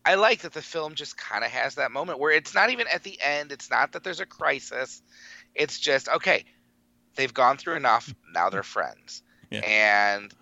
I 0.04 0.14
like 0.14 0.40
that 0.42 0.52
the 0.52 0.62
film 0.62 0.94
just 0.94 1.18
kind 1.18 1.44
of 1.44 1.50
has 1.50 1.74
that 1.74 1.90
moment 1.90 2.18
where 2.18 2.32
it's 2.32 2.54
not 2.54 2.70
even 2.70 2.86
at 2.92 3.02
the 3.02 3.18
end. 3.20 3.52
It's 3.52 3.70
not 3.70 3.92
that 3.92 4.04
there's 4.04 4.20
a 4.20 4.26
crisis. 4.26 5.02
It's 5.54 5.78
just 5.78 6.08
okay. 6.08 6.44
They've 7.16 7.34
gone 7.34 7.56
through 7.56 7.74
enough. 7.74 8.14
Now 8.32 8.48
they're 8.50 8.62
friends, 8.62 9.22
Yeah. 9.50 9.60
and 9.60 10.32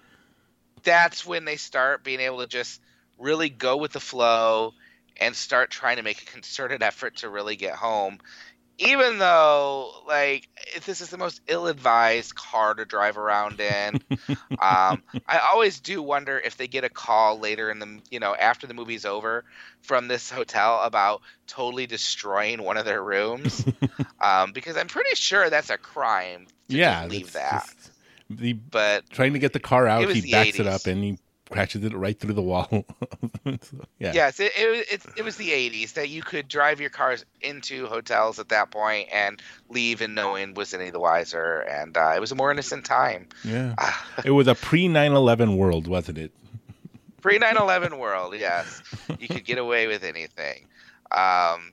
that's 0.82 1.26
when 1.26 1.44
they 1.44 1.56
start 1.56 2.04
being 2.04 2.20
able 2.20 2.40
to 2.40 2.46
just 2.46 2.80
really 3.18 3.48
go 3.48 3.78
with 3.78 3.92
the 3.92 4.00
flow 4.00 4.74
and 5.20 5.34
start 5.34 5.70
trying 5.70 5.96
to 5.96 6.02
make 6.02 6.22
a 6.22 6.24
concerted 6.26 6.82
effort 6.82 7.16
to 7.16 7.28
really 7.28 7.56
get 7.56 7.74
home. 7.74 8.18
Even 8.78 9.16
though, 9.18 9.90
like, 10.06 10.48
if 10.74 10.84
this 10.84 11.00
is 11.00 11.08
the 11.08 11.16
most 11.16 11.40
ill-advised 11.46 12.34
car 12.34 12.74
to 12.74 12.84
drive 12.84 13.16
around 13.16 13.58
in, 13.58 14.00
um, 14.50 15.02
I 15.26 15.40
always 15.50 15.80
do 15.80 16.02
wonder 16.02 16.38
if 16.38 16.58
they 16.58 16.68
get 16.68 16.84
a 16.84 16.90
call 16.90 17.38
later 17.38 17.70
in 17.70 17.78
the, 17.78 18.00
you 18.10 18.20
know, 18.20 18.34
after 18.34 18.66
the 18.66 18.74
movie's 18.74 19.06
over, 19.06 19.44
from 19.80 20.08
this 20.08 20.30
hotel 20.30 20.80
about 20.82 21.22
totally 21.46 21.86
destroying 21.86 22.62
one 22.62 22.76
of 22.76 22.84
their 22.84 23.02
rooms, 23.02 23.64
um, 24.20 24.52
because 24.52 24.76
I'm 24.76 24.88
pretty 24.88 25.14
sure 25.14 25.48
that's 25.48 25.70
a 25.70 25.78
crime. 25.78 26.46
To 26.68 26.76
yeah, 26.76 27.06
leave 27.06 27.32
that. 27.32 27.64
just- 27.64 27.92
the 28.28 28.52
But 28.54 29.08
trying 29.08 29.32
to 29.34 29.38
get 29.38 29.52
the 29.52 29.60
car 29.60 29.86
out, 29.86 30.10
he 30.10 30.30
backs 30.30 30.58
it 30.58 30.66
up 30.66 30.86
and 30.86 31.02
he 31.02 31.18
crashes 31.50 31.84
it 31.84 31.94
right 31.94 32.18
through 32.18 32.34
the 32.34 32.42
wall. 32.42 32.68
So, 33.62 33.78
yeah. 34.00 34.12
Yes, 34.12 34.40
it, 34.40 34.50
it, 34.58 34.68
was- 34.70 34.80
it, 34.90 35.18
it 35.18 35.24
was 35.24 35.36
the 35.36 35.50
80s 35.50 35.92
that 35.92 36.08
you 36.08 36.20
could 36.22 36.48
drive 36.48 36.80
your 36.80 36.90
cars 36.90 37.24
into 37.40 37.86
hotels 37.86 38.40
at 38.40 38.48
that 38.48 38.70
point 38.72 39.08
and 39.12 39.40
leave 39.68 40.00
and 40.00 40.14
no 40.16 40.32
one 40.32 40.54
was 40.54 40.74
any 40.74 40.90
the 40.90 40.98
wiser. 40.98 41.60
And 41.60 41.96
uh, 41.96 42.12
it 42.16 42.20
was 42.20 42.32
a 42.32 42.34
more 42.34 42.50
innocent 42.50 42.84
time. 42.84 43.28
Yeah. 43.44 43.74
it 44.24 44.32
was 44.32 44.48
a 44.48 44.54
pre 44.56 44.88
9 44.88 45.12
11 45.12 45.56
world, 45.56 45.86
wasn't 45.86 46.18
it? 46.18 46.32
Pre 47.22 47.38
9 47.38 47.56
11 47.56 47.98
world, 47.98 48.34
yes. 48.38 48.82
You 49.18 49.26
could 49.28 49.44
get 49.44 49.58
away 49.58 49.86
with 49.86 50.04
anything. 50.04 50.66
Um, 51.10 51.72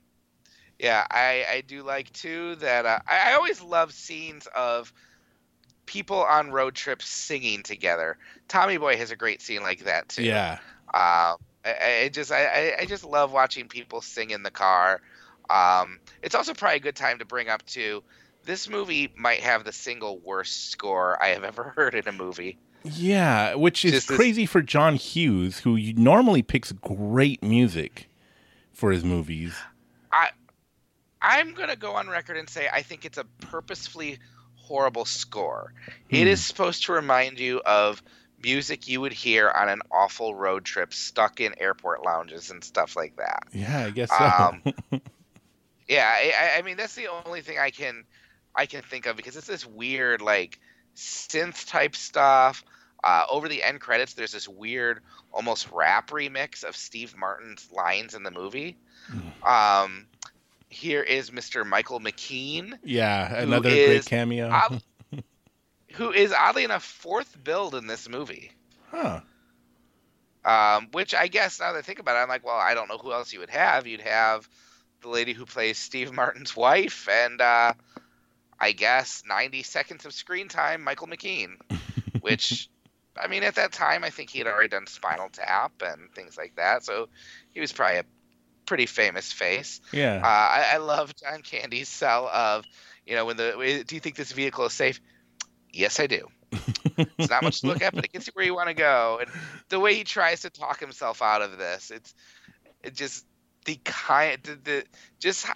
yeah, 0.78 1.06
I, 1.10 1.44
I 1.48 1.62
do 1.66 1.82
like 1.82 2.12
too 2.12 2.56
that 2.56 2.86
uh, 2.86 2.98
I, 3.06 3.30
I 3.30 3.34
always 3.34 3.60
love 3.62 3.92
scenes 3.92 4.48
of 4.54 4.92
people 5.86 6.18
on 6.24 6.50
road 6.50 6.74
trips 6.74 7.06
singing 7.08 7.62
together. 7.62 8.16
Tommy 8.48 8.76
Boy 8.78 8.96
has 8.96 9.10
a 9.10 9.16
great 9.16 9.40
scene 9.42 9.62
like 9.62 9.84
that 9.84 10.08
too. 10.08 10.24
Yeah. 10.24 10.58
Um, 10.92 11.36
I, 11.64 12.02
I 12.04 12.10
just 12.12 12.30
I, 12.32 12.74
I- 12.80 12.86
just 12.86 13.04
love 13.04 13.32
watching 13.32 13.68
people 13.68 14.00
sing 14.00 14.30
in 14.30 14.42
the 14.42 14.50
car. 14.50 15.00
Um, 15.50 15.98
it's 16.22 16.34
also 16.34 16.54
probably 16.54 16.76
a 16.76 16.80
good 16.80 16.96
time 16.96 17.18
to 17.18 17.24
bring 17.24 17.48
up 17.48 17.64
too. 17.66 18.02
This 18.44 18.68
movie 18.68 19.12
might 19.16 19.40
have 19.40 19.64
the 19.64 19.72
single 19.72 20.18
worst 20.18 20.70
score 20.70 21.22
I 21.22 21.28
have 21.28 21.44
ever 21.44 21.64
heard 21.76 21.94
in 21.94 22.06
a 22.08 22.12
movie. 22.12 22.58
Yeah, 22.84 23.54
which 23.54 23.84
is 23.84 23.92
Just 23.92 24.08
this- 24.08 24.16
crazy 24.16 24.44
for 24.46 24.60
John 24.62 24.96
Hughes, 24.96 25.60
who 25.60 25.78
normally 25.94 26.42
picks 26.42 26.70
great 26.72 27.42
music 27.42 28.08
for 28.72 28.92
his 28.92 29.02
movies. 29.04 29.54
I 30.12 30.30
I'm 31.22 31.54
gonna 31.54 31.76
go 31.76 31.92
on 31.94 32.08
record 32.08 32.36
and 32.36 32.48
say 32.48 32.68
I 32.72 32.82
think 32.82 33.04
it's 33.06 33.16
a 33.18 33.24
purposefully 33.40 34.18
horrible 34.64 35.04
score. 35.04 35.72
It 36.08 36.22
Hmm. 36.22 36.28
is 36.28 36.44
supposed 36.44 36.84
to 36.86 36.92
remind 36.92 37.38
you 37.38 37.60
of 37.64 38.02
music 38.42 38.88
you 38.88 39.00
would 39.00 39.12
hear 39.12 39.48
on 39.50 39.68
an 39.68 39.80
awful 39.90 40.34
road 40.34 40.64
trip, 40.64 40.92
stuck 40.92 41.40
in 41.40 41.54
airport 41.58 42.04
lounges 42.04 42.50
and 42.50 42.62
stuff 42.62 42.96
like 42.96 43.16
that. 43.16 43.44
Yeah, 43.52 43.78
I 43.86 43.90
guess 43.90 44.10
so. 44.10 44.24
Um, 44.24 44.62
Yeah, 45.88 46.06
I, 46.10 46.32
I- 46.54 46.58
I 46.58 46.62
mean 46.62 46.76
that's 46.78 46.94
the 46.94 47.08
only 47.26 47.42
thing 47.42 47.58
I 47.58 47.70
can 47.70 48.04
I 48.56 48.66
can 48.66 48.82
think 48.82 49.06
of 49.06 49.16
because 49.16 49.36
it's 49.36 49.46
this 49.46 49.66
weird 49.66 50.22
like 50.22 50.58
synth 50.96 51.68
type 51.68 51.94
stuff. 51.96 52.64
Uh, 53.02 53.24
over 53.28 53.48
the 53.48 53.62
end 53.62 53.80
credits, 53.82 54.14
there's 54.14 54.32
this 54.32 54.48
weird, 54.48 55.00
almost 55.30 55.70
rap 55.70 56.08
remix 56.10 56.64
of 56.64 56.74
Steve 56.74 57.14
Martin's 57.18 57.68
lines 57.70 58.14
in 58.14 58.22
the 58.22 58.30
movie. 58.30 58.78
Um, 59.42 60.06
here 60.74 61.02
is 61.02 61.30
Mr. 61.30 61.64
Michael 61.64 62.00
McKean, 62.00 62.74
yeah, 62.82 63.34
another 63.36 63.70
great 63.70 63.88
is 63.90 64.04
cameo. 64.06 64.50
odd- 64.50 64.82
who 65.94 66.10
is 66.10 66.32
oddly 66.32 66.64
enough 66.64 66.82
fourth 66.84 67.36
billed 67.42 67.74
in 67.74 67.86
this 67.86 68.08
movie. 68.08 68.50
huh. 68.90 69.20
Um, 70.44 70.88
which 70.92 71.14
I 71.14 71.28
guess 71.28 71.58
now 71.60 71.72
that 71.72 71.78
I 71.78 71.82
think 71.82 72.00
about 72.00 72.16
it, 72.16 72.18
I'm 72.22 72.28
like, 72.28 72.44
well, 72.44 72.56
I 72.56 72.74
don't 72.74 72.88
know 72.88 72.98
who 72.98 73.12
else 73.12 73.32
you 73.32 73.40
would 73.40 73.48
have. 73.50 73.86
You'd 73.86 74.02
have 74.02 74.46
the 75.00 75.08
lady 75.08 75.32
who 75.32 75.46
plays 75.46 75.78
Steve 75.78 76.12
Martin's 76.20 76.54
wife, 76.54 77.08
and 77.10 77.40
uh, 77.40 77.72
I 78.60 78.72
guess 78.72 79.22
90 79.26 79.62
seconds 79.62 80.04
of 80.04 80.12
screen 80.12 80.48
time, 80.48 80.82
Michael 80.82 81.06
McKean. 81.06 81.56
Which, 82.20 82.68
I 83.16 83.28
mean, 83.28 83.42
at 83.42 83.54
that 83.54 83.72
time, 83.72 84.04
I 84.04 84.10
think 84.10 84.28
he 84.30 84.38
had 84.38 84.46
already 84.46 84.68
done 84.68 84.86
Spinal 84.86 85.28
Tap 85.30 85.72
and 85.82 86.12
things 86.14 86.36
like 86.36 86.56
that, 86.56 86.84
so 86.84 87.08
he 87.52 87.60
was 87.60 87.72
probably 87.72 87.98
a 87.98 88.04
pretty 88.66 88.86
famous 88.86 89.32
face. 89.32 89.80
Uh, 89.92 89.96
Yeah. 89.96 90.20
I, 90.24 90.74
I 90.74 90.76
love 90.78 91.14
John 91.16 91.42
Candy's 91.42 91.88
sell 91.88 92.28
of, 92.28 92.64
you 93.06 93.14
know, 93.14 93.26
when 93.26 93.36
the 93.36 93.84
do 93.86 93.94
you 93.94 94.00
think 94.00 94.16
this 94.16 94.32
vehicle 94.32 94.66
is 94.66 94.72
safe? 94.72 95.00
Yes, 95.72 96.00
I 96.00 96.06
do. 96.06 96.28
It's 97.18 97.30
not 97.30 97.42
much 97.42 97.60
to 97.62 97.66
look 97.66 97.82
at, 97.82 97.94
but 97.94 98.04
it 98.04 98.12
gets 98.12 98.26
you 98.28 98.32
where 98.34 98.44
you 98.44 98.54
want 98.54 98.68
to 98.68 98.74
go. 98.74 99.18
And 99.20 99.30
the 99.68 99.80
way 99.80 99.94
he 99.94 100.04
tries 100.04 100.42
to 100.42 100.50
talk 100.50 100.78
himself 100.78 101.22
out 101.22 101.42
of 101.42 101.58
this, 101.58 101.90
it's 101.90 102.14
it 102.84 102.94
just 102.94 103.26
the 103.64 103.80
kind 103.84 104.38
the, 104.42 104.54
the 104.62 104.84
just 105.18 105.46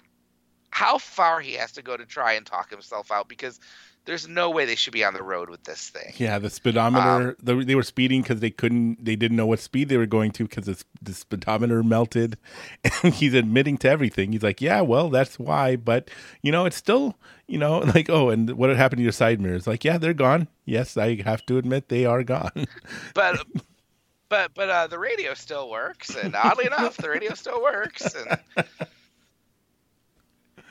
how 0.71 0.97
far 0.97 1.39
he 1.39 1.53
has 1.53 1.73
to 1.73 1.81
go 1.81 1.95
to 1.95 2.05
try 2.05 2.33
and 2.33 2.45
talk 2.45 2.69
himself 2.69 3.11
out 3.11 3.29
because 3.29 3.59
there's 4.05 4.27
no 4.27 4.49
way 4.49 4.65
they 4.65 4.75
should 4.75 4.93
be 4.93 5.03
on 5.03 5.13
the 5.13 5.21
road 5.21 5.49
with 5.49 5.63
this 5.63 5.89
thing. 5.89 6.13
yeah, 6.17 6.39
the 6.39 6.49
speedometer. 6.49 7.29
um, 7.29 7.35
the, 7.41 7.63
they 7.63 7.75
were 7.75 7.83
speeding 7.83 8.21
because 8.21 8.39
they 8.39 8.49
couldn't. 8.49 9.03
They 9.03 9.15
didn't 9.15 9.37
know 9.37 9.45
what 9.45 9.59
speed 9.59 9.89
they 9.89 9.97
were 9.97 10.05
going 10.05 10.31
to 10.31 10.43
because 10.43 10.65
the, 10.65 10.83
the 11.01 11.13
speedometer 11.13 11.83
melted. 11.83 12.37
And 13.03 13.13
he's 13.13 13.33
admitting 13.33 13.77
to 13.79 13.89
everything. 13.89 14.31
He's 14.31 14.43
like, 14.43 14.61
"Yeah, 14.61 14.81
well, 14.81 15.09
that's 15.09 15.37
why." 15.37 15.75
But 15.75 16.09
you 16.41 16.51
know, 16.51 16.65
it's 16.65 16.75
still, 16.75 17.15
you 17.47 17.57
know, 17.57 17.79
like, 17.95 18.09
oh, 18.09 18.29
and 18.29 18.49
what 18.51 18.75
happened 18.75 18.99
to 18.99 19.03
your 19.03 19.11
side 19.11 19.39
mirrors? 19.39 19.67
Like, 19.67 19.83
yeah, 19.83 19.97
they're 19.97 20.13
gone. 20.13 20.47
Yes, 20.65 20.97
I 20.97 21.21
have 21.21 21.45
to 21.47 21.57
admit 21.57 21.89
they 21.89 22.05
are 22.05 22.23
gone. 22.23 22.51
But 23.13 23.45
but 24.29 24.53
but 24.53 24.69
uh, 24.69 24.87
the 24.87 24.99
radio 24.99 25.33
still 25.33 25.69
works, 25.69 26.15
and 26.15 26.35
oddly 26.35 26.65
enough, 26.65 26.97
the 26.97 27.09
radio 27.09 27.33
still 27.33 27.61
works. 27.61 28.15
And 28.15 28.39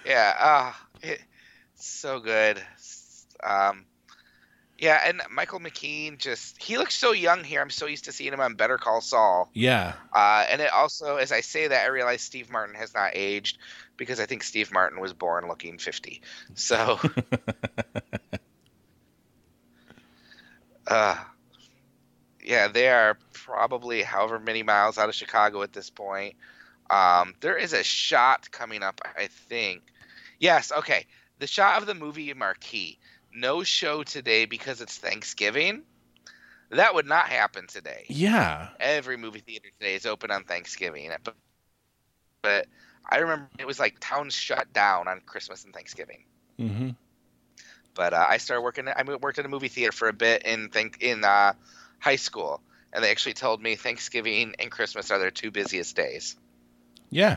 yeah, 0.06 0.34
ah, 0.38 0.86
it, 1.02 1.20
so 1.74 2.20
good. 2.20 2.60
Um, 3.42 3.84
yeah, 4.78 5.00
and 5.04 5.20
Michael 5.30 5.58
McKean 5.58 6.18
just 6.18 6.62
he 6.62 6.78
looks 6.78 6.94
so 6.94 7.12
young 7.12 7.42
here. 7.42 7.60
I'm 7.60 7.70
so 7.70 7.86
used 7.86 8.04
to 8.04 8.12
seeing 8.12 8.32
him 8.32 8.40
on 8.40 8.54
Better 8.54 8.78
Call 8.78 9.00
Saul. 9.00 9.50
yeah, 9.52 9.94
Uh, 10.12 10.46
and 10.48 10.60
it 10.60 10.72
also, 10.72 11.16
as 11.16 11.32
I 11.32 11.40
say 11.40 11.66
that, 11.66 11.84
I 11.84 11.88
realize 11.88 12.22
Steve 12.22 12.50
Martin 12.50 12.76
has 12.76 12.94
not 12.94 13.10
aged 13.14 13.58
because 13.96 14.20
I 14.20 14.26
think 14.26 14.44
Steve 14.44 14.72
Martin 14.72 15.00
was 15.00 15.12
born 15.12 15.48
looking 15.48 15.78
50. 15.78 16.22
So, 16.54 17.00
uh, 20.86 21.16
yeah, 22.44 22.68
they 22.68 22.88
are 22.88 23.18
probably 23.32 24.02
however 24.02 24.38
many 24.38 24.62
miles 24.62 24.96
out 24.96 25.08
of 25.08 25.14
Chicago 25.16 25.62
at 25.62 25.72
this 25.72 25.90
point. 25.90 26.36
Um, 26.88 27.34
there 27.40 27.56
is 27.56 27.72
a 27.72 27.82
shot 27.82 28.48
coming 28.52 28.84
up, 28.84 29.00
I 29.16 29.26
think. 29.26 29.82
Yes, 30.38 30.70
okay. 30.70 31.06
The 31.40 31.48
shot 31.48 31.80
of 31.80 31.86
the 31.86 31.94
movie 31.94 32.32
marquee. 32.32 32.98
No 33.32 33.62
show 33.62 34.02
today 34.02 34.44
because 34.46 34.80
it's 34.80 34.96
Thanksgiving. 34.96 35.82
That 36.70 36.94
would 36.94 37.06
not 37.06 37.28
happen 37.28 37.66
today. 37.66 38.04
Yeah. 38.08 38.68
Every 38.78 39.16
movie 39.16 39.40
theater 39.40 39.68
today 39.78 39.94
is 39.94 40.06
open 40.06 40.30
on 40.30 40.44
Thanksgiving. 40.44 41.10
But, 41.24 41.34
but 42.42 42.66
I 43.08 43.18
remember 43.18 43.48
it 43.58 43.66
was 43.66 43.80
like 43.80 43.96
towns 44.00 44.34
shut 44.34 44.72
down 44.72 45.08
on 45.08 45.20
Christmas 45.24 45.64
and 45.64 45.72
Thanksgiving. 45.72 46.24
Mm-hmm. 46.58 46.90
But 47.94 48.14
uh, 48.14 48.26
I 48.28 48.36
started 48.36 48.62
working. 48.62 48.86
I 48.88 49.02
worked 49.20 49.38
at 49.38 49.44
a 49.44 49.48
movie 49.48 49.68
theater 49.68 49.92
for 49.92 50.08
a 50.08 50.12
bit 50.12 50.42
in 50.44 50.68
think 50.68 50.98
in 51.00 51.24
uh, 51.24 51.54
high 51.98 52.16
school, 52.16 52.60
and 52.92 53.02
they 53.02 53.10
actually 53.10 53.34
told 53.34 53.60
me 53.62 53.74
Thanksgiving 53.74 54.54
and 54.58 54.70
Christmas 54.70 55.10
are 55.10 55.18
their 55.18 55.30
two 55.30 55.50
busiest 55.50 55.96
days. 55.96 56.36
Yeah. 57.10 57.36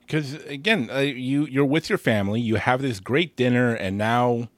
Because 0.00 0.34
again, 0.44 0.90
uh, 0.92 0.98
you 0.98 1.46
you're 1.46 1.64
with 1.64 1.88
your 1.88 1.98
family. 1.98 2.40
You 2.40 2.56
have 2.56 2.82
this 2.82 3.00
great 3.00 3.34
dinner, 3.34 3.74
and 3.74 3.96
now, 3.96 4.50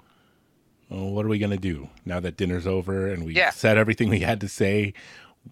well, 0.88 1.10
what 1.10 1.24
are 1.24 1.28
we 1.28 1.38
gonna 1.38 1.56
do 1.56 1.88
now 2.04 2.20
that 2.20 2.36
dinner's 2.36 2.66
over 2.66 3.08
and 3.08 3.24
we 3.24 3.34
Yeah. 3.34 3.50
said 3.50 3.76
everything 3.78 4.08
we 4.08 4.20
had 4.20 4.40
to 4.40 4.48
say? 4.48 4.94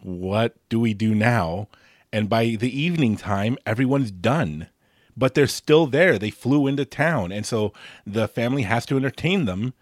What 0.03 0.57
do 0.69 0.81
we 0.81 0.95
do 0.95 1.15
now? 1.15 1.69
And 2.13 2.29
by 2.29 2.57
the 2.59 2.79
evening 2.81 3.17
time, 3.17 3.57
everyone's 3.65 4.11
done, 4.11 4.69
but 5.17 5.35
they're 5.35 5.47
still 5.47 5.87
there. 5.87 6.19
They 6.19 6.31
flew 6.31 6.67
into 6.67 6.85
town, 6.85 7.33
and 7.33 7.45
so 7.47 7.73
the 8.07 8.29
family 8.29 8.63
has 8.63 8.85
to 8.87 8.97
entertain 8.97 9.45
them, 9.47 9.73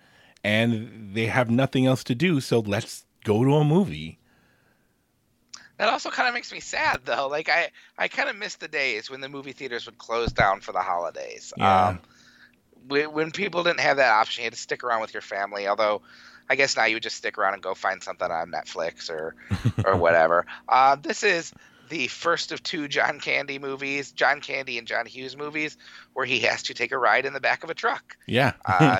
and 0.45 1.11
they 1.15 1.27
have 1.27 1.51
nothing 1.51 1.87
else 1.87 2.05
to 2.05 2.15
do. 2.15 2.41
So 2.41 2.61
let's 2.61 3.05
go 3.25 3.45
to 3.45 3.57
a 3.57 3.65
movie. 3.65 4.19
That 5.79 5.89
also 5.89 6.11
kind 6.11 6.29
of 6.29 6.35
makes 6.35 6.53
me 6.53 6.61
sad, 6.61 7.01
though. 7.05 7.27
Like 7.29 7.49
I, 7.49 7.71
I 7.97 8.09
kind 8.09 8.29
of 8.29 8.37
miss 8.37 8.57
the 8.57 8.69
days 8.69 9.11
when 9.11 9.21
the 9.21 9.29
movie 9.29 9.53
theaters 9.53 9.87
would 9.87 9.99
close 9.99 10.31
down 10.33 10.61
for 10.61 10.73
the 10.73 10.81
holidays. 10.81 11.53
Yeah. 11.57 11.89
Um, 11.89 12.01
when, 12.89 13.31
people 13.31 13.63
didn't 13.63 13.81
have 13.81 13.99
that 13.99 14.11
option, 14.11 14.43
you 14.43 14.47
had 14.47 14.55
to 14.55 14.59
stick 14.59 14.85
around 14.85 15.01
with 15.01 15.15
your 15.15 15.21
family. 15.21 15.67
Although, 15.69 16.03
I 16.49 16.57
guess 16.57 16.77
now 16.77 16.85
you 16.85 16.97
would 16.97 17.03
just 17.03 17.17
stick 17.17 17.39
around 17.39 17.55
and 17.55 17.63
go 17.63 17.75
find 17.75 18.03
something 18.03 18.31
on 18.31 18.51
Netflix 18.51 19.11
or, 19.11 19.35
or 19.85 19.97
whatever. 19.97 20.47
Uh, 20.69 20.97
this 20.97 21.23
is 21.23 21.53
the 21.89 22.09
first 22.09 22.53
of 22.53 22.63
two 22.63 22.89
John 22.89 23.21
Candy 23.21 23.59
movies, 23.59 24.13
John 24.13 24.41
Candy 24.41 24.79
and 24.79 24.87
John 24.87 25.07
Hughes 25.07 25.37
movies, 25.37 25.77
where 26.15 26.27
he 26.27 26.41
has 26.41 26.65
to 26.65 26.75
take 26.75 26.93
a 26.93 26.99
ride 26.99 27.27
in 27.27 27.33
the 27.33 27.41
back 27.41 27.65
of 27.65 27.71
a 27.71 27.75
truck. 27.75 28.17
Yeah, 28.27 28.53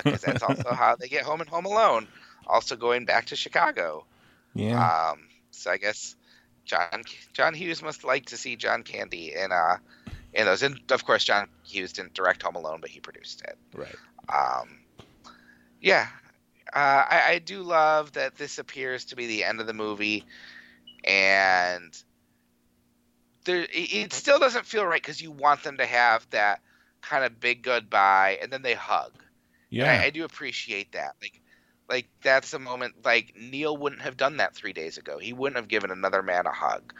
Because 0.03 0.21
that's 0.21 0.43
also 0.43 0.69
how 0.73 0.95
they 0.95 1.07
get 1.07 1.23
home 1.23 1.41
and 1.41 1.49
Home 1.49 1.65
Alone. 1.65 2.07
Also 2.47 2.75
going 2.75 3.05
back 3.05 3.27
to 3.27 3.35
Chicago. 3.35 4.05
yeah. 4.53 5.11
Um, 5.11 5.27
so 5.51 5.71
I 5.71 5.77
guess 5.77 6.15
John 6.65 7.03
John 7.33 7.53
Hughes 7.53 7.81
must 7.81 8.03
like 8.03 8.27
to 8.27 8.37
see 8.37 8.55
John 8.55 8.83
Candy 8.83 9.33
in 9.33 9.51
uh 9.51 9.77
in 10.33 10.45
those. 10.45 10.63
And 10.63 10.79
of 10.91 11.05
course, 11.05 11.23
John 11.23 11.47
Hughes 11.63 11.93
didn't 11.93 12.13
direct 12.13 12.43
Home 12.43 12.55
Alone, 12.55 12.79
but 12.81 12.89
he 12.89 12.99
produced 12.99 13.41
it. 13.41 13.57
right. 13.73 13.95
Um, 14.29 14.79
yeah, 15.81 16.07
uh, 16.73 17.05
I, 17.09 17.23
I 17.27 17.39
do 17.39 17.63
love 17.63 18.13
that 18.13 18.35
this 18.37 18.59
appears 18.59 19.05
to 19.05 19.15
be 19.15 19.27
the 19.27 19.43
end 19.43 19.59
of 19.59 19.67
the 19.67 19.73
movie, 19.73 20.25
and 21.03 22.01
there 23.43 23.63
it, 23.63 23.69
it 23.71 24.13
still 24.13 24.39
doesn't 24.39 24.65
feel 24.65 24.85
right 24.85 25.01
because 25.01 25.21
you 25.21 25.31
want 25.31 25.63
them 25.63 25.77
to 25.77 25.85
have 25.85 26.25
that 26.29 26.61
kind 27.01 27.25
of 27.25 27.39
big 27.39 27.63
goodbye, 27.63 28.37
and 28.41 28.51
then 28.51 28.61
they 28.61 28.73
hug. 28.73 29.11
Yeah. 29.69 29.91
I, 29.91 30.05
I 30.05 30.09
do 30.11 30.23
appreciate 30.23 30.91
that. 30.93 31.15
Like, 31.21 31.41
like 31.89 32.07
that's 32.21 32.53
a 32.53 32.59
moment. 32.59 32.95
Like 33.03 33.33
Neil 33.37 33.75
wouldn't 33.75 34.01
have 34.03 34.15
done 34.15 34.37
that 34.37 34.55
three 34.55 34.73
days 34.73 34.97
ago. 34.97 35.17
He 35.17 35.33
wouldn't 35.33 35.57
have 35.57 35.67
given 35.67 35.91
another 35.91 36.21
man 36.21 36.45
a 36.45 36.51
hug. 36.51 36.93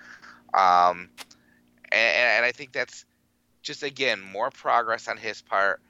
Um, 0.53 1.09
and, 1.91 2.15
and 2.17 2.45
I 2.45 2.51
think 2.51 2.73
that's 2.73 3.05
just 3.61 3.83
again 3.83 4.21
more 4.21 4.49
progress 4.49 5.07
on 5.07 5.17
his 5.17 5.41
part. 5.41 5.81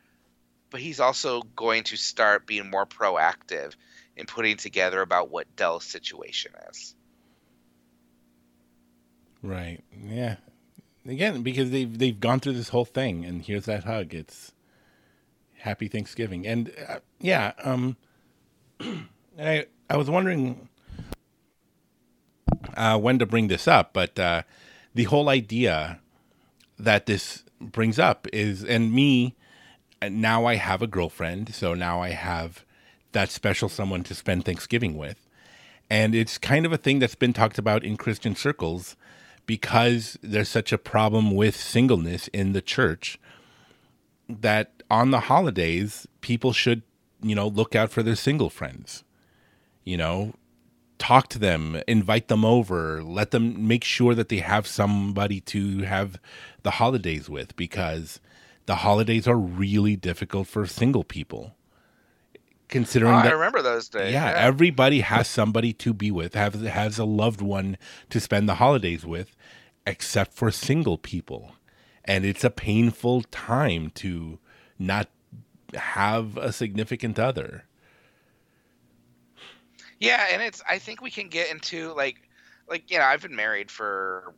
But 0.69 0.80
he's 0.80 0.99
also 0.99 1.41
going 1.56 1.84
to 1.85 1.98
start 1.98 2.48
being 2.48 2.69
more 2.69 2.85
proactive 2.85 3.76
in 4.15 4.26
putting 4.26 4.57
together 4.57 5.02
about 5.02 5.30
what 5.30 5.53
Dell's 5.56 5.84
situation 5.84 6.52
is. 6.69 6.95
Right. 9.41 9.84
Yeah. 10.02 10.38
Again, 11.06 11.41
because 11.41 11.72
they've 11.72 11.98
they've 11.98 12.19
gone 12.19 12.39
through 12.39 12.53
this 12.53 12.69
whole 12.69 12.85
thing, 12.85 13.26
and 13.26 13.41
here's 13.41 13.65
that 13.65 13.85
hug. 13.85 14.14
It's 14.14 14.53
happy 15.57 15.88
Thanksgiving, 15.88 16.45
and 16.45 16.72
uh, 16.88 16.99
yeah. 17.19 17.53
Um, 17.64 17.98
and 18.80 19.07
I 19.39 19.65
I 19.89 19.98
was 19.98 20.11
wondering 20.11 20.69
uh, 22.77 22.99
when 22.99 23.18
to 23.18 23.26
bring 23.26 23.48
this 23.48 23.68
up, 23.68 23.93
but 23.93 24.19
uh, 24.19 24.43
the 24.93 25.06
whole 25.06 25.27
idea 25.27 25.99
that 26.77 27.07
this 27.07 27.43
brings 27.62 28.00
up 28.00 28.28
is, 28.34 28.64
and 28.64 28.94
me, 28.94 29.36
now 30.10 30.46
I 30.46 30.56
have 30.56 30.82
a 30.82 30.88
girlfriend, 30.88 31.54
so 31.54 31.74
now 31.74 32.02
I 32.02 32.10
have 32.10 32.66
that 33.12 33.30
special 33.30 33.70
someone 33.70 34.04
to 34.04 34.16
spend 34.16 34.46
Thanksgiving 34.46 34.98
with. 34.98 35.28
And 35.90 36.16
it's 36.16 36.38
kind 36.38 36.66
of 36.66 36.72
a 36.72 36.78
thing 36.78 37.00
that's 37.00 37.16
been 37.16 37.34
talked 37.34 37.58
about 37.58 37.84
in 37.84 37.98
Christian 37.98 38.36
circles 38.36 38.96
because 39.46 40.18
there's 40.22 40.50
such 40.50 40.72
a 40.72 40.78
problem 40.78 41.36
with 41.36 41.56
singleness 41.56 42.30
in 42.30 42.54
the 42.54 42.62
church 42.62 43.20
that 44.30 44.84
on 44.90 45.12
the 45.12 45.22
holidays, 45.22 46.08
people 46.22 46.54
should, 46.54 46.84
you 47.22 47.36
know, 47.36 47.48
look 47.48 47.76
out 47.76 47.92
for 47.92 48.04
their 48.04 48.16
single 48.16 48.50
friends. 48.50 49.04
You 49.84 49.98
know, 49.98 50.34
talk 51.02 51.28
to 51.30 51.40
them, 51.40 51.82
invite 51.88 52.28
them 52.28 52.45
over, 52.45 53.02
let 53.02 53.32
them 53.32 53.68
make 53.68 53.84
sure 53.84 54.14
that 54.14 54.30
they 54.30 54.38
have 54.38 54.68
somebody 54.68 55.40
to 55.40 55.80
have 55.80 56.19
the 56.61 56.72
holidays 56.72 57.28
with 57.28 57.56
because 57.56 58.19
the 58.68 58.76
holidays 58.76 59.28
are 59.28 59.36
really 59.36 59.95
difficult 59.95 60.48
for 60.48 60.68
single 60.68 61.03
people. 61.03 61.56
Considering 62.68 63.14
Oh, 63.14 63.18
I 63.18 63.32
remember 63.32 63.64
those 63.64 63.90
days. 63.90 64.14
yeah, 64.14 64.32
everybody 64.38 65.02
has 65.02 65.28
somebody 65.28 65.73
to 65.73 65.91
be 65.91 66.11
with, 66.11 66.36
have 66.36 66.53
has 66.61 66.99
a 66.99 67.03
loved 67.03 67.41
one 67.41 67.78
to 68.11 68.19
spend 68.19 68.48
the 68.48 68.56
holidays 68.56 69.03
with, 69.03 69.36
except 69.88 70.34
for 70.34 70.52
single 70.52 70.99
people. 70.99 71.56
And 72.06 72.23
it's 72.26 72.44
a 72.44 72.52
painful 72.52 73.23
time 73.23 73.90
to 73.95 74.38
not 74.78 75.10
have 75.73 76.38
a 76.38 76.53
significant 76.53 77.18
other. 77.18 77.65
Yeah, 80.02 80.26
and 80.32 80.41
it's 80.41 80.61
I 80.69 80.80
think 80.80 81.02
we 81.02 81.11
can 81.11 81.30
get 81.30 81.52
into 81.52 81.94
like 81.94 82.18
like 82.68 82.90
you 82.91 82.98
know, 82.98 83.06
I've 83.06 83.22
been 83.22 83.36
married 83.36 83.72
for 83.72 84.34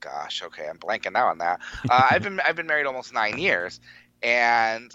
gosh, 0.00 0.42
okay, 0.42 0.66
I'm 0.68 0.78
blanking 0.78 1.12
now 1.12 1.28
on 1.28 1.38
that. 1.38 1.60
Uh, 1.88 2.08
I've 2.12 2.22
been 2.22 2.40
I've 2.40 2.56
been 2.56 2.66
married 2.66 2.86
almost 2.86 3.12
9 3.12 3.38
years 3.38 3.78
and 4.22 4.90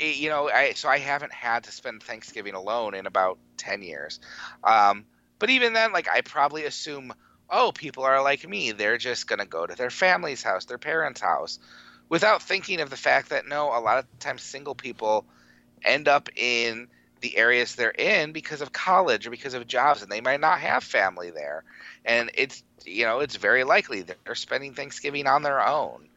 it, 0.00 0.16
you 0.16 0.28
know, 0.28 0.50
I 0.50 0.72
so 0.72 0.88
I 0.88 0.98
haven't 0.98 1.32
had 1.32 1.64
to 1.64 1.72
spend 1.72 2.02
Thanksgiving 2.02 2.54
alone 2.54 2.94
in 2.94 3.06
about 3.06 3.38
10 3.58 3.82
years. 3.82 4.18
Um, 4.64 5.06
but 5.38 5.50
even 5.50 5.72
then 5.72 5.92
like 5.92 6.08
I 6.08 6.20
probably 6.22 6.64
assume 6.64 7.14
oh, 7.50 7.70
people 7.72 8.02
are 8.04 8.22
like 8.22 8.48
me. 8.48 8.72
They're 8.72 8.98
just 8.98 9.28
to 9.28 9.46
go 9.46 9.66
to 9.66 9.76
their 9.76 9.90
family's 9.90 10.42
house, 10.42 10.64
their 10.64 10.78
parents' 10.78 11.20
house 11.20 11.60
without 12.08 12.42
thinking 12.42 12.80
of 12.80 12.90
the 12.90 12.96
fact 12.96 13.30
that 13.30 13.46
no, 13.46 13.68
a 13.68 13.80
lot 13.80 13.98
of 13.98 14.18
times 14.18 14.42
single 14.42 14.74
people 14.74 15.26
end 15.84 16.08
up 16.08 16.28
in 16.36 16.88
the 17.24 17.38
areas 17.38 17.74
they're 17.74 17.90
in 17.90 18.32
because 18.32 18.60
of 18.60 18.70
college 18.70 19.26
or 19.26 19.30
because 19.30 19.54
of 19.54 19.66
jobs 19.66 20.02
and 20.02 20.12
they 20.12 20.20
might 20.20 20.40
not 20.40 20.60
have 20.60 20.84
family 20.84 21.30
there. 21.30 21.64
And 22.04 22.30
it's 22.34 22.62
you 22.84 23.06
know 23.06 23.20
it's 23.20 23.36
very 23.36 23.64
likely 23.64 24.02
they're 24.02 24.34
spending 24.34 24.74
thanksgiving 24.74 25.26
on 25.26 25.42
their 25.42 25.66
own. 25.66 26.08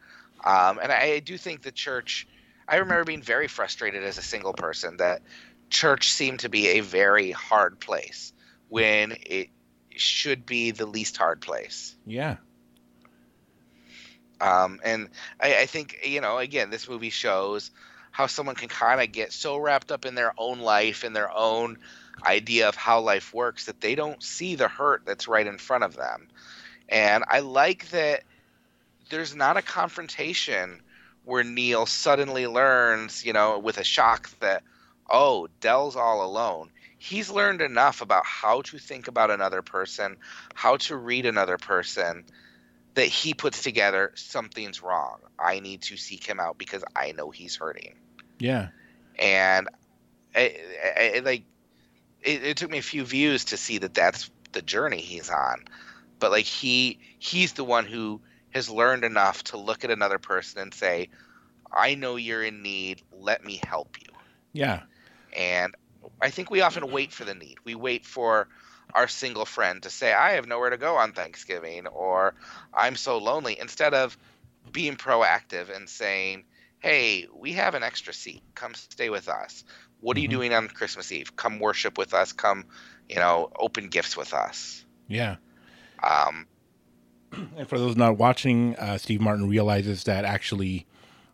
Um, 0.44 0.78
and 0.82 0.92
I, 0.92 1.14
I 1.14 1.18
do 1.20 1.38
think 1.38 1.62
the 1.62 1.72
church 1.72 2.28
i 2.68 2.76
remember 2.76 3.04
being 3.04 3.22
very 3.22 3.48
frustrated 3.48 4.04
as 4.04 4.18
a 4.18 4.22
single 4.22 4.52
person 4.52 4.98
that 4.98 5.22
church 5.70 6.10
seemed 6.12 6.40
to 6.40 6.50
be 6.50 6.68
a 6.68 6.80
very 6.80 7.30
hard 7.30 7.80
place 7.80 8.34
when 8.68 9.16
it 9.24 9.48
should 9.96 10.44
be 10.46 10.70
the 10.72 10.86
least 10.86 11.16
hard 11.16 11.40
place. 11.40 11.96
Yeah. 12.06 12.36
um, 14.40 14.80
and 14.84 15.08
I, 15.40 15.60
I 15.60 15.66
think 15.66 16.00
you 16.04 16.20
know, 16.20 16.38
again, 16.38 16.70
this 16.70 16.88
movie 16.88 17.10
shows 17.10 17.70
how 18.18 18.26
someone 18.26 18.56
can 18.56 18.68
kind 18.68 19.00
of 19.00 19.12
get 19.12 19.32
so 19.32 19.56
wrapped 19.56 19.92
up 19.92 20.04
in 20.04 20.16
their 20.16 20.34
own 20.38 20.58
life 20.58 21.04
and 21.04 21.14
their 21.14 21.30
own 21.30 21.78
idea 22.26 22.68
of 22.68 22.74
how 22.74 22.98
life 22.98 23.32
works 23.32 23.66
that 23.66 23.80
they 23.80 23.94
don't 23.94 24.20
see 24.24 24.56
the 24.56 24.66
hurt 24.66 25.06
that's 25.06 25.28
right 25.28 25.46
in 25.46 25.56
front 25.56 25.84
of 25.84 25.94
them. 25.94 26.26
And 26.88 27.22
I 27.28 27.38
like 27.38 27.88
that 27.90 28.24
there's 29.08 29.36
not 29.36 29.56
a 29.56 29.62
confrontation 29.62 30.82
where 31.26 31.44
Neil 31.44 31.86
suddenly 31.86 32.48
learns, 32.48 33.24
you 33.24 33.32
know, 33.32 33.60
with 33.60 33.78
a 33.78 33.84
shock 33.84 34.28
that, 34.40 34.64
oh, 35.08 35.46
Dell's 35.60 35.94
all 35.94 36.26
alone. 36.26 36.70
He's 36.98 37.30
learned 37.30 37.60
enough 37.60 38.02
about 38.02 38.26
how 38.26 38.62
to 38.62 38.78
think 38.78 39.06
about 39.06 39.30
another 39.30 39.62
person, 39.62 40.16
how 40.54 40.78
to 40.78 40.96
read 40.96 41.24
another 41.24 41.56
person, 41.56 42.24
that 42.94 43.06
he 43.06 43.32
puts 43.32 43.62
together 43.62 44.10
something's 44.16 44.82
wrong. 44.82 45.20
I 45.38 45.60
need 45.60 45.82
to 45.82 45.96
seek 45.96 46.26
him 46.26 46.40
out 46.40 46.58
because 46.58 46.82
I 46.96 47.12
know 47.12 47.30
he's 47.30 47.54
hurting. 47.54 47.94
Yeah. 48.38 48.68
And 49.18 49.68
I, 50.34 50.56
I, 50.84 51.12
I- 51.16 51.20
like 51.20 51.44
it, 52.22 52.44
it 52.44 52.56
took 52.56 52.70
me 52.70 52.78
a 52.78 52.82
few 52.82 53.04
views 53.04 53.46
to 53.46 53.56
see 53.56 53.78
that 53.78 53.94
that's 53.94 54.30
the 54.52 54.62
journey 54.62 55.00
he's 55.00 55.30
on. 55.30 55.64
But 56.18 56.30
like 56.30 56.44
he 56.44 56.98
he's 57.18 57.52
the 57.52 57.64
one 57.64 57.86
who 57.86 58.20
has 58.50 58.70
learned 58.70 59.04
enough 59.04 59.44
to 59.44 59.56
look 59.56 59.84
at 59.84 59.90
another 59.90 60.18
person 60.18 60.62
and 60.62 60.74
say, 60.74 61.10
I 61.72 61.94
know 61.94 62.16
you're 62.16 62.42
in 62.42 62.62
need. 62.62 63.02
Let 63.12 63.44
me 63.44 63.60
help 63.66 63.96
you. 64.00 64.14
Yeah. 64.52 64.82
And 65.36 65.74
I 66.20 66.30
think 66.30 66.50
we 66.50 66.60
often 66.62 66.90
wait 66.90 67.12
for 67.12 67.24
the 67.24 67.34
need. 67.34 67.58
We 67.64 67.74
wait 67.74 68.04
for 68.06 68.48
our 68.94 69.08
single 69.08 69.44
friend 69.44 69.82
to 69.82 69.90
say, 69.90 70.12
I 70.12 70.32
have 70.32 70.46
nowhere 70.46 70.70
to 70.70 70.78
go 70.78 70.96
on 70.96 71.12
Thanksgiving, 71.12 71.86
or 71.86 72.34
I'm 72.72 72.96
so 72.96 73.18
lonely, 73.18 73.58
instead 73.60 73.94
of 73.94 74.16
being 74.72 74.96
proactive 74.96 75.74
and 75.74 75.88
saying, 75.88 76.44
Hey, 76.80 77.26
we 77.34 77.52
have 77.52 77.74
an 77.74 77.82
extra 77.82 78.12
seat. 78.14 78.42
Come 78.54 78.74
stay 78.74 79.10
with 79.10 79.28
us. 79.28 79.64
What 80.00 80.16
are 80.16 80.20
you 80.20 80.28
Mhm. 80.28 80.32
doing 80.32 80.54
on 80.54 80.68
Christmas 80.68 81.10
Eve? 81.12 81.34
Come 81.36 81.58
worship 81.58 81.98
with 81.98 82.14
us. 82.14 82.32
Come, 82.32 82.66
you 83.08 83.16
know, 83.16 83.50
open 83.58 83.88
gifts 83.88 84.16
with 84.16 84.32
us. 84.32 84.84
Yeah. 85.08 85.36
Um, 86.02 86.46
And 87.56 87.68
for 87.68 87.78
those 87.78 87.96
not 87.96 88.18
watching, 88.18 88.76
uh, 88.76 88.98
Steve 88.98 89.20
Martin 89.20 89.48
realizes 89.48 90.04
that 90.04 90.24
actually 90.24 90.86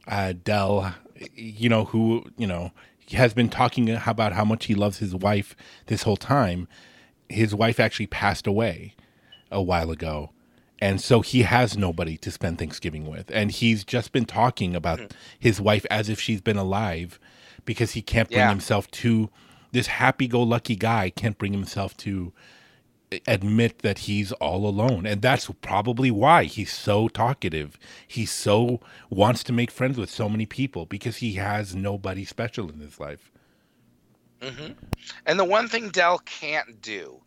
uh, 0.06 0.34
Dell, 0.44 0.94
you 1.34 1.68
know, 1.68 1.86
who, 1.86 2.24
you 2.36 2.46
know, 2.46 2.72
has 3.12 3.32
been 3.34 3.48
talking 3.48 3.90
about 3.90 4.32
how 4.32 4.44
much 4.44 4.66
he 4.66 4.74
loves 4.74 4.98
his 4.98 5.14
wife 5.14 5.56
this 5.86 6.02
whole 6.02 6.16
time. 6.16 6.68
His 7.28 7.54
wife 7.54 7.80
actually 7.80 8.08
passed 8.08 8.46
away 8.46 8.94
a 9.50 9.62
while 9.62 9.90
ago. 9.90 10.32
And 10.80 11.00
so 11.00 11.20
he 11.20 11.42
has 11.42 11.78
nobody 11.78 12.16
to 12.18 12.30
spend 12.30 12.58
Thanksgiving 12.58 13.06
with. 13.06 13.30
And 13.32 13.50
he's 13.50 13.84
just 13.84 14.12
been 14.12 14.26
talking 14.26 14.74
about 14.76 15.00
his 15.38 15.60
wife 15.60 15.86
as 15.90 16.08
if 16.08 16.20
she's 16.20 16.40
been 16.40 16.56
alive 16.58 17.18
because 17.64 17.92
he 17.92 18.02
can't 18.02 18.28
bring 18.28 18.40
Yeah. 18.40 18.50
himself 18.50 18.90
to 18.92 19.30
this 19.72 19.86
happy 19.86 20.28
go 20.28 20.42
lucky 20.42 20.76
guy, 20.76 21.10
can't 21.10 21.38
bring 21.38 21.52
himself 21.52 21.96
to 21.98 22.32
admit 23.26 23.80
that 23.80 24.00
he's 24.00 24.32
all 24.32 24.66
alone. 24.66 25.06
And 25.06 25.22
that's 25.22 25.50
probably 25.62 26.10
why 26.10 26.44
he's 26.44 26.72
so 26.72 27.08
talkative. 27.08 27.78
He 28.06 28.26
so 28.26 28.80
wants 29.10 29.44
to 29.44 29.52
make 29.52 29.70
friends 29.70 29.96
with 29.98 30.10
so 30.10 30.28
many 30.28 30.46
people 30.46 30.86
because 30.86 31.16
he 31.18 31.34
has 31.34 31.74
nobody 31.74 32.24
special 32.24 32.68
in 32.70 32.80
his 32.80 32.98
life. 33.00 33.30
Hmm 34.42 34.72
And 35.26 35.38
the 35.38 35.44
one 35.44 35.68
thing 35.68 35.90
Dell 35.90 36.18
can't 36.18 36.80
do, 36.82 37.20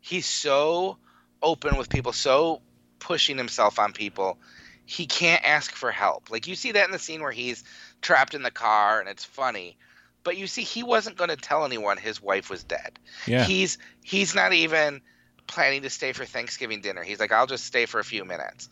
he's 0.00 0.26
so 0.26 0.98
open 1.42 1.76
with 1.76 1.88
people, 1.90 2.12
so 2.12 2.62
pushing 3.04 3.36
himself 3.36 3.78
on 3.78 3.92
people, 3.92 4.38
he 4.86 5.06
can't 5.06 5.44
ask 5.44 5.72
for 5.72 5.90
help. 5.90 6.30
Like 6.30 6.48
you 6.48 6.54
see 6.54 6.72
that 6.72 6.86
in 6.86 6.90
the 6.90 6.98
scene 6.98 7.20
where 7.20 7.30
he's 7.32 7.62
trapped 8.00 8.34
in 8.34 8.42
the 8.42 8.50
car 8.50 8.98
and 8.98 9.08
it's 9.08 9.24
funny. 9.24 9.76
But 10.24 10.38
you 10.38 10.46
see 10.46 10.62
he 10.62 10.82
wasn't 10.82 11.18
going 11.18 11.28
to 11.28 11.36
tell 11.36 11.66
anyone 11.66 11.98
his 11.98 12.22
wife 12.22 12.48
was 12.48 12.64
dead. 12.64 12.98
yeah 13.26 13.44
He's 13.44 13.76
he's 14.02 14.34
not 14.34 14.54
even 14.54 15.02
planning 15.46 15.82
to 15.82 15.90
stay 15.90 16.12
for 16.12 16.24
Thanksgiving 16.24 16.80
dinner. 16.80 17.02
He's 17.02 17.20
like 17.20 17.30
I'll 17.30 17.46
just 17.46 17.66
stay 17.66 17.84
for 17.84 18.00
a 18.00 18.04
few 18.04 18.24
minutes. 18.24 18.70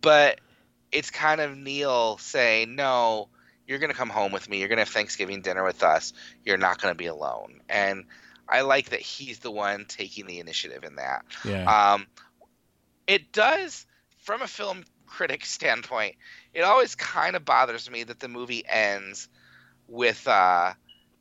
But 0.00 0.40
it's 0.90 1.10
kind 1.10 1.40
of 1.40 1.56
Neil 1.56 2.18
saying, 2.18 2.74
"No, 2.74 3.28
you're 3.68 3.78
going 3.78 3.92
to 3.92 3.96
come 3.96 4.08
home 4.08 4.32
with 4.32 4.48
me. 4.48 4.58
You're 4.58 4.68
going 4.68 4.78
to 4.78 4.84
have 4.84 4.88
Thanksgiving 4.88 5.42
dinner 5.42 5.62
with 5.62 5.84
us. 5.84 6.12
You're 6.44 6.56
not 6.56 6.80
going 6.82 6.92
to 6.92 6.98
be 6.98 7.06
alone." 7.06 7.60
And 7.68 8.06
I 8.48 8.62
like 8.62 8.90
that 8.90 9.00
he's 9.00 9.38
the 9.38 9.52
one 9.52 9.84
taking 9.86 10.26
the 10.26 10.40
initiative 10.40 10.82
in 10.82 10.96
that. 10.96 11.24
yeah 11.44 11.92
Um, 11.94 12.06
it 13.10 13.32
does, 13.32 13.86
from 14.18 14.40
a 14.40 14.46
film 14.46 14.84
critic 15.04 15.44
standpoint, 15.44 16.14
it 16.54 16.60
always 16.60 16.94
kind 16.94 17.34
of 17.34 17.44
bothers 17.44 17.90
me 17.90 18.04
that 18.04 18.20
the 18.20 18.28
movie 18.28 18.62
ends 18.68 19.28
with 19.88 20.28
uh, 20.28 20.72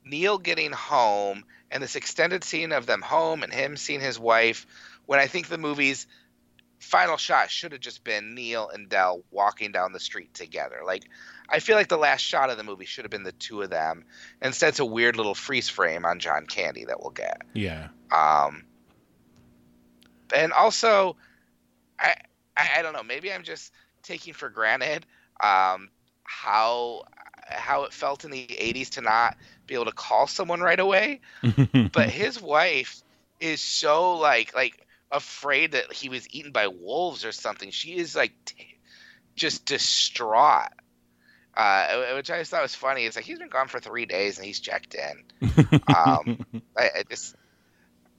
Neil 0.06 0.38
getting 0.38 0.72
home 0.72 1.44
and 1.72 1.82
this 1.82 1.96
extended 1.96 2.44
scene 2.44 2.74
of 2.74 2.86
them 2.86 3.02
home 3.02 3.42
and 3.42 3.52
him 3.52 3.76
seeing 3.76 4.02
his 4.02 4.20
wife. 4.20 4.68
When 5.08 5.20
I 5.20 5.26
think 5.26 5.48
the 5.48 5.58
movie's 5.58 6.06
final 6.78 7.18
shot 7.18 7.50
should 7.50 7.72
have 7.72 7.82
just 7.82 8.04
been 8.04 8.36
Neil 8.36 8.70
and 8.70 8.88
Dell 8.88 9.24
walking 9.32 9.72
down 9.72 9.92
the 9.92 10.00
street 10.00 10.32
together. 10.36 10.82
Like, 10.86 11.06
I 11.50 11.58
feel 11.58 11.76
like 11.76 11.88
the 11.88 11.98
last 11.98 12.22
shot 12.22 12.52
of 12.52 12.58
the 12.58 12.64
movie 12.64 12.86
should 12.86 13.04
have 13.04 13.12
been 13.12 13.24
the 13.24 13.32
two 13.32 13.64
of 13.64 13.72
them. 13.72 14.06
Instead, 14.44 14.70
it's 14.70 14.80
a 14.80 14.86
weird 14.86 15.16
little 15.16 15.34
freeze 15.34 15.70
frame 15.70 16.06
on 16.06 16.20
John 16.20 16.46
Candy 16.46 16.86
that 16.86 17.02
we'll 17.02 17.10
get. 17.10 17.42
yeah 17.56 17.88
Um, 18.12 18.66
and 20.36 20.54
also, 20.54 21.16
I, 22.00 22.16
I 22.58 22.70
I 22.80 22.82
don't 22.84 22.94
know. 22.94 23.04
Maybe 23.04 23.32
I'm 23.34 23.44
just 23.44 23.74
taking 24.04 24.34
for 24.34 24.50
granted 24.50 25.06
um, 25.42 25.90
how 26.24 27.04
how 27.48 27.84
it 27.86 27.94
felt 27.94 28.26
in 28.26 28.32
the 28.32 28.52
'80s 28.60 28.92
to 28.92 29.02
not 29.02 29.38
be 29.68 29.76
able 29.76 29.86
to 29.86 29.92
call 29.94 30.28
someone 30.28 30.62
right 30.62 30.80
away. 30.80 31.22
But 31.92 32.10
his 32.10 32.42
wife 32.42 33.04
is 33.40 33.62
so 33.62 34.18
like 34.18 34.56
like 34.56 34.86
afraid 35.12 35.74
that 35.74 35.94
he 35.94 36.10
was 36.10 36.28
eaten 36.34 36.52
by 36.52 36.68
wolves 36.68 37.26
or 37.26 37.32
something. 37.32 37.72
She 37.72 37.98
is 37.98 38.16
like 38.16 38.34
t- 38.46 38.80
just 39.36 39.66
distraught. 39.66 40.70
Uh, 41.56 42.14
which 42.16 42.32
I 42.32 42.40
just 42.40 42.52
thought 42.52 42.62
was 42.64 42.76
funny. 42.76 43.06
It's 43.06 43.16
like 43.18 43.26
he's 43.26 43.40
been 43.40 43.50
gone 43.50 43.68
for 43.68 43.80
three 43.80 44.06
days 44.06 44.38
and 44.38 44.46
he's 44.48 44.60
checked 44.62 44.96
in. 44.96 45.24
Um, 45.88 46.32
I, 46.78 46.90
I 47.00 47.04
just, 47.10 47.36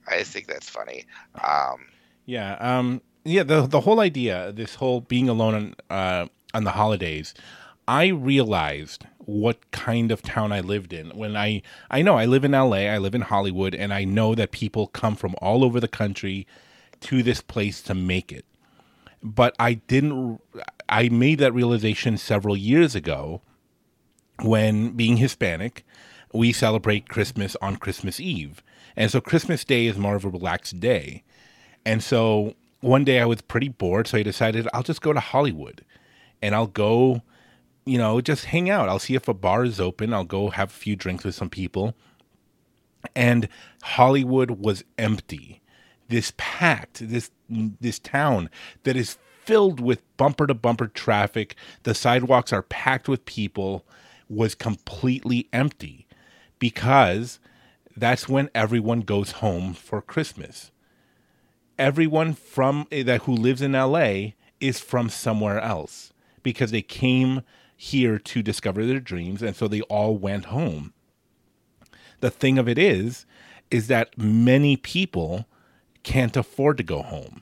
I 0.07 0.19
just 0.19 0.31
think 0.33 0.47
that's 0.47 0.69
funny. 0.69 1.05
Um, 1.43 1.87
Yeah, 2.25 2.53
um, 2.59 3.01
yeah. 3.23 3.43
The 3.43 3.67
the 3.67 3.81
whole 3.81 3.99
idea, 3.99 4.51
this 4.51 4.75
whole 4.75 5.01
being 5.01 5.29
alone 5.29 5.53
on 5.55 5.75
uh, 5.89 6.27
on 6.53 6.63
the 6.63 6.71
holidays, 6.71 7.33
I 7.87 8.07
realized 8.07 9.05
what 9.19 9.71
kind 9.71 10.11
of 10.11 10.21
town 10.21 10.51
I 10.51 10.61
lived 10.61 10.93
in 10.93 11.09
when 11.11 11.35
I 11.35 11.61
I 11.89 12.01
know 12.01 12.17
I 12.17 12.25
live 12.25 12.43
in 12.43 12.53
L.A., 12.53 12.89
I 12.89 12.97
live 12.97 13.15
in 13.15 13.21
Hollywood, 13.21 13.75
and 13.75 13.93
I 13.93 14.03
know 14.03 14.35
that 14.35 14.51
people 14.51 14.87
come 14.87 15.15
from 15.15 15.35
all 15.41 15.63
over 15.63 15.79
the 15.79 15.87
country 15.87 16.47
to 17.01 17.23
this 17.23 17.41
place 17.41 17.81
to 17.83 17.93
make 17.93 18.31
it. 18.31 18.45
But 19.23 19.55
I 19.59 19.75
didn't. 19.75 20.41
I 20.89 21.09
made 21.09 21.39
that 21.39 21.53
realization 21.53 22.17
several 22.17 22.57
years 22.57 22.95
ago 22.95 23.41
when 24.41 24.91
being 24.91 25.17
Hispanic, 25.17 25.85
we 26.33 26.51
celebrate 26.51 27.09
Christmas 27.09 27.55
on 27.61 27.77
Christmas 27.77 28.19
Eve. 28.19 28.63
And 28.95 29.11
so 29.11 29.21
Christmas 29.21 29.63
Day 29.63 29.85
is 29.85 29.97
more 29.97 30.15
of 30.15 30.25
a 30.25 30.29
relaxed 30.29 30.79
day. 30.79 31.23
And 31.85 32.03
so 32.03 32.55
one 32.81 33.03
day 33.03 33.19
I 33.19 33.25
was 33.25 33.41
pretty 33.41 33.69
bored, 33.69 34.07
so 34.07 34.17
I 34.17 34.23
decided 34.23 34.67
I'll 34.73 34.83
just 34.83 35.01
go 35.01 35.13
to 35.13 35.19
Hollywood 35.19 35.85
and 36.41 36.53
I'll 36.53 36.67
go, 36.67 37.21
you 37.85 37.97
know, 37.97 38.19
just 38.21 38.45
hang 38.45 38.69
out. 38.69 38.89
I'll 38.89 38.99
see 38.99 39.15
if 39.15 39.27
a 39.27 39.33
bar 39.33 39.63
is 39.63 39.79
open. 39.79 40.13
I'll 40.13 40.23
go 40.23 40.49
have 40.49 40.69
a 40.69 40.73
few 40.73 40.95
drinks 40.95 41.23
with 41.23 41.35
some 41.35 41.49
people. 41.49 41.95
And 43.15 43.47
Hollywood 43.83 44.51
was 44.51 44.83
empty. 44.97 45.61
This 46.07 46.33
packed, 46.37 47.07
this 47.07 47.31
this 47.49 47.99
town 47.99 48.49
that 48.83 48.95
is 48.95 49.17
filled 49.43 49.79
with 49.79 50.01
bumper 50.17 50.47
to 50.47 50.53
bumper 50.53 50.87
traffic. 50.87 51.55
The 51.83 51.95
sidewalks 51.95 52.51
are 52.51 52.61
packed 52.61 53.07
with 53.07 53.25
people 53.25 53.85
was 54.29 54.55
completely 54.55 55.47
empty 55.51 56.07
because 56.59 57.39
that's 57.95 58.29
when 58.29 58.49
everyone 58.55 59.01
goes 59.01 59.31
home 59.31 59.73
for 59.73 60.01
Christmas 60.01 60.70
everyone 61.81 62.33
from 62.33 62.87
eh, 62.91 63.01
that 63.01 63.23
who 63.23 63.33
lives 63.33 63.61
in 63.61 63.71
LA 63.71 64.33
is 64.59 64.79
from 64.79 65.09
somewhere 65.09 65.59
else 65.59 66.13
because 66.43 66.69
they 66.69 66.83
came 66.83 67.41
here 67.75 68.19
to 68.19 68.43
discover 68.43 68.85
their 68.85 68.99
dreams 68.99 69.41
and 69.41 69.55
so 69.55 69.67
they 69.67 69.81
all 69.81 70.15
went 70.15 70.45
home. 70.45 70.93
The 72.19 72.29
thing 72.29 72.59
of 72.59 72.69
it 72.69 72.77
is 72.77 73.25
is 73.71 73.87
that 73.87 74.15
many 74.15 74.77
people 74.77 75.47
can't 76.03 76.37
afford 76.37 76.77
to 76.77 76.83
go 76.83 77.01
home. 77.01 77.41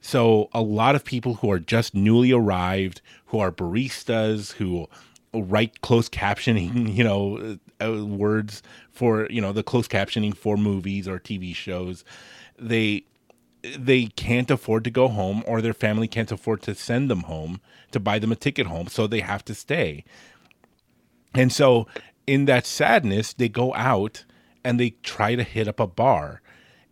So 0.00 0.48
a 0.52 0.62
lot 0.62 0.94
of 0.94 1.04
people 1.04 1.34
who 1.34 1.50
are 1.50 1.58
just 1.58 1.94
newly 1.94 2.30
arrived, 2.30 3.00
who 3.26 3.40
are 3.40 3.50
baristas, 3.50 4.52
who 4.52 4.86
write 5.32 5.80
closed 5.80 6.12
captioning, 6.12 6.94
you 6.96 7.02
know, 7.02 7.58
uh, 7.80 8.04
words 8.04 8.62
for, 8.92 9.26
you 9.28 9.40
know, 9.40 9.52
the 9.52 9.64
closed 9.64 9.90
captioning 9.90 10.36
for 10.36 10.56
movies 10.56 11.08
or 11.08 11.18
TV 11.18 11.52
shows, 11.54 12.04
they 12.56 13.04
they 13.78 14.06
can't 14.06 14.50
afford 14.50 14.84
to 14.84 14.90
go 14.90 15.08
home 15.08 15.42
or 15.46 15.60
their 15.60 15.74
family 15.74 16.08
can't 16.08 16.32
afford 16.32 16.62
to 16.62 16.74
send 16.74 17.10
them 17.10 17.22
home 17.22 17.60
to 17.92 18.00
buy 18.00 18.18
them 18.18 18.32
a 18.32 18.36
ticket 18.36 18.66
home 18.66 18.88
so 18.88 19.06
they 19.06 19.20
have 19.20 19.44
to 19.44 19.54
stay. 19.54 20.04
And 21.34 21.52
so 21.52 21.86
in 22.26 22.44
that 22.44 22.66
sadness 22.66 23.32
they 23.32 23.48
go 23.48 23.74
out 23.74 24.24
and 24.62 24.78
they 24.78 24.90
try 25.02 25.34
to 25.34 25.42
hit 25.42 25.68
up 25.68 25.80
a 25.80 25.86
bar. 25.86 26.40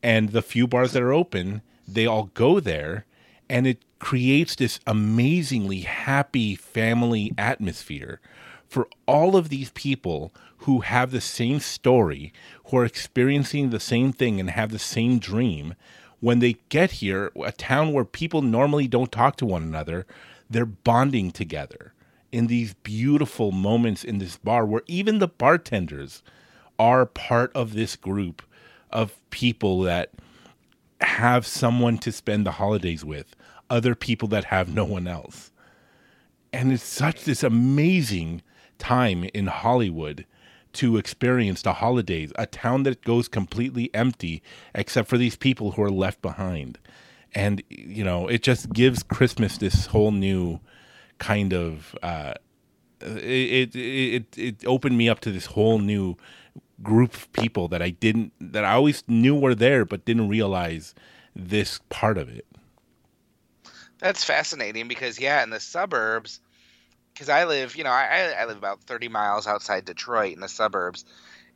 And 0.03 0.31
the 0.31 0.43
few 0.43 0.67
bars 0.67 0.93
that 0.93 1.03
are 1.03 1.13
open 1.13 1.63
they 1.87 2.07
all 2.07 2.31
go 2.35 2.61
there 2.61 3.07
and 3.49 3.67
it 3.67 3.83
creates 3.99 4.57
this 4.57 4.81
amazingly 4.87 5.81
happy 5.81 6.55
family 6.55 7.33
atmosphere 7.37 8.21
for 8.67 8.89
all 9.07 9.37
of 9.37 9.49
these 9.49 9.71
people 9.71 10.33
who 10.59 10.81
have 10.81 11.11
the 11.11 11.21
same 11.21 11.61
story 11.61 12.33
who 12.67 12.79
are 12.79 12.85
experiencing 12.85 13.71
the 13.71 13.81
same 13.81 14.13
thing 14.13 14.41
and 14.41 14.51
have 14.51 14.71
the 14.71 14.79
same 14.79 15.19
dream 15.19 15.75
when 16.23 16.39
they 16.39 16.55
get 16.69 16.93
here, 16.93 17.33
a 17.45 17.51
town 17.51 17.93
where 17.93 18.05
people 18.05 18.43
normally 18.43 18.87
don't 18.87 19.11
talk 19.11 19.35
to 19.35 19.45
one 19.45 19.65
another, 19.65 20.07
they're 20.49 20.65
bonding 20.65 21.33
together 21.33 21.93
in 22.31 22.47
these 22.47 22.75
beautiful 22.75 23.51
moments 23.51 24.05
in 24.05 24.19
this 24.19 24.37
bar 24.37 24.65
where 24.65 24.85
even 24.87 25.19
the 25.19 25.27
bartenders 25.27 26.23
are 26.79 27.07
part 27.07 27.51
of 27.57 27.75
this 27.75 27.97
group 27.97 28.41
of 28.91 29.19
people 29.31 29.81
that 29.81 30.13
have 31.01 31.45
someone 31.45 31.99
to 31.99 32.13
spend 32.13 32.47
the 32.47 32.53
holidays 32.53 33.05
with 33.05 33.35
other 33.69 33.97
people 33.97 34.29
that 34.29 34.45
have 34.45 34.73
no 34.73 34.85
one 34.85 35.09
else. 35.09 35.51
And 36.53 36.71
it's 36.71 36.85
such 36.85 37.25
this 37.25 37.43
amazing 37.43 38.43
time 38.79 39.25
in 39.35 39.49
Hollywood 39.49 40.25
to 40.75 40.97
experience 40.97 41.63
the 41.63 41.75
holidays, 41.75 42.33
a 42.37 42.47
town 42.47 42.85
that 42.85 43.03
goes 43.03 43.29
completely 43.29 43.91
empty 43.95 44.43
except 44.75 45.09
for 45.09 45.19
these 45.19 45.37
people 45.37 45.73
who 45.73 45.83
are 45.83 45.91
left 45.91 46.23
behind. 46.23 46.79
And, 47.35 47.63
you 47.69 48.05
know, 48.05 48.29
it 48.29 48.43
just 48.43 48.73
gives 48.73 49.03
Christmas 49.03 49.59
this 49.59 49.87
whole 49.87 50.13
new 50.13 50.61
kind 51.19 51.53
of, 51.53 51.97
uh, 52.03 52.35
it, 53.01 53.75
it, 53.75 53.77
it, 53.77 54.39
it 54.39 54.67
opened 54.67 54.99
me 54.99 55.09
up 55.09 55.21
to 55.21 55.31
this 55.31 55.47
whole 55.47 55.79
new 55.79 56.17
group 56.83 57.15
of 57.15 57.33
people 57.33 57.69
that 57.69 57.81
I 57.81 57.91
didn't, 57.91 58.33
that 58.41 58.65
I 58.65 58.73
always 58.73 59.03
knew 59.09 59.35
were 59.35 59.55
there, 59.55 59.85
but 59.85 60.05
didn't 60.05 60.29
realize 60.29 60.95
this 61.35 61.81
part 61.89 62.19
of 62.19 62.29
it. 62.29 62.47
That's 63.99 64.25
fascinating 64.25 64.89
because 64.89 65.21
yeah, 65.21 65.43
in 65.43 65.51
the 65.51 65.61
suburbs, 65.61 66.41
because 67.13 67.29
I 67.29 67.45
live, 67.45 67.77
you 67.77 67.85
know, 67.85 67.91
I, 67.91 68.35
I 68.39 68.45
live 68.47 68.57
about 68.57 68.83
30 68.83 69.09
miles 69.09 69.47
outside 69.47 69.85
Detroit 69.85 70.35
in 70.35 70.41
the 70.41 70.49
suburbs, 70.49 71.05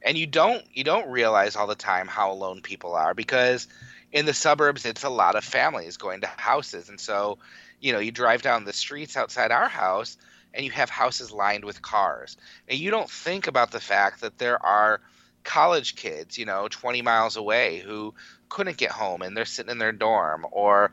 and 0.03 0.17
you 0.17 0.27
don't 0.27 0.65
you 0.73 0.85
don't 0.85 1.11
realize 1.11 1.57
all 1.57 1.67
the 1.67 1.75
time 1.75 2.07
how 2.07 2.31
alone 2.31 2.61
people 2.61 2.95
are 2.95 3.15
because 3.15 3.67
in 4.13 4.27
the 4.27 4.35
suburbs 4.35 4.85
it's 4.85 5.05
a 5.05 5.09
lot 5.11 5.35
of 5.35 5.45
families 5.45 5.97
going 5.97 6.21
to 6.21 6.27
houses, 6.27 6.89
and 6.89 7.01
so 7.01 7.39
you 7.81 7.93
know 7.93 7.99
you 7.99 8.13
drive 8.13 8.43
down 8.43 8.65
the 8.65 8.73
streets 8.73 9.17
outside 9.17 9.51
our 9.51 9.69
house 9.69 10.17
and 10.55 10.65
you 10.65 10.71
have 10.71 10.89
houses 10.91 11.33
lined 11.33 11.65
with 11.65 11.83
cars, 11.83 12.37
and 12.69 12.79
you 12.79 12.91
don't 12.91 13.11
think 13.11 13.47
about 13.47 13.71
the 13.71 13.81
fact 13.81 14.21
that 14.21 14.39
there 14.39 14.65
are 14.65 15.01
college 15.45 15.95
kids, 15.97 16.37
you 16.37 16.45
know, 16.45 16.67
20 16.69 17.03
miles 17.03 17.37
away 17.37 17.79
who 17.79 18.13
couldn't 18.49 18.77
get 18.77 18.91
home 18.91 19.23
and 19.23 19.37
they're 19.37 19.45
sitting 19.45 19.71
in 19.71 19.79
their 19.79 19.93
dorm, 19.93 20.47
or 20.51 20.91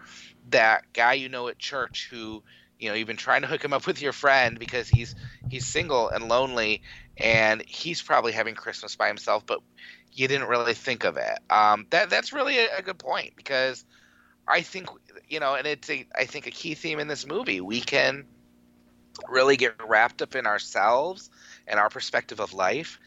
that 0.49 0.83
guy 0.93 1.13
you 1.13 1.29
know 1.29 1.47
at 1.47 1.57
church 1.59 2.07
who 2.11 2.43
you 2.83 2.89
know 2.89 2.95
you've 2.95 3.07
been 3.07 3.17
trying 3.17 3.41
to 3.41 3.47
hook 3.47 3.63
him 3.63 3.73
up 3.73 3.87
with 3.87 4.01
your 4.01 4.13
friend 4.13 4.59
because 4.59 4.87
he's 4.89 5.15
he's 5.49 5.65
single 5.65 6.09
and 6.09 6.27
lonely 6.27 6.81
and 7.17 7.63
he's 7.65 8.01
probably 8.01 8.31
having 8.31 8.55
christmas 8.55 8.95
by 8.95 9.07
himself 9.07 9.45
but 9.45 9.61
you 10.15 10.27
didn't 10.27 10.47
really 10.47 10.73
think 10.73 11.03
of 11.03 11.17
it. 11.17 11.39
Um, 11.49 11.87
that 11.89 12.09
that's 12.09 12.33
really 12.33 12.59
a, 12.59 12.77
a, 12.77 12.81
good 12.81 12.99
point 12.99 13.35
because 13.35 13.83
i 14.47 14.61
think 14.61 14.89
you 15.27 15.39
know 15.39 15.55
and 15.55 15.65
it's 15.65 15.89
a 15.89 16.05
i 16.15 16.25
think 16.25 16.47
a 16.47 16.51
key 16.51 16.75
theme 16.75 16.99
in 16.99 17.07
this 17.07 17.25
movie. 17.25 17.61
We 17.61 17.81
can 17.81 18.25
really 19.29 19.57
get 19.57 19.75
wrapped 19.87 20.21
up 20.21 20.35
in 20.35 20.47
ourselves 20.47 21.29
and 21.67 21.79
our 21.79 21.89
perspective 21.89 22.39
of 22.39 22.53
life 22.53 22.99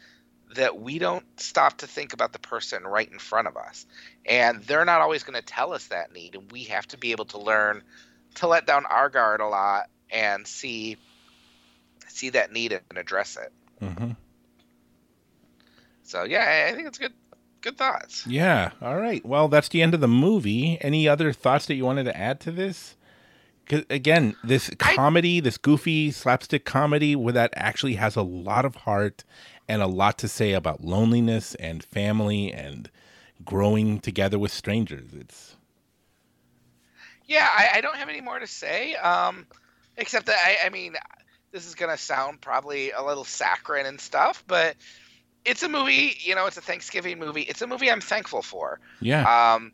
that 0.55 0.79
we 0.79 0.97
don't 0.97 1.25
stop 1.37 1.79
to 1.79 1.87
think 1.87 2.13
about 2.13 2.31
the 2.31 2.39
person 2.39 2.83
right 2.83 3.11
in 3.11 3.19
front 3.19 3.49
of 3.49 3.57
us. 3.57 3.85
And 4.25 4.63
they're 4.63 4.85
not 4.85 5.01
always 5.01 5.23
going 5.23 5.37
to 5.37 5.45
tell 5.45 5.73
us 5.73 5.87
that 5.87 6.13
need 6.13 6.35
and 6.35 6.49
we 6.49 6.63
have 6.65 6.87
to 6.87 6.97
be 6.97 7.11
able 7.11 7.25
to 7.25 7.37
learn 7.37 7.83
to 8.37 8.47
let 8.47 8.65
down 8.65 8.85
our 8.85 9.09
guard 9.09 9.41
a 9.41 9.47
lot 9.47 9.89
and 10.09 10.47
see 10.47 10.97
see 12.07 12.29
that 12.31 12.51
need 12.51 12.71
and 12.71 12.97
address 12.97 13.37
it. 13.37 13.51
Mm-hmm. 13.83 14.11
So 16.03 16.23
yeah, 16.23 16.67
I 16.71 16.75
think 16.75 16.87
it's 16.87 16.97
good. 16.97 17.13
Good 17.61 17.77
thoughts. 17.77 18.25
Yeah. 18.27 18.71
All 18.81 18.97
right. 18.97 19.25
Well, 19.25 19.47
that's 19.47 19.67
the 19.69 19.81
end 19.81 19.93
of 19.93 19.99
the 19.99 20.07
movie. 20.07 20.77
Any 20.81 21.07
other 21.07 21.33
thoughts 21.33 21.65
that 21.65 21.75
you 21.75 21.85
wanted 21.85 22.05
to 22.05 22.15
add 22.15 22.39
to 22.41 22.51
this? 22.51 22.95
Because 23.65 23.83
again, 23.89 24.35
this 24.43 24.69
comedy, 24.77 25.39
I, 25.39 25.41
this 25.41 25.57
goofy 25.57 26.11
slapstick 26.11 26.63
comedy, 26.63 27.15
where 27.15 27.33
that 27.33 27.51
actually 27.55 27.95
has 27.95 28.15
a 28.15 28.21
lot 28.21 28.63
of 28.63 28.75
heart 28.75 29.25
and 29.67 29.81
a 29.81 29.87
lot 29.87 30.17
to 30.19 30.27
say 30.27 30.53
about 30.53 30.83
loneliness 30.85 31.55
and 31.55 31.83
family 31.83 32.53
and 32.53 32.89
growing 33.43 33.99
together 33.99 34.39
with 34.39 34.53
strangers. 34.53 35.09
It's 35.13 35.56
yeah, 37.27 37.47
I, 37.49 37.77
I, 37.77 37.81
don't 37.81 37.95
have 37.95 38.09
any 38.09 38.21
more 38.21 38.39
to 38.39 38.47
say. 38.47 38.95
Um, 38.95 39.45
except 39.97 40.27
that 40.27 40.37
I, 40.43 40.67
I 40.67 40.69
mean, 40.69 40.95
this 41.51 41.67
is 41.67 41.75
gonna 41.75 41.97
sound 41.97 42.41
probably 42.41 42.91
a 42.91 43.03
little 43.03 43.25
saccharine 43.25 43.85
and 43.85 43.99
stuff, 43.99 44.43
but 44.47 44.75
it's 45.45 45.63
a 45.63 45.69
movie. 45.69 46.15
You 46.19 46.35
know, 46.35 46.45
it's 46.45 46.57
a 46.57 46.61
Thanksgiving 46.61 47.19
movie. 47.19 47.41
It's 47.41 47.61
a 47.61 47.67
movie 47.67 47.91
I'm 47.91 48.01
thankful 48.01 48.41
for. 48.41 48.79
Yeah. 49.01 49.21
Um, 49.21 49.71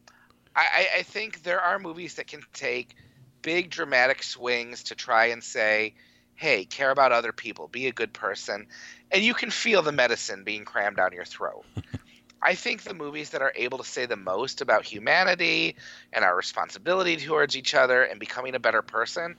I, 0.55 0.87
I 0.99 1.03
think 1.03 1.41
there 1.41 1.59
are 1.59 1.79
movies 1.79 2.15
that 2.15 2.27
can 2.27 2.41
take 2.53 2.95
big 3.41 3.71
dramatic 3.71 4.21
swings 4.21 4.83
to 4.83 4.95
try 4.95 5.25
and 5.27 5.43
say, 5.43 5.95
"Hey, 6.35 6.65
care 6.65 6.91
about 6.91 7.11
other 7.11 7.31
people, 7.31 7.67
be 7.67 7.87
a 7.87 7.91
good 7.91 8.13
person," 8.13 8.67
and 9.11 9.23
you 9.23 9.33
can 9.33 9.49
feel 9.49 9.81
the 9.81 9.91
medicine 9.91 10.43
being 10.43 10.63
crammed 10.63 10.97
down 10.97 11.13
your 11.13 11.25
throat. 11.25 11.65
I 12.43 12.55
think 12.55 12.83
the 12.83 12.93
movies 12.93 13.29
that 13.31 13.41
are 13.41 13.53
able 13.55 13.77
to 13.77 13.83
say 13.85 14.05
the 14.05 14.17
most 14.17 14.61
about 14.61 14.85
humanity 14.85 15.77
and 16.11 16.25
our 16.25 16.35
responsibility 16.35 17.17
towards 17.17 17.55
each 17.55 17.73
other 17.73 18.03
and 18.03 18.19
becoming 18.19 18.55
a 18.55 18.59
better 18.59 18.81
person 18.81 19.35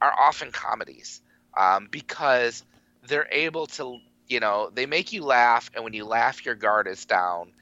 are 0.00 0.12
often 0.18 0.52
comedies 0.52 1.20
um, 1.56 1.88
because 1.90 2.64
they're 3.02 3.28
able 3.32 3.66
to, 3.66 3.98
you 4.28 4.40
know, 4.40 4.70
they 4.72 4.86
make 4.86 5.12
you 5.12 5.24
laugh, 5.24 5.70
and 5.74 5.84
when 5.84 5.92
you 5.94 6.04
laugh, 6.04 6.44
your 6.46 6.54
guard 6.54 6.86
is 6.86 7.04
down, 7.06 7.52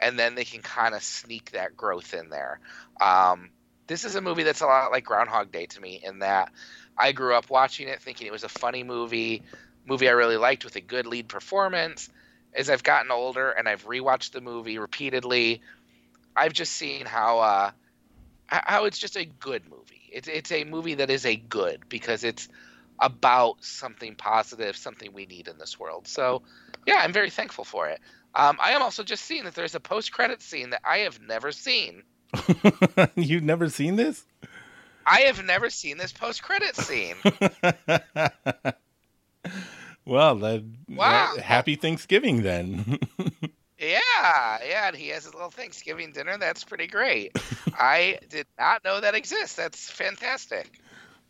and 0.00 0.18
then 0.18 0.34
they 0.34 0.44
can 0.44 0.62
kind 0.62 0.94
of 0.94 1.02
sneak 1.02 1.52
that 1.52 1.76
growth 1.76 2.14
in 2.14 2.28
there. 2.28 2.60
Um, 3.00 3.50
this 3.88 4.04
is 4.04 4.14
a 4.14 4.20
movie 4.20 4.42
that's 4.42 4.60
a 4.62 4.66
lot 4.66 4.92
like 4.92 5.04
Groundhog 5.04 5.52
Day 5.52 5.66
to 5.66 5.80
me 5.80 6.00
in 6.02 6.20
that 6.20 6.50
I 6.98 7.12
grew 7.12 7.34
up 7.34 7.50
watching 7.50 7.88
it 7.88 8.02
thinking 8.02 8.26
it 8.26 8.32
was 8.32 8.44
a 8.44 8.48
funny 8.48 8.82
movie, 8.84 9.42
movie 9.86 10.08
I 10.08 10.12
really 10.12 10.36
liked 10.36 10.64
with 10.64 10.76
a 10.76 10.80
good 10.80 11.06
lead 11.06 11.28
performance 11.28 12.08
as 12.56 12.70
I've 12.70 12.82
gotten 12.82 13.10
older 13.10 13.50
and 13.50 13.68
I've 13.68 13.84
rewatched 13.84 14.32
the 14.32 14.40
movie 14.40 14.78
repeatedly, 14.78 15.60
I've 16.34 16.52
just 16.52 16.72
seen 16.72 17.06
how 17.06 17.38
uh, 17.38 17.70
how 18.48 18.84
it's 18.84 18.98
just 18.98 19.16
a 19.16 19.24
good 19.24 19.62
movie. 19.68 20.08
It's 20.12 20.28
it's 20.28 20.52
a 20.52 20.64
movie 20.64 20.94
that 20.94 21.10
is 21.10 21.26
a 21.26 21.36
good 21.36 21.88
because 21.88 22.24
it's 22.24 22.48
about 22.98 23.62
something 23.62 24.14
positive, 24.14 24.76
something 24.76 25.12
we 25.12 25.26
need 25.26 25.48
in 25.48 25.58
this 25.58 25.78
world. 25.78 26.08
So, 26.08 26.42
yeah, 26.86 27.00
I'm 27.02 27.12
very 27.12 27.30
thankful 27.30 27.64
for 27.64 27.88
it. 27.88 28.00
Um, 28.34 28.58
I 28.60 28.72
am 28.72 28.82
also 28.82 29.02
just 29.02 29.24
seeing 29.24 29.44
that 29.44 29.54
there's 29.54 29.74
a 29.74 29.80
post-credit 29.80 30.42
scene 30.42 30.70
that 30.70 30.82
I 30.84 30.98
have 30.98 31.20
never 31.20 31.52
seen. 31.52 32.02
You've 33.14 33.42
never 33.42 33.68
seen 33.68 33.96
this? 33.96 34.24
I 35.06 35.20
have 35.20 35.44
never 35.44 35.70
seen 35.70 35.98
this 35.98 36.12
post-credit 36.12 36.76
scene. 36.76 37.16
Well, 40.06 40.36
then, 40.36 40.78
wow. 40.88 41.34
happy 41.42 41.74
Thanksgiving 41.74 42.42
then. 42.42 43.00
yeah, 43.78 44.58
yeah, 44.64 44.86
and 44.86 44.96
he 44.96 45.08
has 45.08 45.24
his 45.24 45.34
little 45.34 45.50
Thanksgiving 45.50 46.12
dinner. 46.12 46.38
That's 46.38 46.62
pretty 46.62 46.86
great. 46.86 47.36
I 47.76 48.20
did 48.30 48.46
not 48.56 48.84
know 48.84 49.00
that 49.00 49.16
exists. 49.16 49.56
That's 49.56 49.90
fantastic. 49.90 50.80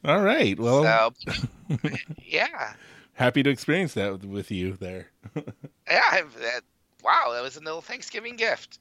All 0.05 0.21
right. 0.21 0.61
Well, 0.61 1.15
so, 1.27 1.39
yeah. 2.23 2.75
Happy 3.15 3.43
to 3.43 3.49
experience 3.49 3.95
that 3.95 4.23
with 4.23 4.51
you 4.51 4.75
there. 4.75 5.11
yeah. 5.35 6.21
That, 6.41 6.61
wow, 7.03 7.31
that 7.33 7.43
was 7.43 7.57
a 7.57 7.61
little 7.61 7.81
Thanksgiving 7.81 8.37
gift. 8.37 8.79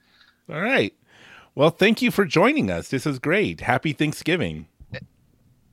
All 0.50 0.60
right. 0.60 0.94
Well, 1.56 1.70
thank 1.70 2.02
you 2.02 2.12
for 2.12 2.26
joining 2.26 2.70
us. 2.70 2.90
This 2.90 3.08
is 3.08 3.18
great. 3.18 3.62
Happy 3.62 3.94
Thanksgiving 3.94 4.68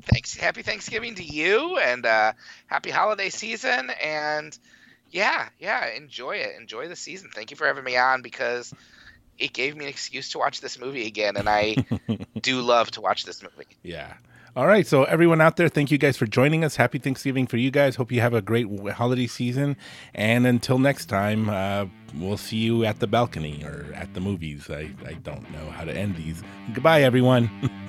thanks 0.04 0.36
happy 0.36 0.62
thanksgiving 0.62 1.14
to 1.16 1.24
you 1.24 1.78
and 1.78 2.04
uh, 2.04 2.32
happy 2.66 2.90
holiday 2.90 3.28
season 3.28 3.90
and 4.02 4.58
yeah 5.10 5.48
yeah 5.58 5.86
enjoy 5.94 6.36
it 6.36 6.50
enjoy 6.58 6.88
the 6.88 6.96
season. 6.96 7.30
Thank 7.34 7.50
you 7.50 7.56
for 7.56 7.66
having 7.66 7.84
me 7.84 7.96
on 7.96 8.22
because 8.22 8.72
it 9.38 9.52
gave 9.52 9.76
me 9.76 9.84
an 9.84 9.90
excuse 9.90 10.30
to 10.30 10.38
watch 10.38 10.60
this 10.60 10.78
movie 10.78 11.06
again 11.06 11.36
and 11.36 11.48
i 11.48 11.74
do 12.40 12.60
love 12.60 12.90
to 12.92 13.00
watch 13.00 13.24
this 13.24 13.42
movie. 13.42 13.66
Yeah. 13.82 14.14
All 14.54 14.66
right 14.66 14.86
so 14.86 15.04
everyone 15.04 15.40
out 15.40 15.56
there 15.56 15.68
thank 15.68 15.90
you 15.90 15.98
guys 15.98 16.16
for 16.16 16.26
joining 16.26 16.64
us. 16.64 16.76
Happy 16.76 16.98
thanksgiving 16.98 17.46
for 17.46 17.56
you 17.56 17.70
guys. 17.70 17.96
Hope 17.96 18.12
you 18.12 18.20
have 18.20 18.34
a 18.34 18.42
great 18.42 18.66
holiday 18.92 19.26
season. 19.26 19.76
And 20.14 20.46
until 20.46 20.78
next 20.78 21.06
time 21.06 21.48
uh, 21.48 21.86
we'll 22.14 22.36
see 22.36 22.58
you 22.58 22.84
at 22.84 23.00
the 23.00 23.06
balcony 23.06 23.64
or 23.64 23.86
at 23.94 24.12
the 24.14 24.20
movies. 24.20 24.68
I, 24.68 24.90
I 25.06 25.14
don't 25.14 25.50
know 25.52 25.70
how 25.70 25.84
to 25.84 25.92
end 25.92 26.16
these. 26.16 26.42
Goodbye 26.74 27.02
everyone 27.02 27.50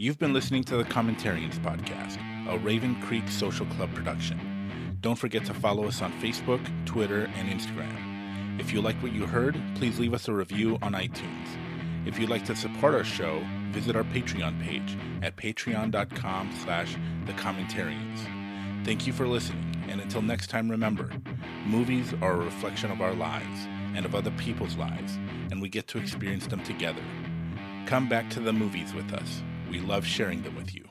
You've 0.00 0.20
been 0.20 0.32
listening 0.32 0.62
to 0.62 0.76
the 0.76 0.84
Commentarians 0.84 1.58
Podcast, 1.58 2.18
a 2.48 2.56
Raven 2.56 3.02
Creek 3.02 3.28
Social 3.28 3.66
Club 3.66 3.92
production. 3.92 4.96
Don't 5.00 5.16
forget 5.16 5.44
to 5.46 5.54
follow 5.54 5.88
us 5.88 6.02
on 6.02 6.12
Facebook, 6.20 6.60
Twitter, 6.86 7.28
and 7.34 7.48
Instagram. 7.48 8.60
If 8.60 8.72
you 8.72 8.80
like 8.80 8.94
what 9.02 9.12
you 9.12 9.26
heard, 9.26 9.60
please 9.74 9.98
leave 9.98 10.14
us 10.14 10.28
a 10.28 10.32
review 10.32 10.78
on 10.82 10.92
iTunes. 10.92 11.48
If 12.06 12.16
you'd 12.16 12.30
like 12.30 12.44
to 12.44 12.54
support 12.54 12.94
our 12.94 13.02
show, 13.02 13.44
visit 13.72 13.96
our 13.96 14.04
Patreon 14.04 14.62
page 14.62 14.96
at 15.20 15.34
patreon.com 15.34 16.54
slash 16.62 16.94
thecommentarians. 17.24 18.84
Thank 18.84 19.04
you 19.04 19.12
for 19.12 19.26
listening, 19.26 19.84
and 19.88 20.00
until 20.00 20.22
next 20.22 20.46
time, 20.46 20.70
remember, 20.70 21.10
movies 21.66 22.14
are 22.22 22.34
a 22.34 22.44
reflection 22.44 22.92
of 22.92 23.00
our 23.00 23.14
lives 23.14 23.66
and 23.96 24.06
of 24.06 24.14
other 24.14 24.30
people's 24.38 24.76
lives, 24.76 25.18
and 25.50 25.60
we 25.60 25.68
get 25.68 25.88
to 25.88 25.98
experience 25.98 26.46
them 26.46 26.62
together. 26.62 27.02
Come 27.86 28.08
back 28.08 28.30
to 28.30 28.38
the 28.38 28.52
movies 28.52 28.94
with 28.94 29.12
us. 29.12 29.42
We 29.70 29.80
love 29.80 30.06
sharing 30.06 30.42
them 30.42 30.56
with 30.56 30.74
you. 30.74 30.87